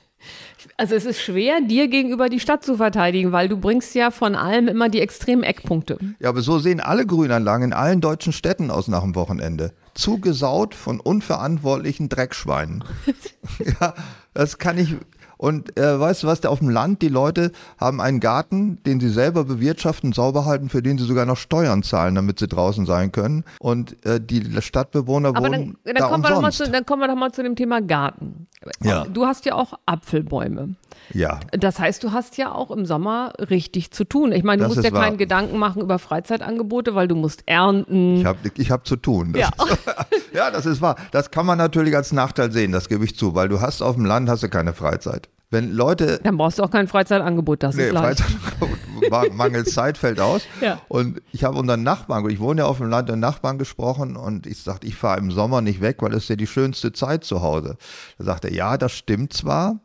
Also 0.84 0.96
es 0.96 1.06
ist 1.06 1.22
schwer, 1.22 1.62
dir 1.62 1.88
gegenüber 1.88 2.28
die 2.28 2.42
Stadt 2.42 2.66
zu 2.66 2.76
verteidigen, 2.76 3.32
weil 3.32 3.48
du 3.48 3.56
bringst 3.56 3.96
ja 3.96 4.12
von 4.12 4.36
allem 4.36 4.68
immer 4.68 4.90
die 4.90 5.00
extremen 5.00 5.42
Eckpunkte. 5.42 5.98
Ja, 6.20 6.28
aber 6.28 6.42
so 6.42 6.60
sehen 6.60 6.82
alle 6.82 7.06
Grünanlagen 7.06 7.68
in 7.68 7.74
allen 7.74 8.02
deutschen 8.02 8.34
Städten 8.34 8.70
aus 8.70 8.90
nach 8.90 9.02
dem 9.02 9.16
Wochenende. 9.16 9.72
Zugesaut 9.94 10.76
von 10.76 11.00
unverantwortlichen 11.00 12.10
Dreckschweinen. 12.10 12.84
ja, 13.80 13.94
das 14.34 14.58
kann 14.58 14.78
ich. 14.78 14.98
Und 15.44 15.78
äh, 15.78 16.00
weißt 16.00 16.24
du 16.24 16.28
was, 16.28 16.40
da 16.40 16.48
auf 16.48 16.60
dem 16.60 16.70
Land, 16.70 17.02
die 17.02 17.10
Leute 17.10 17.52
haben 17.78 18.00
einen 18.00 18.22
Garten, 18.22 18.82
den 18.86 19.02
sie 19.02 19.10
selber 19.10 19.44
bewirtschaften, 19.44 20.14
sauber 20.14 20.46
halten, 20.46 20.70
für 20.70 20.82
den 20.82 20.98
sie 20.98 21.04
sogar 21.04 21.26
noch 21.26 21.36
Steuern 21.36 21.84
zahlen, 21.84 22.16
damit 22.16 22.40
sie 22.40 22.48
draußen 22.48 22.86
sein 22.86 23.12
können. 23.12 23.44
Und 23.60 23.98
äh, 24.06 24.22
die 24.22 24.62
Stadtbewohner 24.62 25.30
Aber 25.36 25.42
wohnen 25.50 25.76
dann, 25.84 25.96
da 25.96 26.00
dann, 26.00 26.10
kommen 26.12 26.24
wir 26.24 26.30
doch 26.30 26.36
mal 26.42 26.48
umsonst. 26.48 26.66
zu, 26.66 26.72
dann 26.72 26.86
kommen 26.86 27.02
wir 27.02 27.10
doch 27.10 27.18
mal 27.18 27.34
zu 27.34 27.44
dem 27.44 27.58
Thema 27.58 27.82
Garten. 27.82 28.48
Ja. 28.82 29.04
Du 29.04 29.26
hast 29.26 29.44
ja 29.46 29.56
auch 29.56 29.74
Apfelbäume. 29.86 30.76
ja, 31.14 31.42
Das 31.52 31.78
heißt, 31.78 32.02
du 32.06 32.14
hast 32.14 32.38
ja 32.38 32.54
auch 32.54 32.72
im 32.72 32.86
Sommer 32.86 33.34
richtig 33.50 33.92
zu 33.92 34.06
tun. 34.06 34.32
Ich 34.32 34.46
meine, 34.46 34.62
du 34.64 34.70
Das 34.70 34.76
musst 34.78 34.86
ja 34.86 34.92
ist 34.92 34.96
wahr. 34.96 35.04
keinen 35.04 35.18
Gedanken 35.18 35.58
machen 35.58 35.82
über 35.82 36.00
Freizeitangebote, 36.00 36.96
weil 36.96 37.10
du 37.10 37.16
musst 37.16 37.44
ernten. 37.48 38.16
ich 38.16 38.26
habe 38.26 38.40
ich 38.56 38.72
hab 38.72 38.88
zu 38.88 38.96
tun. 38.96 39.34
Das 39.34 39.42
Ja. 39.42 39.50
Ja, 40.34 40.50
das 40.50 40.66
ist 40.66 40.82
wahr. 40.82 40.96
Das 41.12 41.30
kann 41.30 41.46
man 41.46 41.60
natürlich 41.60 41.96
als 41.96 42.12
Nachteil 42.12 42.52
sehen, 42.52 42.72
das 42.72 42.90
gebe 42.90 43.06
ich 43.06 43.16
zu, 43.16 43.36
weil 43.36 43.50
du 43.50 43.62
hast 43.62 43.84
auf 43.84 43.96
dem 43.96 44.06
Land 44.06 44.30
hast 44.30 44.42
du 44.42 44.50
keine 44.50 44.74
Freizeit. 44.74 45.30
Wenn 45.54 45.72
Leute 45.72 46.20
Dann 46.24 46.36
brauchst 46.36 46.58
du 46.58 46.64
auch 46.64 46.72
kein 46.72 46.88
Freizeitangebot, 46.88 47.62
das 47.62 47.76
Nee, 47.76 47.86
ist 47.88 47.94
leicht. 47.94 48.22
Freizeit, 48.22 49.34
mangels 49.36 49.72
Zeit 49.72 50.00
fällt 50.00 50.20
aus. 50.20 50.42
Ja. 50.62 50.82
Und 50.88 51.22
ich 51.32 51.44
habe 51.44 51.60
unseren 51.60 51.84
Nachbarn, 51.84 52.28
ich 52.32 52.40
wohne 52.40 52.62
ja 52.62 52.68
auf 52.68 52.78
dem 52.78 52.90
Land, 52.90 53.08
den 53.08 53.20
Nachbarn 53.20 53.60
gesprochen 53.60 54.16
und 54.16 54.48
ich 54.48 54.64
sagte, 54.64 54.88
ich 54.88 54.96
fahre 54.96 55.20
im 55.20 55.30
Sommer 55.30 55.62
nicht 55.62 55.80
weg, 55.80 55.98
weil 56.00 56.12
es 56.14 56.24
ist 56.24 56.30
ja 56.30 56.36
die 56.36 56.48
schönste 56.48 56.92
Zeit 56.92 57.24
zu 57.24 57.44
Hause. 57.44 57.78
Da 58.18 58.24
sagte 58.24 58.48
er, 58.48 58.56
ja, 58.56 58.78
das 58.80 58.94
stimmt 58.94 59.32
zwar, 59.34 59.80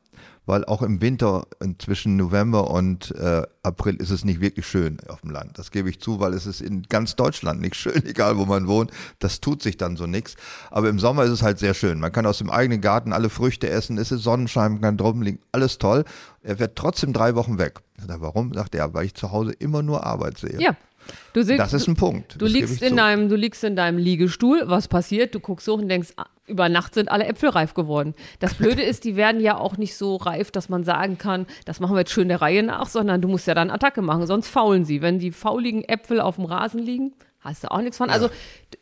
weil 0.49 0.65
auch 0.65 0.81
im 0.81 1.03
Winter 1.03 1.47
zwischen 1.79 2.17
November 2.17 2.71
und 2.71 3.15
äh, 3.17 3.43
April 3.63 3.97
ist 3.97 4.09
es 4.09 4.25
nicht 4.25 4.41
wirklich 4.41 4.67
schön 4.67 4.97
auf 5.09 5.21
dem 5.21 5.31
Land. 5.31 5.59
Das 5.59 5.71
gebe 5.71 5.91
ich 5.91 6.01
zu, 6.01 6.21
weil 6.21 6.33
es 6.33 6.47
ist 6.47 6.63
in 6.63 6.85
ganz 6.85 7.17
Deutschland 7.17 7.61
nicht 7.61 7.75
schön, 7.77 8.03
egal 8.07 8.39
wo 8.39 8.47
man 8.47 8.67
wohnt. 8.67 8.91
Das 9.19 9.41
tut 9.41 9.63
sich 9.63 9.77
dann 9.77 9.97
so 9.97 10.07
nichts. 10.07 10.37
Aber 10.71 10.89
im 10.89 10.99
Sommer 10.99 11.25
ist 11.25 11.33
es 11.33 11.43
halt 11.43 11.59
sehr 11.59 11.75
schön. 11.75 12.01
Man 12.01 12.13
kann 12.13 12.25
aus 12.25 12.39
dem 12.39 12.49
eigenen 12.49 12.81
Garten 12.81 13.13
alle 13.13 13.29
Früchte 13.29 13.69
essen, 13.69 13.99
es 13.99 14.11
ist 14.11 14.23
Sonnenschein, 14.23 14.73
man 14.73 14.81
kann 14.81 14.97
drum 14.97 15.21
liegen, 15.21 15.41
alles 15.53 15.77
toll. 15.77 16.05
Er 16.43 16.59
wird 16.59 16.77
trotzdem 16.77 17.13
drei 17.13 17.35
Wochen 17.35 17.59
weg. 17.59 17.81
Warum? 18.07 18.55
Sagt 18.55 18.75
er, 18.75 18.95
weil 18.95 19.05
ich 19.05 19.15
zu 19.15 19.33
Hause 19.33 19.53
immer 19.53 19.83
nur 19.83 20.07
Arbeit 20.07 20.39
sehe. 20.39 20.59
Ja, 20.59 20.77
Du 21.33 21.43
sitzt, 21.43 21.61
das 21.61 21.73
ist 21.73 21.89
ein 21.89 21.97
Punkt. 21.97 22.41
Du 22.41 22.47
liegst, 22.47 22.83
in 22.83 22.97
deinem, 22.97 23.29
du 23.29 23.37
liegst 23.37 23.63
in 23.65 23.77
deinem 23.77 23.99
Liegestuhl, 23.99 24.63
was 24.65 24.89
passiert? 24.89 25.35
Du 25.35 25.41
guckst 25.41 25.69
hoch 25.69 25.79
und 25.79 25.89
denkst, 25.89 26.11
ah, 26.17 26.27
über 26.47 26.69
Nacht 26.69 26.95
sind 26.95 27.11
alle 27.11 27.27
Äpfel 27.27 27.51
reif 27.51 27.75
geworden. 27.75 28.15
Das 28.41 28.55
Blöde 28.55 28.83
ist, 28.83 29.05
die 29.05 29.17
werden 29.17 29.41
ja 29.41 29.59
auch 29.59 29.77
nicht 29.77 29.97
so 29.97 30.17
reif, 30.17 30.51
dass 30.51 30.69
man 30.69 30.85
sagen 30.85 31.19
kann, 31.19 31.47
das 31.65 31.81
machen 31.81 31.95
wir 31.95 32.01
jetzt 32.01 32.13
schön 32.13 32.29
der 32.29 32.41
Reihe 32.41 32.63
nach, 32.63 32.87
sondern 32.87 33.21
du 33.21 33.29
musst 33.29 33.47
ja 33.47 33.55
dann 33.55 33.71
Attacke 33.71 34.03
machen, 34.03 34.27
sonst 34.27 34.49
faulen 34.49 34.85
sie. 34.85 35.03
Wenn 35.03 35.19
die 35.19 35.31
fauligen 35.31 35.85
Äpfel 35.85 36.21
auf 36.21 36.37
dem 36.37 36.47
Rasen 36.47 36.81
liegen, 36.81 37.13
hast 37.41 37.65
du 37.65 37.71
auch 37.71 37.81
nichts 37.81 37.97
von. 37.97 38.09
Ja. 38.09 38.15
Also 38.15 38.31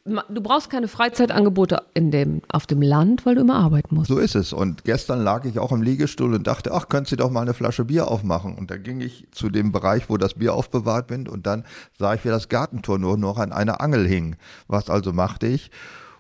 du 0.04 0.40
brauchst 0.40 0.70
keine 0.70 0.88
Freizeitangebote 0.88 1.82
in 1.94 2.10
dem, 2.10 2.42
auf 2.48 2.66
dem 2.66 2.82
Land, 2.82 3.26
weil 3.26 3.34
du 3.34 3.42
immer 3.42 3.56
arbeiten 3.56 3.94
musst. 3.94 4.08
So 4.08 4.18
ist 4.18 4.34
es. 4.34 4.52
Und 4.52 4.84
gestern 4.84 5.22
lag 5.22 5.44
ich 5.44 5.58
auch 5.58 5.72
im 5.72 5.82
Liegestuhl 5.82 6.34
und 6.34 6.46
dachte, 6.46 6.72
ach, 6.72 6.88
könntest 6.88 7.12
du 7.12 7.16
doch 7.16 7.30
mal 7.30 7.42
eine 7.42 7.54
Flasche 7.54 7.84
Bier 7.84 8.08
aufmachen. 8.08 8.56
Und 8.56 8.70
da 8.70 8.76
ging 8.76 9.00
ich 9.00 9.28
zu 9.32 9.50
dem 9.50 9.72
Bereich, 9.72 10.08
wo 10.08 10.16
das 10.16 10.34
Bier 10.34 10.54
aufbewahrt 10.54 11.10
wird 11.10 11.28
und 11.28 11.46
dann 11.46 11.64
sah 11.98 12.14
ich, 12.14 12.24
wie 12.24 12.28
das 12.28 12.48
Gartentor 12.48 12.98
nur 12.98 13.16
noch 13.16 13.38
an 13.38 13.52
einer 13.52 13.80
Angel 13.80 14.06
hing. 14.06 14.36
Was 14.68 14.90
also 14.90 15.12
machte 15.12 15.46
ich? 15.46 15.70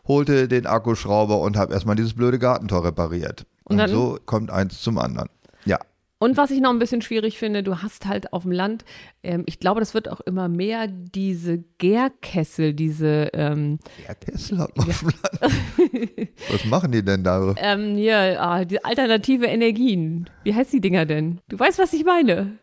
Holte 0.06 0.46
den 0.46 0.66
Akkuschrauber 0.66 1.40
und 1.40 1.56
habe 1.56 1.74
erstmal 1.74 1.96
dieses 1.96 2.14
blöde 2.14 2.38
Gartentor 2.38 2.84
repariert. 2.84 3.46
Und, 3.64 3.80
und 3.80 3.88
so 3.88 4.18
kommt 4.24 4.50
eins 4.50 4.80
zum 4.80 4.98
anderen. 4.98 5.28
Ja. 5.64 5.78
Und 6.18 6.38
was 6.38 6.50
ich 6.50 6.60
noch 6.60 6.70
ein 6.70 6.78
bisschen 6.78 7.02
schwierig 7.02 7.38
finde, 7.38 7.62
du 7.62 7.82
hast 7.82 8.06
halt 8.06 8.32
auf 8.32 8.42
dem 8.44 8.52
Land, 8.52 8.84
ähm, 9.22 9.42
ich 9.46 9.60
glaube, 9.60 9.80
das 9.80 9.92
wird 9.92 10.08
auch 10.08 10.20
immer 10.20 10.48
mehr 10.48 10.86
diese 10.88 11.58
Gärkessel, 11.78 12.72
diese 12.72 13.30
ähm, 13.34 13.78
Gärkessel 14.06 14.58
hat 14.58 14.76
man 14.76 14.88
auf 14.88 15.00
dem 15.00 15.10
Land. 15.10 16.28
was 16.50 16.64
machen 16.64 16.92
die 16.92 17.04
denn 17.04 17.22
da? 17.22 17.54
Ähm, 17.58 17.96
hier, 17.96 18.40
ah, 18.40 18.64
die 18.64 18.82
alternative 18.82 19.44
Energien. 19.44 20.30
Wie 20.42 20.54
heißt 20.54 20.72
die 20.72 20.80
Dinger 20.80 21.04
denn? 21.04 21.40
Du 21.48 21.58
weißt, 21.58 21.78
was 21.78 21.92
ich 21.92 22.04
meine. 22.04 22.58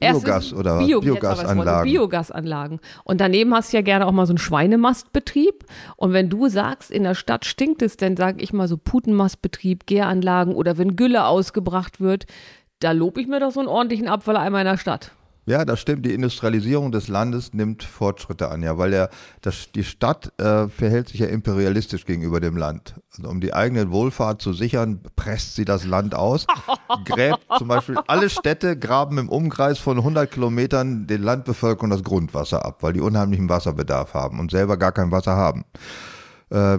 Biogas 0.00 0.52
oder 0.52 0.78
Bio, 0.78 1.00
Biogasanlagen. 1.00 1.90
Biogasanlagen. 1.90 2.80
Und 3.04 3.20
daneben 3.20 3.54
hast 3.54 3.72
du 3.72 3.76
ja 3.76 3.82
gerne 3.82 4.06
auch 4.06 4.12
mal 4.12 4.26
so 4.26 4.32
einen 4.32 4.38
Schweinemastbetrieb. 4.38 5.64
Und 5.96 6.12
wenn 6.12 6.28
du 6.28 6.48
sagst, 6.48 6.90
in 6.90 7.02
der 7.02 7.14
Stadt 7.14 7.44
stinkt 7.44 7.82
es, 7.82 7.96
dann 7.96 8.16
sage 8.16 8.42
ich 8.42 8.52
mal 8.52 8.68
so 8.68 8.76
Putenmastbetrieb, 8.76 9.86
Gäranlagen 9.86 10.54
oder 10.54 10.78
wenn 10.78 10.96
Gülle 10.96 11.26
ausgebracht 11.26 12.00
wird, 12.00 12.26
da 12.82 12.92
lobe 12.92 13.20
ich 13.20 13.28
mir 13.28 13.40
doch 13.40 13.52
so 13.52 13.60
einen 13.60 13.68
ordentlichen 13.68 14.08
Abfalleimer 14.08 14.60
in 14.60 14.66
der 14.66 14.78
Stadt. 14.78 15.12
Ja, 15.44 15.64
das 15.64 15.80
stimmt. 15.80 16.06
Die 16.06 16.14
Industrialisierung 16.14 16.92
des 16.92 17.08
Landes 17.08 17.52
nimmt 17.52 17.82
Fortschritte 17.82 18.48
an, 18.48 18.62
ja, 18.62 18.78
weil 18.78 18.92
der, 18.92 19.10
das, 19.40 19.72
die 19.74 19.82
Stadt 19.82 20.32
äh, 20.40 20.68
verhält 20.68 21.08
sich 21.08 21.18
ja 21.18 21.26
imperialistisch 21.26 22.06
gegenüber 22.06 22.38
dem 22.38 22.56
Land. 22.56 22.94
Also 23.16 23.28
um 23.28 23.40
die 23.40 23.52
eigene 23.52 23.90
Wohlfahrt 23.90 24.40
zu 24.40 24.52
sichern, 24.52 25.00
presst 25.16 25.56
sie 25.56 25.64
das 25.64 25.84
Land 25.84 26.14
aus, 26.14 26.46
gräbt 27.04 27.40
zum 27.58 27.66
Beispiel 27.66 27.98
alle 28.06 28.30
Städte 28.30 28.78
graben 28.78 29.18
im 29.18 29.28
Umkreis 29.28 29.80
von 29.80 29.98
100 29.98 30.30
Kilometern 30.30 31.08
den 31.08 31.22
Landbevölkerung 31.22 31.90
das 31.90 32.04
Grundwasser 32.04 32.64
ab, 32.64 32.78
weil 32.82 32.92
die 32.92 33.00
unheimlichen 33.00 33.48
Wasserbedarf 33.48 34.14
haben 34.14 34.38
und 34.38 34.52
selber 34.52 34.76
gar 34.76 34.92
kein 34.92 35.10
Wasser 35.10 35.34
haben. 35.34 35.64
Äh, 36.50 36.78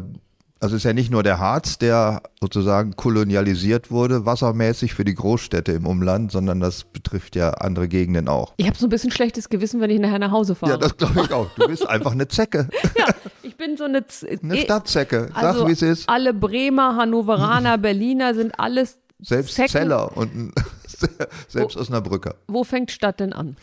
also 0.63 0.77
es 0.77 0.79
ist 0.79 0.85
ja 0.85 0.93
nicht 0.93 1.11
nur 1.11 1.23
der 1.23 1.39
Harz, 1.39 1.77
der 1.77 2.23
sozusagen 2.39 2.95
kolonialisiert 2.95 3.91
wurde, 3.91 4.25
wassermäßig 4.25 4.93
für 4.93 5.03
die 5.03 5.13
Großstädte 5.13 5.73
im 5.73 5.85
Umland, 5.85 6.31
sondern 6.31 6.61
das 6.61 6.85
betrifft 6.85 7.35
ja 7.35 7.49
andere 7.49 7.89
Gegenden 7.89 8.29
auch. 8.29 8.53
Ich 8.55 8.65
habe 8.65 8.77
so 8.77 8.87
ein 8.87 8.89
bisschen 8.89 9.11
schlechtes 9.11 9.49
Gewissen, 9.49 9.81
wenn 9.81 9.89
ich 9.89 9.99
nachher 9.99 10.19
nach 10.19 10.31
Hause 10.31 10.55
fahre. 10.55 10.71
Ja, 10.71 10.77
das 10.77 10.95
glaube 10.95 11.19
ich 11.21 11.33
auch. 11.33 11.49
Du 11.55 11.67
bist 11.67 11.85
einfach 11.85 12.13
eine 12.13 12.29
Zecke. 12.29 12.69
ja, 12.97 13.07
ich 13.41 13.57
bin 13.57 13.75
so 13.75 13.83
eine, 13.83 14.07
Z 14.07 14.41
eine 14.41 14.55
Stadtzecke. 14.55 15.31
Sag, 15.33 15.43
also 15.43 15.67
wie 15.67 15.73
es 15.73 15.81
ist. 15.81 16.07
Alle 16.07 16.33
Bremer, 16.33 16.95
Hannoveraner, 16.95 17.77
Berliner 17.77 18.33
sind 18.33 18.57
alles 18.57 18.99
Selbst 19.19 19.55
Zecken. 19.55 19.71
Zeller 19.71 20.15
und 20.15 20.53
selbst 21.49 21.75
wo, 21.75 21.81
Osnabrücker. 21.81 22.35
Wo 22.47 22.63
fängt 22.63 22.89
Stadt 22.91 23.19
denn 23.19 23.33
an? 23.33 23.57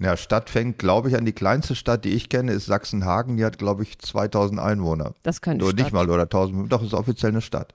Ja, 0.00 0.16
Stadt 0.16 0.50
fängt, 0.50 0.78
glaube 0.78 1.08
ich, 1.08 1.16
an 1.16 1.24
die 1.24 1.32
kleinste 1.32 1.74
Stadt, 1.74 2.04
die 2.04 2.10
ich 2.10 2.28
kenne, 2.28 2.52
ist 2.52 2.66
Sachsenhagen. 2.66 3.36
Die 3.36 3.44
hat, 3.44 3.58
glaube 3.58 3.84
ich, 3.84 3.98
2000 3.98 4.60
Einwohner. 4.60 5.14
Das 5.22 5.40
kann 5.40 5.62
Oder 5.62 5.72
nicht 5.72 5.92
mal, 5.92 6.10
oder 6.10 6.24
1000. 6.24 6.72
Doch, 6.72 6.82
ist 6.82 6.94
offiziell 6.94 7.30
eine 7.30 7.40
Stadt. 7.40 7.74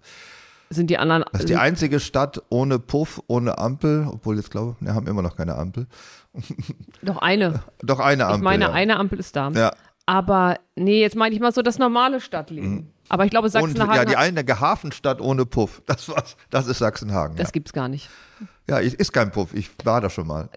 Sind 0.69 0.89
die 0.89 0.97
anderen. 0.97 1.23
Das 1.31 1.41
ist 1.41 1.49
die 1.49 1.55
einzige 1.55 1.99
Stadt 1.99 2.43
ohne 2.49 2.77
Puff, 2.77 3.21
ohne 3.27 3.57
Ampel, 3.57 4.07
obwohl 4.11 4.35
jetzt 4.35 4.51
glaube 4.51 4.75
ich, 4.79 4.85
wir 4.85 4.93
haben 4.93 5.07
immer 5.07 5.23
noch 5.23 5.35
keine 5.35 5.55
Ampel. 5.55 5.87
Doch 7.01 7.17
eine. 7.17 7.63
Doch 7.81 7.99
eine 7.99 8.25
Ampel. 8.25 8.37
Ich 8.37 8.43
meine, 8.43 8.65
ja. 8.65 8.71
eine 8.71 8.97
Ampel 8.97 9.17
ist 9.19 9.35
da. 9.35 9.49
Ja. 9.49 9.71
Aber 10.05 10.59
nee, 10.75 11.01
jetzt 11.01 11.15
meine 11.15 11.33
ich 11.33 11.41
mal 11.41 11.51
so 11.51 11.61
das 11.61 11.79
normale 11.79 12.19
Stadtleben. 12.19 12.69
Mhm. 12.69 12.87
Aber 13.09 13.25
ich 13.25 13.31
glaube, 13.31 13.49
Sachsenhagen. 13.49 13.91
Und, 13.91 13.95
ja, 13.95 14.05
die 14.05 14.15
eine 14.15 14.43
Hafenstadt 14.59 15.21
ohne 15.21 15.45
Puff. 15.45 15.81
Das 15.87 16.07
war's. 16.07 16.37
Das 16.51 16.67
ist 16.67 16.77
Sachsenhagen. 16.77 17.35
Das 17.35 17.47
ja. 17.47 17.51
gibt's 17.51 17.73
gar 17.73 17.87
nicht. 17.87 18.09
Ja, 18.67 18.77
ist 18.77 19.11
kein 19.11 19.31
Puff. 19.31 19.53
Ich 19.55 19.71
war 19.83 20.01
da 20.01 20.11
schon 20.11 20.27
mal. 20.27 20.49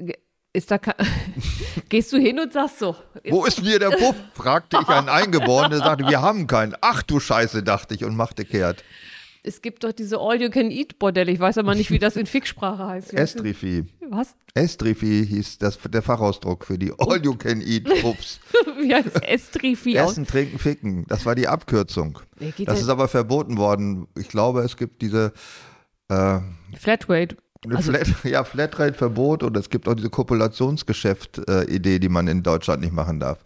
Ist 0.54 0.70
da 0.70 0.78
Gehst 1.88 2.12
du 2.12 2.18
hin 2.18 2.38
und 2.38 2.52
sagst 2.52 2.78
so. 2.78 2.94
Wo 3.30 3.44
ist 3.46 3.60
hier 3.60 3.78
der 3.78 3.90
Puff? 3.90 4.14
fragte 4.34 4.78
ich 4.82 4.88
einen 4.88 5.08
Eingeborenen, 5.08 5.70
der 5.70 5.80
sagte, 5.80 6.06
wir 6.06 6.20
haben 6.20 6.46
keinen. 6.46 6.74
Ach 6.82 7.02
du 7.02 7.20
Scheiße, 7.20 7.62
dachte 7.62 7.94
ich 7.94 8.04
und 8.04 8.16
machte 8.16 8.44
kehrt. 8.44 8.84
Es 9.44 9.60
gibt 9.60 9.82
doch 9.82 9.92
diese 9.92 10.18
All-You-Can-Eat-Bordelle. 10.18 11.32
Ich 11.32 11.40
weiß 11.40 11.58
aber 11.58 11.74
nicht, 11.74 11.90
wie 11.90 11.98
das 11.98 12.16
in 12.16 12.26
Fixsprache 12.26 12.86
heißt. 12.86 13.12
Estrifi. 13.14 13.84
Was? 14.08 14.36
Estrifi 14.54 15.26
hieß 15.26 15.58
das, 15.58 15.78
der 15.82 16.02
Fachausdruck 16.02 16.64
für 16.64 16.78
die 16.78 16.92
All-You-Can-Eat-Puffs. 16.96 18.38
wie 18.80 18.94
heißt 18.94 19.24
Estrifi? 19.24 19.96
Essen, 19.96 20.26
trinken, 20.26 20.58
ficken. 20.58 21.06
Das 21.08 21.26
war 21.26 21.34
die 21.34 21.48
Abkürzung. 21.48 22.20
Das 22.66 22.80
ist 22.80 22.88
aber 22.88 23.08
verboten 23.08 23.56
worden. 23.56 24.06
Ich 24.16 24.28
glaube, 24.28 24.60
es 24.60 24.76
gibt 24.76 25.02
diese 25.02 25.32
äh, 26.08 26.38
Flatrate. 26.78 27.36
Also, 27.68 27.92
Flat, 27.92 28.08
ja, 28.24 28.44
Flatrate-Verbot 28.44 29.42
und 29.42 29.56
es 29.56 29.70
gibt 29.70 29.88
auch 29.88 29.94
diese 29.94 30.10
Kopulationsgeschäft-Idee, 30.10 31.98
die 31.98 32.08
man 32.08 32.26
in 32.26 32.42
Deutschland 32.42 32.80
nicht 32.82 32.92
machen 32.92 33.20
darf. 33.20 33.38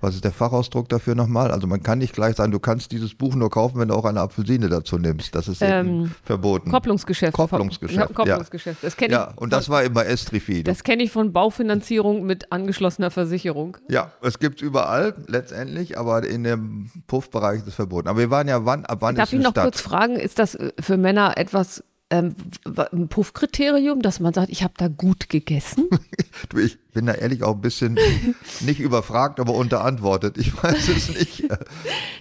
Was 0.00 0.14
ist 0.14 0.22
der 0.22 0.30
Fachausdruck 0.30 0.88
dafür 0.88 1.16
nochmal? 1.16 1.50
Also 1.50 1.66
man 1.66 1.82
kann 1.82 1.98
nicht 1.98 2.12
gleich 2.12 2.36
sagen, 2.36 2.52
du 2.52 2.60
kannst 2.60 2.92
dieses 2.92 3.16
Buch 3.16 3.34
nur 3.34 3.50
kaufen, 3.50 3.80
wenn 3.80 3.88
du 3.88 3.94
auch 3.94 4.04
eine 4.04 4.20
Apfelsine 4.20 4.68
dazu 4.68 4.96
nimmst. 4.96 5.34
Das 5.34 5.48
ist 5.48 5.60
ähm, 5.60 6.12
verboten. 6.22 6.70
Kopplungsgeschäft. 6.70 7.32
Kopplungsgeschäft. 7.32 7.98
Ja, 7.98 8.06
Kopplungsgeschäft. 8.06 8.84
Das 8.84 8.96
kenne 8.96 9.14
ja, 9.14 9.32
und 9.34 9.52
das 9.52 9.68
war 9.68 9.82
immer 9.82 10.06
Estrifi. 10.06 10.62
Das 10.62 10.84
kenne 10.84 11.02
ich 11.02 11.10
von 11.10 11.32
Baufinanzierung 11.32 12.24
mit 12.24 12.52
angeschlossener 12.52 13.10
Versicherung. 13.10 13.76
Ja, 13.88 14.12
es 14.22 14.38
gibt 14.38 14.62
überall 14.62 15.14
letztendlich, 15.26 15.98
aber 15.98 16.24
in 16.24 16.44
dem 16.44 16.90
Puffbereich 17.08 17.58
ist 17.58 17.66
es 17.66 17.74
verboten. 17.74 18.06
Aber 18.06 18.20
wir 18.20 18.30
waren 18.30 18.46
ja 18.46 18.64
wann, 18.64 18.84
ab 18.84 18.98
wann 19.00 19.16
Darf 19.16 19.32
ist 19.32 19.38
ich 19.38 19.42
noch 19.42 19.50
Stadt? 19.50 19.64
kurz 19.64 19.80
fragen, 19.80 20.14
ist 20.14 20.38
das 20.38 20.56
für 20.78 20.96
Männer 20.96 21.36
etwas 21.36 21.82
ähm, 22.10 22.34
ein 22.92 23.08
Puffkriterium, 23.08 24.00
dass 24.00 24.18
man 24.18 24.32
sagt, 24.32 24.48
ich 24.48 24.62
habe 24.62 24.72
da 24.76 24.88
gut 24.88 25.28
gegessen? 25.28 25.88
du, 26.48 26.58
ich 26.58 26.78
bin 26.92 27.06
da 27.06 27.12
ehrlich 27.12 27.42
auch 27.42 27.54
ein 27.54 27.60
bisschen 27.60 27.98
nicht 28.60 28.80
überfragt, 28.80 29.40
aber 29.40 29.54
unterantwortet. 29.54 30.38
Ich 30.38 30.62
weiß 30.62 30.88
es 30.88 31.08
nicht. 31.10 31.44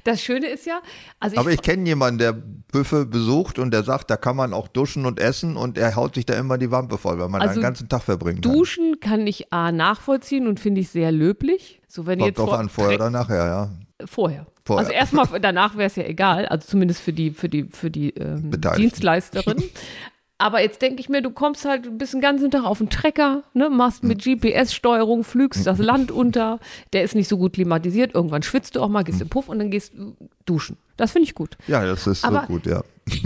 Das 0.03 0.21
Schöne 0.21 0.47
ist 0.47 0.65
ja, 0.65 0.79
also 1.19 1.35
aber 1.35 1.49
ich, 1.49 1.55
ich 1.55 1.61
kenne 1.61 1.85
jemanden, 1.85 2.17
der 2.17 2.31
Büffe 2.31 3.05
besucht 3.05 3.59
und 3.59 3.71
der 3.71 3.83
sagt, 3.83 4.09
da 4.09 4.15
kann 4.15 4.37
man 4.37 4.53
auch 4.53 4.69
duschen 4.69 5.05
und 5.05 5.19
essen 5.19 5.57
und 5.57 5.77
er 5.77 5.97
haut 5.97 6.15
sich 6.15 6.25
da 6.25 6.33
immer 6.35 6.57
die 6.57 6.71
Wampe 6.71 6.97
voll, 6.97 7.19
weil 7.19 7.27
man 7.27 7.41
also 7.41 7.55
den 7.55 7.63
ganzen 7.63 7.89
Tag 7.89 8.03
verbringen 8.03 8.39
kann. 8.39 8.53
Duschen 8.53 9.01
kann 9.01 9.27
ich 9.27 9.51
A 9.51 9.73
nachvollziehen 9.73 10.47
und 10.47 10.61
finde 10.61 10.79
ich 10.79 10.89
sehr 10.89 11.11
löblich. 11.11 11.81
So 11.89 12.05
wenn 12.05 12.19
Kommt 12.19 12.29
jetzt 12.29 12.39
drauf 12.39 12.53
an, 12.53 12.69
vorher 12.69 12.95
oder 12.95 13.09
nachher, 13.09 13.45
ja. 13.45 13.69
Vorher. 14.05 14.45
Vorher. 14.65 14.85
Also 14.85 14.91
erstmal, 14.91 15.39
danach 15.39 15.75
wäre 15.75 15.87
es 15.87 15.95
ja 15.95 16.03
egal, 16.03 16.45
also 16.45 16.67
zumindest 16.67 17.01
für 17.01 17.13
die, 17.13 17.31
für 17.31 17.49
die, 17.49 17.63
für 17.63 17.89
die 17.89 18.11
ähm, 18.11 18.51
Dienstleisterin. 18.51 19.63
Aber 20.39 20.61
jetzt 20.61 20.83
denke 20.83 20.99
ich 20.99 21.09
mir, 21.09 21.23
du 21.23 21.31
kommst 21.31 21.65
halt, 21.65 21.97
bist 21.97 22.13
den 22.13 22.21
ganzen 22.21 22.51
Tag 22.51 22.63
auf 22.63 22.77
dem 22.77 22.91
Trecker, 22.91 23.43
ne, 23.53 23.71
machst 23.71 24.03
mit 24.03 24.23
hm. 24.23 24.39
GPS-Steuerung, 24.39 25.23
flügst 25.23 25.65
das 25.65 25.79
Land 25.79 26.11
unter, 26.11 26.59
der 26.93 27.03
ist 27.03 27.15
nicht 27.15 27.27
so 27.27 27.37
gut 27.37 27.53
klimatisiert, 27.53 28.13
irgendwann 28.13 28.43
schwitzt 28.43 28.75
du 28.75 28.81
auch 28.81 28.87
mal, 28.87 29.03
gehst 29.03 29.19
hm. 29.19 29.25
im 29.25 29.29
Puff 29.29 29.49
und 29.49 29.57
dann 29.57 29.71
gehst 29.71 29.93
du 29.95 30.15
duschen. 30.45 30.77
Das 30.95 31.11
finde 31.11 31.23
ich 31.23 31.33
gut. 31.33 31.57
Ja, 31.67 31.83
das 31.83 32.05
ist 32.05 32.23
Aber 32.23 32.41
so 32.41 32.53
gut, 32.53 32.67
ja. 32.67 32.83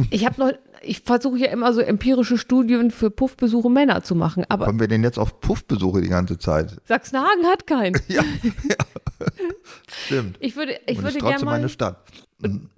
Ich 0.09 0.25
habe 0.25 0.39
noch, 0.39 0.51
ich 0.81 1.01
versuche 1.01 1.37
ja 1.37 1.51
immer 1.51 1.73
so 1.73 1.81
empirische 1.81 2.37
Studien 2.37 2.91
für 2.91 3.09
Puffbesuche 3.09 3.69
Männer 3.69 4.03
zu 4.03 4.15
machen. 4.15 4.45
Aber 4.49 4.65
Kommen 4.65 4.79
wir 4.79 4.87
denn 4.87 5.03
jetzt 5.03 5.19
auf 5.19 5.39
Puffbesuche 5.39 6.01
die 6.01 6.09
ganze 6.09 6.37
Zeit? 6.37 6.77
Sachsenhagen 6.85 7.45
hat 7.45 7.67
keinen. 7.67 7.99
ja, 8.07 8.23
ja. 8.43 8.75
stimmt. 9.87 10.37
Ich 10.39 10.55
würde, 10.55 10.79
ich 10.85 10.97
und 10.97 11.03
würde 11.03 11.17
ist 11.17 11.19
trotzdem 11.19 11.47
gerne 11.47 11.57
eine 11.57 11.69
Stadt. 11.69 12.03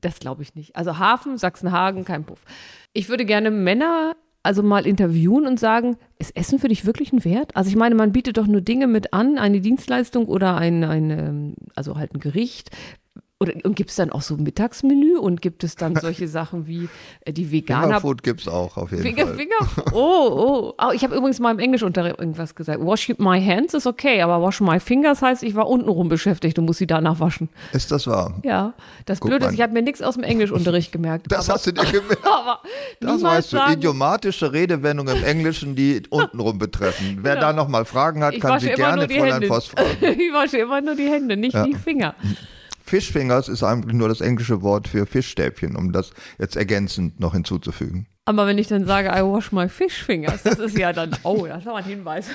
Das 0.01 0.19
glaube 0.19 0.43
ich 0.43 0.55
nicht. 0.55 0.75
Also 0.75 0.97
Hafen, 0.97 1.37
Sachsenhagen, 1.37 2.03
kein 2.03 2.25
Puff. 2.25 2.41
Ich 2.91 3.09
würde 3.09 3.25
gerne 3.25 3.49
Männer 3.49 4.15
also 4.43 4.61
mal 4.61 4.85
interviewen 4.85 5.47
und 5.47 5.57
sagen, 5.57 5.95
ist 6.19 6.35
Essen 6.35 6.59
für 6.59 6.67
dich 6.67 6.85
wirklich 6.85 7.13
ein 7.13 7.23
Wert? 7.23 7.55
Also 7.55 7.69
ich 7.69 7.77
meine, 7.77 7.95
man 7.95 8.11
bietet 8.11 8.37
doch 8.37 8.45
nur 8.45 8.59
Dinge 8.59 8.87
mit 8.87 9.13
an, 9.13 9.37
eine 9.37 9.61
Dienstleistung 9.61 10.25
oder 10.25 10.57
ein, 10.57 10.83
ein 10.83 11.09
ähm, 11.09 11.55
also 11.75 11.97
halt 11.97 12.13
ein 12.13 12.19
Gericht, 12.19 12.69
Oder, 13.43 13.65
und 13.65 13.75
gibt 13.75 13.89
es 13.89 13.97
dann 13.97 14.11
auch 14.11 14.21
so 14.21 14.37
Mittagsmenü 14.37 15.17
und 15.17 15.41
gibt 15.41 15.63
es 15.63 15.75
dann 15.75 15.95
solche 15.95 16.27
Sachen 16.39 16.65
wie 16.65 16.89
äh, 17.25 17.33
die 17.33 17.51
Veganer. 17.51 17.83
Fingerfood 17.83 18.23
gibt 18.23 18.41
es 18.41 18.47
auch 18.47 18.77
auf 18.77 18.91
jeden 18.91 19.03
Finger, 19.03 19.27
Fall. 19.27 19.35
Finger, 19.35 19.93
oh, 19.93 19.97
oh. 19.97 20.73
oh 20.81 20.91
ich 20.93 21.03
habe 21.03 21.15
übrigens 21.15 21.39
mal 21.39 21.51
im 21.51 21.59
Englischunterricht 21.59 22.19
irgendwas 22.19 22.55
gesagt. 22.55 22.79
Wash 22.81 23.13
my 23.17 23.43
hands 23.43 23.73
ist 23.73 23.85
okay, 23.85 24.21
aber 24.21 24.41
wash 24.41 24.61
my 24.61 24.79
fingers 24.79 25.21
heißt, 25.21 25.43
ich 25.43 25.55
war 25.55 25.67
untenrum 25.67 26.09
beschäftigt 26.09 26.57
und 26.57 26.65
muss 26.65 26.77
sie 26.77 26.87
danach 26.87 27.19
waschen. 27.19 27.49
Ist 27.73 27.91
das 27.91 28.07
wahr? 28.07 28.39
Ja, 28.43 28.73
das 29.05 29.19
Guck 29.19 29.29
Blöde 29.31 29.47
ist, 29.47 29.53
ich 29.53 29.61
habe 29.61 29.73
mir 29.73 29.81
nichts 29.81 30.01
aus 30.01 30.15
dem 30.15 30.23
Englischunterricht 30.23 30.91
gemerkt. 30.91 31.31
Das 31.31 31.49
aber, 31.49 31.55
hast 31.55 31.67
du 31.67 31.73
dir 31.73 31.83
gemerkt. 31.83 32.25
aber 32.25 32.61
Das 32.99 33.21
weißt 33.21 33.53
du, 33.53 33.57
sagen, 33.57 33.73
idiomatische 33.73 34.53
Redewendungen 34.53 35.17
im 35.17 35.23
Englischen, 35.23 35.75
die 35.75 36.03
untenrum 36.09 36.57
betreffen. 36.57 37.19
Wer 37.21 37.33
Genau. 37.35 37.47
da 37.47 37.53
nochmal 37.53 37.85
Fragen 37.85 38.23
hat, 38.23 38.33
ich 38.35 38.41
kann 38.41 38.59
sie 38.59 38.69
gerne 38.69 39.07
Fräulein. 39.09 39.43
Voss 39.47 39.67
fragen. 39.67 39.87
ich 40.01 40.33
wasche 40.33 40.57
immer 40.57 40.81
nur 40.81 40.95
die 40.95 41.09
Hände, 41.09 41.35
nicht 41.37 41.55
die 41.65 41.75
Finger. 41.75 42.15
Fischfingers 42.93 43.49
ist 43.49 43.63
eigentlich 43.63 43.95
nur 43.95 44.07
das 44.07 44.21
englische 44.21 44.61
Wort 44.61 44.87
für 44.87 45.07
Fischstäbchen, 45.07 45.75
um 45.75 45.91
das 45.91 46.11
jetzt 46.37 46.55
ergänzend 46.55 47.19
noch 47.19 47.33
hinzuzufügen. 47.33 48.05
Aber 48.25 48.45
wenn 48.45 48.59
ich 48.59 48.67
dann 48.67 48.85
sage, 48.85 49.07
I 49.09 49.23
wash 49.23 49.51
my 49.51 49.67
fish 49.67 50.03
fingers, 50.03 50.43
das 50.43 50.59
ist 50.59 50.77
ja 50.77 50.93
dann, 50.93 51.17
oh, 51.23 51.47
das 51.47 51.61
ist 51.61 51.67
aber 51.67 51.77
ein 51.77 51.85
Hinweis. 51.85 52.27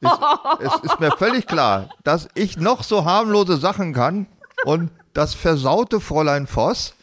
Es 0.00 0.74
ist 0.82 0.98
mir 0.98 1.12
völlig 1.12 1.46
klar, 1.46 1.90
dass 2.02 2.28
ich 2.34 2.56
noch 2.56 2.82
so 2.82 3.04
harmlose 3.04 3.56
Sachen 3.56 3.92
kann 3.92 4.26
und 4.64 4.90
das 5.12 5.34
versaute 5.34 6.00
Fräulein 6.00 6.48
Voss 6.48 6.96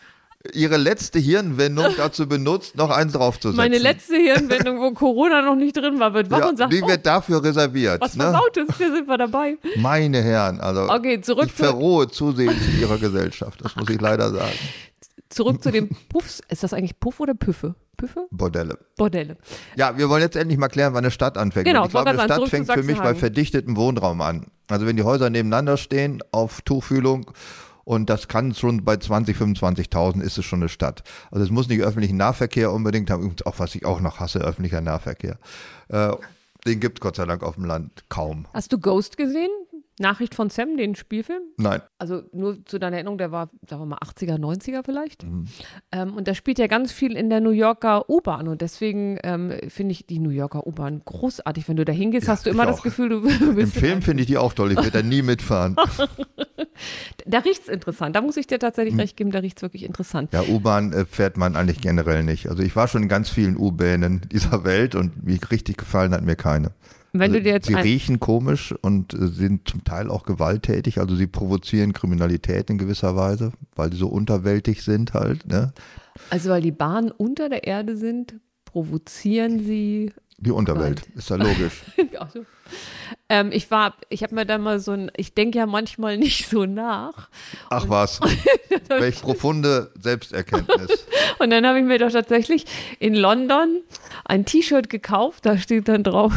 ihre 0.54 0.78
letzte 0.78 1.20
Hirnwendung 1.20 1.88
dazu 1.98 2.28
benutzt, 2.28 2.76
noch 2.76 2.90
eins 2.90 3.14
draufzusetzen. 3.14 3.58
Meine 3.58 3.78
letzte 3.78 4.16
Hirnwendung, 4.16 4.80
wo 4.80 4.92
Corona 4.92 5.42
noch 5.42 5.56
nicht 5.56 5.76
drin 5.76 6.00
war, 6.00 6.14
wird 6.14 6.30
wach 6.32 6.40
ja, 6.40 6.50
und 6.50 6.58
sagt, 6.58 6.74
die 6.74 6.82
oh, 6.82 6.88
wird 6.88 7.06
dafür 7.06 7.44
reserviert. 7.44 8.02
was 8.02 8.16
ne? 8.16 8.24
Versautes, 8.24 8.78
hier 8.78 8.94
sind 8.94 9.08
wir 9.08 9.18
dabei. 9.18 9.58
Meine 9.78 10.22
Herren, 10.22 10.60
also 10.60 10.90
Okay, 10.90 11.22
zurück 11.22 11.48
ich 11.48 11.56
zu- 11.56 11.64
verrohe 11.64 12.08
zusehends 12.08 12.66
in 12.68 12.82
ihrer 12.82 12.98
Gesellschaft, 12.98 13.64
das 13.64 13.76
muss 13.76 13.90
ich 13.90 14.00
leider 14.00 14.30
sagen. 14.32 14.58
Zurück 15.30 15.62
zu 15.62 15.72
den 15.72 15.90
Puffs. 16.10 16.42
Ist 16.48 16.64
das 16.64 16.74
eigentlich 16.74 17.00
Puff 17.02 17.20
oder 17.20 17.34
Püffe? 17.34 17.76
Püffe? 17.98 18.28
Bordelle. 18.32 18.78
Bordelle. 18.96 19.36
Ja, 19.76 19.98
wir 19.98 20.08
wollen 20.08 20.22
jetzt 20.22 20.38
endlich 20.38 20.58
mal 20.58 20.70
klären, 20.70 20.94
wann 20.94 21.04
eine 21.04 21.12
Stadt 21.12 21.38
anfängt. 21.38 21.66
Genau, 21.66 21.86
ich 21.86 21.92
glaube, 21.92 22.10
eine 22.12 22.20
Stadt 22.20 22.36
zurück 22.36 22.50
fängt 22.50 22.72
für 22.72 22.84
mich 22.84 22.98
bei 22.98 23.14
verdichtetem 23.14 23.76
Wohnraum 23.76 24.22
an. 24.22 24.46
Also 24.70 24.86
wenn 24.86 24.96
die 24.96 25.04
Häuser 25.04 25.30
nebeneinander 25.30 25.76
stehen 25.76 26.24
auf 26.32 26.62
Tuchfühlung 26.62 27.32
und 27.88 28.10
das 28.10 28.28
kann 28.28 28.54
schon 28.54 28.84
bei 28.84 28.98
20, 28.98 29.38
25.000 29.38 30.22
ist 30.22 30.38
es 30.38 30.44
schon 30.44 30.60
eine 30.60 30.68
Stadt. 30.68 31.04
Also 31.32 31.46
es 31.46 31.52
muss 31.52 31.70
nicht 31.70 31.82
öffentlichen 31.82 32.18
Nahverkehr 32.18 32.74
unbedingt 32.74 33.10
haben, 33.10 33.24
übrigens 33.24 33.46
auch 33.46 33.60
was 33.60 33.76
ich 33.76 33.86
auch 33.86 34.02
noch 34.02 34.20
hasse, 34.20 34.40
öffentlicher 34.40 34.82
Nahverkehr. 34.82 35.38
Äh, 35.88 36.12
den 36.66 36.82
gibt 36.82 37.00
Gott 37.00 37.16
sei 37.16 37.26
Dank 37.26 37.44
auf 37.44 37.56
dem 37.56 37.64
Land 37.64 38.04
kaum. 38.10 38.46
Hast 38.54 38.74
du 38.74 38.78
Ghost 38.78 39.16
gesehen? 39.16 39.50
Nachricht 40.00 40.36
von 40.36 40.50
Sam, 40.50 40.78
den 40.78 40.94
Spielfilm? 40.96 41.42
Nein. 41.58 41.82
Also 41.98 42.22
nur 42.32 42.64
zu 42.66 42.78
deiner 42.80 42.98
Erinnerung, 42.98 43.18
der 43.18 43.32
war, 43.32 43.50
sagen 43.68 43.82
wir 43.82 43.86
mal, 43.88 43.98
80er, 43.98 44.38
90er 44.38 44.84
vielleicht. 44.86 45.24
Mhm. 45.24 45.46
Ähm, 45.92 46.14
und 46.16 46.28
da 46.28 46.36
spielt 46.36 46.60
ja 46.60 46.68
ganz 46.68 46.92
viel 46.92 47.16
in 47.18 47.30
der 47.30 47.42
New 47.42 47.50
Yorker 47.50 48.10
U-Bahn. 48.10 48.48
Und 48.48 48.62
deswegen 48.62 49.18
ähm, 49.24 49.54
finde 49.70 49.94
ich 49.94 50.06
die 50.06 50.20
New 50.20 50.30
Yorker 50.30 50.68
U-Bahn 50.68 51.02
großartig. 51.04 51.68
Wenn 51.68 51.78
du 51.78 51.86
da 51.86 51.94
hingehst, 51.94 52.28
Ja, 52.28 52.34
hast 52.34 52.46
du 52.46 52.52
immer 52.52 52.66
das 52.68 52.80
auch. 52.80 52.84
Gefühl, 52.84 53.10
du 53.10 53.28
Im 53.50 53.56
bist. 53.56 53.74
Film 53.76 54.02
finde 54.04 54.22
ich 54.22 54.28
die 54.28 54.38
auch 54.38 54.54
toll, 54.54 54.72
ich 54.72 54.78
werde 54.78 54.92
da 54.92 55.02
nie 55.02 55.22
mitfahren. 55.24 55.76
Da 57.26 57.40
riecht's 57.40 57.68
interessant. 57.68 58.16
Da 58.16 58.22
muss 58.22 58.38
ich 58.38 58.48
dir 58.48 58.60
tatsächlich 58.60 58.94
Mhm. 58.94 59.00
recht 59.00 59.18
geben, 59.18 59.32
da 59.32 59.40
riecht's 59.40 59.62
wirklich 59.62 59.84
interessant. 59.84 60.32
Ja, 60.34 60.44
U-Bahn 60.44 60.94
äh, 60.94 61.06
fährt 61.06 61.36
man 61.36 61.56
eigentlich 61.56 61.82
generell 61.82 62.24
nicht. 62.24 62.50
Also 62.50 62.62
ich 62.64 62.76
war 62.76 62.88
schon 62.88 63.04
in 63.04 63.10
ganz 63.10 63.30
vielen 63.30 63.58
U-Bahnen 63.58 64.22
dieser 64.32 64.64
Welt 64.64 64.96
und 64.96 65.26
mir 65.26 65.40
richtig 65.52 65.78
gefallen 65.78 66.14
hat 66.14 66.22
mir 66.24 66.36
keine. 66.36 66.72
Wenn 67.20 67.32
Also 67.32 67.40
du 67.40 67.44
dir 67.44 67.54
jetzt 67.54 67.68
sie 67.68 67.74
riechen 67.76 68.20
komisch 68.20 68.74
und 68.82 69.14
äh, 69.14 69.28
sind 69.28 69.68
zum 69.68 69.84
Teil 69.84 70.10
auch 70.10 70.24
gewalttätig, 70.24 71.00
also 71.00 71.16
sie 71.16 71.28
provozieren 71.28 71.94
Kriminalität 71.94 72.70
in 72.70 72.78
gewisser 72.78 73.16
Weise, 73.16 73.52
weil 73.76 73.92
sie 73.92 73.98
so 73.98 74.08
unterwältig 74.08 74.84
sind 74.84 75.14
halt. 75.14 75.48
Ne? 75.48 75.74
also 76.30 76.50
weil 76.50 76.62
die 76.62 76.72
Bahnen 76.72 77.12
unter 77.12 77.50
der 77.50 77.66
Erde 77.66 77.96
sind, 77.98 78.36
provozieren 78.66 79.60
sie 79.60 80.12
Die 80.38 80.52
Unterwelt, 80.52 81.04
ist 81.16 81.30
ja 81.30 81.36
logisch. 81.36 81.84
Ach 82.20 82.30
so. 82.32 82.46
Ähm, 83.30 83.52
ich 83.52 83.70
war, 83.72 83.96
ich 84.10 84.24
habe 84.24 84.36
mir 84.36 84.46
da 84.46 84.58
mal 84.58 84.80
so 84.80 84.92
ein, 84.92 85.12
ich 85.16 85.34
denke 85.34 85.58
ja 85.58 85.66
manchmal 85.66 86.18
nicht 86.18 86.50
so 86.50 86.66
nach. 86.66 87.30
Ach 87.70 87.86
was, 87.88 88.20
welch 88.88 89.22
profunde 89.22 89.92
Selbsterkenntnis. 90.00 91.06
Und 91.40 91.50
dann 91.50 91.66
habe 91.66 91.80
ich 91.80 91.86
mir 91.86 92.00
doch 92.00 92.12
tatsächlich 92.12 92.66
in 93.00 93.16
London 93.16 93.82
ein 94.26 94.46
T-Shirt 94.46 94.90
gekauft, 94.90 95.46
da 95.46 95.58
steht 95.58 95.88
dann 95.88 96.04
drauf 96.04 96.34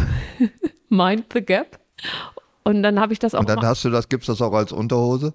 Mind 0.88 1.26
the 1.32 1.40
Gap. 1.42 1.78
Und 2.62 2.82
dann 2.82 3.00
habe 3.00 3.12
ich 3.12 3.18
das 3.18 3.34
auch 3.34 3.40
Und 3.40 3.48
dann 3.48 3.64
hast 3.64 3.84
du 3.84 3.90
das, 3.90 4.08
gibt's 4.08 4.26
das 4.26 4.42
auch 4.42 4.52
als 4.52 4.72
Unterhose? 4.72 5.34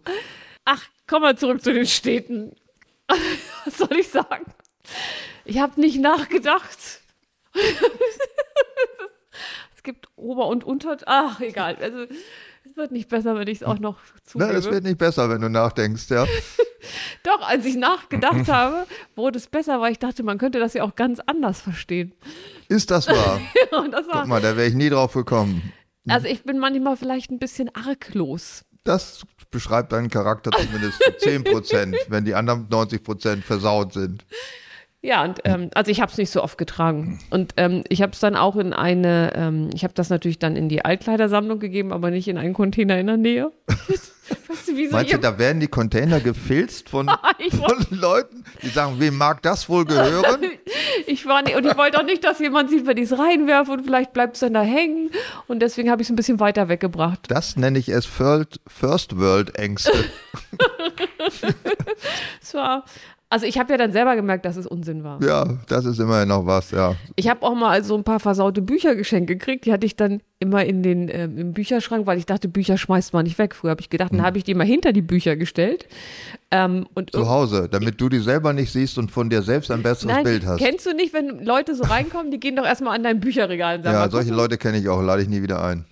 Ach, 0.66 0.82
komm 1.08 1.22
mal 1.22 1.38
zurück 1.38 1.64
zu 1.64 1.74
den 1.74 1.86
Städten. 1.86 2.56
Was 3.66 3.78
soll 3.78 3.97
ich 3.99 4.10
sagen? 4.10 4.45
Ich 5.45 5.60
habe 5.60 5.80
nicht 5.80 5.99
nachgedacht. 5.99 7.01
Es 9.86 9.94
gibt 9.94 10.08
Ober- 10.16 10.48
und 10.48 10.64
Unter. 10.64 10.98
Ach, 11.06 11.40
egal. 11.42 11.78
Also, 11.80 12.06
es 12.66 12.76
wird 12.76 12.92
nicht 12.92 13.08
besser, 13.08 13.38
wenn 13.38 13.48
ich 13.48 13.60
es 13.60 13.64
auch 13.64 13.78
noch 13.78 14.00
zugebe. 14.24 14.52
das 14.52 14.66
wird 14.66 14.84
nicht 14.84 14.98
besser, 14.98 15.30
wenn 15.30 15.42
du 15.42 15.50
nachdenkst, 15.50 16.10
ja. 16.10 16.26
Doch, 17.24 17.48
als 17.48 17.66
ich 17.66 17.76
nachgedacht 17.76 18.48
habe, 18.52 18.88
wurde 19.16 19.38
es 19.38 19.46
besser, 19.46 19.80
weil 19.82 19.92
ich 19.92 20.00
dachte, 20.00 20.24
man 20.24 20.40
könnte 20.40 20.60
das 20.60 20.74
ja 20.74 20.84
auch 20.84 20.96
ganz 20.96 21.20
anders 21.28 21.62
verstehen. 21.62 22.16
Ist 22.68 22.90
das 22.90 23.08
wahr? 23.08 23.40
Und 23.80 23.92
das 23.92 24.06
Guck 24.06 24.16
war, 24.16 24.26
mal, 24.26 24.42
da 24.42 24.58
wäre 24.58 24.68
ich 24.68 24.74
nie 24.74 24.90
drauf 24.90 25.14
gekommen. 25.14 25.72
also 26.08 26.28
ich 26.28 26.44
bin 26.44 26.58
manchmal 26.58 26.98
vielleicht 26.98 27.30
ein 27.30 27.38
bisschen 27.38 27.70
arglos. 27.76 28.66
Das 28.84 29.22
beschreibt 29.52 29.92
deinen 29.92 30.10
Charakter 30.10 30.50
zumindest 30.52 31.02
zu 31.02 31.18
10 31.18 31.44
Prozent, 31.44 31.96
wenn 32.08 32.26
die 32.26 32.34
anderen 32.34 32.68
90 32.70 33.04
Prozent 33.04 33.44
versaut 33.44 33.94
sind. 33.94 34.26
Ja, 35.06 35.24
und 35.24 35.39
ähm, 35.43 35.70
also 35.76 35.91
ich 35.91 36.01
habe 36.01 36.12
es 36.12 36.18
nicht 36.18 36.32
so 36.32 36.41
oft 36.41 36.58
getragen. 36.58 37.20
Und 37.30 37.53
ähm, 37.58 37.84
ich 37.89 38.01
habe 38.01 38.14
es 38.14 38.20
dann 38.20 38.36
auch 38.36 38.56
in 38.56 38.74
eine, 38.74 39.34
ähm, 39.36 39.70
ich 39.72 39.84
habe 39.84 39.93
das 39.93 40.10
natürlich 40.10 40.39
dann 40.39 40.56
in 40.56 40.68
die 40.68 40.84
Altkleidersammlung 40.84 41.60
gegeben, 41.60 41.93
aber 41.93 42.10
nicht 42.10 42.28
in 42.28 42.39
einen 42.39 42.56
Container 42.56 42.97
in 42.97 43.06
der 43.06 43.18
Nähe. 43.18 43.51
weißt 44.47 44.68
du, 44.68 44.76
wie 44.76 44.88
so 44.88 44.93
Meinst 44.93 45.14
du, 45.14 45.20
da 45.20 45.38
werden 45.38 45.60
die 45.60 45.68
Container 45.68 46.20
gefilzt 46.20 46.89
von, 46.89 47.08
von 47.51 47.86
Leuten, 47.91 48.45
die 48.64 48.70
sagen, 48.70 48.95
wem 48.97 49.16
mag 49.16 49.43
das 49.43 49.70
wohl 49.70 49.86
gehören? 49.86 50.41
Ich 51.08 51.26
war 51.28 51.43
nicht, 51.43 51.56
und 51.56 51.66
ich 51.66 51.78
wollte 51.78 51.99
auch 51.99 52.06
nicht, 52.06 52.24
dass 52.24 52.39
jemand 52.39 52.70
sieht, 52.70 52.88
wenn 52.88 52.97
ich 52.97 53.12
es 53.12 53.20
reinwerfe 53.20 53.74
und 53.74 53.84
vielleicht 53.84 54.14
bleibt 54.14 54.36
es 54.36 54.39
dann 54.39 54.53
da 54.53 54.62
hängen. 54.62 55.12
Und 55.47 55.60
deswegen 55.60 55.91
habe 55.91 56.01
ich 56.01 56.08
es 56.08 56.12
ein 56.12 56.16
bisschen 56.16 56.39
weiter 56.39 56.70
weggebracht. 56.70 57.20
Das 57.28 57.58
nenne 57.58 57.78
ich 57.78 57.89
es 57.89 58.06
First, 58.06 58.60
First 58.66 59.20
World 59.20 59.56
Ängste. 59.56 59.91
Es 62.41 62.53
war, 62.53 62.86
also 63.36 63.48
ich 63.48 63.60
habe 63.60 63.74
ja 63.74 63.78
dann 63.78 63.92
selber 63.92 64.16
gemerkt, 64.16 64.46
dass 64.46 64.56
es 64.56 64.66
Unsinn 64.66 65.04
war. 65.04 65.22
Ja, 65.22 65.58
das 65.68 65.84
ist 65.84 66.00
immerhin 66.00 66.30
noch 66.30 66.46
was, 66.46 66.72
ja. 66.72 66.96
Ich 67.18 67.28
habe 67.28 67.42
auch 67.46 67.54
mal 67.54 67.84
so 67.84 67.94
ein 67.98 68.06
paar 68.06 68.22
versaute 68.22 68.62
Bücher 68.62 68.96
geschenkt 68.96 69.28
gekriegt. 69.28 69.66
Die 69.66 69.74
hatte 69.74 69.86
ich 69.86 69.98
dann 69.98 70.22
immer 70.40 70.64
in 70.64 70.84
den, 70.84 71.10
ähm, 71.10 71.38
im 71.38 71.52
Bücherschrank, 71.52 72.08
weil 72.08 72.18
ich 72.18 72.26
dachte, 72.26 72.48
Bücher 72.48 72.78
schmeißt 72.78 73.12
man 73.12 73.26
nicht 73.26 73.38
weg. 73.38 73.54
Früher 73.54 73.72
habe 73.72 73.82
ich 73.82 73.90
gedacht, 73.90 74.14
dann 74.14 74.22
habe 74.22 74.38
ich 74.38 74.46
die 74.46 74.54
mal 74.54 74.66
hinter 74.66 74.94
die 74.94 75.02
Bücher 75.02 75.36
gestellt. 75.36 75.86
Ähm, 76.50 76.88
und 76.94 77.12
Zu 77.12 77.28
Hause, 77.28 77.68
damit 77.70 78.00
du 78.00 78.08
die 78.08 78.20
selber 78.20 78.54
nicht 78.54 78.72
siehst 78.72 78.98
und 78.98 79.12
von 79.12 79.30
dir 79.30 79.42
selbst 79.42 79.70
ein 79.70 79.84
besseres 79.84 80.16
Nein, 80.16 80.24
Bild 80.24 80.46
hast. 80.46 80.58
kennst 80.58 80.86
du 80.86 80.94
nicht, 80.94 81.14
wenn 81.14 81.44
Leute 81.44 81.76
so 81.76 81.84
reinkommen, 81.84 82.32
die 82.32 82.40
gehen 82.40 82.56
doch 82.56 82.66
erstmal 82.66 82.96
an 82.96 83.04
dein 83.04 83.20
Bücherregal 83.20 83.80
und 83.80 83.84
sagen, 83.84 83.98
Ja, 83.98 84.10
solche 84.10 84.32
Leute 84.34 84.58
kenne 84.58 84.78
ich 84.78 84.88
auch, 84.88 85.02
lade 85.02 85.22
ich 85.24 85.28
nie 85.28 85.42
wieder 85.42 85.62
ein. 85.62 85.84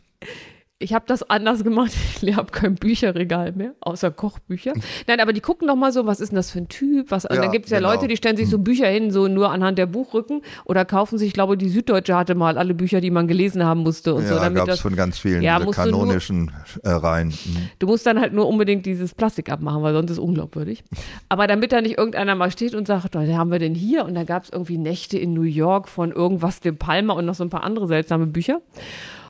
Ich 0.79 0.93
habe 0.93 1.05
das 1.07 1.23
anders 1.29 1.63
gemacht. 1.63 1.91
Ich 2.25 2.37
habe 2.37 2.51
kein 2.53 2.75
Bücherregal 2.75 3.51
mehr, 3.51 3.73
außer 3.81 4.09
Kochbücher. 4.09 4.71
Nein, 5.07 5.19
aber 5.19 5.33
die 5.33 5.41
gucken 5.41 5.67
doch 5.67 5.75
mal 5.75 5.91
so, 5.91 6.05
was 6.05 6.21
ist 6.21 6.29
denn 6.29 6.37
das 6.37 6.51
für 6.51 6.59
ein 6.59 6.69
Typ? 6.69 7.11
Was, 7.11 7.25
und 7.25 7.35
Ja, 7.35 7.41
dann 7.41 7.51
gibt 7.51 7.65
es 7.65 7.71
ja 7.71 7.79
genau. 7.79 7.91
Leute, 7.91 8.07
die 8.07 8.15
stellen 8.15 8.37
sich 8.37 8.49
so 8.49 8.59
Bücher 8.59 8.87
hin, 8.87 9.11
so 9.11 9.27
nur 9.27 9.51
anhand 9.51 9.77
der 9.77 9.87
Buchrücken 9.87 10.41
oder 10.63 10.85
kaufen 10.85 11.17
sich, 11.17 11.27
ich 11.27 11.33
glaube, 11.33 11.57
die 11.57 11.67
Süddeutsche 11.67 12.15
hatte 12.15 12.33
mal 12.33 12.57
alle 12.57 12.73
Bücher, 12.73 13.01
die 13.01 13.11
man 13.11 13.27
gelesen 13.27 13.65
haben 13.65 13.81
musste 13.81 14.13
und 14.13 14.25
so. 14.25 14.35
Ja, 14.35 14.47
gab 14.49 14.69
es 14.69 14.79
von 14.79 14.95
ganz 14.95 15.17
vielen, 15.19 15.41
Ja, 15.41 15.57
du 15.59 15.65
nur- 15.65 15.73
kanonischen 15.73 16.51
äh, 16.83 16.89
Reihen. 16.91 17.27
Mhm. 17.29 17.69
Du 17.79 17.87
musst 17.87 18.05
dann 18.05 18.21
halt 18.21 18.31
nur 18.31 18.47
unbedingt 18.47 18.85
dieses 18.85 19.13
Plastik 19.13 19.51
abmachen, 19.51 19.83
weil 19.83 19.93
sonst 19.93 20.11
ist 20.11 20.17
es 20.17 20.23
unglaubwürdig. 20.23 20.85
Aber 21.27 21.45
damit 21.47 21.73
da 21.73 21.81
nicht 21.81 21.97
irgendeiner 21.97 22.35
mal 22.35 22.51
steht 22.51 22.73
und 22.73 22.87
sagt, 22.87 23.15
was 23.15 23.27
haben 23.29 23.51
wir 23.51 23.59
denn 23.59 23.75
hier? 23.75 24.05
Und 24.05 24.15
da 24.15 24.23
gab 24.23 24.43
es 24.45 24.49
irgendwie 24.49 24.77
Nächte 24.77 25.17
in 25.19 25.33
New 25.33 25.41
York 25.41 25.89
von 25.89 26.13
irgendwas 26.13 26.61
De 26.61 26.71
Palma 26.71 27.13
und 27.15 27.25
noch 27.25 27.35
so 27.35 27.43
ein 27.43 27.49
paar 27.49 27.63
andere 27.65 27.87
seltsame 27.87 28.27
Bücher. 28.27 28.61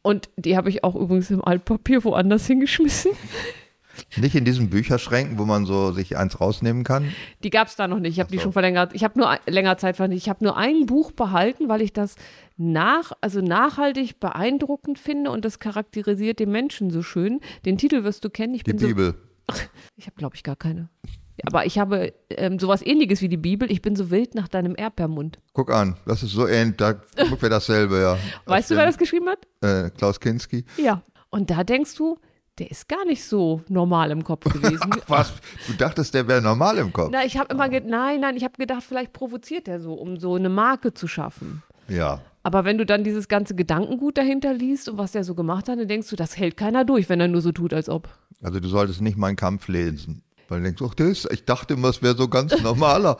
Und 0.04 0.30
die 0.38 0.56
habe 0.58 0.70
ich 0.70 0.84
auch 0.84 0.96
übrigens 0.96 1.32
im 1.32 1.44
Altpapier 1.44 2.04
woanders 2.04 2.46
hingeschmissen. 2.46 3.12
Nicht 4.18 4.34
in 4.36 4.44
diesen 4.44 4.70
Bücherschränken, 4.72 5.38
wo 5.38 5.46
man 5.46 5.66
so 5.68 5.92
sich 5.92 6.18
eins 6.18 6.42
rausnehmen 6.42 6.84
kann. 6.84 7.14
Die 7.44 7.52
gab 7.52 7.68
es 7.68 7.76
da 7.76 7.88
noch 7.88 8.00
nicht. 8.00 8.14
Ich 8.14 8.20
habe 8.20 8.32
die 8.32 8.40
schon 8.40 8.52
vor 8.52 8.64
länger, 8.64 8.90
ich 8.94 9.04
habe 9.04 9.20
nur 9.20 9.30
ein- 9.30 9.40
länger 9.46 9.78
Zeit 9.78 9.96
verhandelt. 9.98 10.20
Ich 10.22 10.30
habe 10.30 10.44
nur 10.44 10.58
ein 10.58 10.88
Buch 10.88 11.12
behalten, 11.12 11.70
weil 11.70 11.82
ich 11.84 11.94
das 11.94 12.16
nach, 12.58 13.12
also 13.22 13.40
nachhaltig 13.42 14.20
beeindruckend 14.20 14.98
finde 14.98 15.30
und 15.30 15.46
das 15.46 15.60
charakterisiert 15.60 16.40
den 16.40 16.52
Menschen 16.52 16.90
so 16.90 17.04
schön. 17.04 17.40
Den 17.66 17.78
Titel 17.78 18.04
wirst 18.04 18.26
du 18.26 18.30
kennen. 18.32 18.56
Ich 18.56 18.64
Die 18.64 18.72
bin 18.72 18.80
so, 18.80 18.88
Bibel. 18.88 19.16
Ich 19.96 20.08
habe, 20.08 20.16
glaube 20.18 20.36
ich, 20.36 20.44
gar 20.44 20.56
keine. 20.56 20.90
Aber 21.46 21.66
ich 21.66 21.80
habe 21.80 22.14
ähm, 22.30 22.60
sowas 22.60 22.86
ähnliches 22.86 23.22
wie 23.22 23.30
die 23.30 23.38
Bibel. 23.38 23.72
Ich 23.72 23.82
bin 23.82 23.96
so 23.96 24.12
wild 24.12 24.36
nach 24.36 24.48
deinem 24.48 24.76
Erdbeermund. 24.78 25.40
Guck 25.54 25.72
an, 25.72 25.98
das 26.06 26.24
ist 26.24 26.32
so 26.32 26.48
ähnlich, 26.48 26.78
da 26.78 26.94
guck 27.30 27.42
wir 27.42 27.50
dasselbe, 27.50 28.00
ja. 28.00 28.18
Weißt 28.46 28.72
du, 28.72 28.76
wer 28.76 28.86
das 28.86 28.98
geschrieben 28.98 29.28
hat? 29.30 29.48
Äh, 29.62 29.90
Klaus 29.92 30.20
Kinski. 30.20 30.66
Ja. 30.78 31.02
Und 31.30 31.50
da 31.50 31.64
denkst 31.64 31.96
du, 31.96 32.20
der 32.60 32.70
ist 32.70 32.88
gar 32.88 33.04
nicht 33.06 33.24
so 33.24 33.62
normal 33.68 34.12
im 34.12 34.24
Kopf 34.24 34.44
gewesen. 34.44 34.92
Was? 35.08 35.34
Du 35.68 35.74
dachtest, 35.74 36.14
der 36.14 36.28
wäre 36.28 36.42
normal 36.42 36.78
im 36.78 36.94
Kopf? 36.94 37.10
Na, 37.12 37.26
ich 37.26 37.38
habe 37.38 37.54
immer 37.54 37.68
gedacht, 37.68 37.90
nein, 37.90 38.20
nein, 38.20 38.38
ich 38.38 38.44
habe 38.44 38.54
gedacht, 38.58 38.84
vielleicht 38.84 39.12
provoziert 39.14 39.68
er 39.68 39.80
so, 39.80 39.94
um 39.94 40.18
so 40.18 40.36
eine 40.36 40.50
Marke 40.50 40.94
zu 40.94 41.08
schaffen. 41.08 41.64
Ja. 41.88 42.22
Aber 42.44 42.66
wenn 42.66 42.78
du 42.78 42.86
dann 42.86 43.04
dieses 43.04 43.28
ganze 43.28 43.56
Gedankengut 43.56 44.18
dahinter 44.18 44.54
liest 44.54 44.90
und 44.90 44.98
was 44.98 45.14
der 45.14 45.24
so 45.24 45.34
gemacht 45.34 45.70
hat, 45.70 45.80
dann 45.80 45.88
denkst 45.88 46.10
du, 46.10 46.16
das 46.16 46.38
hält 46.38 46.58
keiner 46.58 46.86
durch, 46.86 47.10
wenn 47.10 47.20
er 47.20 47.28
nur 47.28 47.42
so 47.42 47.52
tut, 47.52 47.74
als 47.74 47.90
ob. 47.90 48.10
Also 48.42 48.60
du 48.60 48.68
solltest 48.68 49.02
nicht 49.02 49.18
meinen 49.18 49.38
Kampf 49.38 49.68
lesen. 49.68 50.24
Weil 50.54 50.60
du 50.60 50.66
denkst, 50.66 50.84
ach, 50.88 50.94
das, 50.94 51.28
ich 51.32 51.46
dachte 51.46 51.74
immer, 51.74 51.90
es 51.90 52.04
wäre 52.04 52.16
so 52.16 52.28
ganz 52.28 52.62
normaler. 52.62 53.18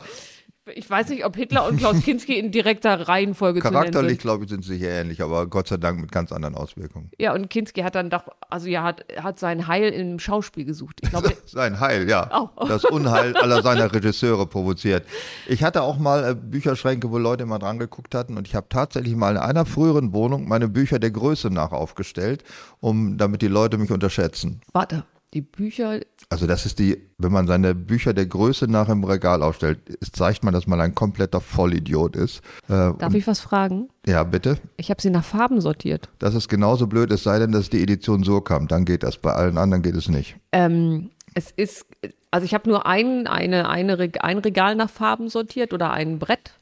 Ich 0.72 0.88
weiß 0.88 1.08
nicht, 1.08 1.26
ob 1.26 1.36
Hitler 1.36 1.68
und 1.68 1.76
Klaus 1.76 2.00
Kinski 2.00 2.38
in 2.38 2.50
direkter 2.50 3.08
Reihenfolge 3.08 3.60
Charakterlich, 3.60 4.18
glaube 4.18 4.44
ich, 4.44 4.50
sind 4.50 4.64
sie 4.64 4.78
sicher 4.78 4.88
ähnlich, 4.88 5.20
aber 5.20 5.46
Gott 5.46 5.68
sei 5.68 5.76
Dank 5.76 6.00
mit 6.00 6.10
ganz 6.10 6.32
anderen 6.32 6.54
Auswirkungen. 6.54 7.10
Ja, 7.18 7.34
und 7.34 7.50
Kinski 7.50 7.82
hat 7.82 7.96
dann 7.96 8.08
doch, 8.08 8.28
also 8.48 8.68
ja, 8.68 8.82
hat, 8.84 9.04
hat 9.20 9.38
sein 9.38 9.66
Heil 9.66 9.90
im 9.90 10.18
Schauspiel 10.18 10.64
gesucht. 10.64 11.00
Ich 11.02 11.10
glaube, 11.10 11.34
Sein 11.44 11.80
Heil, 11.80 12.08
ja. 12.08 12.30
Oh. 12.56 12.66
Das 12.66 12.84
Unheil 12.84 13.36
aller 13.36 13.62
seiner 13.62 13.92
Regisseure 13.92 14.46
provoziert. 14.46 15.04
Ich 15.48 15.62
hatte 15.64 15.82
auch 15.82 15.98
mal 15.98 16.30
äh, 16.30 16.34
Bücherschränke, 16.34 17.10
wo 17.10 17.18
Leute 17.18 17.42
immer 17.42 17.58
dran 17.58 17.78
geguckt 17.78 18.14
hatten 18.14 18.38
und 18.38 18.46
ich 18.46 18.54
habe 18.54 18.68
tatsächlich 18.70 19.16
mal 19.16 19.32
in 19.32 19.38
einer 19.38 19.66
früheren 19.66 20.14
Wohnung 20.14 20.48
meine 20.48 20.68
Bücher 20.68 20.98
der 20.98 21.10
Größe 21.10 21.50
nach 21.50 21.72
aufgestellt, 21.72 22.44
um, 22.80 23.18
damit 23.18 23.42
die 23.42 23.48
Leute 23.48 23.76
mich 23.76 23.90
unterschätzen. 23.90 24.62
warte, 24.72 25.04
die 25.34 25.40
Bücher, 25.42 26.00
Also 26.30 26.46
das 26.46 26.64
ist 26.64 26.78
die, 26.78 26.96
wenn 27.18 27.32
man 27.32 27.46
seine 27.46 27.74
Bücher 27.74 28.14
der 28.14 28.26
Größe 28.26 28.66
nach 28.68 28.88
im 28.88 29.04
Regal 29.04 29.42
aufstellt, 29.42 29.80
zeigt 30.12 30.44
man, 30.44 30.54
dass 30.54 30.66
man 30.66 30.80
ein 30.80 30.94
kompletter 30.94 31.40
Vollidiot 31.40 32.16
ist. 32.16 32.38
Äh, 32.68 32.92
darf 32.98 33.14
ich 33.14 33.26
was 33.26 33.40
fragen? 33.40 33.88
ja, 34.06 34.22
bitte. 34.22 34.58
Ich 34.76 34.90
habe 34.90 35.02
sie 35.02 35.10
nach 35.10 35.24
Farben 35.24 35.60
sortiert. 35.60 36.08
Das 36.18 36.34
ist 36.34 36.48
genauso 36.48 36.86
blöd, 36.86 37.10
es 37.10 37.24
sei 37.24 37.38
denn, 37.38 37.52
dass 37.52 37.70
die 37.70 37.82
Edition 37.82 38.22
so 38.22 38.40
kam. 38.40 38.68
Dann 38.68 38.84
geht 38.84 39.02
das. 39.02 39.16
Bei 39.18 39.32
allen 39.32 39.58
anderen 39.58 39.82
geht 39.82 39.96
es 39.96 40.08
nicht. 40.08 40.36
Ähm, 40.52 41.10
es 41.34 41.50
ist, 41.50 41.86
also 42.30 42.44
ich 42.44 42.54
habe 42.54 42.68
nur 42.68 42.86
ein, 42.86 43.26
eine, 43.26 43.68
eine, 43.68 43.98
ein 44.20 44.38
Regal 44.38 44.76
nach 44.76 44.90
Farben 44.90 45.28
sortiert 45.28 45.72
oder 45.72 45.90
ein 45.92 46.18
Brett. 46.18 46.52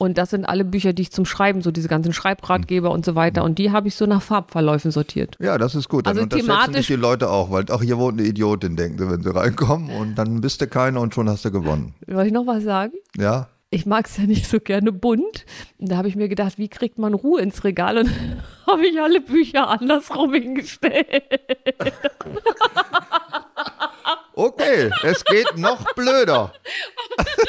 Und 0.00 0.16
das 0.16 0.30
sind 0.30 0.44
alle 0.44 0.64
Bücher, 0.64 0.92
die 0.92 1.02
ich 1.02 1.10
zum 1.10 1.24
Schreiben, 1.24 1.60
so 1.60 1.72
diese 1.72 1.88
ganzen 1.88 2.12
Schreibratgeber 2.12 2.92
und 2.92 3.04
so 3.04 3.16
weiter. 3.16 3.42
Und 3.42 3.58
die 3.58 3.72
habe 3.72 3.88
ich 3.88 3.96
so 3.96 4.06
nach 4.06 4.22
Farbverläufen 4.22 4.92
sortiert. 4.92 5.36
Ja, 5.40 5.58
das 5.58 5.74
ist 5.74 5.88
gut. 5.88 6.06
Dann 6.06 6.12
Also 6.12 6.22
unterschätzen 6.22 6.48
thematisch- 6.50 6.76
dich 6.76 6.86
die 6.86 6.94
Leute 6.94 7.28
auch, 7.30 7.50
weil 7.50 7.64
ach, 7.70 7.82
hier 7.82 7.98
wohnt 7.98 8.20
eine 8.20 8.28
Idiotin, 8.28 8.76
denken 8.76 8.96
sie, 8.98 9.10
wenn 9.10 9.22
sie 9.22 9.34
reinkommen. 9.34 9.90
Und 9.90 10.14
dann 10.14 10.40
bist 10.40 10.60
du 10.60 10.68
keine 10.68 11.00
und 11.00 11.14
schon 11.14 11.28
hast 11.28 11.44
du 11.44 11.50
gewonnen. 11.50 11.94
Soll 12.06 12.26
ich 12.26 12.32
noch 12.32 12.46
was 12.46 12.62
sagen? 12.62 12.92
Ja. 13.16 13.48
Ich 13.70 13.86
mag 13.86 14.06
es 14.06 14.16
ja 14.16 14.22
nicht 14.24 14.46
so 14.46 14.60
gerne 14.60 14.92
bunt. 14.92 15.44
Und 15.78 15.90
da 15.90 15.96
habe 15.96 16.06
ich 16.08 16.14
mir 16.14 16.28
gedacht, 16.28 16.58
wie 16.58 16.68
kriegt 16.68 16.98
man 16.98 17.12
Ruhe 17.12 17.40
ins 17.42 17.64
Regal? 17.64 17.98
Und 17.98 18.08
habe 18.68 18.86
ich 18.86 19.00
alle 19.02 19.20
Bücher 19.20 19.68
andersrum 19.68 20.32
hingestellt. 20.32 21.24
Okay, 24.40 24.88
es 25.02 25.24
geht 25.24 25.56
noch 25.56 25.84
blöder. 25.94 26.52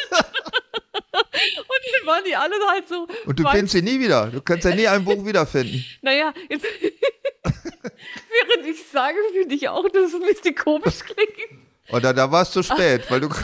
Waren 2.10 2.24
die 2.26 2.36
alle 2.36 2.56
halt 2.68 2.88
so. 2.88 3.08
Und 3.26 3.40
du 3.40 3.48
findest 3.48 3.74
sie 3.74 3.84
nie 3.84 4.00
wieder. 4.00 4.28
Du 4.28 4.42
kannst 4.42 4.66
ja 4.66 4.74
nie 4.74 4.88
ein 4.88 5.06
Buch 5.06 5.24
wiederfinden. 5.26 5.86
Naja, 6.02 6.34
jetzt, 6.50 6.66
während 7.44 8.68
ich 8.68 8.84
sage, 8.92 9.16
finde 9.32 9.54
ich 9.54 9.70
auch, 9.70 9.88
dass 9.90 10.08
es 10.08 10.16
ein 10.16 10.22
bisschen 10.22 10.56
komisch 10.56 11.00
klingt. 11.06 11.62
Oder 11.92 12.14
da 12.14 12.32
war 12.32 12.42
es 12.42 12.52
zu 12.52 12.64
spät, 12.64 13.04
weil 13.10 13.22
du. 13.22 13.30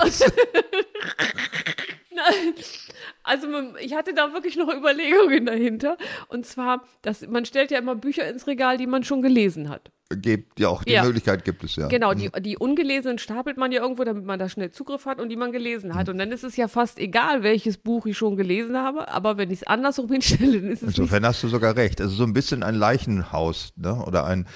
Also 3.24 3.48
ich 3.80 3.94
hatte 3.94 4.14
da 4.14 4.34
wirklich 4.34 4.56
noch 4.56 4.74
Überlegungen 4.74 5.46
dahinter. 5.46 5.98
Und 6.28 6.46
zwar, 6.46 6.88
dass 7.02 7.28
man 7.28 7.44
stellt 7.46 7.72
ja 7.72 7.80
immer 7.80 7.96
Bücher 7.96 8.28
ins 8.28 8.48
Regal, 8.48 8.78
die 8.78 8.88
man 8.88 9.04
schon 9.04 9.22
gelesen 9.22 9.70
hat. 9.70 9.92
Gibt 10.16 10.60
ja 10.60 10.70
auch 10.70 10.84
die 10.84 10.94
Ja. 10.94 11.04
Möglichkeit 11.04 11.46
gibt 11.46 11.64
es 11.64 11.76
ja. 11.76 11.88
Genau, 11.88 12.14
die, 12.14 12.30
die 12.42 12.58
ungelesenen 12.58 13.18
stapelt 13.18 13.58
man 13.58 13.72
ja 13.72 13.82
irgendwo, 13.82 14.04
damit 14.04 14.26
man 14.26 14.40
da 14.40 14.50
schnell 14.50 14.72
Zugriff 14.72 15.06
hat 15.06 15.20
und 15.20 15.30
die 15.30 15.36
man 15.36 15.52
gelesen 15.52 15.96
hat. 15.96 16.10
Und 16.10 16.18
dann 16.18 16.32
ist 16.32 16.44
es 16.44 16.56
ja 16.58 16.68
fast 16.68 17.00
egal, 17.00 17.44
welches 17.44 17.78
Buch 17.78 18.06
ich 18.06 18.18
schon 18.18 18.36
gelesen 18.38 18.78
habe, 18.78 19.10
aber 19.10 19.38
wenn 19.38 19.52
ich 19.52 19.62
es 19.62 19.68
andersrum 19.68 20.08
hinstelle, 20.12 20.62
dann 20.62 20.70
ist 20.72 20.82
es 20.82 20.88
nicht 20.90 20.98
Insofern 21.00 21.26
hast 21.26 21.44
du 21.44 21.48
sogar 21.48 21.76
recht. 21.76 22.02
Also 22.02 22.16
so 22.16 22.24
ein 22.24 22.34
bisschen 22.34 22.64
ein 22.64 22.76
Leichenhaus, 22.76 23.74
ne? 23.76 23.96
Oder 24.06 24.26
ein, 24.26 24.48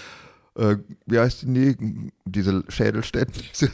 äh, 0.55 0.77
wie 1.05 1.19
heißt 1.19 1.43
die, 1.47 2.11
diese 2.25 2.63
Schädelstätten? 2.67 3.43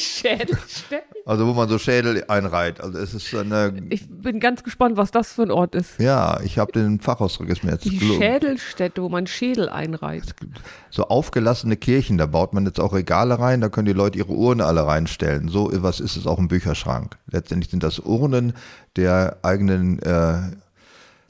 Schädelstätten. 0.00 1.16
Also 1.24 1.46
wo 1.46 1.52
man 1.52 1.68
so 1.68 1.78
Schädel 1.78 2.24
einreiht. 2.28 2.80
Also 2.80 2.98
es 2.98 3.14
ist 3.14 3.34
eine, 3.34 3.72
Ich 3.90 4.08
bin 4.08 4.40
ganz 4.40 4.62
gespannt, 4.62 4.96
was 4.96 5.10
das 5.10 5.32
für 5.32 5.42
ein 5.42 5.50
Ort 5.50 5.74
ist. 5.74 5.98
ja, 5.98 6.40
ich 6.44 6.58
habe 6.58 6.72
den 6.72 7.00
Fachausdruck 7.00 7.48
ist 7.48 7.64
mir 7.64 7.72
jetzt 7.72 7.84
Die 7.84 7.98
gelungen. 7.98 8.20
Schädelstätte, 8.20 9.02
wo 9.02 9.08
man 9.08 9.26
Schädel 9.26 9.68
einreiht. 9.68 10.34
So 10.90 11.04
aufgelassene 11.08 11.76
Kirchen, 11.76 12.18
da 12.18 12.26
baut 12.26 12.52
man 12.52 12.64
jetzt 12.66 12.80
auch 12.80 12.92
Regale 12.92 13.38
rein, 13.38 13.60
da 13.60 13.68
können 13.68 13.86
die 13.86 13.92
Leute 13.92 14.18
ihre 14.18 14.32
Urnen 14.32 14.64
alle 14.66 14.86
reinstellen. 14.86 15.48
So 15.48 15.70
was 15.82 16.00
ist 16.00 16.16
es 16.16 16.26
auch 16.26 16.38
im 16.38 16.48
Bücherschrank. 16.48 17.16
Letztendlich 17.30 17.70
sind 17.70 17.82
das 17.82 17.98
Urnen 17.98 18.52
der 18.96 19.38
eigenen 19.42 19.98
äh, 20.00 20.38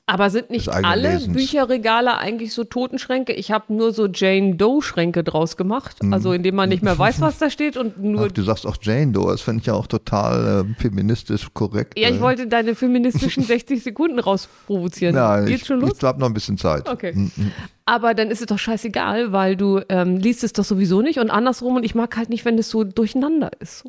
Aber 0.09 0.31
sind 0.31 0.51
nicht 0.51 0.69
alle 0.69 1.15
Lesens. 1.15 1.33
Bücherregale 1.35 2.17
eigentlich 2.17 2.55
so 2.55 2.63
Totenschränke? 2.63 3.33
Ich 3.33 3.51
habe 3.51 3.75
nur 3.75 3.93
so 3.93 4.07
Jane 4.07 4.55
Doe-Schränke 4.55 5.25
draus 5.25 5.57
gemacht, 5.57 6.01
Mhm. 6.01 6.13
also 6.13 6.33
indem 6.33 6.55
man 6.55 6.69
nicht 6.69 6.85
mehr 6.85 6.97
weiß, 6.97 7.21
was 7.21 7.39
da 7.39 7.51
steht 7.51 7.77
und 7.77 8.01
nur. 8.01 8.27
Ach, 8.27 8.33
du 8.33 8.43
sagst 8.43 8.67
auch 8.69 8.77
Jane 8.81 9.11
Doe, 9.11 9.33
das 9.33 9.41
finde 9.41 9.63
ich 9.63 9.67
ja 9.67 9.75
auch 9.75 9.89
total 9.89 10.65
äh, 10.65 10.81
feministisch 10.81 11.49
korrekt. 11.53 11.99
Ja, 11.99 12.09
ich 12.09 12.17
äh. 12.17 12.21
wollte 12.21 12.47
deine 12.47 12.77
feministischen 12.77 13.43
60 13.45 13.83
Sekunden 13.83 14.21
rausprovozieren. 14.21 15.17
Ja, 15.17 15.41
Geht's 15.41 15.63
ich, 15.63 15.67
schon 15.67 15.81
los? 15.81 15.95
ich 15.97 16.05
habe 16.05 16.21
noch 16.21 16.29
ein 16.29 16.35
bisschen 16.35 16.57
Zeit. 16.57 16.89
Okay. 16.89 17.13
Mm, 17.13 17.33
mm. 17.37 17.53
Aber 17.89 18.15
dann 18.15 18.33
ist 18.33 18.41
es 18.41 18.47
doch 18.47 18.59
scheißegal, 18.59 19.31
weil 19.31 19.55
du 19.57 19.81
ähm, 19.89 20.17
liest 20.17 20.43
es 20.43 20.53
doch 20.53 20.65
sowieso 20.65 21.03
nicht 21.03 21.21
und 21.21 21.31
andersrum 21.31 21.77
und 21.77 21.85
ich 21.85 21.95
mag 21.95 22.17
halt 22.17 22.31
nicht, 22.31 22.45
wenn 22.45 22.59
es 22.59 22.69
so 22.69 22.83
durcheinander 22.83 23.53
ist. 23.61 23.85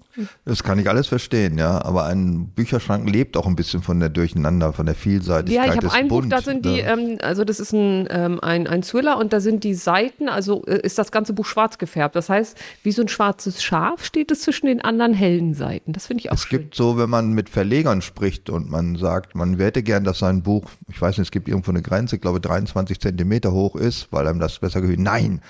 Das 0.46 0.64
kann 0.64 0.78
ich 0.78 0.88
alles 0.88 1.08
verstehen, 1.08 1.58
ja. 1.58 1.84
Aber 1.84 2.06
ein 2.06 2.50
Bücherschrank 2.50 3.10
lebt 3.10 3.36
auch 3.36 3.48
ein 3.48 3.56
bisschen 3.56 3.82
von 3.82 4.00
der 4.00 4.10
Durcheinander, 4.10 4.72
von 4.72 4.86
der 4.86 4.94
Vielseitigkeit 4.94 5.66
Ja, 5.66 5.74
ich 5.74 5.78
habe 5.84 5.92
ein 5.92 6.10
Buch, 6.10 6.24
da 6.30 6.42
sind 6.44 6.64
die, 6.64 6.84
ne? 6.84 6.92
ähm, 6.92 7.18
also 7.24 7.44
das 7.44 7.60
ist 7.60 7.74
ein, 7.74 8.08
ähm, 8.12 8.40
ein, 8.44 8.68
ein 8.68 8.84
Thriller 8.84 9.18
und 9.18 9.34
da 9.34 9.40
sind 9.40 9.64
die 9.64 9.74
Seiten, 9.74 10.30
also 10.30 10.64
äh, 10.68 10.80
ist 10.82 11.00
das 11.00 11.12
ganze 11.12 11.34
Buch 11.34 11.48
schwarz 11.48 11.80
gefärbt. 11.80 12.16
Das 12.16 12.30
heißt, 12.30 12.56
wie 12.84 12.92
so 12.92 13.02
ein 13.02 13.08
schwarzes 13.08 13.64
Schaf 13.64 14.06
steht 14.06 14.30
es 14.30 14.42
zwischen 14.42 14.68
den 14.68 14.80
anderen 14.80 15.16
hellen 15.16 15.56
Seiten. 15.56 15.94
Das 15.94 16.06
finde 16.06 16.22
ich 16.22 16.30
auch 16.30 16.36
Es 16.36 16.44
schön. 16.44 16.60
gibt 16.60 16.76
so, 16.76 17.00
wenn 17.00 17.10
man 17.10 17.34
mit 17.34 17.50
Verlegern 17.50 18.04
spricht 18.04 18.52
und 18.52 18.70
man 18.70 18.96
sagt, 18.98 19.34
man 19.34 19.58
hätte 19.58 19.82
gern, 19.82 20.04
dass 20.04 20.20
sein 20.20 20.44
Buch, 20.44 20.66
ich 20.88 21.02
weiß 21.02 21.18
nicht, 21.18 21.30
es 21.30 21.32
gibt 21.32 21.48
irgendwo 21.48 21.72
eine 21.72 21.82
Grenze, 21.82 22.18
ich 22.18 22.22
glaube 22.22 22.40
23 22.40 23.00
Zentimeter 23.00 23.52
hoch 23.54 23.76
ist, 23.76 23.87
weil 24.12 24.28
einem 24.28 24.40
das 24.40 24.60
besser 24.60 24.82
gefällt. 24.82 25.00
Nein, 25.00 25.42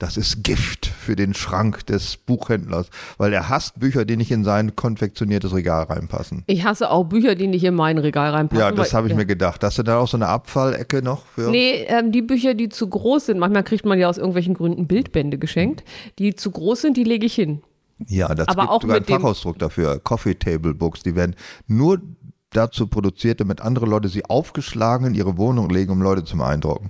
das 0.00 0.16
ist 0.16 0.42
Gift 0.42 0.86
für 0.86 1.14
den 1.14 1.34
Schrank 1.34 1.84
des 1.86 2.16
Buchhändlers, 2.16 2.88
weil 3.18 3.34
er 3.34 3.50
hasst 3.50 3.78
Bücher, 3.78 4.06
die 4.06 4.16
nicht 4.16 4.30
in 4.30 4.44
sein 4.44 4.74
konfektioniertes 4.74 5.54
Regal 5.54 5.84
reinpassen. 5.84 6.42
Ich 6.46 6.64
hasse 6.64 6.90
auch 6.90 7.04
Bücher, 7.04 7.34
die 7.34 7.46
nicht 7.46 7.64
in 7.64 7.74
mein 7.74 7.98
Regal 7.98 8.30
reinpassen. 8.30 8.64
Ja, 8.64 8.72
das 8.72 8.94
habe 8.94 9.08
ich 9.08 9.14
mir 9.14 9.26
gedacht. 9.26 9.62
Hast 9.62 9.76
du 9.76 9.82
da 9.82 9.98
auch 9.98 10.08
so 10.08 10.16
eine 10.16 10.28
Abfallecke 10.28 11.02
noch 11.02 11.26
für? 11.26 11.50
Nee, 11.50 11.84
ähm, 11.86 12.12
die 12.12 12.22
Bücher, 12.22 12.54
die 12.54 12.70
zu 12.70 12.88
groß 12.88 13.26
sind, 13.26 13.38
manchmal 13.38 13.62
kriegt 13.62 13.84
man 13.84 13.98
ja 13.98 14.08
aus 14.08 14.16
irgendwelchen 14.16 14.54
Gründen 14.54 14.86
Bildbände 14.86 15.36
geschenkt, 15.36 15.84
die 16.18 16.34
zu 16.34 16.50
groß 16.50 16.80
sind, 16.80 16.96
die 16.96 17.04
lege 17.04 17.26
ich 17.26 17.34
hin. 17.34 17.62
Ja, 18.06 18.34
das 18.34 18.48
Aber 18.48 18.62
gibt 18.62 18.72
auch 18.72 18.80
sogar 18.80 18.96
einen 18.96 19.04
Fachausdruck 19.04 19.58
dafür. 19.58 19.98
Coffee 19.98 20.34
Table 20.34 20.72
Books, 20.72 21.02
die 21.02 21.14
werden 21.14 21.36
nur 21.66 22.00
dazu 22.48 22.86
produziert, 22.86 23.40
damit 23.40 23.60
andere 23.60 23.84
Leute 23.84 24.08
sie 24.08 24.24
aufgeschlagen 24.24 25.08
in 25.08 25.14
ihre 25.14 25.36
Wohnung 25.36 25.68
legen, 25.68 25.92
um 25.92 26.00
Leute 26.00 26.24
zu 26.24 26.38
beeindrucken. 26.38 26.88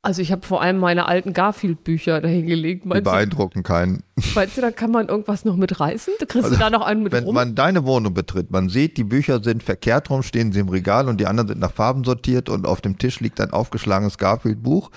Also 0.00 0.22
ich 0.22 0.30
habe 0.30 0.46
vor 0.46 0.62
allem 0.62 0.78
meine 0.78 1.06
alten 1.06 1.32
Garfield-Bücher 1.32 2.20
dahin 2.20 2.46
gelegt. 2.46 2.84
Die 2.84 2.88
Meinst 2.88 3.04
du, 3.06 3.10
beeindrucken 3.10 3.62
keinen. 3.64 4.04
meinst 4.36 4.56
du, 4.56 4.60
da 4.60 4.70
kann 4.70 4.92
man 4.92 5.08
irgendwas 5.08 5.44
noch 5.44 5.56
mit 5.56 5.80
reißen? 5.80 6.14
Da 6.20 6.24
kriegst 6.26 6.52
du 6.52 6.56
da 6.56 6.70
noch 6.70 6.82
einen 6.82 7.02
mit 7.02 7.12
Wenn 7.12 7.24
rum? 7.24 7.34
man 7.34 7.56
deine 7.56 7.84
Wohnung 7.84 8.14
betritt, 8.14 8.50
man 8.52 8.68
sieht, 8.68 8.96
die 8.96 9.02
Bücher 9.04 9.42
sind 9.42 9.62
verkehrt 9.64 10.08
rum, 10.08 10.22
stehen 10.22 10.52
sie 10.52 10.60
im 10.60 10.68
Regal 10.68 11.08
und 11.08 11.18
die 11.20 11.26
anderen 11.26 11.48
sind 11.48 11.58
nach 11.58 11.72
Farben 11.72 12.04
sortiert 12.04 12.48
und 12.48 12.64
auf 12.64 12.80
dem 12.80 12.96
Tisch 12.96 13.18
liegt 13.18 13.40
ein 13.40 13.50
aufgeschlagenes 13.50 14.18
Garfield-Buch, 14.18 14.90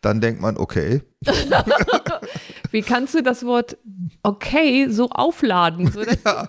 dann 0.00 0.22
denkt 0.22 0.40
man, 0.40 0.56
okay, 0.56 1.02
Wie 2.70 2.82
kannst 2.82 3.14
du 3.14 3.22
das 3.22 3.44
Wort 3.44 3.76
okay 4.22 4.88
so 4.90 5.10
aufladen? 5.10 5.90
So, 5.90 6.00
Ja. 6.24 6.48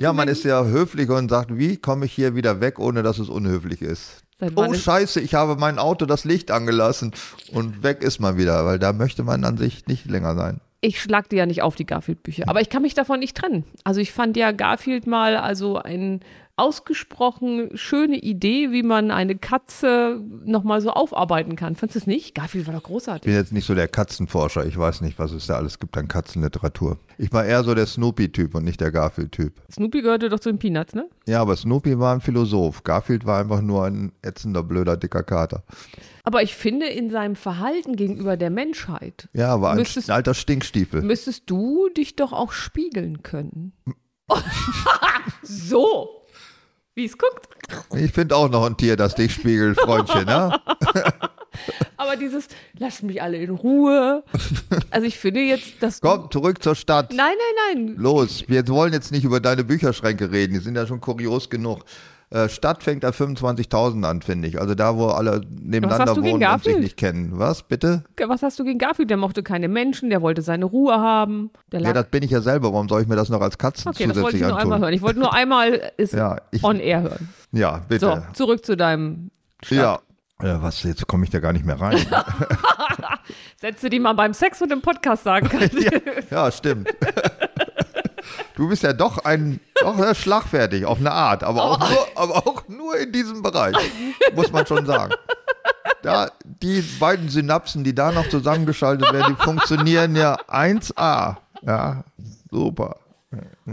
ja, 0.00 0.12
man 0.12 0.26
Menge- 0.26 0.32
ist 0.32 0.44
ja 0.44 0.64
höflich 0.64 1.08
und 1.10 1.28
sagt, 1.30 1.56
wie 1.56 1.76
komme 1.76 2.06
ich 2.06 2.12
hier 2.12 2.34
wieder 2.34 2.60
weg, 2.60 2.78
ohne 2.78 3.02
dass 3.02 3.18
es 3.18 3.28
unhöflich 3.28 3.82
ist. 3.82 4.22
Oh 4.54 4.72
scheiße, 4.72 5.20
ich 5.20 5.34
habe 5.34 5.56
mein 5.56 5.78
Auto 5.78 6.06
das 6.06 6.24
Licht 6.24 6.50
angelassen 6.50 7.12
und 7.52 7.82
weg 7.82 8.02
ist 8.02 8.20
man 8.20 8.36
wieder, 8.36 8.64
weil 8.66 8.78
da 8.78 8.92
möchte 8.92 9.22
man 9.22 9.44
an 9.44 9.56
sich 9.56 9.86
nicht 9.86 10.06
länger 10.06 10.34
sein. 10.34 10.60
Ich 10.82 11.02
schlag 11.02 11.28
dir 11.28 11.36
ja 11.36 11.46
nicht 11.46 11.60
auf, 11.60 11.76
die 11.76 11.84
Garfield-Bücher. 11.84 12.44
Aber 12.48 12.62
ich 12.62 12.70
kann 12.70 12.80
mich 12.80 12.94
davon 12.94 13.20
nicht 13.20 13.36
trennen. 13.36 13.64
Also 13.84 14.00
ich 14.00 14.12
fand 14.12 14.36
ja 14.38 14.50
Garfield 14.52 15.06
mal 15.06 15.36
also 15.36 15.76
ein 15.76 16.20
ausgesprochen 16.60 17.70
schöne 17.74 18.16
Idee, 18.18 18.70
wie 18.70 18.82
man 18.82 19.10
eine 19.10 19.36
Katze 19.36 20.22
nochmal 20.44 20.80
so 20.80 20.90
aufarbeiten 20.90 21.56
kann. 21.56 21.74
Fandest 21.76 21.96
du 21.96 21.98
es 22.00 22.06
nicht? 22.06 22.34
Garfield 22.34 22.66
war 22.66 22.74
doch 22.74 22.80
Ich 22.80 22.86
großartig. 22.86 23.24
bin 23.24 23.34
jetzt 23.34 23.52
nicht 23.52 23.66
so 23.66 23.74
der 23.74 23.88
Katzenforscher. 23.88 24.64
Ich 24.66 24.76
weiß 24.78 25.00
nicht, 25.00 25.18
was 25.18 25.32
es 25.32 25.46
da 25.46 25.56
alles 25.56 25.78
gibt 25.78 25.96
an 25.96 26.06
Katzenliteratur. 26.08 26.98
Ich 27.18 27.32
war 27.32 27.44
eher 27.44 27.64
so 27.64 27.74
der 27.74 27.86
Snoopy-Typ 27.86 28.54
und 28.54 28.64
nicht 28.64 28.80
der 28.80 28.92
Garfield-Typ. 28.92 29.54
Snoopy 29.70 30.02
gehörte 30.02 30.28
doch 30.28 30.40
zu 30.40 30.50
den 30.50 30.58
Peanuts, 30.58 30.94
ne? 30.94 31.08
Ja, 31.26 31.40
aber 31.42 31.56
Snoopy 31.56 31.98
war 31.98 32.14
ein 32.14 32.20
Philosoph. 32.20 32.82
Garfield 32.84 33.26
war 33.26 33.40
einfach 33.40 33.60
nur 33.60 33.84
ein 33.84 34.12
ätzender, 34.22 34.62
blöder, 34.62 34.96
dicker 34.96 35.22
Kater. 35.22 35.64
Aber 36.24 36.42
ich 36.42 36.54
finde, 36.54 36.86
in 36.86 37.10
seinem 37.10 37.34
Verhalten 37.36 37.96
gegenüber 37.96 38.36
der 38.36 38.50
Menschheit 38.50 39.28
Ja, 39.32 39.60
war 39.60 39.72
ein, 39.72 39.78
Müsstest- 39.78 40.10
ein 40.10 40.14
alter 40.16 40.34
Stinkstiefel. 40.34 41.02
müsstest 41.02 41.44
du 41.50 41.88
dich 41.96 42.16
doch 42.16 42.32
auch 42.32 42.52
spiegeln 42.52 43.22
können. 43.22 43.72
so. 45.42 46.08
Wie 46.94 47.04
es 47.04 47.16
guckt. 47.16 47.48
Ich 47.94 48.12
finde 48.12 48.36
auch 48.36 48.48
noch 48.50 48.64
ein 48.66 48.76
Tier, 48.76 48.96
das 48.96 49.14
dich 49.14 49.32
spiegelt, 49.32 49.78
Freundchen. 49.80 50.24
ne? 50.24 50.60
Aber 51.96 52.16
dieses, 52.16 52.48
lasst 52.78 53.02
mich 53.02 53.22
alle 53.22 53.36
in 53.38 53.50
Ruhe. 53.50 54.24
Also 54.90 55.06
ich 55.06 55.18
finde 55.18 55.40
jetzt, 55.40 55.82
dass 55.82 56.00
du. 56.00 56.08
Komm, 56.08 56.30
zurück 56.30 56.62
zur 56.62 56.74
Stadt. 56.74 57.12
Nein, 57.12 57.34
nein, 57.36 57.86
nein. 57.86 57.96
Los, 57.96 58.44
wir 58.48 58.66
wollen 58.68 58.92
jetzt 58.92 59.12
nicht 59.12 59.24
über 59.24 59.40
deine 59.40 59.64
Bücherschränke 59.64 60.30
reden, 60.30 60.54
die 60.54 60.60
sind 60.60 60.76
ja 60.76 60.86
schon 60.86 61.00
kurios 61.00 61.50
genug. 61.50 61.84
Äh, 62.32 62.48
Stadt 62.48 62.84
fängt 62.84 63.04
ab 63.04 63.14
25.000 63.14 64.04
an, 64.04 64.22
finde 64.22 64.46
ich. 64.46 64.60
Also 64.60 64.76
da, 64.76 64.96
wo 64.96 65.08
alle 65.08 65.40
nebeneinander 65.50 66.16
wohnen 66.16 66.44
und 66.44 66.64
sich 66.64 66.78
nicht 66.78 66.96
kennen. 66.96 67.32
Was, 67.40 67.64
bitte? 67.64 68.04
Was 68.24 68.42
hast 68.42 68.56
du 68.60 68.64
gegen 68.64 68.78
Garfield? 68.78 69.10
Der 69.10 69.16
mochte 69.16 69.42
keine 69.42 69.66
Menschen, 69.66 70.10
der 70.10 70.22
wollte 70.22 70.40
seine 70.42 70.64
Ruhe 70.64 70.94
haben. 70.94 71.50
Ja, 71.72 71.92
das 71.92 72.06
bin 72.06 72.22
ich 72.22 72.30
ja 72.30 72.40
selber. 72.40 72.72
Warum 72.72 72.88
soll 72.88 73.02
ich 73.02 73.08
mir 73.08 73.16
das 73.16 73.30
noch 73.30 73.40
als 73.40 73.58
Katzen 73.58 73.88
okay, 73.88 74.06
das 74.06 74.16
wollte 74.16 74.38
zusätzlich 74.38 74.42
ich 74.42 74.48
nur 74.48 74.58
einmal 74.58 74.74
antun? 74.76 74.84
hören. 74.84 74.94
Ich 74.94 75.02
wollte 75.02 75.18
nur 75.18 75.34
einmal 75.34 75.92
es 75.96 76.12
Ja, 76.12 76.36
ich, 76.52 76.62
on 76.62 76.78
air 76.78 77.02
hören. 77.02 77.28
ja, 77.50 77.80
bitte. 77.88 78.06
So, 78.06 78.44
zurück 78.44 78.64
zu 78.64 78.76
deinem 78.76 79.32
Stadt. 79.64 79.78
ja. 80.40 80.46
ja, 80.46 80.62
was, 80.62 80.84
jetzt 80.84 81.08
komme 81.08 81.24
ich 81.24 81.30
da 81.30 81.40
gar 81.40 81.52
nicht 81.52 81.64
mehr 81.66 81.80
rein. 81.80 81.98
Sätze, 83.56 83.90
die 83.90 83.98
man 83.98 84.14
beim 84.14 84.34
Sex 84.34 84.62
und 84.62 84.70
im 84.70 84.82
Podcast 84.82 85.24
sagen 85.24 85.48
kann. 85.48 85.62
ja, 85.72 85.90
ja, 86.30 86.52
stimmt. 86.52 86.88
Du 88.56 88.68
bist 88.68 88.82
ja 88.82 88.92
doch 88.92 89.24
ein 89.24 89.60
doch 89.80 89.96
sehr 89.98 90.14
schlagfertig 90.14 90.84
auf 90.84 90.98
eine 90.98 91.12
Art, 91.12 91.42
aber 91.42 91.62
auch, 91.62 91.78
nur, 91.78 92.08
aber 92.14 92.46
auch 92.46 92.68
nur 92.68 92.96
in 92.98 93.12
diesem 93.12 93.42
Bereich, 93.42 93.76
muss 94.34 94.52
man 94.52 94.66
schon 94.66 94.86
sagen. 94.86 95.14
Da, 96.02 96.30
die 96.44 96.82
beiden 96.98 97.28
Synapsen, 97.28 97.84
die 97.84 97.94
da 97.94 98.12
noch 98.12 98.28
zusammengeschaltet 98.28 99.12
werden, 99.12 99.36
die 99.36 99.42
funktionieren 99.42 100.16
ja 100.16 100.36
1A. 100.48 101.36
Ja, 101.62 102.04
super. 102.50 102.96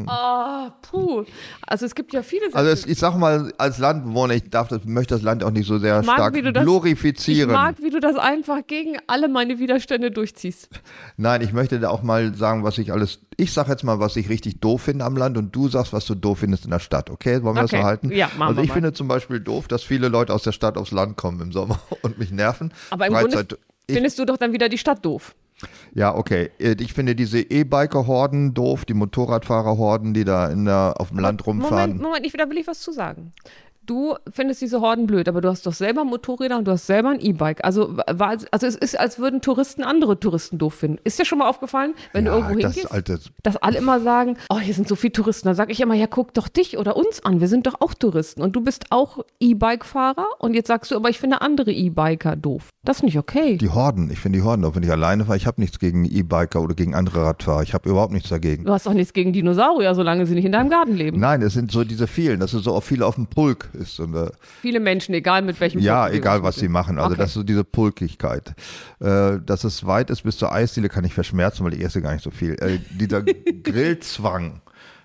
Ah, 0.05 0.71
puh. 0.83 1.25
Also 1.65 1.85
es 1.87 1.95
gibt 1.95 2.13
ja 2.13 2.21
viele 2.21 2.45
Sätze. 2.45 2.57
Also 2.57 2.69
es, 2.71 2.85
ich 2.85 2.99
sag 2.99 3.17
mal, 3.17 3.51
als 3.57 3.79
Landbewohner, 3.79 4.35
ich 4.35 4.49
darf 4.51 4.67
das, 4.67 4.85
möchte 4.85 5.15
das 5.15 5.23
Land 5.23 5.43
auch 5.43 5.49
nicht 5.49 5.67
so 5.67 5.79
sehr 5.79 6.03
mag, 6.03 6.15
stark 6.15 6.53
das- 6.53 6.63
glorifizieren. 6.63 7.49
Ich 7.49 7.55
mag, 7.55 7.75
wie 7.81 7.89
du 7.89 7.99
das 7.99 8.15
einfach 8.17 8.59
gegen 8.67 8.97
alle 9.07 9.27
meine 9.27 9.57
Widerstände 9.57 10.11
durchziehst. 10.11 10.69
Nein, 11.17 11.41
ich 11.41 11.53
möchte 11.53 11.79
da 11.79 11.89
auch 11.89 12.03
mal 12.03 12.35
sagen, 12.35 12.63
was 12.63 12.77
ich 12.77 12.91
alles. 12.91 13.19
Ich 13.35 13.51
sag 13.53 13.67
jetzt 13.67 13.83
mal, 13.83 13.99
was 13.99 14.15
ich 14.15 14.29
richtig 14.29 14.59
doof 14.59 14.83
finde 14.83 15.05
am 15.05 15.17
Land 15.17 15.37
und 15.37 15.55
du 15.55 15.67
sagst, 15.69 15.91
was 15.93 16.05
du 16.05 16.13
doof 16.15 16.39
findest 16.39 16.65
in 16.65 16.71
der 16.71 16.79
Stadt. 16.79 17.09
Okay, 17.09 17.41
wollen 17.43 17.55
wir 17.55 17.63
Okay. 17.63 17.71
das 17.71 17.81
so 17.81 17.85
halten? 17.85 18.11
Ja, 18.11 18.27
machen 18.37 18.49
Also 18.49 18.61
ich 18.61 18.67
mal. 18.69 18.73
finde 18.75 18.93
zum 18.93 19.07
Beispiel 19.07 19.39
doof, 19.39 19.67
dass 19.67 19.83
viele 19.83 20.07
Leute 20.07 20.33
aus 20.33 20.43
der 20.43 20.51
Stadt 20.51 20.77
aufs 20.77 20.91
Land 20.91 21.17
kommen 21.17 21.41
im 21.41 21.51
Sommer 21.51 21.79
und 22.03 22.19
mich 22.19 22.31
nerven. 22.31 22.71
Aber 22.91 23.07
im 23.07 23.13
Grunde 23.13 23.47
ich, 23.87 23.95
findest 23.95 24.19
du 24.19 24.25
doch 24.25 24.37
dann 24.37 24.53
wieder 24.53 24.69
die 24.69 24.77
Stadt 24.77 25.03
doof. 25.03 25.33
Ja, 25.93 26.15
okay. 26.15 26.51
Äh, 26.59 26.75
Ich 26.79 26.93
finde 26.93 27.15
diese 27.15 27.39
E-Biker-Horden 27.39 28.53
doof, 28.53 28.85
die 28.85 28.93
Motorradfahrer-Horden, 28.93 30.13
die 30.13 30.23
da 30.23 30.47
in 30.49 30.65
der, 30.65 30.95
auf 30.97 31.09
dem 31.09 31.19
Land 31.19 31.45
rumfahren. 31.45 31.75
Moment, 31.75 32.01
Moment, 32.01 32.25
ich, 32.25 32.33
da 32.33 32.49
will 32.49 32.57
ich 32.57 32.67
was 32.67 32.79
zu 32.79 32.91
sagen. 32.91 33.31
Du 33.87 34.15
findest 34.29 34.61
diese 34.61 34.81
Horden 34.81 35.07
blöd, 35.07 35.29
aber 35.29 35.39
du 35.39 35.47
hast 35.47 35.65
doch 35.65 35.71
selber 35.71 36.03
Motorräder 36.03 36.57
und 36.57 36.67
du 36.67 36.71
hast 36.71 36.87
selber 36.87 37.09
ein 37.09 37.21
E-Bike. 37.21 37.63
Also, 37.63 37.95
war, 37.95 38.35
also 38.51 38.67
es 38.67 38.75
ist, 38.75 38.99
als 38.99 39.17
würden 39.17 39.39
Touristen 39.39 39.81
andere 39.81 40.19
Touristen 40.19 40.57
doof 40.57 40.73
finden. 40.73 40.99
Ist 41.05 41.19
dir 41.19 41.23
schon 41.23 41.39
mal 41.39 41.47
aufgefallen, 41.47 41.93
wenn 42.11 42.25
ja, 42.25 42.33
du 42.33 42.37
irgendwo 42.37 42.59
das 42.59 42.73
hingehst, 42.73 42.91
alte, 42.91 43.19
dass 43.43 43.55
alle 43.55 43.77
immer 43.77 44.01
sagen, 44.01 44.35
oh, 44.49 44.59
hier 44.59 44.73
sind 44.73 44.89
so 44.89 44.97
viele 44.97 45.13
Touristen. 45.13 45.47
Dann 45.47 45.55
sage 45.55 45.71
ich 45.71 45.79
immer, 45.79 45.93
ja, 45.93 46.05
guck 46.05 46.33
doch 46.33 46.49
dich 46.49 46.77
oder 46.77 46.97
uns 46.97 47.23
an. 47.23 47.39
Wir 47.39 47.47
sind 47.47 47.65
doch 47.65 47.75
auch 47.79 47.93
Touristen. 47.93 48.41
Und 48.41 48.57
du 48.57 48.61
bist 48.61 48.87
auch 48.89 49.23
E-Bike-Fahrer 49.39 50.27
und 50.39 50.53
jetzt 50.53 50.67
sagst 50.67 50.91
du, 50.91 50.97
aber 50.97 51.09
ich 51.09 51.19
finde 51.19 51.39
andere 51.39 51.71
E-Biker 51.71 52.35
doof. 52.35 52.67
Das 52.83 52.97
ist 52.97 53.03
nicht 53.03 53.17
okay. 53.17 53.57
die 53.57 53.69
Horden, 53.69 54.11
ich 54.11 54.19
finde 54.19 54.39
die 54.39 54.43
Horden 54.43 54.63
doof. 54.63 54.75
Wenn 54.75 54.83
ich 54.83 54.91
alleine 54.91 55.23
fahre, 55.23 55.37
ich 55.37 55.47
habe 55.47 55.61
nichts 55.61 55.79
gegen 55.79 56.03
E-Biker 56.03 56.61
oder 56.61 56.75
gegen 56.75 56.93
andere 56.93 57.21
Radfahrer. 57.21 57.63
Ich 57.63 57.73
habe 57.73 57.89
überhaupt 57.89 58.11
nichts 58.11 58.27
dagegen. 58.27 58.65
Du 58.65 58.73
hast 58.73 58.85
doch 58.85 58.93
nichts 58.93 59.13
gegen 59.13 59.31
Dinosaurier, 59.31 59.95
solange 59.95 60.25
sie 60.25 60.35
nicht 60.35 60.45
in 60.45 60.51
deinem 60.51 60.69
Garten 60.69 60.93
leben. 60.93 61.21
Nein, 61.21 61.41
es 61.41 61.53
sind 61.53 61.71
so 61.71 61.85
diese 61.85 62.07
vielen, 62.07 62.41
dass 62.41 62.51
es 62.51 62.65
so 62.65 62.73
auch 62.73 62.83
viele 62.83 63.05
auf 63.05 63.15
dem 63.15 63.27
Pulk 63.27 63.69
ist. 63.77 63.99
Und, 63.99 64.15
äh, 64.15 64.29
Viele 64.61 64.79
Menschen, 64.79 65.13
egal 65.15 65.41
mit 65.41 65.59
welchem 65.59 65.79
Ja, 65.79 66.09
egal 66.09 66.43
was 66.43 66.55
sie 66.57 66.67
machen. 66.67 66.97
Also 66.97 67.11
Okay. 67.11 67.17
das 67.19 67.29
ist 67.29 67.33
so 67.35 67.43
diese 67.43 67.63
Pulkigkeit. 67.63 68.53
Äh, 68.99 69.39
dass 69.45 69.63
es 69.63 69.85
weit 69.85 70.09
ist 70.09 70.23
bis 70.23 70.37
zur 70.37 70.51
Eisdiele, 70.51 70.89
kann 70.89 71.05
ich 71.05 71.13
verschmerzen, 71.13 71.63
weil 71.65 71.73
ich 71.73 71.81
esse 71.83 72.01
gar 72.01 72.13
nicht 72.13 72.23
so 72.23 72.31
viel. 72.31 72.53
Äh, 72.61 72.79
dieser 72.91 73.21
Grillzwang, 73.63 74.61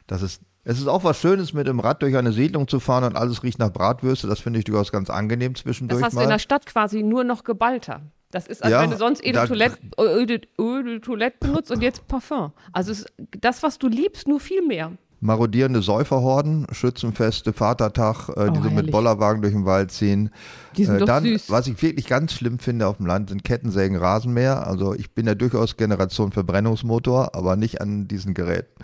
das 0.07 0.23
ist 0.23 0.43
es 0.65 0.79
ist 0.79 0.87
auch 0.87 1.03
was 1.03 1.21
Schönes, 1.21 1.53
mit 1.55 1.67
dem 1.67 1.81
Rad 1.81 2.03
durch 2.03 2.17
eine 2.17 2.31
Siedlung 2.31 2.69
zu 2.69 2.79
fahren 2.79 3.03
und 3.03 3.17
alles 3.17 3.43
riecht 3.43 3.59
nach 3.59 3.73
Bratwürste. 3.73 4.29
Das 4.29 4.39
finde 4.39 4.61
ich 4.61 4.65
durchaus 4.65 4.93
ganz 4.93 5.11
angenehm 5.11 5.57
zwischendurch 5.57 5.99
Das 5.99 6.07
hast 6.07 6.13
du 6.13 6.19
mal. 6.19 6.23
in 6.23 6.29
der 6.31 6.39
Stadt 6.39 6.67
quasi 6.67 7.03
nur 7.03 7.25
noch 7.25 7.43
geballter. 7.43 8.03
Das 8.31 8.47
ist, 8.47 8.63
als 8.63 8.71
Ja, 8.71 8.81
wenn 8.83 8.91
du 8.91 8.97
sonst 8.97 9.23
Eau 9.27 9.33
de 9.33 9.47
Toilette, 9.49 9.79
Eau 9.99 10.25
de, 10.25 10.41
Eau 10.59 10.83
de 10.83 11.01
Toilette 11.01 11.37
benutzt 11.41 11.73
und 11.73 11.83
jetzt 11.83 12.07
Parfum. 12.07 12.53
Also 12.73 12.95
das, 13.41 13.65
was 13.65 13.79
du 13.81 13.89
liebst, 13.89 14.29
nur 14.29 14.39
viel 14.39 14.63
mehr. 14.65 14.93
Marodierende 15.25 15.83
Säuferhorden, 15.83 16.67
Schützenfeste, 16.73 17.53
Vatertag, 17.53 18.29
äh, 18.37 18.51
die 18.51 18.61
so 18.61 18.71
mit 18.71 18.89
Oh. 18.89 18.91
Bollerwagen 18.91 19.41
durch 19.41 19.55
den 19.55 19.65
Wald 19.65 19.93
ziehen. 19.93 20.31
Die 20.77 20.85
sind 20.85 21.01
Äh, 21.01 21.05
dann, 21.05 21.23
süß. 21.23 21.49
was 21.49 21.69
ich 21.69 21.81
wirklich 21.81 22.07
ganz 22.07 22.33
schlimm 22.33 22.59
finde 22.59 22.89
auf 22.89 22.97
dem 22.97 23.07
Land, 23.07 23.29
sind 23.31 23.45
Kettensägen, 23.45 23.97
Rasenmäher. 23.97 24.67
Also 24.67 24.95
ich 24.95 25.13
bin 25.15 25.27
ja 25.29 25.37
durchaus 25.37 25.77
Generation 25.77 26.33
Verbrennungsmotor, 26.33 27.37
aber 27.37 27.55
nicht 27.55 27.81
an 27.81 28.09
diesen 28.09 28.35
Geräten. 28.35 28.83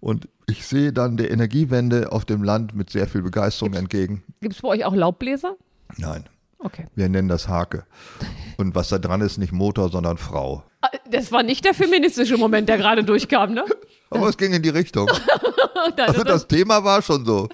Und 0.00 0.26
ich 0.46 0.66
sehe 0.66 0.92
dann 0.92 1.16
der 1.18 1.30
Energiewende 1.30 2.12
auf 2.12 2.24
dem 2.24 2.42
Land 2.42 2.74
mit 2.74 2.88
sehr 2.90 3.06
viel 3.06 3.20
Begeisterung 3.22 3.74
entgegen. 3.74 4.22
Gibt 4.40 4.54
es 4.54 4.62
bei 4.62 4.68
euch 4.68 4.84
auch 4.86 4.94
Laubbläser? 4.94 5.56
Nein, 5.98 6.24
Okay. 6.64 6.86
wir 6.96 7.08
nennen 7.08 7.28
das 7.28 7.46
Hake. 7.46 7.84
Und 8.56 8.74
was 8.74 8.88
da 8.88 8.98
dran 8.98 9.20
ist, 9.20 9.38
nicht 9.38 9.52
Motor, 9.52 9.90
sondern 9.90 10.16
Frau. 10.18 10.64
Ah, 10.80 10.88
Das 11.10 11.30
war 11.30 11.42
nicht 11.42 11.64
der 11.64 11.74
feministische 11.74 12.36
Moment, 12.36 12.68
der 12.68 12.78
gerade 12.78 13.04
durchkam, 13.04 13.52
ne? 13.54 13.64
Aber 14.10 14.28
es 14.28 14.36
ging 14.36 14.52
in 14.52 14.62
die 14.62 14.70
Richtung. 14.70 15.08
Also 15.98 16.24
das 16.24 16.48
Thema 16.48 16.82
war 16.82 17.02
schon 17.02 17.26
so. 17.26 17.48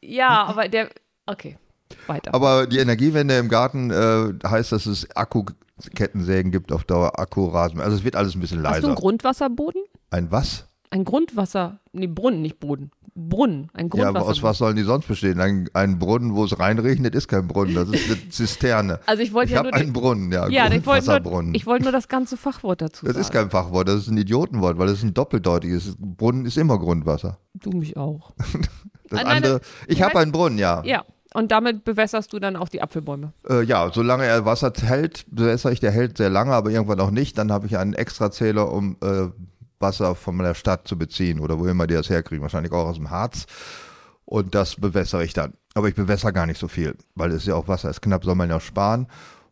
ja, 0.00 0.44
aber 0.44 0.68
der. 0.68 0.88
Okay, 1.26 1.58
weiter. 2.06 2.32
Aber 2.32 2.66
die 2.68 2.78
Energiewende 2.78 3.36
im 3.38 3.48
Garten 3.48 3.90
äh, 3.90 4.32
heißt, 4.48 4.70
dass 4.70 4.86
es 4.86 5.08
Akkukettensägen 5.16 6.52
gibt 6.52 6.70
auf 6.70 6.84
Dauer, 6.84 7.18
Akkurasen. 7.18 7.80
Also 7.80 7.96
es 7.96 8.04
wird 8.04 8.14
alles 8.14 8.36
ein 8.36 8.40
bisschen 8.40 8.58
Hast 8.58 8.66
du 8.66 8.72
leiser. 8.74 8.86
einen 8.88 8.94
Grundwasserboden? 8.96 9.82
Ein 10.10 10.30
was? 10.30 10.68
Ein 10.90 11.04
Grundwasser. 11.04 11.80
Nee, 11.92 12.06
Brunnen, 12.06 12.42
nicht 12.42 12.60
Boden. 12.60 12.90
Brunnen. 13.18 13.70
Ein 13.72 13.88
Ja, 13.94 14.08
aber 14.10 14.22
aus 14.22 14.42
was 14.42 14.58
sollen 14.58 14.76
die 14.76 14.82
sonst 14.82 15.08
bestehen? 15.08 15.40
Ein, 15.40 15.70
ein 15.72 15.98
Brunnen, 15.98 16.34
wo 16.34 16.44
es 16.44 16.58
reinregnet, 16.58 17.14
ist 17.14 17.28
kein 17.28 17.48
Brunnen. 17.48 17.74
Das 17.74 17.88
ist 17.88 18.10
eine 18.10 18.28
Zisterne. 18.28 19.00
Also 19.06 19.22
ich 19.22 19.32
wollte 19.32 19.52
Ich 19.52 19.56
ja 19.56 19.62
nur. 19.62 19.72
einen 19.72 19.92
Brunnen, 19.94 20.30
ja, 20.32 20.48
ja, 20.48 20.70
ich 20.70 20.84
wollte, 20.84 21.20
nur, 21.22 21.44
ich 21.54 21.66
wollte 21.66 21.84
nur 21.84 21.92
das 21.92 22.08
ganze 22.08 22.36
Fachwort 22.36 22.82
dazu 22.82 23.06
das 23.06 23.14
sagen. 23.14 23.22
ist 23.24 23.32
kein 23.32 23.50
Fachwort, 23.50 23.88
das 23.88 24.02
ist 24.02 24.08
ein 24.08 24.18
Idiotenwort, 24.18 24.76
weil 24.78 24.86
das 24.88 24.98
ist 24.98 25.04
ein 25.04 25.14
doppeldeutiges. 25.14 25.96
Brunnen 25.98 26.44
ist 26.44 26.58
immer 26.58 26.78
Grundwasser. 26.78 27.38
Du 27.54 27.70
mich 27.70 27.96
auch. 27.96 28.32
Das 29.08 29.22
nein, 29.22 29.36
andere, 29.36 29.58
das- 29.60 29.68
ich 29.86 30.02
habe 30.02 30.18
einen 30.18 30.32
Brunnen, 30.32 30.58
ja. 30.58 30.82
Ja. 30.84 31.04
Und 31.32 31.52
damit 31.52 31.84
bewässerst 31.84 32.32
du 32.32 32.40
dann 32.40 32.56
auch 32.56 32.68
die 32.68 32.82
Apfelbäume. 32.82 33.32
Äh, 33.48 33.62
ja, 33.62 33.88
solange 33.94 34.24
er 34.24 34.44
Wasser 34.44 34.72
hält, 34.82 35.26
bewässere 35.30 35.72
ich, 35.72 35.78
der 35.78 35.92
hält 35.92 36.16
sehr 36.18 36.28
lange, 36.28 36.52
aber 36.52 36.70
irgendwann 36.70 36.98
auch 36.98 37.12
nicht. 37.12 37.38
Dann 37.38 37.52
habe 37.52 37.66
ich 37.66 37.78
einen 37.78 37.92
Extrazähler, 37.94 38.72
um 38.72 38.96
äh, 39.02 39.28
Wasser 39.78 40.14
von 40.14 40.38
der 40.38 40.54
Stadt 40.54 40.86
zu 40.88 40.98
beziehen 40.98 41.40
oder 41.40 41.58
wo 41.58 41.66
immer 41.66 41.86
die 41.86 41.94
das 41.94 42.10
herkriegen, 42.10 42.42
wahrscheinlich 42.42 42.72
auch 42.72 42.86
aus 42.86 42.96
dem 42.96 43.10
Harz. 43.10 43.46
Und 44.24 44.54
das 44.54 44.76
bewässere 44.76 45.24
ich 45.24 45.32
dann. 45.34 45.54
Aber 45.74 45.88
ich 45.88 45.94
bewässere 45.94 46.32
gar 46.32 46.46
nicht 46.46 46.58
so 46.58 46.68
viel, 46.68 46.96
weil 47.14 47.30
es 47.32 47.46
ja 47.46 47.54
auch 47.54 47.68
Wasser 47.68 47.90
ist 47.90 48.02
knapp, 48.02 48.24
soll 48.24 48.34
man 48.34 48.50
ja 48.50 48.58
sparen. 48.60 49.06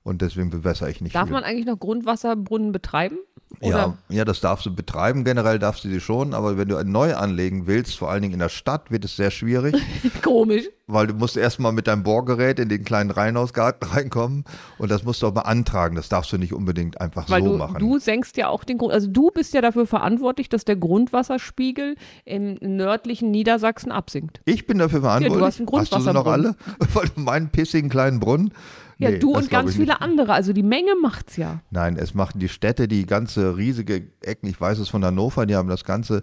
Und 0.04 0.20
deswegen 0.22 0.50
bewässere 0.50 0.90
ich 0.90 1.00
nicht 1.00 1.14
Darf 1.16 1.24
viel. 1.24 1.32
man 1.32 1.44
eigentlich 1.44 1.66
noch 1.66 1.78
Grundwasserbrunnen 1.80 2.70
betreiben? 2.72 3.16
Oder? 3.60 3.96
ja, 4.10 4.16
ja, 4.16 4.24
das 4.24 4.40
darfst 4.40 4.66
du 4.66 4.74
betreiben. 4.74 5.22
Generell 5.24 5.58
darfst 5.58 5.84
du 5.84 5.88
sie 5.88 6.00
schon, 6.00 6.34
aber 6.34 6.58
wenn 6.58 6.68
du 6.68 6.82
neu 6.84 7.14
anlegen 7.14 7.66
willst, 7.66 7.96
vor 7.96 8.10
allen 8.10 8.20
Dingen 8.22 8.34
in 8.34 8.40
der 8.40 8.48
Stadt, 8.48 8.90
wird 8.90 9.04
es 9.04 9.16
sehr 9.16 9.30
schwierig, 9.30 9.76
Komisch. 10.22 10.64
weil 10.88 11.06
du 11.06 11.14
musst 11.14 11.36
erstmal 11.36 11.72
mit 11.72 11.86
deinem 11.86 12.02
Bohrgerät 12.02 12.58
in 12.58 12.68
den 12.68 12.84
kleinen 12.84 13.10
Reihenhausgarten 13.10 13.88
reinkommen 13.92 14.44
und 14.78 14.90
das 14.90 15.04
musst 15.04 15.22
du 15.22 15.28
auch 15.28 15.32
beantragen. 15.32 15.94
Das 15.94 16.08
darfst 16.08 16.32
du 16.32 16.36
nicht 16.38 16.52
unbedingt 16.52 17.00
einfach 17.00 17.30
Weil 17.30 17.42
so 17.44 17.52
du, 17.52 17.56
machen. 17.58 17.78
du 17.78 17.98
senkst 17.98 18.36
ja 18.36 18.48
auch 18.48 18.64
den 18.64 18.76
Grund, 18.78 18.92
also 18.92 19.06
du 19.06 19.30
bist 19.30 19.54
ja 19.54 19.60
dafür 19.60 19.86
verantwortlich, 19.86 20.48
dass 20.48 20.64
der 20.64 20.76
Grundwasserspiegel 20.76 21.94
im 22.24 22.58
nördlichen 22.60 23.30
Niedersachsen 23.30 23.92
absinkt. 23.92 24.40
ich 24.44 24.66
bin 24.66 24.78
dafür 24.78 25.00
verantwortlich. 25.00 25.44
hast 25.46 25.60
einen 25.60 25.68
Hast 25.72 25.92
du 25.92 26.00
sie 26.00 26.12
noch 26.12 26.26
alle? 26.26 26.54
Grundwasserbrunnen. 26.54 26.88
Weil 26.94 27.08
du 27.14 27.20
meinen 27.20 27.48
pissigen 27.50 27.88
kleinen 27.88 28.20
Brunnen? 28.20 28.52
Ja, 28.98 29.10
Nee, 29.10 29.18
du 29.18 29.34
und 29.34 29.50
ganz 29.50 29.72
viele 29.72 29.86
nicht. 29.92 30.02
andere. 30.02 30.32
Also 30.32 30.52
die 30.52 30.62
Menge 30.62 30.92
macht's 31.02 31.36
ja. 31.36 31.60
Nein, 31.70 31.96
es 31.96 32.14
machen 32.14 32.38
die 32.38 32.48
Städte, 32.48 32.86
die 32.88 33.06
ganze 33.06 33.56
riesige 33.56 34.08
Ecken, 34.22 34.48
ich 34.48 34.60
weiß 34.60 34.78
es 34.78 34.88
von 34.88 35.04
Hannover, 35.04 35.46
die 35.46 35.56
haben 35.56 35.68
das 35.68 35.84
ganze 35.84 36.22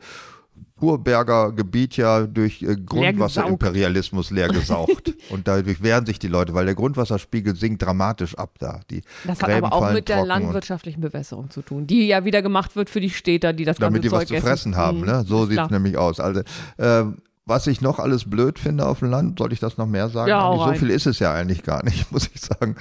Urberger 0.80 1.52
Gebiet 1.52 1.98
ja 1.98 2.26
durch 2.26 2.64
äh, 2.64 2.76
Grundwasserimperialismus 2.76 4.32
leer 4.32 4.48
gesaugt. 4.50 5.14
und 5.30 5.48
dadurch 5.48 5.82
wehren 5.84 6.06
sich 6.06 6.18
die 6.20 6.28
Leute, 6.28 6.54
weil 6.54 6.66
der 6.66 6.76
Grundwasserspiegel 6.76 7.56
sinkt 7.56 7.84
dramatisch 7.84 8.36
ab 8.36 8.56
da. 8.60 8.82
Die 8.90 9.02
Das 9.26 9.42
hat 9.42 9.50
Gräben 9.50 9.66
aber 9.66 9.76
auch 9.76 9.94
mit 9.94 10.10
der 10.10 10.26
landwirtschaftlichen 10.26 11.02
Bewässerung 11.02 11.50
zu 11.50 11.62
tun, 11.62 11.88
die 11.88 12.08
ja 12.08 12.26
wieder 12.26 12.42
gemacht 12.42 12.76
wird 12.76 12.90
für 12.90 13.00
die 13.02 13.10
Städter, 13.12 13.54
die 13.54 13.66
das 13.66 13.78
damit 13.78 14.02
ganze 14.02 14.10
die 14.10 14.12
was 14.12 14.20
Zeug 14.22 14.28
zu 14.30 14.34
essen. 14.36 14.48
fressen 14.48 14.76
haben. 14.76 15.00
Mhm, 15.02 15.06
Ne? 15.06 15.24
So 15.28 15.46
sieht 15.46 15.60
es 15.60 15.70
nämlich 15.70 15.98
aus. 15.98 16.20
Also, 16.20 16.42
äh, 16.78 17.04
was 17.46 17.68
ich 17.68 17.82
noch 17.82 18.00
alles 18.00 18.30
blöd 18.30 18.60
finde 18.60 18.86
auf 18.88 19.00
dem 19.00 19.10
Land, 19.10 19.40
soll 19.40 19.52
ich 19.54 19.60
das 19.60 19.78
noch 19.78 19.88
mehr 19.88 20.10
sagen? 20.10 20.30
Ja, 20.30 20.50
Eigentlich 20.50 20.80
so 20.80 20.86
viel 20.86 20.90
ist 20.92 21.06
es 21.08 21.20
ja 21.20 21.34
eigentlich 21.34 21.64
gar 21.64 21.84
nicht, 21.84 22.12
muss 22.12 22.30
ich 22.34 22.40
sagen. 22.42 22.76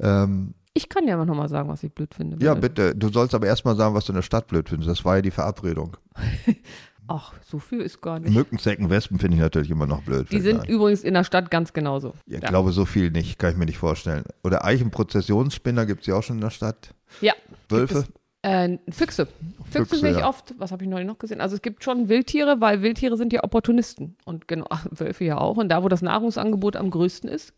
Ähm, 0.00 0.54
Ich 0.74 0.88
kann 0.88 1.06
ja 1.08 1.22
noch 1.24 1.34
mal 1.34 1.48
sagen, 1.48 1.68
was 1.68 1.82
ich 1.82 1.92
blöd 1.92 2.14
finde. 2.14 2.44
ja, 2.44 2.54
bitte. 2.54 2.94
Du 2.94 3.08
sollst 3.08 3.34
aber 3.34 3.46
erstmal 3.46 3.76
sagen, 3.76 3.94
was 3.94 4.04
du 4.06 4.12
in 4.12 4.16
der 4.16 4.22
Stadt 4.22 4.46
blöd 4.48 4.68
findest. 4.68 4.90
Das 4.90 5.04
war 5.04 5.16
ja 5.16 5.22
die 5.22 5.30
Verabredung. 5.30 5.96
Ach, 7.12 7.32
so 7.44 7.58
viel 7.58 7.80
ist 7.80 8.00
gar 8.00 8.20
nicht. 8.20 8.32
Mücken, 8.32 8.56
Zecken, 8.60 8.88
Wespen 8.88 9.18
finde 9.18 9.36
ich 9.36 9.40
natürlich 9.40 9.70
immer 9.70 9.88
noch 9.88 10.02
blöd. 10.02 10.30
Die 10.30 10.40
sind 10.40 10.60
ein. 10.62 10.68
übrigens 10.68 11.02
in 11.02 11.14
der 11.14 11.24
Stadt 11.24 11.50
ganz 11.50 11.72
genauso. 11.72 12.14
Ja, 12.26 12.38
ich 12.38 12.44
glaube, 12.44 12.70
so 12.70 12.84
viel 12.84 13.10
nicht, 13.10 13.36
kann 13.36 13.50
ich 13.50 13.56
mir 13.56 13.66
nicht 13.66 13.78
vorstellen. 13.78 14.22
Oder 14.44 14.64
Eichenprozessionsspinner 14.64 15.86
gibt 15.86 16.02
es 16.02 16.06
ja 16.06 16.14
auch 16.14 16.22
schon 16.22 16.36
in 16.36 16.42
der 16.42 16.50
Stadt. 16.50 16.94
Ja. 17.20 17.32
Wölfe? 17.68 18.04
Äh, 18.42 18.78
Füchse. 18.88 19.26
Füchse, 19.26 19.86
Füchse, 19.86 19.96
sehe 19.96 20.10
ich 20.12 20.18
ja. 20.18 20.28
oft. 20.28 20.54
Was 20.58 20.72
habe 20.72 20.84
ich 20.84 20.90
neulich 20.90 21.06
noch 21.06 21.18
gesehen? 21.18 21.40
Also 21.40 21.56
es 21.56 21.62
gibt 21.62 21.84
schon 21.84 22.08
Wildtiere, 22.08 22.60
weil 22.60 22.82
Wildtiere 22.82 23.16
sind 23.16 23.32
ja 23.32 23.44
Opportunisten. 23.44 24.16
Und 24.24 24.48
genau, 24.48 24.66
Wölfe 24.90 25.24
ja 25.24 25.38
auch. 25.38 25.56
Und 25.56 25.68
da, 25.68 25.82
wo 25.82 25.88
das 25.88 26.02
Nahrungsangebot 26.02 26.76
am 26.76 26.90
größten 26.90 27.28
ist, 27.28 27.52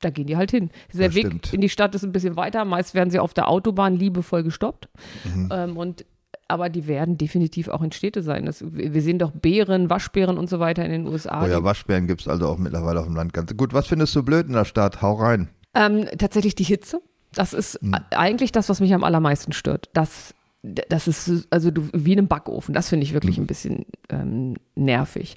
da 0.00 0.10
gehen 0.10 0.26
die 0.26 0.36
halt 0.36 0.50
hin. 0.50 0.70
Der 0.92 1.08
Das 1.08 1.14
Weg 1.14 1.26
stimmt. 1.26 1.54
in 1.54 1.60
die 1.60 1.68
Stadt 1.68 1.94
ist 1.94 2.04
ein 2.04 2.12
bisschen 2.12 2.36
weiter. 2.36 2.64
Meist 2.64 2.94
werden 2.94 3.10
sie 3.10 3.18
auf 3.18 3.32
der 3.32 3.48
Autobahn 3.48 3.96
liebevoll 3.96 4.42
gestoppt. 4.42 4.88
Mhm. 5.24 5.48
Ähm, 5.52 5.76
und 5.76 6.04
aber 6.46 6.68
die 6.68 6.86
werden 6.86 7.16
definitiv 7.16 7.68
auch 7.68 7.80
in 7.80 7.90
Städte 7.92 8.22
sein. 8.22 8.44
Das, 8.44 8.62
wir 8.62 9.00
sehen 9.00 9.18
doch 9.18 9.30
Bären, 9.30 9.88
Waschbären 9.88 10.36
und 10.36 10.50
so 10.50 10.60
weiter 10.60 10.84
in 10.84 10.90
den 10.90 11.06
USA. 11.06 11.42
Oh 11.42 11.46
ja, 11.46 11.62
Waschbären 11.64 12.06
gibt 12.06 12.20
es 12.20 12.28
also 12.28 12.48
auch 12.48 12.58
mittlerweile 12.58 13.00
auf 13.00 13.06
dem 13.06 13.16
Land. 13.16 13.32
Ganz 13.32 13.56
gut. 13.56 13.72
Was 13.72 13.86
findest 13.86 14.14
du 14.14 14.22
blöd 14.22 14.46
in 14.46 14.52
der 14.52 14.66
Stadt? 14.66 15.00
Hau 15.00 15.14
rein. 15.14 15.48
Ähm, 15.74 16.06
tatsächlich 16.18 16.54
die 16.54 16.64
Hitze. 16.64 17.00
Das 17.34 17.52
ist 17.52 17.78
Hm. 17.82 17.94
e- 17.94 18.16
eigentlich 18.16 18.52
das, 18.52 18.68
was 18.68 18.80
mich 18.80 18.94
am 18.94 19.04
allermeisten 19.04 19.52
stört. 19.52 19.88
Das, 19.92 20.34
das 20.62 21.06
ist 21.08 21.46
also 21.50 21.70
du, 21.70 21.88
wie 21.92 22.12
in 22.12 22.18
einem 22.20 22.28
Backofen. 22.28 22.74
Das 22.74 22.88
finde 22.88 23.04
ich 23.04 23.12
wirklich 23.12 23.36
ein 23.38 23.46
bisschen 23.46 23.84
ähm, 24.08 24.54
nervig. 24.74 25.36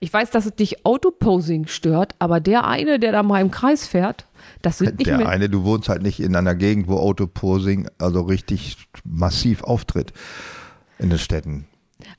Ich 0.00 0.12
weiß, 0.12 0.30
dass 0.30 0.46
es 0.46 0.54
dich 0.54 0.86
Autoposing 0.86 1.66
stört, 1.66 2.14
aber 2.20 2.38
der 2.40 2.64
eine, 2.66 2.98
der 3.00 3.12
da 3.12 3.22
mal 3.22 3.40
im 3.40 3.50
Kreis 3.50 3.86
fährt, 3.88 4.26
das 4.62 4.78
sind 4.78 4.98
nicht 4.98 5.08
Der 5.08 5.18
mehr. 5.18 5.28
eine, 5.28 5.48
du 5.48 5.64
wohnst 5.64 5.88
halt 5.88 6.02
nicht 6.02 6.20
in 6.20 6.36
einer 6.36 6.54
Gegend, 6.54 6.86
wo 6.88 6.96
Autoposing 6.98 7.88
also 7.98 8.20
richtig 8.22 8.76
massiv 9.04 9.64
auftritt 9.64 10.12
in 11.00 11.10
den 11.10 11.18
Städten. 11.18 11.66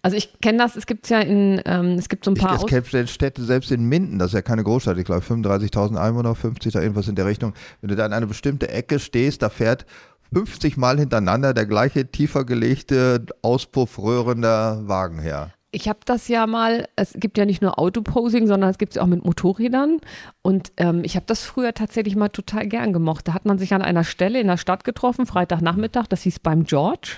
Also 0.02 0.18
ich 0.18 0.40
kenne 0.42 0.58
das, 0.58 0.76
es 0.76 0.86
gibt 0.86 1.10
ja 1.10 1.20
in, 1.20 1.62
ähm, 1.66 1.94
es 1.94 2.10
gibt 2.10 2.26
so 2.26 2.32
ein 2.32 2.36
Ich, 2.36 2.42
paar 2.42 2.56
es 2.56 2.64
Aus 2.64 2.70
gibt 2.70 3.10
Städte, 3.10 3.44
selbst 3.44 3.72
in 3.72 3.86
Minden, 3.86 4.20
das 4.20 4.28
ist 4.28 4.34
ja 4.34 4.42
keine 4.42 4.64
Großstadt, 4.64 4.98
ich 4.98 5.06
glaube 5.06 5.22
35.000 5.22 5.96
Einwohner, 5.96 6.36
50 6.36 6.74
da 6.74 6.82
irgendwas 6.82 7.08
in 7.08 7.16
der 7.16 7.26
Richtung. 7.26 7.54
Wenn 7.82 7.90
du 7.90 7.96
da 7.96 8.06
in 8.06 8.14
eine 8.14 8.28
bestimmte 8.28 8.70
Ecke 8.70 9.00
stehst, 9.00 9.42
da 9.42 9.50
fährt 9.50 9.86
50 10.34 10.78
Mal 10.78 11.00
hintereinander 11.00 11.54
der 11.54 11.66
gleiche 11.66 12.12
tiefer 12.12 12.46
gelegte, 12.46 13.26
auspuffröhrender 13.42 14.88
Wagen 14.88 15.20
her. 15.20 15.54
Ich 15.72 15.88
habe 15.88 16.00
das 16.04 16.28
ja 16.28 16.48
mal, 16.48 16.88
es 16.96 17.14
gibt 17.14 17.38
ja 17.38 17.46
nicht 17.46 17.62
nur 17.62 17.78
Autoposing, 17.78 18.48
sondern 18.48 18.72
es 18.72 18.80
gibt 18.80 18.94
es 18.94 18.98
auch 18.98 19.06
mit 19.06 19.24
Motorrädern. 19.24 20.00
Und 20.42 20.72
ähm, 20.78 21.02
ich 21.04 21.16
habe 21.16 21.28
das 21.28 21.44
früher 21.44 21.76
tatsächlich 21.76 22.16
mal 22.16 22.30
total 22.30 22.68
gern 22.68 22.92
gemocht. 22.92 23.28
Da 23.28 23.36
hat 23.36 23.46
man 23.46 23.60
sich 23.60 23.72
an 23.76 23.84
einer 23.84 24.04
Stelle 24.04 24.40
in 24.40 24.48
der 24.48 24.58
Stadt 24.58 24.84
getroffen, 24.84 25.28
Freitagnachmittag, 25.28 26.08
das 26.08 26.24
hieß 26.24 26.40
beim 26.40 26.64
George. 26.64 27.18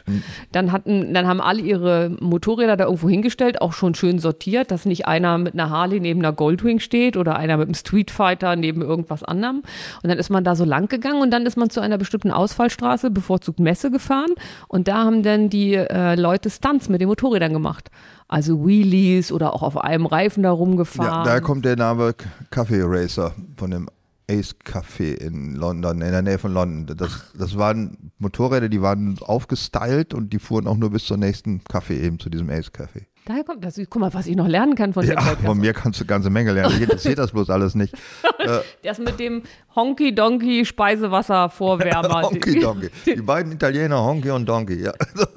Dann, 0.52 0.74
hatten, 0.74 1.14
dann 1.14 1.28
haben 1.28 1.40
alle 1.40 1.62
ihre 1.62 2.10
Motorräder 2.20 2.76
da 2.76 2.86
irgendwo 2.86 3.08
hingestellt, 3.08 3.62
auch 3.62 3.72
schon 3.72 3.96
schön 3.96 4.20
sortiert, 4.20 4.70
dass 4.72 4.86
nicht 4.86 5.08
einer 5.08 5.38
mit 5.38 5.54
einer 5.54 5.70
Harley 5.70 6.02
neben 6.02 6.20
einer 6.20 6.34
Goldwing 6.34 6.80
steht 6.80 7.16
oder 7.16 7.38
einer 7.38 7.56
mit 7.56 7.68
einem 7.68 7.76
Street 7.76 8.12
Fighter 8.12 8.58
neben 8.58 8.82
irgendwas 8.82 9.24
anderem. 9.24 9.64
Und 10.04 10.10
dann 10.10 10.18
ist 10.18 10.30
man 10.30 10.44
da 10.44 10.58
so 10.58 10.66
lang 10.66 10.90
gegangen 10.90 11.22
und 11.22 11.32
dann 11.32 11.46
ist 11.46 11.56
man 11.56 11.70
zu 11.70 11.80
einer 11.80 11.98
bestimmten 11.98 12.32
Ausfallstraße, 12.32 13.12
bevorzugt 13.12 13.62
Messe 13.62 13.92
gefahren. 13.92 14.32
Und 14.68 14.90
da 14.90 15.06
haben 15.06 15.24
dann 15.24 15.50
die 15.50 15.76
äh, 15.76 16.16
Leute 16.16 16.50
Stunts 16.50 16.90
mit 16.90 17.00
den 17.00 17.08
Motorrädern 17.08 17.54
gemacht. 17.54 17.90
Also 18.32 18.66
Wheelies 18.66 19.32
oder 19.32 19.54
auch 19.54 19.62
auf 19.62 19.78
einem 19.78 20.06
Reifen 20.06 20.42
da 20.44 20.50
Ja, 20.50 20.54
rumgefahren. 20.54 21.26
daher 21.26 21.42
kommt 21.42 21.66
der 21.66 21.76
Name 21.76 22.16
Kaffee 22.50 22.82
Racer 22.82 23.34
von 23.58 23.72
dem 23.72 23.90
Ace 24.30 24.56
Café 24.66 25.16
in 25.16 25.56
London, 25.56 26.02
in 26.02 26.12
der 26.12 26.22
Nähe 26.22 26.38
von 26.40 26.54
London. 26.54 26.96
Das, 26.96 27.34
das 27.38 27.58
waren 27.58 28.12
Motorräder, 28.20 28.70
die 28.70 28.82
waren 28.82 29.18
aufgestylt 29.20 30.14
und 30.14 30.32
die 30.32 30.40
fuhren 30.40 30.66
auch 30.66 30.78
nur 30.78 30.92
bis 30.92 31.04
zur 31.04 31.18
nächsten 31.18 31.62
Kaffee 31.66 32.00
eben 32.00 32.20
zu 32.20 32.30
diesem 32.30 32.50
Ace 32.50 32.72
Café. 32.72 33.04
Daher 33.26 33.44
kommt 33.44 33.64
das. 33.66 33.76
Guck 33.90 34.00
mal, 34.00 34.14
was 34.14 34.26
ich 34.28 34.36
noch 34.38 34.48
lernen 34.48 34.76
kann 34.76 34.94
von 34.94 35.06
dem 35.06 35.14
Ja, 35.14 35.22
von 35.22 35.58
mir 35.60 35.74
kannst 35.74 36.00
du 36.00 36.04
eine 36.06 36.08
ganze 36.08 36.30
Menge 36.30 36.54
lernen. 36.54 36.74
Mich 36.74 36.84
interessiert 36.84 37.20
das 37.20 37.32
bloß 37.32 37.50
alles 37.50 37.76
nicht. 37.76 37.94
Das 38.84 38.98
mit 38.98 39.20
dem 39.20 39.44
Honky 39.76 40.16
Donkey 40.16 40.66
Speisewasser 40.66 41.50
Vorwärmer. 41.50 42.22
Honky 42.24 42.60
Donkey. 42.60 42.90
Die 43.06 43.22
beiden 43.22 43.52
Italiener, 43.52 44.04
Honky 44.04 44.32
und 44.32 44.48
Donkey. 44.50 44.82
Ja, 44.82 44.94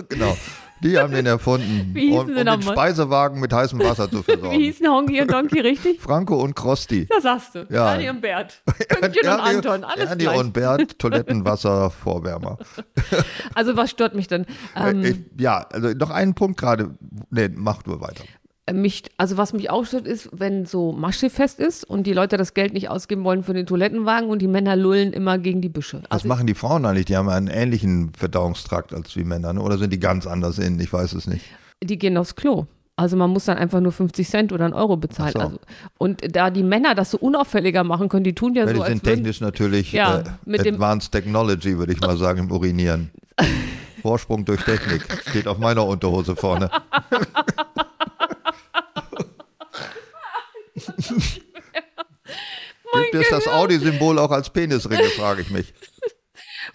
genau. 0.08 0.34
Die 0.82 0.98
haben 0.98 1.12
den 1.12 1.24
erfunden, 1.24 1.90
Wie 1.94 2.08
hießen 2.08 2.18
um, 2.18 2.26
sie 2.26 2.32
um 2.32 2.36
den 2.36 2.46
nochmal? 2.46 2.74
Speisewagen 2.74 3.40
mit 3.40 3.52
heißem 3.52 3.78
Wasser 3.78 4.10
zu 4.10 4.18
Wie 4.20 4.22
versorgen. 4.32 4.58
hießen 4.58 4.86
Honky 4.88 5.20
und 5.22 5.30
Donkey 5.32 5.60
richtig? 5.60 6.00
Franco 6.02 6.36
und 6.42 6.54
Krosti. 6.54 7.06
Das 7.08 7.22
sagst 7.22 7.54
du. 7.54 7.66
Ja. 7.70 7.92
Ernie 7.92 8.10
und 8.10 8.20
Bert. 8.20 8.62
Pünktchen 8.88 9.28
und 9.28 9.40
Anton. 9.40 9.84
Alles 9.84 10.10
Ernie 10.10 10.24
gleich. 10.24 10.38
und 10.38 10.52
Bert, 10.52 10.98
Toilettenwasser, 10.98 11.90
Vorwärmer. 11.90 12.58
Also 13.54 13.76
was 13.76 13.90
stört 13.90 14.14
mich 14.14 14.28
denn? 14.28 14.46
Ähm, 14.76 15.04
ich, 15.04 15.16
ja, 15.40 15.66
also 15.72 15.88
noch 15.92 16.10
einen 16.10 16.34
Punkt 16.34 16.60
gerade. 16.60 16.94
Nee, 17.30 17.48
mach 17.54 17.84
nur 17.86 18.00
weiter. 18.00 18.24
Mich, 18.72 19.02
also 19.18 19.36
was 19.36 19.52
mich 19.52 19.68
auch 19.70 19.84
stört, 19.84 20.06
ist, 20.06 20.30
wenn 20.32 20.64
so 20.64 20.92
Maschefest 20.92 21.58
ist 21.60 21.84
und 21.84 22.06
die 22.06 22.12
Leute 22.14 22.36
das 22.36 22.54
Geld 22.54 22.72
nicht 22.72 22.88
ausgeben 22.88 23.24
wollen 23.24 23.42
für 23.42 23.52
den 23.52 23.66
Toilettenwagen 23.66 24.30
und 24.30 24.40
die 24.40 24.48
Männer 24.48 24.74
lullen 24.76 25.12
immer 25.12 25.36
gegen 25.38 25.60
die 25.60 25.68
Büsche. 25.68 25.98
Was 26.04 26.10
Also 26.10 26.28
machen 26.28 26.46
die 26.46 26.54
Frauen 26.54 26.86
eigentlich? 26.86 27.04
Die 27.04 27.16
haben 27.16 27.28
einen 27.28 27.48
ähnlichen 27.48 28.12
Verdauungstrakt 28.16 28.94
als 28.94 29.14
wie 29.16 29.24
Männer, 29.24 29.52
ne? 29.52 29.60
oder 29.60 29.76
sind 29.76 29.92
die 29.92 30.00
ganz 30.00 30.26
anders 30.26 30.58
innen? 30.58 30.80
Ich 30.80 30.92
weiß 30.92 31.12
es 31.12 31.26
nicht. 31.26 31.44
die 31.82 31.98
gehen 31.98 32.16
aufs 32.16 32.34
Klo. 32.36 32.66
Also 32.96 33.16
man 33.16 33.30
muss 33.30 33.44
dann 33.46 33.58
einfach 33.58 33.80
nur 33.80 33.90
50 33.90 34.28
Cent 34.28 34.52
oder 34.52 34.64
einen 34.66 34.72
Euro 34.72 34.96
bezahlen. 34.96 35.32
So. 35.32 35.40
Also, 35.40 35.58
und 35.98 36.36
da 36.36 36.50
die 36.50 36.62
Männer 36.62 36.94
das 36.94 37.10
so 37.10 37.18
unauffälliger 37.18 37.82
machen 37.82 38.08
können, 38.08 38.22
die 38.24 38.34
tun 38.36 38.54
ja 38.54 38.62
Ja, 38.62 38.68
so, 38.68 38.74
die 38.74 38.88
sind 38.88 39.04
würden, 39.04 39.16
technisch 39.16 39.40
natürlich 39.40 39.92
Ja, 39.92 40.20
äh, 40.20 40.24
mit 40.46 40.64
Advanced 40.66 41.10
Technology, 41.10 41.76
würde 41.76 41.92
ich 41.92 42.00
mal 42.00 42.16
sagen, 42.16 42.38
im 42.38 42.52
Urinieren. 42.52 43.10
Vorsprung 44.00 44.44
durch 44.44 44.62
Technik 44.62 45.02
steht 45.28 45.48
auf 45.48 45.58
meiner 45.58 45.84
Unterhose 45.86 46.36
vorne. 46.36 46.70
Gibt 53.10 53.14
es 53.14 53.28
das 53.30 53.48
Audi-Symbol 53.48 54.18
auch 54.18 54.30
als 54.30 54.50
Penisringe, 54.50 55.04
frage 55.10 55.42
ich 55.42 55.50
mich. 55.50 55.72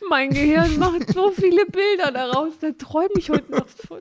Mein 0.10 0.30
Gehirn 0.32 0.78
macht 0.78 1.12
so 1.14 1.32
viele 1.32 1.66
Bilder 1.66 2.12
daraus, 2.12 2.54
da 2.60 2.72
träume 2.72 3.10
ich 3.18 3.30
heute 3.30 3.52
noch 3.52 3.68
von. 3.68 4.00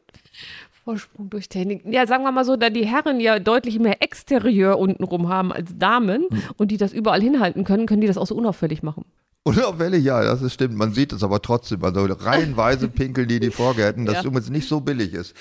Vorsprung 0.84 1.28
durch 1.28 1.48
Technik. 1.50 1.82
Ja, 1.84 2.06
sagen 2.06 2.24
wir 2.24 2.32
mal 2.32 2.44
so, 2.46 2.56
da 2.56 2.70
die 2.70 2.86
Herren 2.86 3.20
ja 3.20 3.38
deutlich 3.38 3.78
mehr 3.78 4.00
Exterieur 4.02 4.78
untenrum 4.78 5.28
haben 5.28 5.52
als 5.52 5.76
Damen 5.76 6.26
Hm. 6.30 6.42
und 6.56 6.70
die 6.70 6.78
das 6.78 6.92
überall 6.94 7.20
hinhalten 7.20 7.64
können, 7.64 7.86
können 7.86 8.00
die 8.00 8.06
das 8.06 8.16
auch 8.16 8.26
so 8.26 8.34
unauffällig 8.34 8.82
machen. 8.82 9.04
Unauffällig, 9.44 10.02
ja, 10.04 10.22
das 10.22 10.40
ist 10.42 10.54
stimmt. 10.54 10.74
Man 10.76 10.92
sieht 10.94 11.12
es 11.12 11.22
aber 11.22 11.42
trotzdem. 11.42 11.84
Also 11.84 12.04
reihenweise 12.06 12.88
pinkeln 12.88 13.28
die 13.28 13.38
die 13.40 13.50
Vorgärten, 13.50 14.06
das 14.06 14.16
Ja. 14.16 14.24
übrigens 14.24 14.48
nicht 14.50 14.68
so 14.68 14.80
billig 14.80 15.12
ist. 15.12 15.34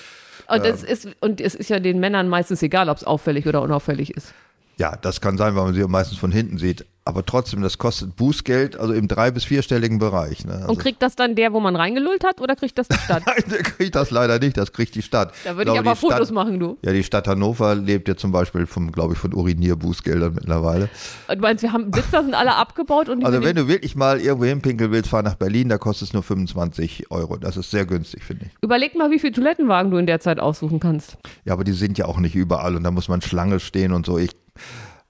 Und, 0.48 0.64
das 0.64 0.82
ist, 0.82 1.08
und 1.20 1.40
es 1.40 1.54
ist 1.54 1.68
ja 1.70 1.78
den 1.80 1.98
Männern 2.00 2.28
meistens 2.28 2.62
egal, 2.62 2.88
ob 2.90 2.96
es 2.98 3.04
auffällig 3.04 3.46
oder 3.46 3.62
unauffällig 3.62 4.14
ist. 4.16 4.34
Ja, 4.78 4.96
das 4.96 5.20
kann 5.20 5.36
sein, 5.36 5.54
weil 5.56 5.64
man 5.64 5.74
sie 5.74 5.82
meistens 5.88 6.18
von 6.18 6.30
hinten 6.32 6.58
sieht. 6.58 6.86
Aber 7.04 7.24
trotzdem, 7.24 7.62
das 7.62 7.78
kostet 7.78 8.16
Bußgeld, 8.16 8.78
also 8.78 8.92
im 8.92 9.08
drei- 9.08 9.30
bis 9.30 9.44
vierstelligen 9.44 9.98
Bereich. 9.98 10.44
Ne? 10.44 10.52
Also, 10.52 10.68
Und 10.68 10.78
kriegt 10.78 11.00
das 11.02 11.16
dann 11.16 11.34
der, 11.36 11.54
wo 11.54 11.58
man 11.60 11.74
reingelullt 11.74 12.22
hat, 12.22 12.38
oder 12.42 12.54
kriegt 12.54 12.76
das 12.76 12.86
die 12.86 12.98
Stadt? 12.98 13.22
Nein, 13.26 13.42
der 13.50 13.62
kriegt 13.62 13.94
das 13.94 14.10
leider 14.10 14.38
nicht, 14.38 14.58
das 14.58 14.74
kriegt 14.74 14.94
die 14.94 15.00
Stadt. 15.00 15.32
Da 15.42 15.56
würde 15.56 15.72
ich 15.72 15.78
aber 15.78 15.92
die 15.92 15.96
Stadt- 15.98 16.12
Fotos 16.12 16.30
machen, 16.32 16.60
du. 16.60 16.76
Ja, 16.84 16.92
die 16.92 17.02
Stadt 17.02 17.26
Hannover 17.26 17.74
lebt 17.76 18.08
ja 18.08 18.16
zum 18.16 18.30
Beispiel 18.30 18.66
vom, 18.66 18.92
glaube 18.92 19.14
ich, 19.14 19.18
von 19.18 19.32
Urinierbußgeldern 19.32 20.34
mittlerweile. 20.34 20.90
Du 21.28 21.36
meinst, 21.38 21.62
wir 21.62 21.72
haben 21.72 21.90
Blitzer 21.90 22.22
sind 22.24 22.34
alle 22.34 22.54
abgebaut 22.56 23.08
und 23.08 23.24
Also 23.24 23.42
wenn 23.42 23.56
du 23.56 23.68
wirklich 23.68 23.96
mal 23.96 24.20
irgendwo 24.20 24.44
hinpinkeln 24.44 24.92
willst, 24.92 25.08
fahr 25.08 25.22
nach 25.22 25.36
Berlin, 25.36 25.70
da 25.70 25.78
kostet 25.78 26.08
es 26.08 26.12
nur 26.14 26.22
25 26.22 27.10
Euro. 27.10 27.38
Das 27.38 27.56
ist 27.56 27.70
sehr 27.70 27.86
günstig, 27.86 28.22
finde 28.22 28.44
ich. 28.46 28.50
Überleg 28.60 28.94
mal, 28.96 29.10
wie 29.10 29.18
viele 29.18 29.32
Toilettenwagen 29.32 29.90
du 29.90 29.96
in 29.96 30.04
der 30.06 30.20
Zeit 30.20 30.38
aussuchen 30.40 30.78
kannst. 30.78 31.16
Ja, 31.46 31.54
aber 31.54 31.64
die 31.64 31.72
sind 31.72 31.96
ja 31.96 32.04
auch 32.04 32.18
nicht 32.18 32.34
überall 32.34 32.76
und 32.76 32.84
da 32.84 32.90
muss 32.90 33.08
man 33.08 33.22
Schlange 33.22 33.60
stehen 33.60 33.92
und 33.92 34.04
so. 34.04 34.18
Ich 34.18 34.32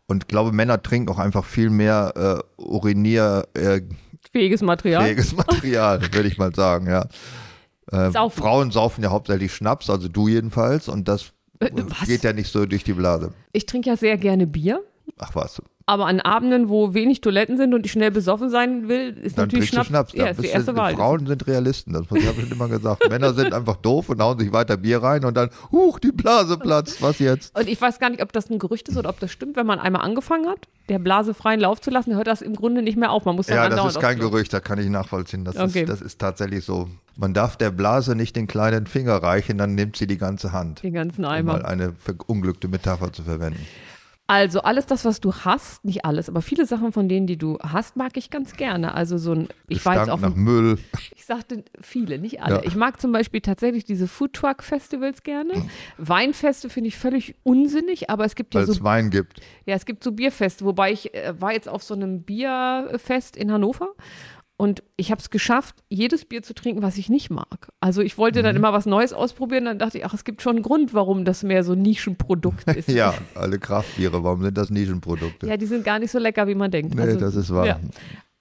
und 0.07 0.29
glaube, 0.29 0.53
Männer 0.53 0.83
trinken 0.83 1.11
auch 1.11 1.19
einfach 1.19 1.45
viel 1.45 1.71
mehr 1.71 2.43
äh, 2.59 2.63
urinierfähiges 2.63 3.51
äh, 3.55 4.31
Fähiges 4.33 4.63
Material. 4.63 5.15
Material, 5.37 6.01
würde 6.13 6.29
ich 6.29 6.39
mal 6.39 6.55
sagen, 6.55 6.87
ja. 6.87 7.07
Äh, 7.91 8.11
Saufen. 8.11 8.43
Frauen 8.43 8.71
saufen 8.71 9.03
ja 9.03 9.11
hauptsächlich 9.11 9.55
Schnaps, 9.55 9.89
also 9.89 10.09
du 10.09 10.29
jedenfalls, 10.29 10.89
und 10.89 11.09
das 11.09 11.33
Äh, 11.61 11.71
was? 11.73 12.07
geht 12.07 12.23
ja 12.25 12.33
nicht 12.33 12.53
so 12.53 12.67
durch 12.67 12.85
die 12.85 12.93
Blase. 12.93 13.33
Ich 13.53 13.67
trinke 13.67 13.89
ja 13.91 13.97
sehr 13.97 14.17
gerne 14.19 14.47
Bier. 14.47 14.83
Ach 15.19 15.35
was. 15.35 15.63
Aber 15.89 16.05
an 16.05 16.21
Abenden, 16.21 16.69
wo 16.69 16.93
wenig 16.93 17.23
Toiletten 17.23 17.57
sind 17.57 17.73
und 17.73 17.87
ich 17.87 17.93
schnell 17.93 18.11
besoffen 18.11 18.51
sein 18.51 18.89
will, 18.89 19.17
ist 19.23 19.39
Dann 19.39 19.47
natürlich 19.47 19.71
Schnaps, 19.71 19.87
Schnaps. 19.89 20.13
ja, 20.13 20.27
ist 20.27 20.43
die 20.43 20.49
erste 20.49 20.77
Wahl. 20.77 20.95
Frauen 20.95 21.27
sind 21.27 21.47
Realisten, 21.47 21.95
das 21.95 22.03
habe 22.11 22.19
ich 22.19 22.27
schon 22.27 22.51
immer 22.53 22.69
gesagt. 22.69 23.03
Männer 23.09 23.33
sind 23.33 23.55
einfach 23.55 23.77
doof 23.77 24.11
und 24.11 24.21
hauen 24.21 24.39
sich 24.39 24.53
weiter 24.53 24.77
Bier 24.77 25.03
rein 25.03 25.25
und 25.25 25.35
dann, 25.35 25.49
huch, 25.73 25.99
die 25.99 26.13
Blase 26.13 26.59
platzt, 26.59 27.01
was 27.01 27.19
jetzt? 27.21 27.59
Und 27.59 27.69
ich 27.69 27.81
weiß 27.81 27.99
gar 28.01 28.11
nicht, 28.11 28.23
ob 28.23 28.33
das 28.35 28.51
ein 28.51 28.59
Gerücht 28.59 28.87
ist 28.91 28.99
oder 28.99 29.09
ob 29.09 29.19
das 29.19 29.33
stimmt, 29.33 29.57
wenn 29.57 29.65
man 29.67 29.79
einmal 29.79 30.03
angefangen 30.03 30.47
hat, 30.47 30.69
der 30.91 30.99
Blase 30.99 31.33
freien 31.33 31.61
Lauf 31.61 31.81
zu 31.81 31.89
lassen, 31.89 32.15
hört 32.15 32.27
das 32.27 32.43
im 32.43 32.55
Grunde 32.55 32.83
nicht 32.83 32.99
mehr 32.99 33.11
auf. 33.11 33.25
Man 33.25 33.37
muss 33.37 33.47
dann 33.47 33.57
Ja, 33.57 33.69
das 33.71 33.95
ist 33.95 34.01
kein. 34.01 34.19
Gerücht, 34.19 34.53
da 34.53 34.61
kann 34.61 34.79
ich 34.79 34.91
nachvollziehen. 34.91 35.47
Das, 35.47 35.57
Okay. 35.57 35.81
ist, 35.85 35.89
das 35.89 36.03
ist 36.03 36.19
tatsächlich 36.21 36.67
so. 36.67 36.89
Man 37.17 37.33
darf 37.33 37.57
der 37.57 37.71
Blase 37.71 38.15
nicht 38.15 38.37
den 38.37 38.47
kleinen 38.47 38.87
Finger 38.87 39.15
reichen, 39.23 39.57
dann 39.57 39.75
nimmt 39.75 39.97
sie 39.97 40.07
die 40.07 40.19
ganze 40.19 40.53
Hand. 40.53 40.83
Den 40.83 40.93
ganzen 40.93 41.25
Um 41.25 41.31
Eimer. 41.31 41.53
mal 41.55 41.65
eine 41.65 41.95
verunglückte 41.99 42.69
Metapher 42.69 43.11
zu 43.11 43.23
verwenden. 43.23 43.65
Also 44.31 44.61
alles 44.61 44.85
das, 44.85 45.07
was 45.07 45.23
du 45.23 45.33
hast, 45.33 45.87
nicht 45.87 46.05
alles, 46.05 46.29
aber 46.29 46.43
viele 46.43 46.67
Sachen 46.67 46.93
von 46.93 47.09
denen, 47.09 47.27
die 47.27 47.39
du 47.39 47.59
hast, 47.61 47.97
mag 47.97 48.15
ich 48.19 48.29
ganz 48.29 48.53
gerne. 48.53 48.93
Also 48.93 49.17
so 49.17 49.33
ein, 49.33 49.49
ich 49.69 49.83
war 49.87 49.95
jetzt 49.95 50.01
Gestank 50.03 50.11
auf 50.11 50.21
nach 50.21 50.37
Müll. 50.37 50.79
ich 51.17 51.25
sagte 51.25 51.65
viele, 51.81 52.19
nicht 52.19 52.43
alle. 52.43 52.57
Ja. 52.57 52.63
Ich 52.65 52.77
mag 52.77 53.01
zum 53.01 53.11
Beispiel 53.11 53.41
tatsächlich 53.41 53.87
diese 53.87 54.07
Foodtruck-Festivals 54.07 55.23
gerne. 55.23 55.55
Weinfeste 55.97 56.69
finde 56.69 56.89
ich 56.89 56.99
völlig 56.99 57.37
unsinnig, 57.43 58.11
aber 58.11 58.27
es 58.27 58.35
gibt 58.35 58.53
ja 58.53 58.61
Weil 58.61 58.67
so 58.67 58.73
es 58.73 58.85
Wein 58.85 59.09
gibt. 59.09 59.41
Ja, 59.65 59.75
es 59.75 59.87
gibt 59.87 60.05
so 60.05 60.13
Bierfeste, 60.13 60.67
wobei 60.67 60.93
ich 60.93 61.15
äh, 61.15 61.33
war 61.41 61.53
jetzt 61.53 61.69
auf 61.69 61.83
so 61.83 61.95
einem 61.95 62.23
Bierfest 62.23 63.35
in 63.35 63.51
Hannover 63.51 63.95
und 64.59 64.83
ich 64.97 65.11
habe 65.11 65.21
es 65.21 65.31
geschafft, 65.31 65.77
jedes 65.89 66.25
Bier 66.27 66.43
zu 66.43 66.53
trinken, 66.53 66.83
was 66.83 66.99
ich 66.99 67.09
nicht 67.09 67.31
mag. 67.31 67.69
Also 67.81 68.03
ich 68.03 68.19
wollte 68.19 68.41
Mhm. 68.41 68.45
dann 68.45 68.57
immer 68.57 68.73
was 68.75 68.85
Neues 68.87 69.13
ausprobieren, 69.15 69.65
dann 69.65 69.79
dachte 69.79 69.97
ich, 69.99 70.05
ach, 70.05 70.13
es 70.13 70.25
gibt 70.25 70.43
schon 70.43 70.57
einen 70.57 70.63
Grund, 70.65 70.93
warum 70.93 71.25
das 71.25 71.43
mehr 71.45 71.65
so 71.65 71.73
ein 71.73 71.81
Nischenprodukt 71.83 72.69
ist. 72.77 72.89
Ja, 72.89 73.15
alle 73.35 73.59
Kraftbiere, 73.59 74.23
warum 74.25 74.43
sind 74.43 74.59
das 74.59 74.69
Nischenprodukte? 74.69 75.47
Ja, 75.47 75.57
die 75.57 75.67
sind 75.67 75.85
gar 75.85 75.99
nicht 76.01 76.11
so 76.11 76.19
lecker, 76.19 76.47
wie 76.49 76.55
man 76.57 76.71
denkt. 76.71 76.95
nee, 76.95 77.01
also, 77.01 77.19
das 77.19 77.35
ist 77.37 77.55
wahr. 77.55 77.67
ja. 77.67 77.79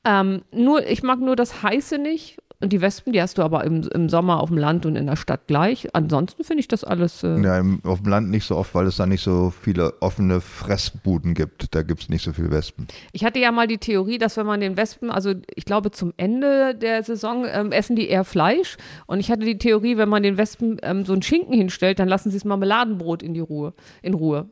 ähm, 0.06 0.42
nur, 0.52 0.86
ich 0.88 1.04
mag 1.04 1.20
nur 1.20 1.36
das 1.36 1.62
Heiße 1.64 1.98
nicht. 2.00 2.38
Und 2.60 2.74
die 2.74 2.82
Wespen, 2.82 3.14
die 3.14 3.22
hast 3.22 3.38
du 3.38 3.44
aber 3.44 3.64
im, 3.66 3.88
im 3.94 4.10
Sommer 4.10 4.42
auf 4.42 4.50
dem 4.50 4.58
Land 4.58 4.88
und 4.88 4.96
in 4.96 5.06
der 5.06 5.16
Stadt 5.16 5.42
gleich. 5.46 5.94
Ansonsten 5.94 6.44
finde 6.44 6.62
ich 6.62 6.68
das 6.68 6.84
alles. 6.84 7.24
Äh, 7.24 7.40
Ja, 7.42 7.60
im, 7.60 7.82
auf 7.84 8.02
dem 8.02 8.10
Land 8.10 8.30
nicht 8.32 8.46
so 8.46 8.56
oft, 8.56 8.74
weil 8.74 8.88
es 8.88 8.98
da 8.98 9.06
nicht 9.06 9.22
so 9.22 9.52
viele 9.62 9.94
offene 10.02 10.42
Fressbuden 10.42 11.36
gibt. 11.36 11.76
Da 11.76 11.84
gibt 11.84 12.02
es 12.02 12.10
nicht 12.10 12.24
so 12.24 12.34
viele 12.34 12.50
Wespen. 12.50 12.88
Ich 13.12 13.24
hatte 13.24 13.40
ja 13.40 13.52
mal 13.52 13.68
die 13.68 13.78
Theorie, 13.78 14.18
dass 14.18 14.38
wenn 14.38 14.48
man 14.48 14.60
den 14.60 14.76
Wespen, 14.76 15.12
also 15.12 15.34
ich 15.54 15.66
glaube 15.66 15.92
zum 15.92 16.14
Ende 16.18 16.74
der 16.74 17.04
Saison 17.04 17.46
ähm, 17.48 17.72
essen 17.72 17.96
die 17.96 18.10
eher 18.10 18.24
Fleisch. 18.24 18.78
Und 19.06 19.20
ich 19.20 19.30
hatte 19.30 19.46
die 19.46 19.60
Theorie, 19.60 19.98
wenn 19.98 20.10
man 20.10 20.24
den 20.24 20.38
Wespen 20.38 20.78
ähm, 20.82 21.06
so 21.06 21.14
einen 21.14 21.22
Schinken 21.22 21.54
hinstellt, 21.54 22.00
dann 22.00 22.08
lassen 22.08 22.32
sie 22.32 22.38
das 22.38 22.46
Marmeladenbrot 22.46 23.22
in 23.22 23.36
die 23.36 23.40
Ruhe, 23.40 23.74
in 24.02 24.16
Ruhe. 24.16 24.50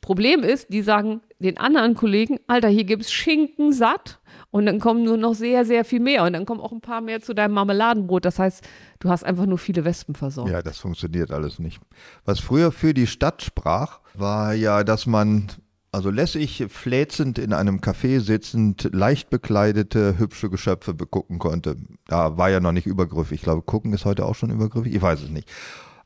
Problem 0.00 0.42
ist, 0.42 0.70
die 0.70 0.82
sagen 0.82 1.22
den 1.38 1.56
anderen 1.56 1.94
Kollegen, 1.94 2.38
Alter, 2.46 2.68
hier 2.68 2.84
gibt's 2.84 3.10
Schinken 3.10 3.72
satt. 3.72 4.18
Und 4.54 4.66
dann 4.66 4.78
kommen 4.78 5.02
nur 5.02 5.16
noch 5.16 5.34
sehr, 5.34 5.64
sehr 5.64 5.84
viel 5.84 5.98
mehr. 5.98 6.22
Und 6.22 6.34
dann 6.34 6.46
kommen 6.46 6.60
auch 6.60 6.70
ein 6.70 6.80
paar 6.80 7.00
mehr 7.00 7.20
zu 7.20 7.34
deinem 7.34 7.54
Marmeladenbrot. 7.54 8.24
Das 8.24 8.38
heißt, 8.38 8.64
du 9.00 9.08
hast 9.08 9.24
einfach 9.24 9.46
nur 9.46 9.58
viele 9.58 9.84
Wespen 9.84 10.14
versorgt. 10.14 10.48
Ja, 10.48 10.62
das 10.62 10.78
funktioniert 10.78 11.32
alles 11.32 11.58
nicht. 11.58 11.80
Was 12.24 12.38
früher 12.38 12.70
für 12.70 12.94
die 12.94 13.08
Stadt 13.08 13.42
sprach, 13.42 13.98
war 14.14 14.54
ja, 14.54 14.84
dass 14.84 15.06
man 15.06 15.48
also 15.90 16.08
lässig 16.08 16.66
fläzend 16.68 17.40
in 17.40 17.52
einem 17.52 17.80
Café 17.80 18.20
sitzend 18.20 18.90
leicht 18.92 19.28
bekleidete, 19.28 20.18
hübsche 20.18 20.50
Geschöpfe 20.50 20.94
begucken 20.94 21.40
konnte. 21.40 21.74
Da 22.06 22.38
war 22.38 22.48
ja 22.48 22.60
noch 22.60 22.70
nicht 22.70 22.86
übergriffig. 22.86 23.40
Ich 23.40 23.42
glaube, 23.42 23.62
gucken 23.62 23.92
ist 23.92 24.04
heute 24.04 24.24
auch 24.24 24.36
schon 24.36 24.50
übergriffig. 24.50 24.94
Ich 24.94 25.02
weiß 25.02 25.20
es 25.22 25.30
nicht. 25.30 25.50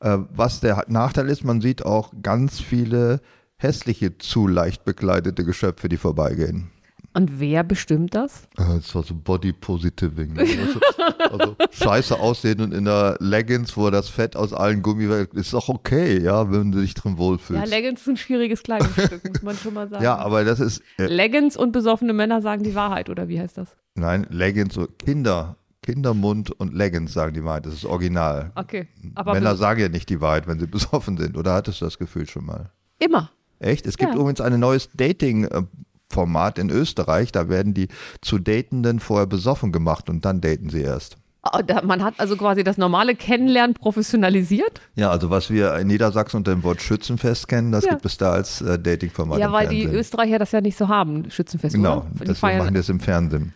Äh, 0.01 0.21
was 0.31 0.61
der 0.61 0.87
Nachteil 0.89 1.29
ist, 1.29 1.45
man 1.45 1.61
sieht 1.61 1.85
auch 1.85 2.15
ganz 2.23 2.61
viele 2.61 3.21
hässliche, 3.59 4.17
zu 4.17 4.47
leicht 4.47 4.87
bekleidete 4.87 5.45
Geschöpfe, 5.45 5.91
die 5.91 5.99
vorbeigehen. 5.99 6.71
Und 7.19 7.41
wer 7.41 7.65
bestimmt 7.65 8.15
das? 8.15 8.45
Äh, 8.57 8.77
Das 8.77 8.95
war 8.95 9.03
so 9.03 9.13
Body 9.15 9.53
Positiving. 9.53 10.39
Also, 10.39 10.81
also 11.31 11.57
scheiße 11.73 12.19
aussehen 12.21 12.61
und 12.61 12.73
in 12.73 12.85
der 12.85 13.17
Leggings, 13.19 13.77
wo 13.77 13.91
das 13.91 14.09
Fett 14.09 14.37
aus 14.37 14.53
allen 14.53 14.83
Gummi 14.83 15.09
ist 15.35 15.53
doch 15.53 15.69
okay, 15.69 16.21
ja, 16.23 16.51
wenn 16.53 16.71
du 16.71 16.81
dich 16.81 16.95
drin 16.95 17.13
Ja, 17.15 17.19
wohlfühlst. 17.19 17.67
Leggings 17.69 18.03
ist 18.03 18.07
ein 18.09 18.17
schwieriges 18.17 18.63
Kleidungsstück, 18.63 19.25
muss 19.33 19.43
man 19.43 19.57
schon 19.57 19.75
mal 19.75 19.89
sagen. 19.91 20.05
Ja, 20.05 20.17
aber 20.17 20.45
das 20.45 20.61
ist, 20.61 20.81
äh, 20.99 21.07
Leggings 21.07 21.57
und 21.57 21.73
besoffene 21.73 22.13
Männer 22.13 22.41
sagen 22.41 22.63
die 22.63 22.75
Wahrheit, 22.77 23.11
oder 23.11 23.27
wie 23.29 23.41
heißt 23.41 23.59
das? 23.59 23.77
nein, 23.97 24.27
Leggings, 24.31 24.75
so 24.75 24.87
Kinder, 24.87 25.57
Kindermund 25.83 26.53
und 26.53 26.73
Leggings 26.73 27.13
sagen 27.13 27.35
die 27.35 27.43
Wahrheit, 27.43 27.67
das 27.67 27.75
ist 27.75 27.85
original. 27.85 28.53
Okay. 28.55 28.87
Aber 29.17 29.33
Männer 29.33 29.57
sagen 29.57 29.81
ja 29.81 29.89
nicht 29.89 30.09
die 30.09 30.21
Wahrheit, 30.21 30.47
wenn 30.47 30.61
sie 30.61 30.67
besoffen 30.69 31.17
sind. 31.19 31.37
Oder 31.37 31.55
hattest 31.55 31.81
du 31.81 31.85
das 31.87 31.99
Gefühl 31.99 32.29
schon 32.29 32.47
mal? 32.47 32.71
immer. 33.01 33.31
Echt? 33.61 33.87
Es 33.89 33.97
gibt 33.99 34.15
Ja. 34.15 34.21
übrigens 34.21 34.41
ein 34.41 34.61
neues 34.61 34.89
Dating-Format 36.19 36.59
in 36.59 36.71
Österreich. 36.71 37.33
Da 37.33 37.49
werden 37.49 37.75
die 37.75 37.89
zu 38.21 38.39
Datenden 38.39 39.01
vorher 39.01 39.27
besoffen 39.27 39.73
gemacht 39.73 40.09
und 40.09 40.25
dann 40.25 40.41
daten 40.41 40.71
sie 40.71 40.83
erst. 40.83 41.17
Oh, 41.45 41.59
Man 41.85 42.03
hat 42.03 42.15
also 42.19 42.37
quasi 42.37 42.65
das 42.65 42.79
normale 42.79 43.15
Kennenlernen 43.15 43.75
professionalisiert. 43.75 44.81
Ja, 44.97 45.11
also 45.11 45.31
was 45.31 45.51
wir 45.51 45.75
in 45.77 45.87
Niedersachsen 45.87 46.39
unter 46.39 46.51
dem 46.53 46.63
Wort 46.65 46.83
Schützenfest 46.83 47.47
kennen, 47.49 47.73
das 47.73 47.85
Ja. 47.85 47.93
gibt 47.93 48.05
es 48.07 48.17
da 48.19 48.33
als 48.33 48.61
äh, 48.61 48.79
Dating-Format 48.79 49.39
ja, 49.39 49.53
weil 49.53 49.69
die. 49.69 49.85
Österreicher 49.85 50.39
das 50.39 50.53
ja 50.53 50.61
nicht 50.61 50.77
so 50.77 50.89
haben, 50.89 51.31
Schützenfest. 51.31 51.75
Genau, 51.77 52.07
das 52.25 52.43
machen 52.43 52.75
das 52.75 52.89
im 52.89 53.01
Fernsehen. 53.01 53.55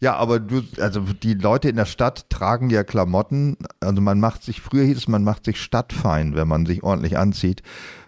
Ja, 0.00 0.14
aber 0.16 0.38
du, 0.38 0.62
also 0.78 1.00
die 1.00 1.34
Leute 1.34 1.70
in 1.70 1.76
der 1.76 1.86
Stadt 1.86 2.28
tragen 2.28 2.68
ja 2.70 2.84
Klamotten. 2.84 3.56
Also 3.80 4.02
man 4.02 4.20
macht 4.20 4.42
sich, 4.42 4.60
früher 4.60 4.84
hieß 4.84 4.98
es, 4.98 5.08
man 5.08 5.24
macht 5.24 5.46
sich 5.46 5.60
stadtfein, 5.60 6.36
wenn 6.36 6.46
man 6.46 6.66
sich 6.66 6.82
ordentlich 6.82 7.16
anzieht, 7.16 7.62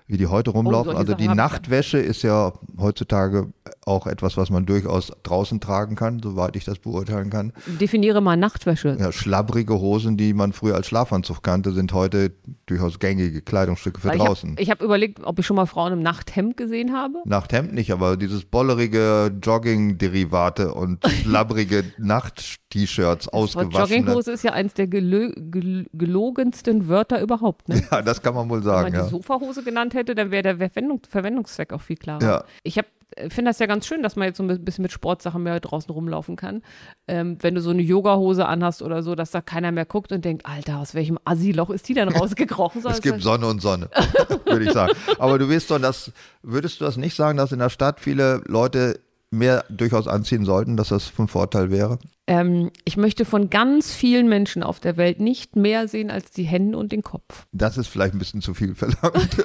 wie 0.08 0.16
die 0.16 0.26
heute 0.26 0.50
rumlaufen. 0.50 0.92
solche 0.92 0.98
also 0.98 1.14
die 1.14 1.28
hab 1.28 1.34
ich 1.34 1.38
ja. 1.38 1.48
Nachtwäsche 1.48 1.98
ist 1.98 2.22
ja 2.22 2.52
heutzutage 2.78 3.52
auch 3.84 4.06
etwas, 4.06 4.36
was 4.36 4.50
man 4.50 4.66
durchaus 4.66 5.12
draußen 5.22 5.60
tragen 5.60 5.96
kann, 5.96 6.20
soweit 6.22 6.56
ich 6.56 6.64
das 6.64 6.78
beurteilen 6.78 7.30
kann. 7.30 7.52
Definiere 7.80 8.20
mal 8.20 8.36
Nachtwäsche. 8.36 8.96
Ja, 8.98 9.12
schlabbrige 9.12 9.78
Hosen, 9.78 10.16
die 10.16 10.32
man 10.32 10.52
früher 10.52 10.74
als 10.74 10.86
Schlafanzug 10.86 11.42
kannte, 11.42 11.72
sind 11.72 11.92
heute 11.92 12.32
durchaus 12.66 12.98
gängige 12.98 13.42
Kleidungsstücke 13.42 14.00
für 14.00 14.08
Weil 14.08 14.18
draußen. 14.18 14.56
Ich 14.58 14.70
habe 14.70 14.78
hab 14.78 14.84
überlegt, 14.84 15.20
ob 15.24 15.38
ich 15.38 15.46
schon 15.46 15.56
mal 15.56 15.66
Frauen 15.66 15.92
im 15.92 16.02
Nachthemd 16.02 16.56
gesehen 16.56 16.92
habe. 16.92 17.18
Nachthemd 17.24 17.72
nicht, 17.72 17.92
aber 17.92 18.16
dieses 18.16 18.44
bollerige 18.44 19.30
Jogging-Derivate 19.42 20.74
und 20.74 21.06
schlabbrige 21.22 21.84
Nacht-T-Shirts 21.98 23.28
ausgewaschene. 23.28 23.98
Jogginghose 23.98 24.32
ist 24.32 24.44
ja 24.44 24.52
eins 24.52 24.74
der 24.74 24.86
gelö 24.86 25.32
gel 25.36 25.86
gelogensten 25.92 26.88
Wörter 26.88 27.20
überhaupt. 27.20 27.68
Ne? 27.68 27.82
Ja, 27.90 28.02
das 28.02 28.20
kann 28.20 28.34
man 28.34 28.50
wohl 28.50 28.60
Wenn 28.60 28.66
man 28.66 28.74
sagen, 28.74 28.92
die 28.92 28.98
ja. 28.98 29.06
Sofahose 29.06 29.62
genannt 29.62 29.94
hätte, 29.94 29.97
dann 30.04 30.30
wäre 30.30 30.42
der 30.42 30.56
Verwendung, 30.56 31.02
Verwendungszweck 31.08 31.72
auch 31.72 31.82
viel 31.82 31.96
klarer. 31.96 32.22
Ja. 32.22 32.44
Ich 32.62 32.78
habe 32.78 32.88
finde 33.28 33.50
das 33.50 33.58
ja 33.58 33.66
ganz 33.66 33.86
schön, 33.86 34.02
dass 34.02 34.16
man 34.16 34.28
jetzt 34.28 34.36
so 34.36 34.42
ein 34.42 34.64
bisschen 34.64 34.82
mit 34.82 34.92
Sportsachen 34.92 35.42
mehr 35.42 35.58
draußen 35.60 35.90
rumlaufen 35.90 36.36
kann. 36.36 36.62
Ähm, 37.06 37.38
wenn 37.40 37.54
du 37.54 37.60
so 37.60 37.70
eine 37.70 37.82
Yogahose 37.82 38.46
anhast 38.46 38.82
oder 38.82 39.02
so, 39.02 39.14
dass 39.14 39.30
da 39.30 39.40
keiner 39.40 39.72
mehr 39.72 39.86
guckt 39.86 40.12
und 40.12 40.24
denkt, 40.24 40.46
Alter, 40.46 40.78
aus 40.78 40.94
welchem 40.94 41.18
Assi-Loch 41.24 41.70
ist 41.70 41.88
die 41.88 41.94
denn 41.94 42.08
rausgekrochen? 42.08 42.84
Es 42.86 43.00
gibt 43.00 43.22
Sonne 43.22 43.46
und 43.46 43.60
Sonne, 43.60 43.90
würde 44.44 44.64
ich 44.64 44.72
sagen. 44.72 44.92
Aber 45.18 45.38
du 45.38 45.48
wirst 45.48 45.70
doch 45.70 45.80
das, 45.80 46.12
würdest 46.42 46.80
du 46.80 46.84
das 46.84 46.96
nicht 46.96 47.14
sagen, 47.14 47.38
dass 47.38 47.52
in 47.52 47.58
der 47.58 47.70
Stadt 47.70 48.00
viele 48.00 48.42
Leute 48.46 49.00
mehr 49.30 49.64
durchaus 49.68 50.08
anziehen 50.08 50.44
sollten, 50.44 50.76
dass 50.76 50.88
das 50.88 51.06
von 51.06 51.28
Vorteil 51.28 51.70
wäre? 51.70 51.98
ähm, 52.28 52.70
ich 52.84 52.96
möchte 52.98 53.24
von 53.24 53.48
ganz 53.48 53.92
vielen 53.92 54.28
Menschen 54.28 54.62
auf 54.62 54.80
der 54.80 54.96
Welt 54.98 55.18
nicht 55.18 55.56
mehr 55.56 55.88
sehen 55.88 56.10
als 56.10 56.30
die 56.30 56.44
Hände 56.44 56.76
und 56.76 56.92
den 56.92 57.02
Kopf. 57.02 57.46
Das 57.52 57.78
ist 57.78 57.88
vielleicht 57.88 58.14
ein 58.14 58.18
bisschen 58.18 58.42
zu 58.42 58.52
viel 58.54 58.74
verlangt. 58.74 59.44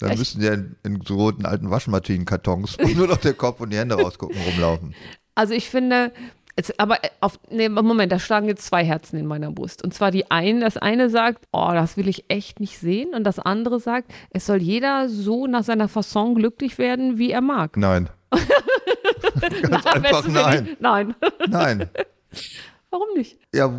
Dann 0.00 0.10
Echt? 0.10 0.18
müssten 0.18 0.42
ja 0.42 0.52
in, 0.52 0.76
in 0.84 1.00
so 1.00 1.16
roten 1.16 1.46
alten 1.46 1.70
Waschmaschinenkartons, 1.70 2.76
nur 2.94 3.08
noch 3.08 3.16
der 3.16 3.32
Kopf 3.32 3.60
und 3.60 3.70
die 3.70 3.78
Hände 3.78 3.94
rausgucken, 3.94 4.36
rumlaufen. 4.50 4.94
Also 5.34 5.54
ich 5.54 5.70
finde, 5.70 6.12
jetzt, 6.58 6.78
aber 6.78 6.98
auf, 7.20 7.40
nee, 7.50 7.70
Moment, 7.70 8.12
da 8.12 8.18
schlagen 8.18 8.48
jetzt 8.48 8.66
zwei 8.66 8.84
Herzen 8.84 9.16
in 9.16 9.24
meiner 9.24 9.50
Brust. 9.50 9.82
Und 9.82 9.94
zwar 9.94 10.10
die 10.10 10.30
eine, 10.30 10.60
das 10.60 10.76
eine 10.76 11.08
sagt, 11.08 11.46
oh, 11.52 11.70
das 11.72 11.96
will 11.96 12.08
ich 12.08 12.26
echt 12.28 12.60
nicht 12.60 12.78
sehen. 12.78 13.14
Und 13.14 13.24
das 13.24 13.38
andere 13.38 13.80
sagt, 13.80 14.12
es 14.30 14.44
soll 14.44 14.60
jeder 14.60 15.08
so 15.08 15.46
nach 15.46 15.64
seiner 15.64 15.88
Fasson 15.88 16.34
glücklich 16.34 16.76
werden, 16.76 17.16
wie 17.16 17.30
er 17.30 17.40
mag. 17.40 17.78
Nein. 17.78 18.10
Ganz 19.62 19.86
einfach 19.86 20.12
Weißt 20.12 20.26
du, 20.26 20.30
nein. 20.30 20.76
Nein. 20.80 21.14
Nein. 21.48 21.88
Warum 22.90 23.08
nicht? 23.16 23.38
Ja, 23.52 23.72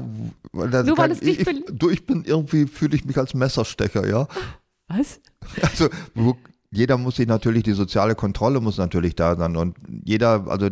weil 0.52 0.70
das 0.70 0.86
Nur 0.86 0.98
weil 0.98 1.12
es 1.12 1.22
dich 1.22 1.39
ich, 1.39 1.48
ich, 1.48 1.64
du, 1.72 1.89
ich 1.89 2.06
bin 2.06 2.26
irgendwie, 2.26 2.66
fühle 2.66 2.96
ich 2.96 3.06
mich 3.06 3.18
als 3.18 3.34
Messerstecher, 3.34 4.08
ja. 4.08 4.28
Was? 4.88 5.20
Also 5.62 5.89
jeder 6.72 6.98
muss 6.98 7.16
sich 7.16 7.28
natürlich, 7.28 7.64
die 7.64 7.74
soziale 7.74 8.16
Kontrolle 8.16 8.60
muss 8.60 8.78
natürlich 8.78 9.16
da 9.16 9.36
sein 9.38 9.56
und 9.56 9.78
jeder, 10.04 10.48
also 10.48 10.70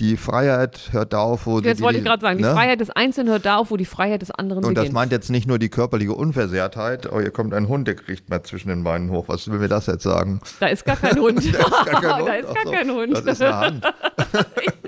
die 0.00 0.16
Freiheit 0.16 0.88
hört 0.92 1.12
da 1.12 1.18
auf, 1.18 1.46
wo 1.46 1.60
Jetzt 1.60 1.78
die, 1.78 1.82
wollte 1.84 1.98
ich 1.98 2.04
gerade 2.04 2.20
sagen, 2.22 2.38
die 2.38 2.44
ne? 2.44 2.52
Freiheit 2.52 2.80
des 2.80 2.90
Einzelnen 2.90 3.30
hört 3.32 3.44
da 3.44 3.56
auf, 3.56 3.70
wo 3.70 3.76
die 3.76 3.84
Freiheit 3.84 4.22
des 4.22 4.30
anderen 4.30 4.64
Und 4.64 4.74
das 4.74 4.82
beginnt. 4.84 4.94
meint 4.94 5.12
jetzt 5.12 5.30
nicht 5.30 5.46
nur 5.46 5.58
die 5.58 5.68
körperliche 5.68 6.14
Unversehrtheit, 6.14 7.10
oh, 7.12 7.20
hier 7.20 7.30
kommt 7.30 7.52
ein 7.52 7.68
Hund, 7.68 7.86
der 7.86 7.96
kriegt 7.96 8.30
mal 8.30 8.42
zwischen 8.42 8.68
den 8.68 8.82
Beinen 8.82 9.10
hoch. 9.10 9.24
Was 9.28 9.48
will 9.48 9.58
mir 9.58 9.68
das 9.68 9.86
jetzt 9.86 10.02
sagen? 10.02 10.40
da 10.58 10.66
ist 10.68 10.84
gar 10.84 10.96
kein 10.96 11.18
Hund. 11.18 11.40
Da 11.52 11.58
ist 11.60 11.70
gar 11.70 12.00
kein 12.00 12.16
Hund. 12.18 12.28
da 12.28 12.34
ist 12.34 12.54
gar 12.54 12.72
kein 12.72 12.90
Hund. 12.90 13.12
Das 13.12 13.24
ist 13.26 13.42
eine 13.42 13.56
Hand. 13.56 13.84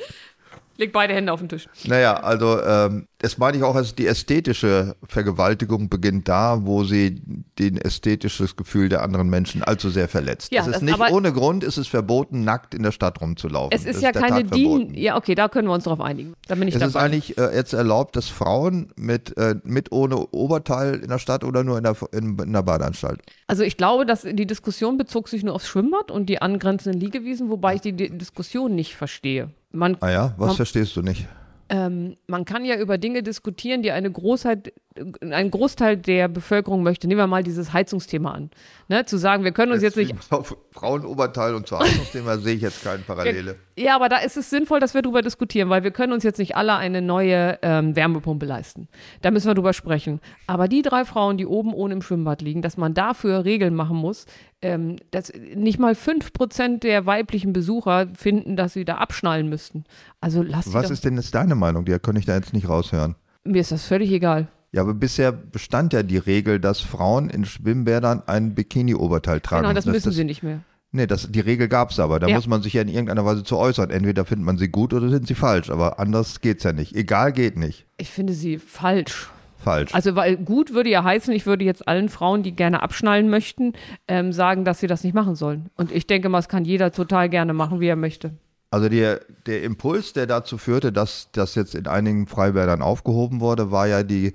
leg 0.82 0.92
beide 0.92 1.14
Hände 1.14 1.32
auf 1.32 1.40
den 1.40 1.48
Tisch. 1.48 1.66
Naja, 1.84 2.14
also 2.14 2.60
ähm, 2.62 3.06
das 3.18 3.38
meine 3.38 3.56
ich 3.56 3.62
auch 3.62 3.74
als 3.76 3.94
die 3.94 4.06
ästhetische 4.06 4.96
Vergewaltigung 5.08 5.88
beginnt 5.88 6.28
da, 6.28 6.58
wo 6.66 6.82
sie 6.84 7.22
den 7.58 7.76
ästhetisches 7.76 8.56
Gefühl 8.56 8.88
der 8.88 9.02
anderen 9.02 9.30
Menschen 9.30 9.62
allzu 9.62 9.90
sehr 9.90 10.08
verletzt. 10.08 10.52
Ja, 10.52 10.62
es 10.62 10.66
ist 10.66 10.74
das- 10.74 10.82
nicht 10.82 10.98
ohne 11.12 11.32
Grund, 11.32 11.62
ist 11.62 11.76
es 11.76 11.86
verboten, 11.86 12.42
nackt 12.44 12.74
in 12.74 12.82
der 12.82 12.90
Stadt 12.92 13.20
rumzulaufen. 13.20 13.70
Es 13.72 13.84
ist 13.84 13.96
Das 13.96 14.02
ja 14.02 14.12
keine. 14.12 14.42
DIN. 14.44 14.92
Ja, 14.94 15.16
okay, 15.16 15.34
da 15.34 15.48
können 15.48 15.68
wir 15.68 15.74
uns 15.74 15.84
drauf 15.84 16.00
einigen. 16.00 16.34
Da 16.48 16.56
bin 16.56 16.66
ich 16.68 16.74
Es 16.74 16.82
ist 16.82 16.94
dabei. 16.94 17.06
eigentlich 17.06 17.38
äh, 17.38 17.54
jetzt 17.54 17.72
erlaubt, 17.72 18.16
dass 18.16 18.28
Frauen 18.28 18.92
mit, 18.96 19.36
äh, 19.36 19.54
mit 19.64 19.92
ohne 19.92 20.16
Oberteil 20.32 20.96
in 20.96 21.08
der 21.08 21.18
Stadt 21.18 21.44
oder 21.44 21.62
nur 21.62 21.78
in 21.78 21.84
der, 21.84 21.96
in, 22.12 22.36
in 22.38 22.52
der 22.52 22.62
Badeanstalt. 22.62 23.20
Also 23.46 23.62
ich 23.62 23.76
glaube, 23.76 24.04
dass 24.06 24.22
die 24.22 24.46
Diskussion 24.46 24.96
bezog 24.98 25.28
sich 25.28 25.44
nur 25.44 25.54
aufs 25.54 25.68
Schwimmbad 25.68 26.10
und 26.10 26.26
die 26.28 26.42
angrenzenden 26.42 27.00
Liegewiesen, 27.00 27.50
wobei 27.50 27.76
ich 27.76 27.80
die, 27.82 27.92
die 27.92 28.10
Diskussion 28.18 28.74
nicht 28.74 28.96
verstehe. 28.96 29.50
Man, 29.72 29.96
Ah 30.00 30.10
ja, 30.10 30.34
was 30.36 30.48
Man- 30.48 30.56
verstehst 30.56 30.94
du 30.96 31.02
nicht? 31.02 31.26
ähm, 31.68 32.16
man 32.26 32.44
kann 32.44 32.64
ja 32.66 32.76
über 32.76 32.98
Dinge 32.98 33.22
diskutieren, 33.22 33.82
die 33.82 33.92
eine 33.92 34.10
Großheit, 34.10 34.74
ein 35.22 35.50
Großteil 35.50 35.96
der 35.96 36.28
Bevölkerung 36.28 36.82
möchte. 36.82 37.06
Nehmen 37.08 37.18
wir 37.18 37.26
mal 37.26 37.42
dieses 37.42 37.72
Heizungsthema 37.72 38.32
an. 38.32 38.50
Ne? 38.88 39.06
Zu 39.06 39.16
sagen, 39.16 39.42
wir 39.44 39.52
können 39.52 39.72
uns 39.72 39.82
jetzt 39.82 39.96
nicht 39.96 40.14
Auf 40.30 40.54
Frauenoberteil 40.72 41.54
und 41.54 41.66
zu 41.66 41.78
Heizungsthema 41.78 42.36
sehe 42.36 42.56
ich 42.56 42.62
jetzt 42.62 42.84
keine 42.84 43.02
Parallele. 43.02 43.56
Ja, 43.78 43.96
aber 43.96 44.08
da 44.08 44.18
ist 44.18 44.36
es 44.36 44.50
sinnvoll, 44.50 44.80
dass 44.80 44.92
wir 44.92 45.02
darüber 45.02 45.22
diskutieren, 45.22 45.70
weil 45.70 45.82
wir 45.82 45.92
können 45.92 46.12
uns 46.12 46.24
jetzt 46.24 46.38
nicht 46.38 46.56
alle 46.56 46.76
eine 46.76 47.00
neue 47.00 47.58
ähm, 47.62 47.96
Wärmepumpe 47.96 48.44
leisten. 48.44 48.88
Da 49.22 49.30
müssen 49.30 49.46
wir 49.46 49.54
drüber 49.54 49.72
sprechen. 49.72 50.20
Aber 50.46 50.68
die 50.68 50.82
drei 50.82 51.04
Frauen, 51.04 51.38
die 51.38 51.46
oben 51.46 51.72
ohne 51.72 51.94
im 51.94 52.02
Schwimmbad 52.02 52.42
liegen, 52.42 52.60
dass 52.60 52.76
man 52.76 52.92
dafür 52.92 53.44
Regeln 53.44 53.74
machen 53.74 53.96
muss, 53.96 54.26
ähm, 54.60 54.96
dass 55.10 55.32
nicht 55.54 55.78
mal 55.78 55.94
5% 55.94 56.80
der 56.80 57.06
weiblichen 57.06 57.52
Besucher 57.52 58.08
finden, 58.14 58.56
dass 58.56 58.74
sie 58.74 58.84
da 58.84 58.96
abschnallen 58.96 59.48
müssten. 59.48 59.84
Also 60.20 60.42
lass 60.42 60.72
Was 60.74 60.90
ist 60.90 61.04
denn 61.04 61.16
jetzt 61.16 61.34
deine 61.34 61.54
Meinung? 61.54 61.84
Die 61.84 61.98
kann 61.98 62.16
ich 62.16 62.26
da 62.26 62.34
jetzt 62.34 62.52
nicht 62.52 62.68
raushören. 62.68 63.14
mir 63.44 63.60
ist 63.60 63.72
das 63.72 63.86
völlig 63.86 64.10
egal. 64.12 64.48
Ja, 64.72 64.80
aber 64.80 64.94
bisher 64.94 65.32
bestand 65.32 65.92
ja 65.92 66.02
die 66.02 66.16
Regel, 66.16 66.58
dass 66.58 66.80
Frauen 66.80 67.28
in 67.28 67.44
Schwimmbädern 67.44 68.22
ein 68.26 68.54
Bikini-Oberteil 68.54 69.40
tragen. 69.40 69.64
Genau, 69.64 69.74
das 69.74 69.84
Dass 69.84 69.92
müssen 69.92 70.12
sie 70.12 70.24
nicht 70.24 70.42
mehr. 70.42 70.60
Nee, 70.94 71.06
das, 71.06 71.30
die 71.32 71.40
Regel 71.40 71.68
gab 71.68 71.90
es 71.90 71.98
aber. 71.98 72.20
Da 72.20 72.26
Ja. 72.28 72.34
muss 72.36 72.46
man 72.46 72.62
sich 72.62 72.74
ja 72.74 72.82
in 72.82 72.88
irgendeiner 72.88 73.24
Weise 73.24 73.42
zu 73.44 73.56
äußern. 73.56 73.88
Entweder 73.90 74.26
findet 74.26 74.44
man 74.44 74.58
sie 74.58 74.68
gut 74.68 74.92
oder 74.92 75.08
sind 75.08 75.26
sie 75.26 75.34
falsch. 75.34 75.70
Aber 75.70 75.98
anders 75.98 76.40
geht's 76.42 76.64
ja 76.64 76.72
nicht. 76.74 76.94
Egal 76.94 77.32
geht 77.32 77.56
nicht. 77.56 77.86
Ich 77.96 78.10
finde 78.10 78.34
sie 78.34 78.58
falsch. 78.58 79.30
Falsch. 79.56 79.94
Also, 79.94 80.16
weil 80.16 80.36
gut 80.36 80.74
würde 80.74 80.90
ja 80.90 81.04
heißen, 81.04 81.32
ich 81.32 81.46
würde 81.46 81.64
jetzt 81.64 81.86
allen 81.86 82.08
Frauen, 82.08 82.42
die 82.42 82.50
gerne 82.52 82.82
abschnallen 82.82 83.30
möchten, 83.30 83.74
ähm, 84.08 84.32
sagen, 84.32 84.64
dass 84.64 84.80
sie 84.80 84.88
das 84.88 85.04
nicht 85.04 85.14
machen 85.14 85.34
sollen. 85.36 85.70
Und 85.76 85.92
ich 85.92 86.06
denke 86.08 86.28
mal, 86.28 86.40
es 86.40 86.48
kann 86.48 86.64
jeder 86.64 86.90
total 86.92 87.28
gerne 87.28 87.52
machen, 87.54 87.78
wie 87.80 87.86
er 87.86 87.96
möchte. 87.96 88.32
Also 88.70 88.88
der, 88.88 89.20
der 89.46 89.62
Impuls, 89.62 90.14
der 90.14 90.26
dazu 90.26 90.58
führte, 90.58 90.92
dass 90.92 91.28
das 91.32 91.54
jetzt 91.54 91.74
in 91.74 91.86
einigen 91.86 92.26
Freibädern 92.26 92.82
aufgehoben 92.82 93.40
wurde, 93.40 93.70
war 93.70 93.86
ja 93.86 94.02
die 94.02 94.32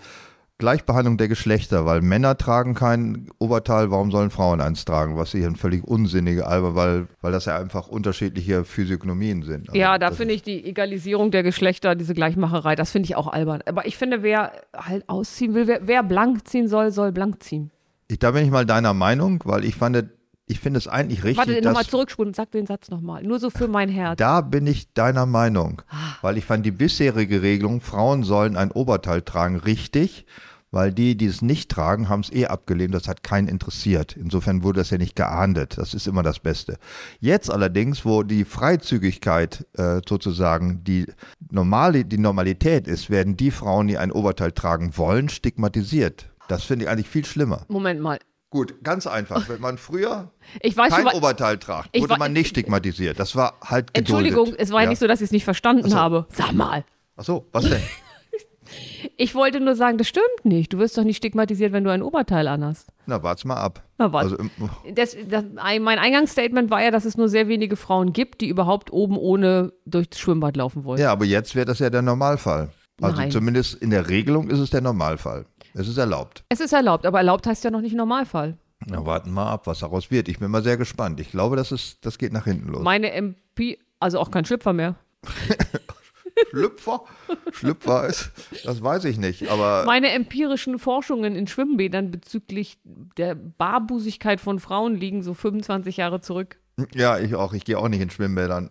Gleichbehandlung 0.59 1.17
der 1.17 1.27
Geschlechter, 1.27 1.85
weil 1.85 2.01
Männer 2.01 2.35
tragen 2.35 2.73
kein 2.73 3.29
Oberteil, 3.37 3.91
warum 3.91 4.09
sollen 4.09 4.31
Frauen 4.31 4.59
eins 4.59 4.85
tragen? 4.85 5.15
Was 5.15 5.31
hier 5.31 5.45
ein 5.45 5.55
völlig 5.55 5.83
unsinnige 5.83 6.47
Alber, 6.47 6.73
weil, 6.73 7.07
weil 7.21 7.31
das 7.31 7.45
ja 7.45 7.59
einfach 7.59 7.87
unterschiedliche 7.87 8.63
Physiognomien 8.63 9.43
sind. 9.43 9.69
Also 9.69 9.79
Ja, 9.79 9.99
da 9.99 10.09
finde 10.11 10.33
ich 10.33 10.41
die 10.41 10.65
Egalisierung 10.65 11.29
der 11.29 11.43
Geschlechter, 11.43 11.93
diese 11.93 12.15
Gleichmacherei, 12.15 12.75
das 12.75 12.89
finde 12.89 13.05
ich 13.05 13.15
auch 13.15 13.27
albern. 13.27 13.61
Aber 13.67 13.85
ich 13.85 13.97
finde, 13.97 14.23
wer 14.23 14.51
halt 14.75 15.07
ausziehen 15.07 15.53
will, 15.53 15.67
wer, 15.67 15.85
wer 15.85 16.01
blank 16.01 16.47
ziehen 16.47 16.67
soll, 16.67 16.91
soll 16.91 17.11
blank 17.11 17.43
ziehen. 17.43 17.69
Ich, 18.07 18.17
da 18.17 18.31
bin 18.31 18.43
ich 18.43 18.51
mal 18.51 18.65
deiner 18.65 18.93
Meinung, 18.93 19.41
weil 19.45 19.63
ich 19.63 19.75
fand, 19.75 20.09
ich 20.47 20.59
finde 20.59 20.77
es 20.79 20.87
eigentlich 20.87 21.23
richtig, 21.23 21.37
Warte, 21.47 21.61
nochmal 21.61 21.85
zurückspulen, 21.85 22.33
sag 22.33 22.51
den 22.51 22.65
Satz 22.65 22.89
nochmal. 22.89 23.21
Nur 23.23 23.39
so 23.39 23.49
für 23.49 23.67
mein 23.67 23.89
Herz. 23.89 24.17
da 24.17 24.41
bin 24.41 24.65
ich 24.65 24.93
deiner 24.93 25.25
Meinung, 25.25 25.81
Ah. 25.89 26.15
weil 26.21 26.37
ich 26.37 26.45
fand 26.45 26.65
die 26.65 26.71
bisherige 26.71 27.41
Regelung, 27.41 27.81
Frauen 27.81 28.23
sollen 28.23 28.55
ein 28.57 28.71
Oberteil 28.71 29.21
tragen, 29.21 29.57
richtig, 29.57 30.25
weil 30.71 30.91
die, 30.93 31.15
die 31.15 31.25
es 31.27 31.41
nicht 31.41 31.69
tragen, 31.71 32.09
haben 32.09 32.19
es 32.21 32.31
eh 32.31 32.45
abgelehnt, 32.47 32.93
das 32.93 33.07
hat 33.07 33.23
keinen 33.23 33.47
interessiert. 33.47 34.17
Insofern 34.17 34.63
wurde 34.63 34.79
das 34.81 34.89
ja 34.89 34.97
nicht 34.97 35.15
geahndet, 35.15 35.77
das 35.77 35.93
ist 35.93 36.07
immer 36.07 36.23
das 36.23 36.39
Beste. 36.39 36.77
Jetzt 37.19 37.49
allerdings, 37.49 38.03
wo 38.05 38.23
die 38.23 38.43
Freizügigkeit 38.43 39.65
äh, 39.77 40.01
sozusagen 40.07 40.83
die, 40.83 41.05
normale, 41.51 42.05
die 42.05 42.17
Normalität 42.17 42.87
ist, 42.87 43.09
werden 43.09 43.35
die 43.37 43.51
Frauen, 43.51 43.87
die 43.87 43.97
ein 43.97 44.11
Oberteil 44.11 44.51
tragen 44.51 44.97
wollen, 44.97 45.29
stigmatisiert. 45.29 46.29
Das 46.47 46.63
finde 46.63 46.85
ich 46.85 46.91
eigentlich 46.91 47.09
viel 47.09 47.25
schlimmer. 47.25 47.65
Moment 47.67 47.99
mal. 48.01 48.19
Gut, 48.49 48.81
ganz 48.83 49.07
einfach. 49.07 49.49
Wenn 49.49 49.59
man 49.61 49.77
früher 49.77 50.31
Ich 50.61 50.77
weiß 50.77 50.93
kein 50.93 51.07
schon, 51.07 51.17
Oberteil 51.17 51.57
tragt, 51.57 51.93
wurde 51.99 52.11
wa- 52.13 52.17
man 52.17 52.33
nicht 52.33 52.47
stigmatisiert. 52.49 53.19
Das 53.19 53.35
war 53.35 53.55
halt 53.63 53.93
geduldet. 53.93 53.97
Entschuldigung, 54.31 54.55
es 54.57 54.71
war 54.71 54.79
ja 54.79 54.83
ja 54.85 54.89
nicht 54.91 54.99
so, 54.99 55.07
dass 55.07 55.19
ich 55.21 55.25
es 55.25 55.31
nicht 55.31 55.43
verstanden 55.45 55.89
so. 55.89 55.95
habe. 55.97 56.25
Sag 56.31 56.53
mal. 56.53 56.85
Ach 57.17 57.23
so, 57.23 57.45
was 57.51 57.69
denn? 57.69 57.81
Ich 59.15 59.33
wollte 59.33 59.61
nur 59.61 59.75
sagen, 59.77 59.97
das 59.97 60.07
stimmt 60.09 60.43
nicht. 60.43 60.73
Du 60.73 60.77
wirst 60.77 60.97
doch 60.97 61.05
nicht 61.05 61.15
stigmatisiert, 61.17 61.71
wenn 61.71 61.85
du 61.85 61.89
ein 61.91 62.01
Oberteil 62.03 62.47
anhast. 62.49 62.89
Na, 63.05 63.23
wart's 63.23 63.45
mal 63.45 63.55
ab. 63.55 63.81
Na, 63.97 64.11
warte. 64.11 64.31
Also, 64.31 64.37
im- 64.37 64.93
Das, 64.93 65.15
das, 65.29 65.45
ein- 65.55 65.81
mein 65.81 65.99
Eingangsstatement 65.99 66.69
war 66.69 66.83
ja, 66.83 66.91
dass 66.91 67.05
es 67.05 67.15
nur 67.15 67.29
sehr 67.29 67.47
wenige 67.47 67.77
Frauen 67.77 68.11
gibt, 68.11 68.41
die 68.41 68.49
überhaupt 68.49 68.91
oben 68.91 69.17
ohne 69.17 69.71
durchs 69.85 70.19
Schwimmbad 70.19 70.57
laufen 70.57 70.83
wollen. 70.83 70.99
ja, 70.99 71.11
aber 71.13 71.23
jetzt 71.25 71.55
wäre 71.55 71.65
das 71.65 71.79
ja 71.79 71.89
der 71.89 72.01
Normalfall. 72.01 72.69
Also 73.01 73.15
Nein. 73.15 73.31
zumindest 73.31 73.75
in 73.75 73.89
der 73.91 74.09
Regelung 74.09 74.49
ist 74.49 74.59
es 74.59 74.69
der 74.71 74.81
Normalfall. 74.81 75.45
Es 75.73 75.87
ist 75.87 75.97
erlaubt. 75.97 76.43
Es 76.49 76.59
ist 76.59 76.73
erlaubt, 76.73 77.05
aber 77.05 77.19
erlaubt 77.19 77.45
heißt 77.47 77.63
ja 77.63 77.71
noch 77.71 77.81
nicht 77.81 77.95
Normalfall. 77.95 78.57
Na, 78.85 79.05
warten 79.05 79.31
mal 79.31 79.51
ab, 79.51 79.65
was 79.67 79.79
daraus 79.79 80.11
wird. 80.11 80.27
Ich 80.29 80.39
bin 80.39 80.51
mal 80.51 80.63
sehr 80.63 80.77
gespannt. 80.77 81.19
Ich 81.19 81.31
glaube, 81.31 81.55
das, 81.55 81.71
ist, 81.71 82.05
das 82.05 82.17
geht 82.17 82.31
nach 82.33 82.45
hinten 82.45 82.69
los. 82.69 82.83
Meine 82.83 83.11
MP, 83.11 83.79
also 83.99 84.19
auch 84.19 84.29
kein 84.31 84.45
Schlüpfer 84.45 84.71
mehr. 84.73 84.95
Schlüpfer? 86.51 87.01
Schlüpfer 87.51 88.07
ist, 88.07 88.31
das 88.63 88.83
weiß 88.83 89.05
ich 89.05 89.17
nicht. 89.17 89.49
Aber 89.49 89.83
Meine 89.85 90.11
empirischen 90.11 90.77
Forschungen 90.77 91.35
in 91.35 91.47
Schwimmbädern 91.47 92.11
bezüglich 92.11 92.77
der 92.83 93.33
Barbusigkeit 93.35 94.39
von 94.39 94.59
Frauen 94.59 94.95
liegen 94.95 95.23
so 95.23 95.33
25 95.33 95.97
Jahre 95.97 96.21
zurück. 96.21 96.57
ja, 96.93 97.17
ich 97.17 97.33
auch. 97.33 97.53
Ich 97.53 97.65
gehe 97.65 97.77
auch 97.79 97.87
nicht 97.89 98.01
in 98.01 98.11
Schwimmbädern. 98.11 98.69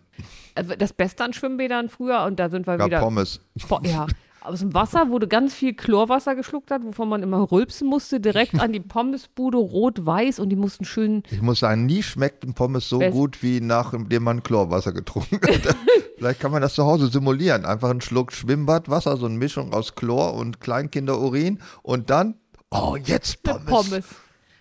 Also 0.55 0.75
Das 0.75 0.93
Beste 0.93 1.25
an 1.25 1.33
Schwimmbädern 1.33 1.89
früher, 1.89 2.23
und 2.23 2.39
da 2.39 2.49
sind 2.49 2.65
wir 2.67 2.77
Gab 2.77 2.87
wieder. 2.87 2.99
Pommes. 3.01 3.41
Po- 3.67 3.81
Ja, 3.83 4.07
aus 4.47 4.59
dem 4.59 4.73
Wasser 4.73 5.09
wurde 5.09 5.27
ganz 5.27 5.53
viel 5.53 5.73
Chlorwasser 5.73 6.35
geschluckt 6.35 6.71
hat, 6.71 6.83
wovon 6.83 7.09
man 7.09 7.21
immer 7.23 7.51
rülpsen 7.51 7.87
musste, 7.87 8.19
direkt 8.19 8.55
an 8.59 8.73
die 8.73 8.79
Pommesbude, 8.79 9.57
rot-weiß, 9.57 10.39
und 10.39 10.49
die 10.49 10.55
mussten 10.55 10.85
schön. 10.85 11.23
Ich 11.29 11.41
muss 11.41 11.59
sagen, 11.59 11.85
nie 11.85 12.01
schmeckt 12.03 12.43
ein 12.43 12.53
Pommes 12.53 12.89
so 12.89 12.99
Best- 12.99 13.13
gut, 13.13 13.43
wie 13.43 13.61
nachdem 13.61 14.23
man 14.23 14.43
Chlorwasser 14.43 14.93
getrunken 14.93 15.39
hat. 15.41 15.75
Vielleicht 16.17 16.39
kann 16.39 16.51
man 16.51 16.61
das 16.61 16.73
zu 16.73 16.85
Hause 16.85 17.07
simulieren. 17.07 17.65
Einfach 17.65 17.89
einen 17.89 18.01
Schluck 18.01 18.31
Schwimmbadwasser, 18.31 19.17
so 19.17 19.25
eine 19.27 19.35
Mischung 19.35 19.73
aus 19.73 19.95
Chlor 19.95 20.33
und 20.33 20.59
Kleinkinderurin 20.61 21.59
und 21.83 22.09
dann, 22.09 22.35
oh, 22.71 22.95
jetzt 22.95 23.43
Pommes. 23.43 23.65
Pommes. 23.65 24.05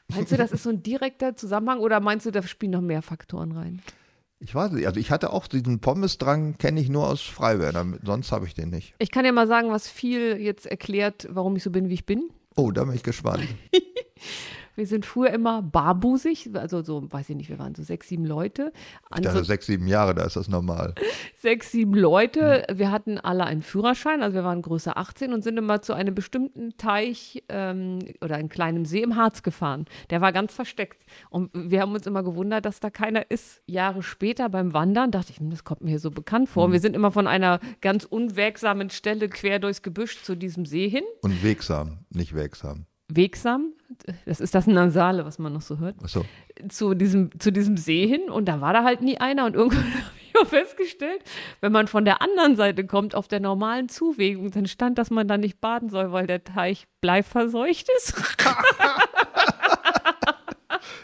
Meinst 0.08 0.32
du, 0.32 0.36
das 0.36 0.52
ist 0.52 0.62
so 0.62 0.70
ein 0.70 0.82
direkter 0.82 1.34
Zusammenhang 1.34 1.78
oder 1.80 2.00
meinst 2.00 2.26
du, 2.26 2.30
da 2.30 2.42
spielen 2.42 2.72
noch 2.72 2.80
mehr 2.80 3.02
Faktoren 3.02 3.52
rein? 3.52 3.82
Ich 4.38 4.54
weiß 4.54 4.72
nicht, 4.72 4.86
also 4.86 5.00
ich 5.00 5.10
hatte 5.10 5.32
auch 5.32 5.46
diesen 5.46 5.80
Pommesdrang, 5.80 6.58
kenne 6.58 6.80
ich 6.80 6.90
nur 6.90 7.08
aus 7.08 7.22
Freiwerdern, 7.22 7.98
sonst 8.04 8.32
habe 8.32 8.46
ich 8.46 8.54
den 8.54 8.68
nicht. 8.68 8.94
Ich 8.98 9.10
kann 9.10 9.24
ja 9.24 9.32
mal 9.32 9.46
sagen, 9.46 9.70
was 9.70 9.88
viel 9.88 10.36
jetzt 10.36 10.66
erklärt, 10.66 11.26
warum 11.30 11.56
ich 11.56 11.62
so 11.62 11.70
bin, 11.70 11.88
wie 11.88 11.94
ich 11.94 12.04
bin. 12.04 12.28
Oh, 12.54 12.70
da 12.70 12.84
bin 12.84 12.94
ich 12.94 13.02
gespannt. 13.02 13.46
Wir 14.76 14.86
sind 14.86 15.06
früher 15.06 15.30
immer 15.30 15.62
barbusig, 15.62 16.50
also 16.54 16.82
so, 16.82 17.10
weiß 17.10 17.30
ich 17.30 17.36
nicht, 17.36 17.48
wir 17.48 17.58
waren 17.58 17.74
so 17.74 17.82
sechs, 17.82 18.08
sieben 18.08 18.26
Leute. 18.26 18.72
An 19.08 19.18
Ich 19.18 19.24
dachte, 19.24 19.38
so 19.38 19.44
sechs, 19.44 19.66
sieben 19.66 19.88
Jahre, 19.88 20.14
da 20.14 20.24
ist 20.24 20.36
das 20.36 20.48
normal. 20.48 20.94
sechs, 21.40 21.72
sieben 21.72 21.94
Leute. 21.94 22.66
Wir 22.72 22.90
hatten 22.90 23.18
alle 23.18 23.44
einen 23.44 23.62
Führerschein, 23.62 24.22
also 24.22 24.34
wir 24.34 24.44
waren 24.44 24.60
Größe 24.60 24.96
18 24.96 25.32
und 25.32 25.42
sind 25.42 25.56
immer 25.56 25.80
zu 25.80 25.94
einem 25.94 26.14
bestimmten 26.14 26.76
Teich 26.76 27.42
ähm, 27.48 28.00
oder 28.20 28.36
einem 28.36 28.50
kleinen 28.50 28.84
See 28.84 29.02
im 29.02 29.16
Harz 29.16 29.42
gefahren. 29.42 29.86
Der 30.10 30.20
war 30.20 30.32
ganz 30.32 30.52
versteckt. 30.52 31.02
Und 31.30 31.50
wir 31.54 31.80
haben 31.80 31.94
uns 31.94 32.06
immer 32.06 32.22
gewundert, 32.22 32.66
dass 32.66 32.78
da 32.78 32.90
keiner 32.90 33.30
ist. 33.30 33.62
Jahre 33.66 34.02
später 34.02 34.50
beim 34.50 34.74
Wandern 34.74 35.10
dachte 35.10 35.32
ich, 35.32 35.38
hm, 35.38 35.50
das 35.50 35.64
kommt 35.64 35.80
mir 35.80 35.90
hier 35.90 36.00
so 36.00 36.10
bekannt 36.10 36.50
vor. 36.50 36.66
Und 36.66 36.72
wir 36.72 36.80
sind 36.80 36.94
immer 36.94 37.10
von 37.10 37.26
einer 37.26 37.60
ganz 37.80 38.04
unwegsamen 38.04 38.90
Stelle 38.90 39.30
quer 39.30 39.58
durchs 39.58 39.80
Gebüsch 39.80 40.22
zu 40.22 40.34
diesem 40.36 40.66
See 40.66 40.88
hin. 40.88 41.04
Und 41.22 41.42
wegsam, 41.42 42.00
nicht 42.10 42.34
wegsam. 42.34 42.86
Wegsam, 43.08 43.72
das 44.24 44.40
ist 44.40 44.54
das 44.54 44.66
Nasale, 44.66 45.24
was 45.24 45.38
man 45.38 45.52
noch 45.52 45.62
so 45.62 45.78
hört. 45.78 45.96
Achso. 46.02 46.24
zu 46.68 46.94
diesem, 46.94 47.30
zu 47.38 47.52
diesem 47.52 47.76
See 47.76 48.06
hin 48.06 48.28
und 48.30 48.46
da 48.46 48.60
war 48.60 48.72
da 48.72 48.82
halt 48.84 49.00
nie 49.00 49.18
einer 49.18 49.44
und 49.46 49.54
irgendwann 49.54 49.84
habe 49.94 50.02
ich 50.18 50.38
auch 50.40 50.46
festgestellt, 50.48 51.22
wenn 51.60 51.72
man 51.72 51.86
von 51.86 52.04
der 52.04 52.20
anderen 52.20 52.56
Seite 52.56 52.86
kommt, 52.86 53.14
auf 53.14 53.28
der 53.28 53.40
normalen 53.40 53.88
Zuwegung, 53.88 54.50
dann 54.50 54.66
stand, 54.66 54.98
dass 54.98 55.10
man 55.10 55.28
da 55.28 55.38
nicht 55.38 55.60
baden 55.60 55.88
soll, 55.88 56.12
weil 56.12 56.26
der 56.26 56.44
Teich 56.44 56.86
bleiverseucht 57.00 57.88
ist. 57.96 58.14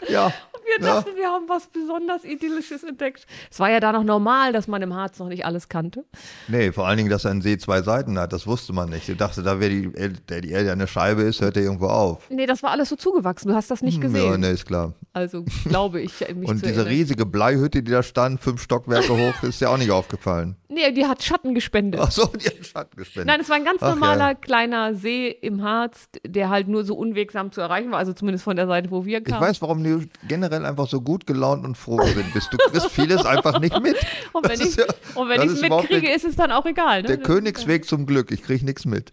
Ja, 0.09 0.31
Wir 0.77 0.85
dachten, 0.85 1.09
wir 1.15 1.27
haben 1.27 1.45
was 1.47 1.67
besonders 1.67 2.23
Idyllisches 2.23 2.83
entdeckt. 2.83 3.25
Es 3.51 3.59
war 3.59 3.69
ja 3.69 3.79
da 3.79 3.91
noch 3.91 4.03
normal, 4.03 4.53
dass 4.53 4.67
man 4.67 4.81
im 4.81 4.93
Harz 4.93 5.19
noch 5.19 5.27
nicht 5.27 5.45
alles 5.45 5.69
kannte. 5.69 6.03
Nee, 6.47 6.71
vor 6.71 6.87
allen 6.87 6.97
Dingen, 6.97 7.09
dass 7.09 7.25
ein 7.25 7.41
See 7.41 7.57
zwei 7.57 7.81
Seiten 7.81 8.17
hat, 8.19 8.33
das 8.33 8.47
wusste 8.47 8.73
man 8.73 8.89
nicht. 8.89 9.07
Ich 9.09 9.17
dachte, 9.17 9.43
da 9.43 9.59
wäre 9.59 9.69
die, 9.71 10.41
die 10.41 10.49
Erde 10.51 10.71
eine 10.71 10.87
Scheibe 10.87 11.21
ist, 11.23 11.41
hört 11.41 11.57
er 11.57 11.63
irgendwo 11.63 11.87
auf. 11.87 12.29
Nee, 12.29 12.45
das 12.45 12.63
war 12.63 12.71
alles 12.71 12.89
so 12.89 12.95
zugewachsen. 12.95 13.49
Du 13.49 13.55
hast 13.55 13.69
das 13.71 13.81
nicht 13.81 13.95
Ja, 13.97 14.01
gesehen. 14.01 14.41
nee, 14.41 14.51
ist 14.51 14.65
klar. 14.65 14.93
Also 15.13 15.45
glaube 15.65 16.01
ich, 16.01 16.19
mich 16.35 16.49
Und 16.49 16.61
diese 16.61 16.73
erinnern. 16.75 16.87
riesige 16.87 17.25
Bleihütte, 17.25 17.83
die 17.83 17.91
da 17.91 18.01
stand, 18.01 18.41
fünf 18.41 18.61
Stockwerke 18.63 19.09
hoch, 19.15 19.43
ist 19.43 19.61
ja 19.61 19.69
auch 19.69 19.77
nicht 19.77 19.91
aufgefallen. 19.91 20.55
Nee, 20.69 20.91
die 20.91 21.05
hat 21.05 21.21
Schatten 21.21 21.53
gespendet. 21.53 22.01
Ach 22.03 22.09
so, 22.09 22.25
die 22.25 22.47
hat 22.47 22.65
Schatten 22.65 22.95
gespendet. 22.97 23.27
Nein, 23.27 23.39
es 23.41 23.47
war 23.49 23.57
ein 23.57 23.63
ganz 23.65 23.77
Ach, 23.83 23.89
normaler 23.93 24.29
ja. 24.29 24.33
kleiner 24.33 24.95
See 24.95 25.27
im 25.29 25.61
Harz, 25.61 26.09
der 26.25 26.49
halt 26.49 26.67
nur 26.67 26.83
so 26.83 26.95
unwegsam 26.95 27.51
zu 27.51 27.61
erreichen 27.61 27.91
war, 27.91 27.99
also 27.99 28.13
zumindest 28.13 28.43
von 28.43 28.55
der 28.55 28.65
Seite, 28.65 28.89
wo 28.89 29.05
wir 29.05 29.19
Ich 29.19 29.23
kamen. 29.25 29.41
weiß, 29.41 29.61
warum 29.61 29.83
du 29.83 30.05
generell 30.27 30.62
einfach 30.65 30.87
so 30.87 31.01
gut 31.01 31.25
gelaunt 31.27 31.65
und 31.65 31.77
froh 31.77 31.99
bist. 32.33 32.51
Du 32.51 32.57
kriegst 32.57 32.89
vieles 32.91 33.25
einfach 33.25 33.59
nicht 33.59 33.79
mit. 33.81 33.95
und 34.33 34.47
wenn 34.49 34.59
Das 34.59 34.69
ich 34.69 34.75
ja- 34.75 34.85
und 35.15 35.29
wenn 35.29 35.37
das 35.41 35.45
ich 35.47 35.53
es 35.53 35.61
mitkriege, 35.61 36.09
ist 36.11 36.25
es 36.25 36.35
dann 36.35 36.51
auch 36.51 36.65
egal. 36.65 37.01
Ne? 37.01 37.07
Der 37.07 37.17
Königsweg 37.17 37.85
zum 37.85 38.05
Glück, 38.05 38.31
ich 38.31 38.41
kriege 38.43 38.65
nichts 38.65 38.85
mit. 38.85 39.11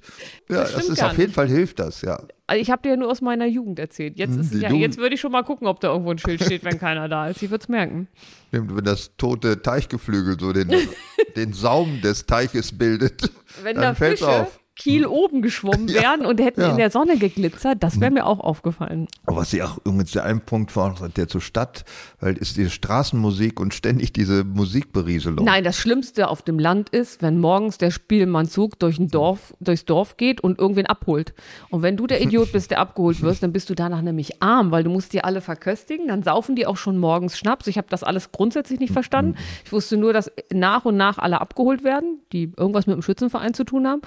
Ja, 0.49 0.63
das, 0.63 0.71
stimmt 0.73 0.89
ist 0.89 1.03
auf 1.03 1.11
jeden 1.13 1.23
nicht. 1.25 1.35
Fall 1.35 1.49
hilft 1.49 1.79
das, 1.79 2.03
ja. 2.03 2.23
Also 2.47 2.61
ich 2.63 2.71
habe 2.71 2.83
dir 2.83 2.91
ja 2.91 2.97
nur 2.97 3.11
aus 3.11 3.21
meiner 3.21 3.47
Jugend 3.47 3.79
erzählt. 3.79 4.19
Jetzt, 4.19 4.37
ist 4.37 4.47
es 4.47 4.53
Hm, 4.55 4.61
ja, 4.63 4.71
jetzt 4.73 4.99
würde 4.99 5.15
ich 5.15 5.21
schon 5.21 5.31
mal 5.31 5.43
gucken, 5.45 5.69
ob 5.69 5.79
da 5.81 5.89
irgendwo 5.89 6.11
ein 6.11 6.19
Schild 6.19 6.43
steht, 6.43 6.65
wenn 6.65 6.79
keiner 6.81 7.09
da 7.09 7.29
ist. 7.29 7.43
Ich 7.43 7.51
würde 7.51 7.63
es 7.63 7.69
merken. 7.69 8.09
Wenn 8.51 8.85
das 8.85 9.13
tote 9.17 9.63
Teichgeflügel 9.63 10.39
so 10.41 10.53
den, 10.53 10.69
den 11.37 11.53
Saum 11.53 12.01
des 12.01 12.27
Teiches 12.27 12.77
bildet, 12.77 13.31
Wenn 13.63 13.77
dann 13.77 13.83
da 13.85 13.95
fällt's 13.95 14.21
Fische 14.21 14.33
auf. 14.43 14.60
Kiel 14.81 15.07
oben 15.07 15.43
geschwommen 15.43 15.89
wären 15.93 16.25
und 16.25 16.41
hätten 16.41 16.61
ja. 16.61 16.71
In 16.71 16.77
der 16.77 16.91
Sonne 16.91 17.19
geglitzert, 17.19 17.83
das 17.83 18.01
wäre 18.01 18.11
mir 18.11 18.27
auch 18.27 18.41
aufgefallen. 18.41 19.07
Aber 19.27 19.39
was 19.39 19.53
ich 19.53 19.63
auch 19.63 19.79
übrigens 19.85 20.13
der 20.13 20.25
ein 20.25 20.41
Punkt 20.41 20.75
war, 20.75 20.95
der 21.17 21.29
zur 21.29 21.41
Stadt, 21.41 21.85
weil 22.21 22.37
ist 22.37 22.57
die 22.57 22.71
Straßenmusik 22.71 23.61
und 23.61 23.75
ständig 23.75 24.13
diese 24.13 24.45
Musikberieselung. 24.45 25.45
Nein, 25.45 25.65
das 25.65 25.77
Schlimmste 25.77 26.29
auf 26.29 26.43
dem 26.43 26.59
Land 26.59 26.89
ist, 26.89 27.23
wenn 27.23 27.39
morgens 27.39 27.79
der 27.79 27.91
Spielmannzug 27.91 28.79
durch 28.79 28.99
ein 28.99 29.09
Dorf, 29.09 29.55
durchs 29.61 29.85
Dorf 29.85 30.17
geht 30.17 30.41
und 30.41 30.59
irgendwen 30.59 30.87
abholt. 30.87 31.35
Und 31.69 31.83
wenn 31.83 31.97
du 31.97 32.07
der 32.07 32.23
Idiot 32.23 32.53
bist, 32.53 32.71
der 32.71 32.79
abgeholt 32.79 33.21
wirst, 33.23 33.43
dann 33.43 33.53
bist 33.53 33.69
du 33.71 33.75
danach 33.75 34.03
nämlich 34.03 34.43
arm, 34.43 34.71
weil 34.71 34.85
du 34.85 34.91
musst 34.91 35.13
die 35.13 35.23
alle 35.23 35.41
verköstigen. 35.41 36.09
Dann 36.09 36.23
saufen 36.23 36.57
die 36.57 36.67
auch 36.67 36.77
schon 36.77 36.97
morgens 36.99 37.39
Schnaps. 37.39 37.67
Ich 37.67 37.77
habe 37.77 37.89
das 37.91 38.03
alles 38.03 38.33
grundsätzlich 38.33 38.81
nicht 38.81 38.93
verstanden. 38.93 39.37
Ich 39.65 39.73
wusste 39.73 39.97
nur, 39.97 40.13
dass 40.13 40.31
nach 40.53 40.85
und 40.85 40.97
nach 40.97 41.19
alle 41.19 41.41
abgeholt 41.41 41.85
werden, 41.85 42.21
die 42.33 42.53
irgendwas 42.57 42.87
mit 42.87 42.97
dem 42.97 43.03
Schützenverein 43.03 43.55
zu 43.55 43.65
tun 43.65 43.87
haben. 43.87 44.03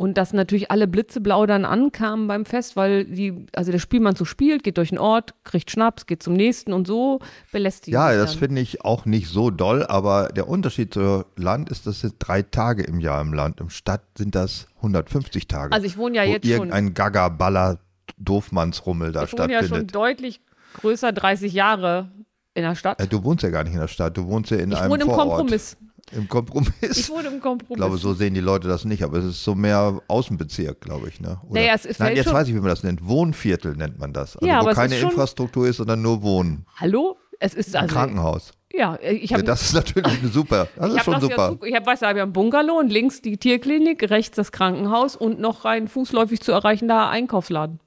Und 0.00 0.16
dass 0.16 0.32
natürlich 0.32 0.70
alle 0.70 0.86
blitzeblau 0.86 1.44
dann 1.46 1.64
ankamen 1.64 2.28
beim 2.28 2.44
Fest, 2.44 2.76
weil 2.76 3.04
die, 3.04 3.46
also 3.52 3.72
der 3.72 3.80
Spielmannzug 3.80 4.28
spielt, 4.28 4.62
geht 4.62 4.76
durch 4.76 4.90
den 4.90 4.98
Ort, 4.98 5.34
kriegt 5.42 5.72
Schnaps, 5.72 6.06
geht 6.06 6.22
zum 6.22 6.34
nächsten 6.34 6.72
und 6.72 6.86
so 6.86 7.18
belästigen 7.50 7.98
Ja, 7.98 8.14
das 8.14 8.36
finde 8.36 8.60
ich 8.60 8.84
auch 8.84 9.06
nicht 9.06 9.26
so 9.26 9.50
doll, 9.50 9.84
aber 9.84 10.28
der 10.28 10.48
Unterschied 10.48 10.94
zu 10.94 11.24
Land 11.34 11.68
ist, 11.68 11.88
das 11.88 12.02
sind 12.02 12.14
drei 12.20 12.42
Tage 12.42 12.84
im 12.84 13.00
Jahr 13.00 13.20
im 13.20 13.32
Land. 13.32 13.60
Im 13.60 13.70
Stadt 13.70 14.02
sind 14.16 14.36
das 14.36 14.68
150 14.76 15.48
Tage. 15.48 15.74
Also 15.74 15.84
ich 15.88 15.96
wohne 15.98 16.18
ja 16.18 16.26
wo 16.26 16.30
jetzt 16.30 16.46
schon. 16.46 16.52
irgendein 16.52 16.94
Gaga-Baller 16.94 17.80
Doofmannsrummel 18.18 19.10
da 19.10 19.24
Ich 19.24 19.32
wohne 19.32 19.52
ja 19.52 19.58
schon 19.58 19.66
stattfindet. 19.66 19.96
deutlich 19.96 20.40
größer 20.74 21.10
30 21.12 21.52
Jahre 21.52 22.12
in 22.54 22.62
der 22.62 22.76
Stadt. 22.76 23.00
Äh, 23.00 23.08
du 23.08 23.24
wohnst 23.24 23.42
ja 23.42 23.50
gar 23.50 23.64
nicht 23.64 23.74
in 23.74 23.80
der 23.80 23.88
Stadt, 23.88 24.16
du 24.16 24.28
wohnst 24.28 24.52
ja 24.52 24.58
in 24.58 24.70
Ich 24.70 24.78
einem 24.78 24.92
wohne 24.92 25.02
im 25.02 25.08
Vorort. 25.08 25.38
Kompromiss. 25.38 25.76
Im 26.12 26.28
Kompromiss. 26.28 26.72
Ich 26.82 27.08
wohne 27.10 27.28
im 27.28 27.40
Kompromiss. 27.40 27.70
Ich 27.70 27.76
glaube, 27.76 27.96
so 27.98 28.14
sehen 28.14 28.34
die 28.34 28.40
Leute 28.40 28.66
das 28.68 28.84
nicht, 28.84 29.02
aber 29.02 29.18
es 29.18 29.24
ist 29.24 29.44
so 29.44 29.54
mehr 29.54 30.00
Außenbezirk, 30.08 30.80
glaube 30.80 31.08
ich. 31.08 31.20
Ne? 31.20 31.38
Oder, 31.48 31.60
Naja, 31.60 31.74
es- 31.74 31.84
es 31.84 31.98
nein, 31.98 32.06
fällt 32.08 32.16
jetzt 32.18 32.26
schon- 32.26 32.34
weiß 32.34 32.48
ich, 32.48 32.54
wie 32.54 32.60
man 32.60 32.68
das 32.70 32.82
nennt. 32.82 33.06
Wohnviertel 33.06 33.76
nennt 33.76 33.98
man 33.98 34.12
das. 34.12 34.36
Also 34.36 34.46
Ja, 34.46 34.62
wo 34.64 34.70
keine 34.70 34.96
ist 34.96 35.02
Infrastruktur 35.02 35.66
ist, 35.68 35.76
sondern 35.78 36.00
nur 36.02 36.22
Wohnen. 36.22 36.64
Hallo? 36.76 37.16
Es 37.40 37.54
ist 37.54 37.76
Ein 37.76 37.82
also. 37.82 37.94
Krankenhaus. 37.94 38.52
Ja, 38.72 38.98
ich 39.00 39.30
Ja, 39.30 39.36
habe 39.36 39.44
das 39.44 39.62
ist 39.62 39.72
natürlich 39.74 40.18
super. 40.32 40.68
Das 40.76 40.90
ich 40.90 40.96
ist 40.98 41.04
schon 41.04 41.20
super. 41.20 41.56
ja 41.60 41.66
ich 41.68 41.74
hab, 41.74 41.86
weiß, 41.86 42.02
ich 42.02 42.08
habe 42.08 42.18
ja 42.18 42.24
ein 42.24 42.32
Bungalow 42.32 42.78
und 42.78 42.90
links 42.90 43.22
die 43.22 43.36
Tierklinik, 43.36 44.10
rechts 44.10 44.36
das 44.36 44.50
Krankenhaus 44.52 45.14
und 45.16 45.38
noch 45.40 45.64
rein 45.64 45.88
fußläufig 45.88 46.40
zu 46.40 46.52
erreichender 46.52 47.08
Einkaufsladen. 47.08 47.80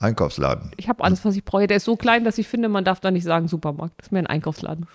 Einkaufsladen. 0.00 0.70
Ich 0.76 0.88
habe 0.88 1.02
alles, 1.02 1.24
was 1.24 1.34
ich 1.36 1.44
brauche. 1.44 1.66
Der 1.66 1.78
ist 1.78 1.84
so 1.84 1.96
klein, 1.96 2.24
dass 2.24 2.38
ich 2.38 2.46
finde, 2.46 2.68
man 2.68 2.84
darf 2.84 3.00
da 3.00 3.10
nicht 3.10 3.24
sagen 3.24 3.48
Supermarkt. 3.48 3.94
Das 3.98 4.06
ist 4.08 4.12
mir 4.12 4.20
ein 4.20 4.26
Einkaufsladen. 4.28 4.86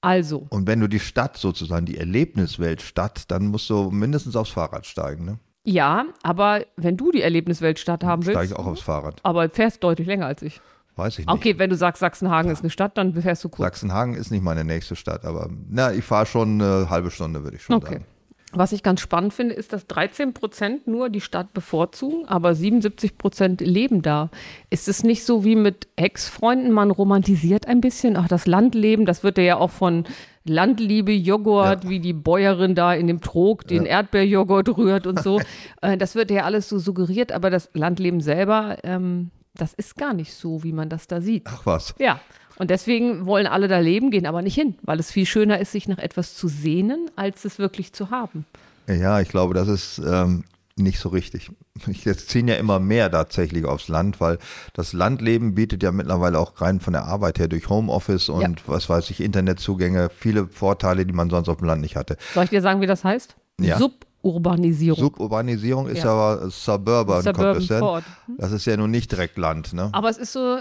Also, 0.00 0.46
Und 0.50 0.66
wenn 0.66 0.80
du 0.80 0.88
die 0.88 1.00
Stadt 1.00 1.36
sozusagen, 1.36 1.86
die 1.86 1.96
Erlebniswelt 1.98 2.82
Stadt, 2.82 3.30
dann 3.30 3.46
musst 3.46 3.68
du 3.70 3.90
mindestens 3.90 4.36
aufs 4.36 4.50
Fahrrad 4.50 4.86
steigen. 4.86 5.24
Ne? 5.24 5.38
ja, 5.64 6.04
aber 6.22 6.64
wenn 6.76 6.96
du 6.96 7.10
die 7.10 7.22
Erlebnisweltstadt 7.22 8.04
haben 8.04 8.22
Steige 8.22 8.38
willst, 8.38 8.52
ich 8.52 8.58
auch 8.58 8.66
aufs 8.66 8.82
Fahrrad. 8.82 9.20
aber 9.24 9.48
fährst 9.50 9.82
deutlich 9.82 10.06
länger 10.06 10.26
als 10.26 10.42
ich. 10.42 10.60
Weiß 10.94 11.18
ich 11.18 11.26
nicht. 11.26 11.34
Okay, 11.34 11.58
wenn 11.58 11.68
du 11.70 11.76
sagst, 11.76 12.00
Sachsenhagen 12.00 12.50
ist 12.50 12.60
eine 12.60 12.70
Stadt, 12.70 12.96
dann 12.96 13.12
fährst 13.14 13.44
du 13.44 13.48
kurz. 13.50 13.66
Sachsenhagen 13.66 14.14
ist 14.14 14.30
nicht 14.30 14.42
meine 14.42 14.64
nächste 14.64 14.96
Stadt, 14.96 15.24
aber 15.24 15.50
na, 15.68 15.92
ich 15.92 16.04
fahre 16.04 16.24
schon 16.24 16.60
eine 16.62 16.88
halbe 16.88 17.10
Stunde, 17.10 17.42
würde 17.44 17.56
ich 17.56 17.62
schon 17.64 17.76
Okay. 17.76 17.94
sagen. 17.94 18.04
Was 18.52 18.72
ich 18.72 18.82
ganz 18.84 19.00
spannend 19.00 19.34
finde, 19.34 19.54
ist, 19.54 19.72
dass 19.72 19.86
13 19.88 20.32
Prozent 20.32 20.86
nur 20.86 21.10
die 21.10 21.20
Stadt 21.20 21.52
bevorzugen, 21.52 22.26
aber 22.26 22.54
77 22.54 23.18
Prozent 23.18 23.60
leben 23.60 24.02
da. 24.02 24.30
Ist 24.70 24.86
es 24.88 25.02
nicht 25.02 25.24
so 25.24 25.44
wie 25.44 25.56
mit 25.56 25.88
Ex-Freunden, 25.96 26.70
man 26.70 26.90
romantisiert 26.92 27.66
ein 27.66 27.80
bisschen? 27.80 28.16
Ach, 28.16 28.28
das 28.28 28.46
Landleben, 28.46 29.04
das 29.04 29.24
wird 29.24 29.38
ja 29.38 29.56
auch 29.58 29.70
von 29.72 30.04
Landliebe, 30.44 31.10
Joghurt, 31.12 31.84
Ja. 31.84 31.90
wie 31.90 31.98
die 31.98 32.12
Bäuerin 32.12 32.76
da 32.76 32.94
in 32.94 33.08
dem 33.08 33.20
Trog 33.20 33.66
den 33.66 33.84
Erdbeerjoghurt 33.84 34.76
rührt 34.78 35.06
und 35.08 35.20
so. 35.20 35.40
Äh, 35.82 35.98
das 35.98 36.14
wird 36.14 36.30
ja 36.30 36.44
alles 36.44 36.68
so 36.68 36.78
suggeriert, 36.78 37.32
aber 37.32 37.50
das 37.50 37.68
Landleben 37.74 38.20
selber, 38.20 38.78
ähm, 38.84 39.30
das 39.54 39.74
ist 39.74 39.96
gar 39.96 40.14
nicht 40.14 40.32
so, 40.32 40.62
wie 40.62 40.72
man 40.72 40.88
das 40.88 41.06
da 41.08 41.20
sieht. 41.20 41.42
Ach 41.46 41.66
was. 41.66 41.94
Ja, 41.98 42.20
und 42.58 42.70
deswegen 42.70 43.26
wollen 43.26 43.46
alle 43.46 43.68
da 43.68 43.78
leben, 43.78 44.10
gehen 44.10 44.26
aber 44.26 44.42
nicht 44.42 44.54
hin, 44.54 44.74
weil 44.82 44.98
es 45.00 45.10
viel 45.10 45.26
schöner 45.26 45.58
ist, 45.60 45.72
sich 45.72 45.88
nach 45.88 45.98
etwas 45.98 46.34
zu 46.34 46.48
sehnen, 46.48 47.10
als 47.16 47.44
es 47.44 47.58
wirklich 47.58 47.92
zu 47.92 48.10
haben. 48.10 48.44
Ja, 48.88 49.20
ich 49.20 49.28
glaube, 49.28 49.54
das 49.54 49.68
ist 49.68 49.98
ähm, 50.06 50.44
nicht 50.76 50.98
so 50.98 51.08
richtig. 51.08 51.50
Jetzt 51.86 52.28
ziehen 52.28 52.48
ja 52.48 52.54
immer 52.56 52.78
mehr 52.78 53.10
tatsächlich 53.10 53.64
aufs 53.64 53.88
Land, 53.88 54.20
weil 54.20 54.38
das 54.74 54.92
Landleben 54.92 55.54
bietet 55.54 55.82
ja 55.82 55.90
mittlerweile 55.92 56.38
auch 56.38 56.60
rein 56.60 56.80
von 56.80 56.92
der 56.92 57.04
Arbeit 57.04 57.38
her 57.38 57.48
durch 57.48 57.68
Homeoffice 57.68 58.28
und 58.28 58.40
Ja. 58.42 58.50
was 58.66 58.88
weiß 58.88 59.10
ich, 59.10 59.20
Internetzugänge, 59.20 60.10
viele 60.16 60.46
Vorteile, 60.46 61.04
die 61.06 61.12
man 61.12 61.30
sonst 61.30 61.48
auf 61.48 61.56
dem 61.58 61.66
Land 61.66 61.80
nicht 61.80 61.96
hatte. 61.96 62.16
Soll 62.34 62.44
ich 62.44 62.50
dir 62.50 62.62
sagen, 62.62 62.80
wie 62.80 62.86
das 62.86 63.04
heißt? 63.04 63.36
Ja. 63.60 63.78
Suburbanisierung. 63.78 64.98
Suburbanisierung 65.00 65.86
ist 65.88 66.04
Ja. 66.04 66.12
aber 66.12 66.50
Suburban, 66.50 67.22
Suburban. 67.22 67.62
Vorort. 67.62 68.04
Das 68.38 68.52
ist 68.52 68.66
ja 68.66 68.76
nun 68.76 68.90
nicht 68.90 69.10
direkt 69.12 69.38
Land, 69.38 69.72
ne? 69.72 69.88
aber 69.92 70.10
es 70.10 70.18
ist 70.18 70.32
so, 70.32 70.58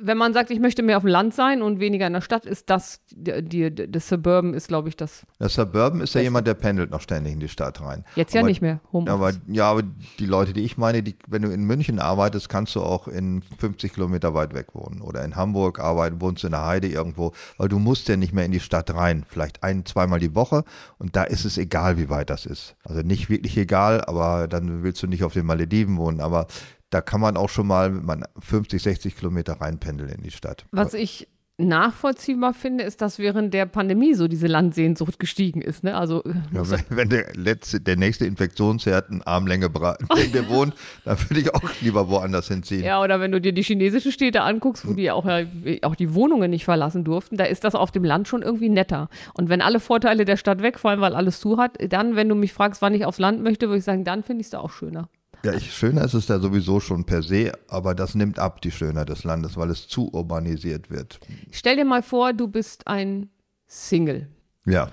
wenn 0.00 0.18
man 0.18 0.32
sagt, 0.32 0.50
ich 0.50 0.60
möchte 0.60 0.82
mehr 0.82 0.96
auf 0.96 1.02
dem 1.02 1.10
Land 1.10 1.34
sein 1.34 1.62
und 1.62 1.80
weniger 1.80 2.06
in 2.06 2.12
der 2.12 2.20
Stadt, 2.20 2.46
ist 2.46 2.70
das, 2.70 3.00
die, 3.10 3.42
die, 3.42 3.90
das 3.90 4.08
Suburban 4.08 4.54
ist, 4.54 4.68
glaube 4.68 4.88
ich, 4.88 4.96
das. 4.96 5.26
Der 5.40 5.48
Suburban 5.48 6.00
ist 6.00 6.14
ja 6.14 6.20
jemand, 6.20 6.46
der 6.46 6.54
pendelt 6.54 6.90
noch 6.90 7.00
ständig 7.00 7.32
in 7.32 7.40
die 7.40 7.48
Stadt 7.48 7.80
rein. 7.80 8.04
Jetzt 8.14 8.34
ja 8.34 8.40
aber, 8.40 8.48
nicht 8.48 8.60
mehr. 8.60 8.80
Ja, 8.92 9.00
aber, 9.00 9.08
Homeoffice. 9.12 9.40
ja, 9.48 9.70
aber 9.70 9.82
die 10.18 10.26
Leute, 10.26 10.52
die 10.52 10.64
ich 10.64 10.76
meine, 10.76 11.02
die, 11.02 11.16
wenn 11.26 11.42
du 11.42 11.50
in 11.50 11.64
München 11.64 11.98
arbeitest, 11.98 12.48
kannst 12.48 12.74
du 12.74 12.82
auch 12.82 13.08
in 13.08 13.42
50 13.58 13.92
Kilometer 13.92 14.34
weit 14.34 14.54
weg 14.54 14.74
wohnen. 14.74 15.00
Oder 15.00 15.24
in 15.24 15.36
Hamburg 15.36 15.78
arbeiten, 15.80 16.20
wohnst 16.20 16.42
du 16.42 16.48
in 16.48 16.52
der 16.52 16.66
Heide 16.66 16.88
irgendwo, 16.88 17.32
weil 17.56 17.68
du 17.68 17.78
musst 17.78 18.08
ja 18.08 18.16
nicht 18.16 18.32
mehr 18.32 18.44
in 18.44 18.52
die 18.52 18.60
Stadt 18.60 18.94
rein. 18.94 19.24
Vielleicht 19.28 19.62
ein, 19.62 19.84
zweimal 19.84 20.20
die 20.20 20.34
Woche 20.34 20.64
und 20.98 21.16
da 21.16 21.24
ist 21.24 21.44
es 21.44 21.58
egal, 21.58 21.98
wie 21.98 22.10
weit 22.10 22.30
das 22.30 22.46
ist. 22.46 22.76
Also 22.84 23.02
nicht 23.02 23.30
wirklich 23.30 23.56
egal, 23.56 24.04
aber 24.04 24.48
dann 24.48 24.82
willst 24.82 25.02
du 25.02 25.06
nicht 25.06 25.24
auf 25.24 25.32
den 25.32 25.46
Malediven 25.46 25.96
wohnen. 25.96 26.20
Aber 26.20 26.46
da 26.90 27.00
kann 27.00 27.20
man 27.20 27.36
auch 27.36 27.48
schon 27.48 27.66
mal 27.66 27.90
mit 27.90 28.04
man 28.04 28.24
50, 28.38 28.82
60 28.82 29.16
Kilometer 29.16 29.60
reinpendeln 29.60 30.10
in 30.10 30.22
die 30.22 30.30
Stadt. 30.30 30.64
Was 30.72 30.94
ich 30.94 31.28
nachvollziehbar 31.60 32.54
finde, 32.54 32.84
ist, 32.84 33.02
dass 33.02 33.18
während 33.18 33.52
der 33.52 33.66
Pandemie 33.66 34.14
so 34.14 34.28
diese 34.28 34.46
Landsehnsucht 34.46 35.18
gestiegen 35.18 35.60
ist. 35.60 35.82
Ne? 35.82 35.96
Also 35.96 36.22
äh, 36.22 36.34
Ja, 36.52 36.70
wenn, 36.70 36.84
wenn 36.90 37.08
der, 37.08 37.34
letzte, 37.34 37.80
der 37.80 37.96
nächste 37.96 38.26
Infektionsherd 38.26 39.10
eine 39.10 39.26
Armlänge 39.26 39.68
dir 40.32 40.48
wohnt, 40.48 40.74
dann 41.04 41.18
würde 41.28 41.40
ich 41.40 41.54
auch 41.54 41.68
lieber 41.80 42.08
woanders 42.08 42.46
hinziehen. 42.46 42.84
Ja, 42.84 43.02
oder 43.02 43.18
wenn 43.18 43.32
du 43.32 43.40
dir 43.40 43.52
die 43.52 43.62
chinesischen 43.62 44.12
Städte 44.12 44.42
anguckst, 44.42 44.86
wo 44.86 44.92
die 44.92 45.10
auch, 45.10 45.26
ja, 45.26 45.44
auch 45.82 45.96
die 45.96 46.14
Wohnungen 46.14 46.50
nicht 46.50 46.64
verlassen 46.64 47.02
durften, 47.02 47.36
da 47.36 47.44
ist 47.44 47.64
das 47.64 47.74
auf 47.74 47.90
dem 47.90 48.04
Land 48.04 48.28
schon 48.28 48.42
irgendwie 48.42 48.68
netter. 48.68 49.08
Und 49.34 49.48
wenn 49.48 49.60
alle 49.60 49.80
Vorteile 49.80 50.24
der 50.24 50.36
Stadt 50.36 50.62
wegfallen, 50.62 51.00
weil 51.00 51.16
alles 51.16 51.40
zu 51.40 51.58
hat, 51.58 51.76
dann, 51.92 52.14
wenn 52.14 52.28
du 52.28 52.36
mich 52.36 52.52
fragst, 52.52 52.82
wann 52.82 52.94
ich 52.94 53.04
aufs 53.04 53.18
Land 53.18 53.42
möchte, 53.42 53.66
würde 53.66 53.78
ich 53.78 53.84
sagen, 53.84 54.04
dann 54.04 54.22
finde 54.22 54.42
ich 54.42 54.46
es 54.46 54.50
da 54.50 54.60
auch 54.60 54.70
schöner. 54.70 55.08
Ja, 55.44 55.52
ich, 55.54 55.72
schöner 55.72 56.04
ist 56.04 56.14
es 56.14 56.28
ja 56.28 56.38
sowieso 56.40 56.80
schon 56.80 57.04
per 57.04 57.22
se, 57.22 57.52
aber 57.68 57.94
das 57.94 58.14
nimmt 58.14 58.38
ab 58.38 58.60
die 58.60 58.70
Schönheit 58.72 59.08
des 59.08 59.24
Landes, 59.24 59.56
weil 59.56 59.70
es 59.70 59.86
zu 59.88 60.12
urbanisiert 60.12 60.90
wird. 60.90 61.20
Stell 61.52 61.76
dir 61.76 61.84
mal 61.84 62.02
vor, 62.02 62.32
du 62.32 62.48
bist 62.48 62.86
ein 62.88 63.28
Single 63.66 64.28
Ja, 64.64 64.90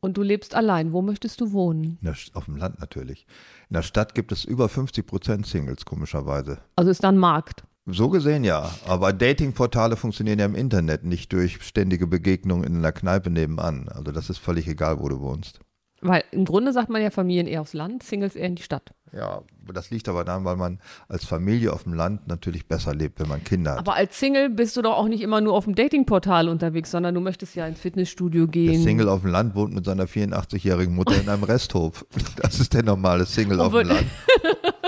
und 0.00 0.16
du 0.16 0.22
lebst 0.22 0.54
allein. 0.54 0.92
Wo 0.92 1.00
möchtest 1.02 1.40
du 1.40 1.52
wohnen? 1.52 1.98
St- 2.02 2.34
auf 2.34 2.44
dem 2.46 2.56
Land 2.56 2.78
natürlich. 2.80 3.26
In 3.70 3.74
der 3.74 3.82
Stadt 3.82 4.14
gibt 4.14 4.32
es 4.32 4.44
über 4.44 4.68
50 4.68 5.06
Prozent 5.06 5.46
Singles, 5.46 5.84
komischerweise. 5.84 6.58
Also 6.76 6.90
ist 6.90 7.02
da 7.04 7.08
ein 7.08 7.16
Markt. 7.18 7.64
So 7.86 8.08
gesehen 8.08 8.44
ja, 8.44 8.70
aber 8.86 9.12
Datingportale 9.12 9.96
funktionieren 9.96 10.38
ja 10.38 10.46
im 10.46 10.54
Internet, 10.54 11.04
nicht 11.04 11.32
durch 11.34 11.62
ständige 11.62 12.06
Begegnungen 12.06 12.64
in 12.64 12.76
einer 12.76 12.92
Kneipe 12.92 13.28
nebenan. 13.30 13.88
Also 13.90 14.10
das 14.12 14.30
ist 14.30 14.38
völlig 14.38 14.66
egal, 14.68 15.00
wo 15.00 15.08
du 15.10 15.20
wohnst. 15.20 15.60
Weil 16.06 16.22
im 16.32 16.44
Grunde 16.44 16.72
sagt 16.72 16.90
man 16.90 17.00
ja 17.02 17.10
Familien 17.10 17.46
eher 17.46 17.62
aufs 17.62 17.72
Land, 17.72 18.02
Singles 18.02 18.36
eher 18.36 18.46
in 18.46 18.56
die 18.56 18.62
Stadt. 18.62 18.92
Ja, 19.16 19.42
das 19.72 19.90
liegt 19.90 20.08
aber 20.08 20.24
daran, 20.24 20.44
weil 20.44 20.56
man 20.56 20.80
als 21.08 21.24
Familie 21.24 21.72
auf 21.72 21.84
dem 21.84 21.94
Land 21.94 22.26
natürlich 22.26 22.66
besser 22.66 22.94
lebt, 22.94 23.20
wenn 23.20 23.28
man 23.28 23.42
Kinder 23.44 23.72
hat. 23.72 23.78
Aber 23.78 23.94
als 23.94 24.18
Single 24.18 24.50
bist 24.50 24.76
du 24.76 24.82
doch 24.82 24.96
auch 24.98 25.06
nicht 25.08 25.22
immer 25.22 25.40
nur 25.40 25.54
auf 25.54 25.64
dem 25.64 25.74
Datingportal 25.76 26.48
unterwegs, 26.48 26.90
sondern 26.90 27.14
du 27.14 27.20
möchtest 27.20 27.54
ja 27.54 27.66
ins 27.66 27.78
Fitnessstudio 27.78 28.46
Der 28.46 28.50
gehen. 28.50 28.82
Single 28.82 29.08
auf 29.08 29.22
dem 29.22 29.30
Land 29.30 29.54
wohnt 29.54 29.72
mit 29.72 29.84
seiner 29.84 30.06
84-jährigen 30.06 30.94
Mutter 30.94 31.18
in 31.18 31.28
einem 31.28 31.44
Resthof. 31.44 32.04
Das 32.36 32.58
ist 32.60 32.74
der 32.74 32.82
normale 32.82 33.24
Single 33.24 33.60
auf 33.60 33.72
dem 33.72 33.88
Land. 33.88 34.06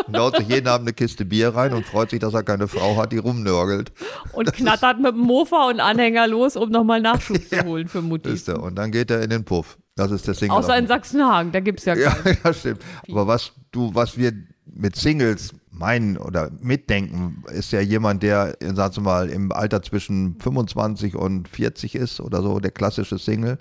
Und 0.09 0.17
haut 0.19 0.37
sich 0.37 0.49
jeden 0.49 0.69
Abend 0.69 0.87
eine 0.89 0.93
Kiste 0.93 1.25
Bier 1.25 1.55
rein 1.55 1.73
und 1.73 1.87
freut 1.87 2.11
sich, 2.11 2.19
dass 2.19 2.35
er 2.35 2.43
keine 2.43 2.69
Frau 2.69 2.97
hat, 2.97 3.13
die 3.13 3.19
rumnörgelt. 3.19 3.93
und 4.33 4.53
knattert 4.53 5.01
mit 5.01 5.13
dem 5.15 5.21
Mofa 5.21 5.69
und 5.69 5.81
Anhänger 5.81 6.27
los, 6.27 6.57
um 6.57 6.71
nochmal 6.71 7.01
Nachschub 7.01 7.39
zu 7.49 7.65
holen 7.65 7.89
für 7.89 8.03
Mutti. 8.03 8.37
Und 8.53 8.77
dann 8.77 8.91
geht 8.93 9.11
er 9.11 9.23
in 9.23 9.31
den 9.31 9.45
Puff. 9.45 9.79
Das 9.97 10.11
ist 10.11 10.27
der 10.27 10.35
Single. 10.35 10.57
Außer 10.57 10.77
in 10.77 10.87
Sachsenhagen, 10.87 11.53
da 11.53 11.61
gibt 11.61 11.81
es 11.81 11.87
ja, 11.87 11.97
Ja, 11.97 12.11
keinen. 12.11 12.39
ja, 12.45 12.53
stimmt. 12.53 12.81
Aber 13.11 13.27
was 13.27 13.53
du, 13.73 13.95
was 13.95 14.17
wir 14.17 14.33
mit 14.67 14.95
Singles 14.95 15.55
meinen 15.71 16.19
oder 16.19 16.51
mitdenken, 16.61 17.43
ist 17.53 17.73
ja 17.73 17.81
jemand, 17.81 18.23
der, 18.23 18.57
sagen 18.61 18.97
wir 18.97 19.03
mal, 19.03 19.29
im 19.31 19.53
Alter 19.53 19.83
zwischen 19.83 20.39
25 20.41 21.17
und 21.17 21.49
40 21.49 21.95
ist 21.95 22.21
oder 22.21 22.43
so, 22.43 22.61
der 22.61 22.71
klassische 22.71 23.19
Single, 23.19 23.59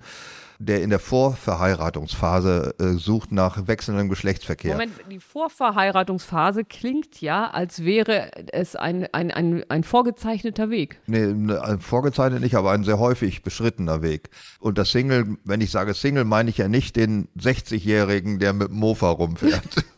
der 0.59 0.81
in 0.81 0.89
der 0.89 0.99
Vorverheiratungsphase 0.99 2.75
äh, 2.79 2.85
sucht 2.93 3.31
nach 3.31 3.67
wechselndem 3.67 4.09
Geschlechtsverkehr. 4.09 4.73
Moment, 4.73 4.93
die 5.09 5.19
Vorverheiratungsphase 5.19 6.63
klingt 6.63 7.21
ja, 7.21 7.49
als 7.49 7.83
wäre 7.83 8.31
es 8.53 8.75
ein, 8.75 9.07
ein, 9.13 9.31
ein, 9.31 9.63
ein 9.69 9.83
vorgezeichneter 9.83 10.69
Weg. 10.69 10.99
Nee, 11.07 11.27
ne, 11.27 11.77
vorgezeichnet 11.79 12.41
nicht, 12.41 12.55
aber 12.55 12.71
ein 12.71 12.83
sehr 12.83 12.99
häufig 12.99 13.43
beschrittener 13.43 14.01
Weg. 14.01 14.29
Und 14.59 14.77
das 14.77 14.91
Single, 14.91 15.37
wenn 15.43 15.61
ich 15.61 15.71
sage 15.71 15.93
Single, 15.93 16.25
meine 16.25 16.49
ich 16.49 16.57
ja 16.57 16.67
nicht 16.67 16.95
den 16.95 17.27
60-Jährigen, 17.37 18.39
der 18.39 18.53
mit 18.53 18.71
Mofa 18.71 19.09
rumfährt. 19.09 19.85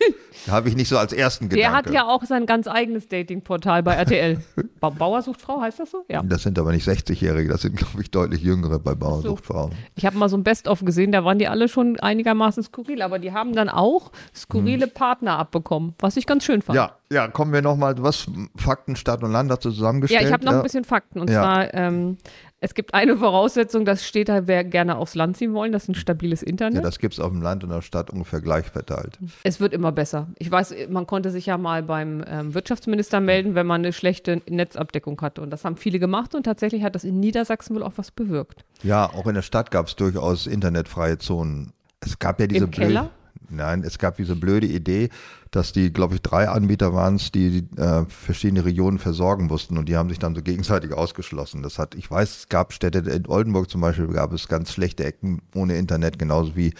Habe 0.49 0.69
ich 0.69 0.75
nicht 0.75 0.87
so 0.89 0.97
als 0.97 1.13
ersten 1.13 1.49
Der 1.49 1.57
Gedanke. 1.57 1.77
hat 1.77 1.89
ja 1.91 2.07
auch 2.07 2.23
sein 2.23 2.45
ganz 2.45 2.67
eigenes 2.67 3.07
Datingportal 3.07 3.83
bei 3.83 3.93
RTL. 3.95 4.39
Ba 4.79 4.89
Bauer 4.89 5.21
sucht 5.21 5.41
Frau, 5.41 5.61
heißt 5.61 5.79
das 5.79 5.91
so? 5.91 6.05
Ja. 6.07 6.21
Das 6.23 6.43
sind 6.43 6.57
aber 6.59 6.71
nicht 6.71 6.87
60-Jährige, 6.87 7.49
das 7.49 7.61
sind, 7.63 7.75
glaube 7.77 8.01
ich, 8.01 8.11
deutlich 8.11 8.41
jüngere 8.41 8.79
bei 8.79 8.95
Bauernsucht 8.95 9.45
Frauen. 9.45 9.71
Ich 9.95 10.05
habe 10.05 10.17
mal 10.17 10.29
so 10.29 10.37
ein 10.37 10.43
Best-of 10.43 10.83
gesehen, 10.85 11.11
da 11.11 11.23
waren 11.25 11.39
die 11.39 11.47
alle 11.47 11.67
schon 11.69 11.99
einigermaßen 11.99 12.63
skurril, 12.63 13.01
aber 13.01 13.19
die 13.19 13.31
haben 13.33 13.53
dann 13.53 13.69
auch 13.69 14.11
skurrile 14.35 14.87
Partner 14.87 15.37
abbekommen, 15.39 15.93
was 15.99 16.17
ich 16.17 16.25
ganz 16.25 16.43
schön 16.45 16.61
fand. 16.61 16.77
Hm. 16.79 16.85
Ja, 16.85 16.95
ja, 17.09 17.27
kommen 17.29 17.53
wir 17.53 17.61
nochmal, 17.61 17.95
was 17.99 18.27
Fakten, 18.55 18.95
Stadt 18.95 19.23
und 19.23 19.31
Land 19.31 19.49
dazu 19.49 19.69
Ja, 19.69 19.75
zusammengestellt? 19.75 20.23
ich 20.27 20.31
habe 20.33 20.45
noch 20.45 20.53
ein 20.53 20.63
bisschen 20.63 20.83
Fakten. 20.83 21.19
Und 21.21 21.29
Ja. 21.29 21.41
zwar, 21.41 21.73
ähm, 21.73 22.17
es 22.59 22.73
gibt 22.73 22.93
eine 22.93 23.17
Voraussetzung, 23.17 23.85
dass 23.85 24.05
Städter 24.05 24.47
wer 24.47 24.63
gerne 24.63 24.97
aufs 24.97 25.13
Land 25.15 25.37
ziehen 25.37 25.53
wollen, 25.53 25.71
das 25.71 25.83
ist 25.83 25.89
ein 25.89 25.95
stabiles 25.95 26.41
Ja, 26.41 26.47
Internet. 26.47 26.83
das 26.83 26.97
gibt 26.99 27.13
es 27.13 27.19
auf 27.19 27.31
dem 27.31 27.41
Land 27.41 27.63
und 27.63 27.69
der 27.69 27.81
Stadt 27.81 28.09
ungefähr 28.09 28.41
gleich 28.41 28.65
verteilt. 28.65 29.19
es 29.43 29.59
wird 29.59 29.73
immer 29.73 29.91
besser. 29.91 30.27
Ich 30.39 30.49
weiß, 30.49 30.73
man 30.89 31.05
konnte 31.05 31.29
sich 31.29 31.45
ja 31.45 31.57
mal 31.57 31.83
beim 31.83 32.23
ähm, 32.27 32.53
Wirtschaftsminister 32.53 33.19
melden, 33.19 33.53
wenn 33.55 33.67
man 33.67 33.81
eine 33.81 33.93
schlechte 33.93 34.41
Netzabdeckung 34.49 35.21
hatte. 35.21 35.41
Und 35.41 35.51
das 35.51 35.65
haben 35.65 35.77
viele 35.77 35.99
gemacht 35.99 36.33
und 36.33 36.43
tatsächlich 36.43 36.83
hat 36.83 36.95
das 36.95 37.03
in 37.03 37.19
Niedersachsen 37.19 37.75
wohl 37.75 37.83
auch 37.83 37.93
was 37.95 38.09
bewirkt. 38.11 38.65
Ja, 38.83 39.05
auch 39.13 39.27
in 39.27 39.35
der 39.35 39.41
Stadt 39.43 39.69
gab 39.69 39.87
es 39.87 39.95
durchaus 39.95 40.47
internetfreie 40.47 41.17
Zonen. 41.19 41.73
Es 41.99 42.17
gab 42.19 42.39
ja 42.39 42.47
diese 42.47 42.65
Im 42.65 42.71
Keller? 42.71 43.09
Nein, 43.49 43.83
es 43.85 43.97
gab 43.99 44.17
diese 44.17 44.35
blöde 44.35 44.67
Idee, 44.67 45.09
dass 45.51 45.71
die, 45.71 45.91
glaube 45.93 46.15
ich, 46.15 46.21
drei 46.21 46.49
Anbieter 46.49 46.93
waren 46.93 47.15
es, 47.15 47.31
die 47.31 47.65
äh, 47.77 48.03
verschiedene 48.09 48.65
Regionen 48.65 48.99
versorgen 48.99 49.47
mussten 49.47 49.77
und 49.77 49.87
die 49.87 49.95
haben 49.95 50.09
sich 50.09 50.19
dann 50.19 50.35
so 50.35 50.41
gegenseitig 50.41 50.93
ausgeschlossen. 50.93 51.63
Das 51.63 51.79
hat, 51.79 51.95
ich 51.95 52.09
weiß, 52.11 52.37
es 52.37 52.49
gab 52.49 52.73
Städte, 52.73 52.99
in 52.99 53.27
Oldenburg 53.27 53.69
zum 53.69 53.81
Beispiel 53.81 54.07
gab 54.07 54.33
es 54.33 54.47
ganz 54.47 54.71
schlechte 54.73 55.05
Ecken 55.05 55.41
ohne 55.55 55.77
Internet, 55.77 56.19
genauso 56.19 56.55
wie 56.55 56.73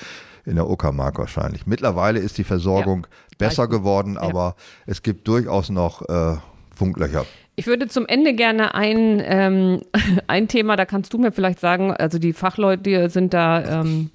in 0.45 0.55
der 0.55 0.69
Uckermark 0.69 1.17
wahrscheinlich. 1.17 1.65
Mittlerweile 1.67 2.19
ist 2.19 2.37
die 2.37 2.43
Versorgung 2.43 3.07
besser 3.37 3.67
gleich. 3.67 3.79
geworden, 3.79 4.13
Ja. 4.15 4.21
aber 4.21 4.55
es 4.85 5.01
gibt 5.03 5.27
durchaus 5.27 5.69
noch 5.69 6.01
äh, 6.07 6.35
Funklöcher. 6.75 7.25
Ich 7.55 7.65
würde 7.65 7.87
zum 7.87 8.05
Ende 8.05 8.33
gerne 8.35 8.75
ein, 8.75 9.21
ähm, 9.25 9.81
ein 10.27 10.47
Thema, 10.47 10.75
da 10.75 10.85
kannst 10.85 11.11
du 11.13 11.17
mir 11.17 11.31
vielleicht 11.31 11.59
sagen, 11.59 11.91
also 11.91 12.19
die 12.19 12.33
Fachleute 12.33 13.09
sind 13.09 13.33
da 13.33 13.81
ähm, 13.81 14.11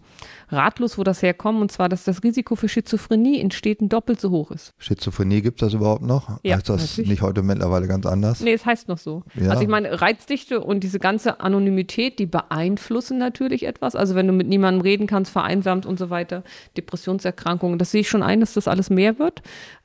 ratlos, 0.53 0.99
wo 0.99 1.05
das 1.05 1.23
herkommt, 1.23 1.61
und 1.61 1.73
zwar, 1.73 1.89
dass 1.89 2.05
das 2.05 2.23
Risiko 2.23 2.57
für 2.57 2.69
Schizophrenie 2.69 3.41
in 3.41 3.51
Städten 3.51 3.89
doppelt 3.89 4.21
so 4.21 4.31
hoch 4.31 4.51
ist. 4.51 4.73
Schizophrenie 4.79 5.43
gibt 5.43 5.63
es 5.63 5.67
das 5.67 5.75
überhaupt 5.75 6.03
noch? 6.03 6.39
Ja, 6.43 6.57
heißt 6.57 6.69
das 6.69 6.83
natürlich. 6.83 7.11
nicht 7.11 7.23
heute 7.23 7.43
mittlerweile 7.43 7.87
ganz 7.87 8.07
anders? 8.07 8.41
Nee, 8.41 8.53
es 8.53 8.67
heißt 8.67 8.89
noch 8.89 8.99
so. 8.99 9.23
Ja. 9.35 9.51
Also 9.51 9.63
ich 9.63 9.69
meine, 9.69 10.01
Reizdichte 10.01 10.61
und 10.61 10.81
diese 10.81 10.99
ganze 10.99 11.41
Anonymität, 11.41 12.19
die 12.19 12.27
beeinflussen 12.27 13.19
natürlich 13.19 13.65
etwas. 13.65 13.97
Also 13.97 14.15
wenn 14.15 14.27
du 14.27 14.33
mit 14.33 14.49
niemandem 14.49 14.83
reden 14.83 15.07
kannst, 15.07 15.33
vereinsamt 15.33 15.87
und 15.87 15.99
so 15.99 16.11
weiter, 16.11 16.43
Depressionserkrankungen, 16.77 17.79
das 17.79 17.91
sehe 17.91 18.03
ich 18.03 18.09
schon 18.09 18.23
ein, 18.23 18.41
dass 18.41 18.55
das 18.55 18.69
alles 18.69 18.91
mehr 18.91 19.19
wird. 19.19 19.43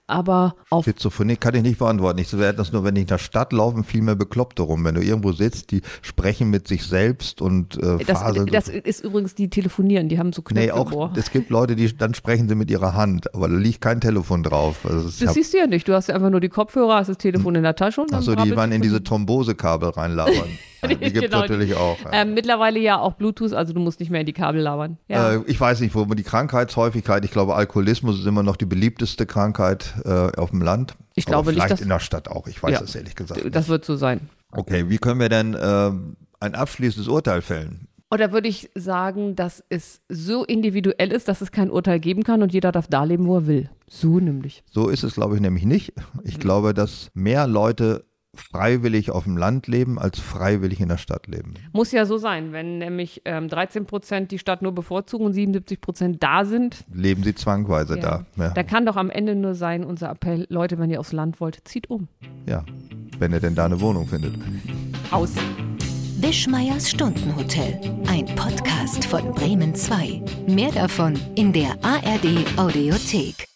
Aber 0.08 0.56
auf 0.70 0.86
Schizophrenie 0.86 1.36
kann 1.36 1.54
ich 1.54 1.64
nicht 1.64 1.80
beantworten. 1.80 2.20
Ich 2.20 2.32
werde 2.38 2.58
das 2.58 2.72
nur, 2.72 2.86
wenn 2.86 2.96
ich 2.96 3.02
in 3.02 3.08
der 3.08 3.18
Stadt 3.18 3.52
laufen, 3.52 3.84
viel 3.84 4.02
mehr 4.02 4.16
Bekloppte 4.16 4.62
rum. 4.62 4.86
Wenn 4.86 4.96
du 4.96 5.02
irgendwo 5.02 5.34
sitzt, 5.34 5.72
die 5.72 5.82
sprechen 6.02 6.50
mit 6.50 6.66
sich 6.70 6.86
selbst 6.86 7.42
und 7.42 7.76
äh, 7.84 8.04
das, 8.06 8.22
faseln. 8.22 8.48
das 8.48 8.70
ist 8.70 9.04
übrigens, 9.04 9.36
die 9.36 9.50
telefonieren, 9.50 10.08
die 10.08 10.18
haben 10.18 10.32
so 10.32 10.42
Knöpfe 10.42 10.66
nee, 10.66 10.72
Ohr. 10.72 11.12
auch, 11.12 11.18
es 11.18 11.30
gibt 11.30 11.50
Leute, 11.50 11.76
die, 11.76 11.96
dann 11.96 12.14
sprechen 12.14 12.48
sie 12.48 12.56
mit 12.56 12.72
ihrer 12.72 12.94
Hand, 12.94 13.36
aber 13.36 13.50
da 13.50 13.56
liegt 13.56 13.82
kein 13.82 14.00
Telefon 14.00 14.44
drauf. 14.44 14.86
Also 14.86 15.04
Das 15.04 15.28
hab, 15.28 15.34
siehst 15.36 15.54
du 15.54 15.58
ja 15.58 15.68
nicht. 15.68 15.86
Du 15.88 15.94
hast 15.94 16.08
ja 16.08 16.16
einfach 16.16 16.30
nur 16.30 16.40
die 16.40 16.50
Kopfhörer, 16.50 16.96
hast 16.96 17.10
das 17.10 17.18
Telefon 17.18 17.56
in 17.56 17.64
der 17.64 17.76
Tasche 17.76 18.00
und 18.00 18.12
dann 18.12 18.20
achso, 18.20 18.34
die 18.34 18.56
waren 18.56 18.72
in 18.72 18.82
diese 18.82 19.04
Thrombosekabel 19.04 19.90
reinlabern. 19.90 20.48
Ja, 20.82 20.88
die 20.90 20.96
gibt 20.98 21.16
es 21.18 21.22
Genau. 21.24 21.40
natürlich 21.42 21.76
auch. 21.76 21.98
ja. 22.06 22.12
Ähm, 22.14 22.34
mittlerweile 22.34 22.80
ja 22.80 23.00
auch 23.00 23.14
Bluetooth, 23.14 23.54
also 23.54 23.74
du 23.74 23.80
musst 23.80 24.00
nicht 24.00 24.10
mehr 24.10 24.22
in 24.22 24.26
die 24.26 24.34
Kabel 24.34 24.62
labern. 24.62 24.98
Ja. 25.08 25.34
Äh, 25.34 25.42
ich 25.48 25.60
weiß 25.60 25.80
nicht, 25.82 25.96
wo 25.96 26.06
die 26.06 26.24
Krankheitshäufigkeit, 26.24 27.24
ich 27.26 27.32
glaube, 27.32 27.56
Alkoholismus 27.56 28.20
ist 28.20 28.26
immer 28.26 28.44
noch 28.44 28.56
die 28.56 28.66
beliebteste 28.66 29.26
Krankheit 29.26 29.94
äh, 30.06 30.10
auf 30.38 30.52
dem 30.52 30.62
Land. 30.62 30.96
Ich 31.16 31.26
glaube 31.26 31.50
aber 31.50 31.52
nicht, 31.52 31.64
vielleicht 31.64 31.82
in 31.82 31.90
der 31.90 32.00
Stadt 32.00 32.28
auch. 32.30 32.48
Ich 32.48 32.62
weiß 32.62 32.72
Ja. 32.72 32.82
es 32.82 32.96
ehrlich 32.96 33.16
gesagt. 33.16 33.44
nicht. 33.44 33.56
das 33.56 33.68
wird 33.70 33.86
so 33.86 33.96
sein. 33.96 34.30
Okay, 34.52 34.90
wie 34.90 34.98
können 34.98 35.20
wir 35.20 35.30
denn 35.30 35.58
ähm, 35.60 36.16
ein 36.40 36.56
abschließendes 36.56 37.08
Urteil 37.08 37.42
fällen? 37.42 37.88
Oder 38.10 38.32
würde 38.32 38.48
ich 38.48 38.70
sagen, 38.74 39.36
dass 39.36 39.62
es 39.68 40.00
so 40.08 40.46
individuell 40.46 41.12
ist, 41.12 41.28
dass 41.28 41.42
es 41.42 41.52
kein 41.52 41.70
Urteil 41.70 42.00
geben 42.00 42.24
kann 42.24 42.42
und 42.42 42.54
jeder 42.54 42.72
darf 42.72 42.88
da 42.88 43.04
leben, 43.04 43.28
wo 43.28 43.36
er 43.40 43.48
will. 43.48 43.70
So 43.90 44.20
nämlich. 44.22 44.64
So 44.72 44.88
ist 44.88 45.04
es, 45.04 45.16
glaube 45.16 45.36
ich, 45.36 45.42
nämlich 45.42 45.66
nicht. 45.66 45.92
Ich 46.24 46.40
glaube, 46.40 46.74
dass 46.74 47.10
mehr 47.14 47.48
Leute 47.48 48.06
freiwillig 48.38 49.12
auf 49.12 49.26
dem 49.26 49.38
Land 49.38 49.68
leben, 49.68 50.00
als 50.00 50.20
freiwillig 50.20 50.80
in 50.80 50.90
der 50.90 50.98
Stadt 50.98 51.28
leben. 51.28 51.56
Muss 51.74 51.92
ja 51.92 52.06
so 52.06 52.18
sein, 52.18 52.52
wenn 52.54 52.78
nämlich 52.78 53.22
ähm, 53.26 53.50
13 53.50 53.86
Prozent 53.86 54.32
die 54.32 54.40
Stadt 54.40 54.62
nur 54.62 54.74
bevorzugen 54.74 55.26
und 55.26 55.34
77 55.34 55.82
Prozent 55.82 56.24
da 56.24 56.46
sind. 56.46 56.84
Leben 56.94 57.24
sie 57.24 57.36
zwangweise 57.36 57.96
Ja. 57.96 58.02
da. 58.02 58.26
Ja. 58.38 58.50
Da 58.52 58.64
kann 58.64 58.86
doch 58.86 58.96
am 58.96 59.10
Ende 59.10 59.36
nur 59.36 59.54
sein, 59.56 59.84
unser 59.84 60.10
Appell, 60.10 60.46
Leute, 60.50 60.78
wenn 60.80 60.90
ihr 60.90 61.00
aufs 61.00 61.12
Land 61.14 61.40
wollt, 61.42 61.62
zieht 61.68 61.90
um. 61.90 62.08
ja, 62.46 62.64
wenn 63.20 63.34
er 63.34 63.40
denn 63.40 63.56
da 63.56 63.66
eine 63.66 63.82
Wohnung 63.82 64.08
findet. 64.08 64.36
Aus. 65.12 65.34
Wischmeiers 66.20 66.90
Stundenhotel. 66.90 67.80
Ein 68.08 68.26
Podcast 68.36 69.06
von 69.06 69.32
Bremen 69.34 69.76
2. 69.76 70.24
Mehr 70.48 70.72
davon 70.72 71.14
in 71.36 71.54
der 71.54 71.72
ARD 71.84 72.46
Audiothek. 72.58 73.48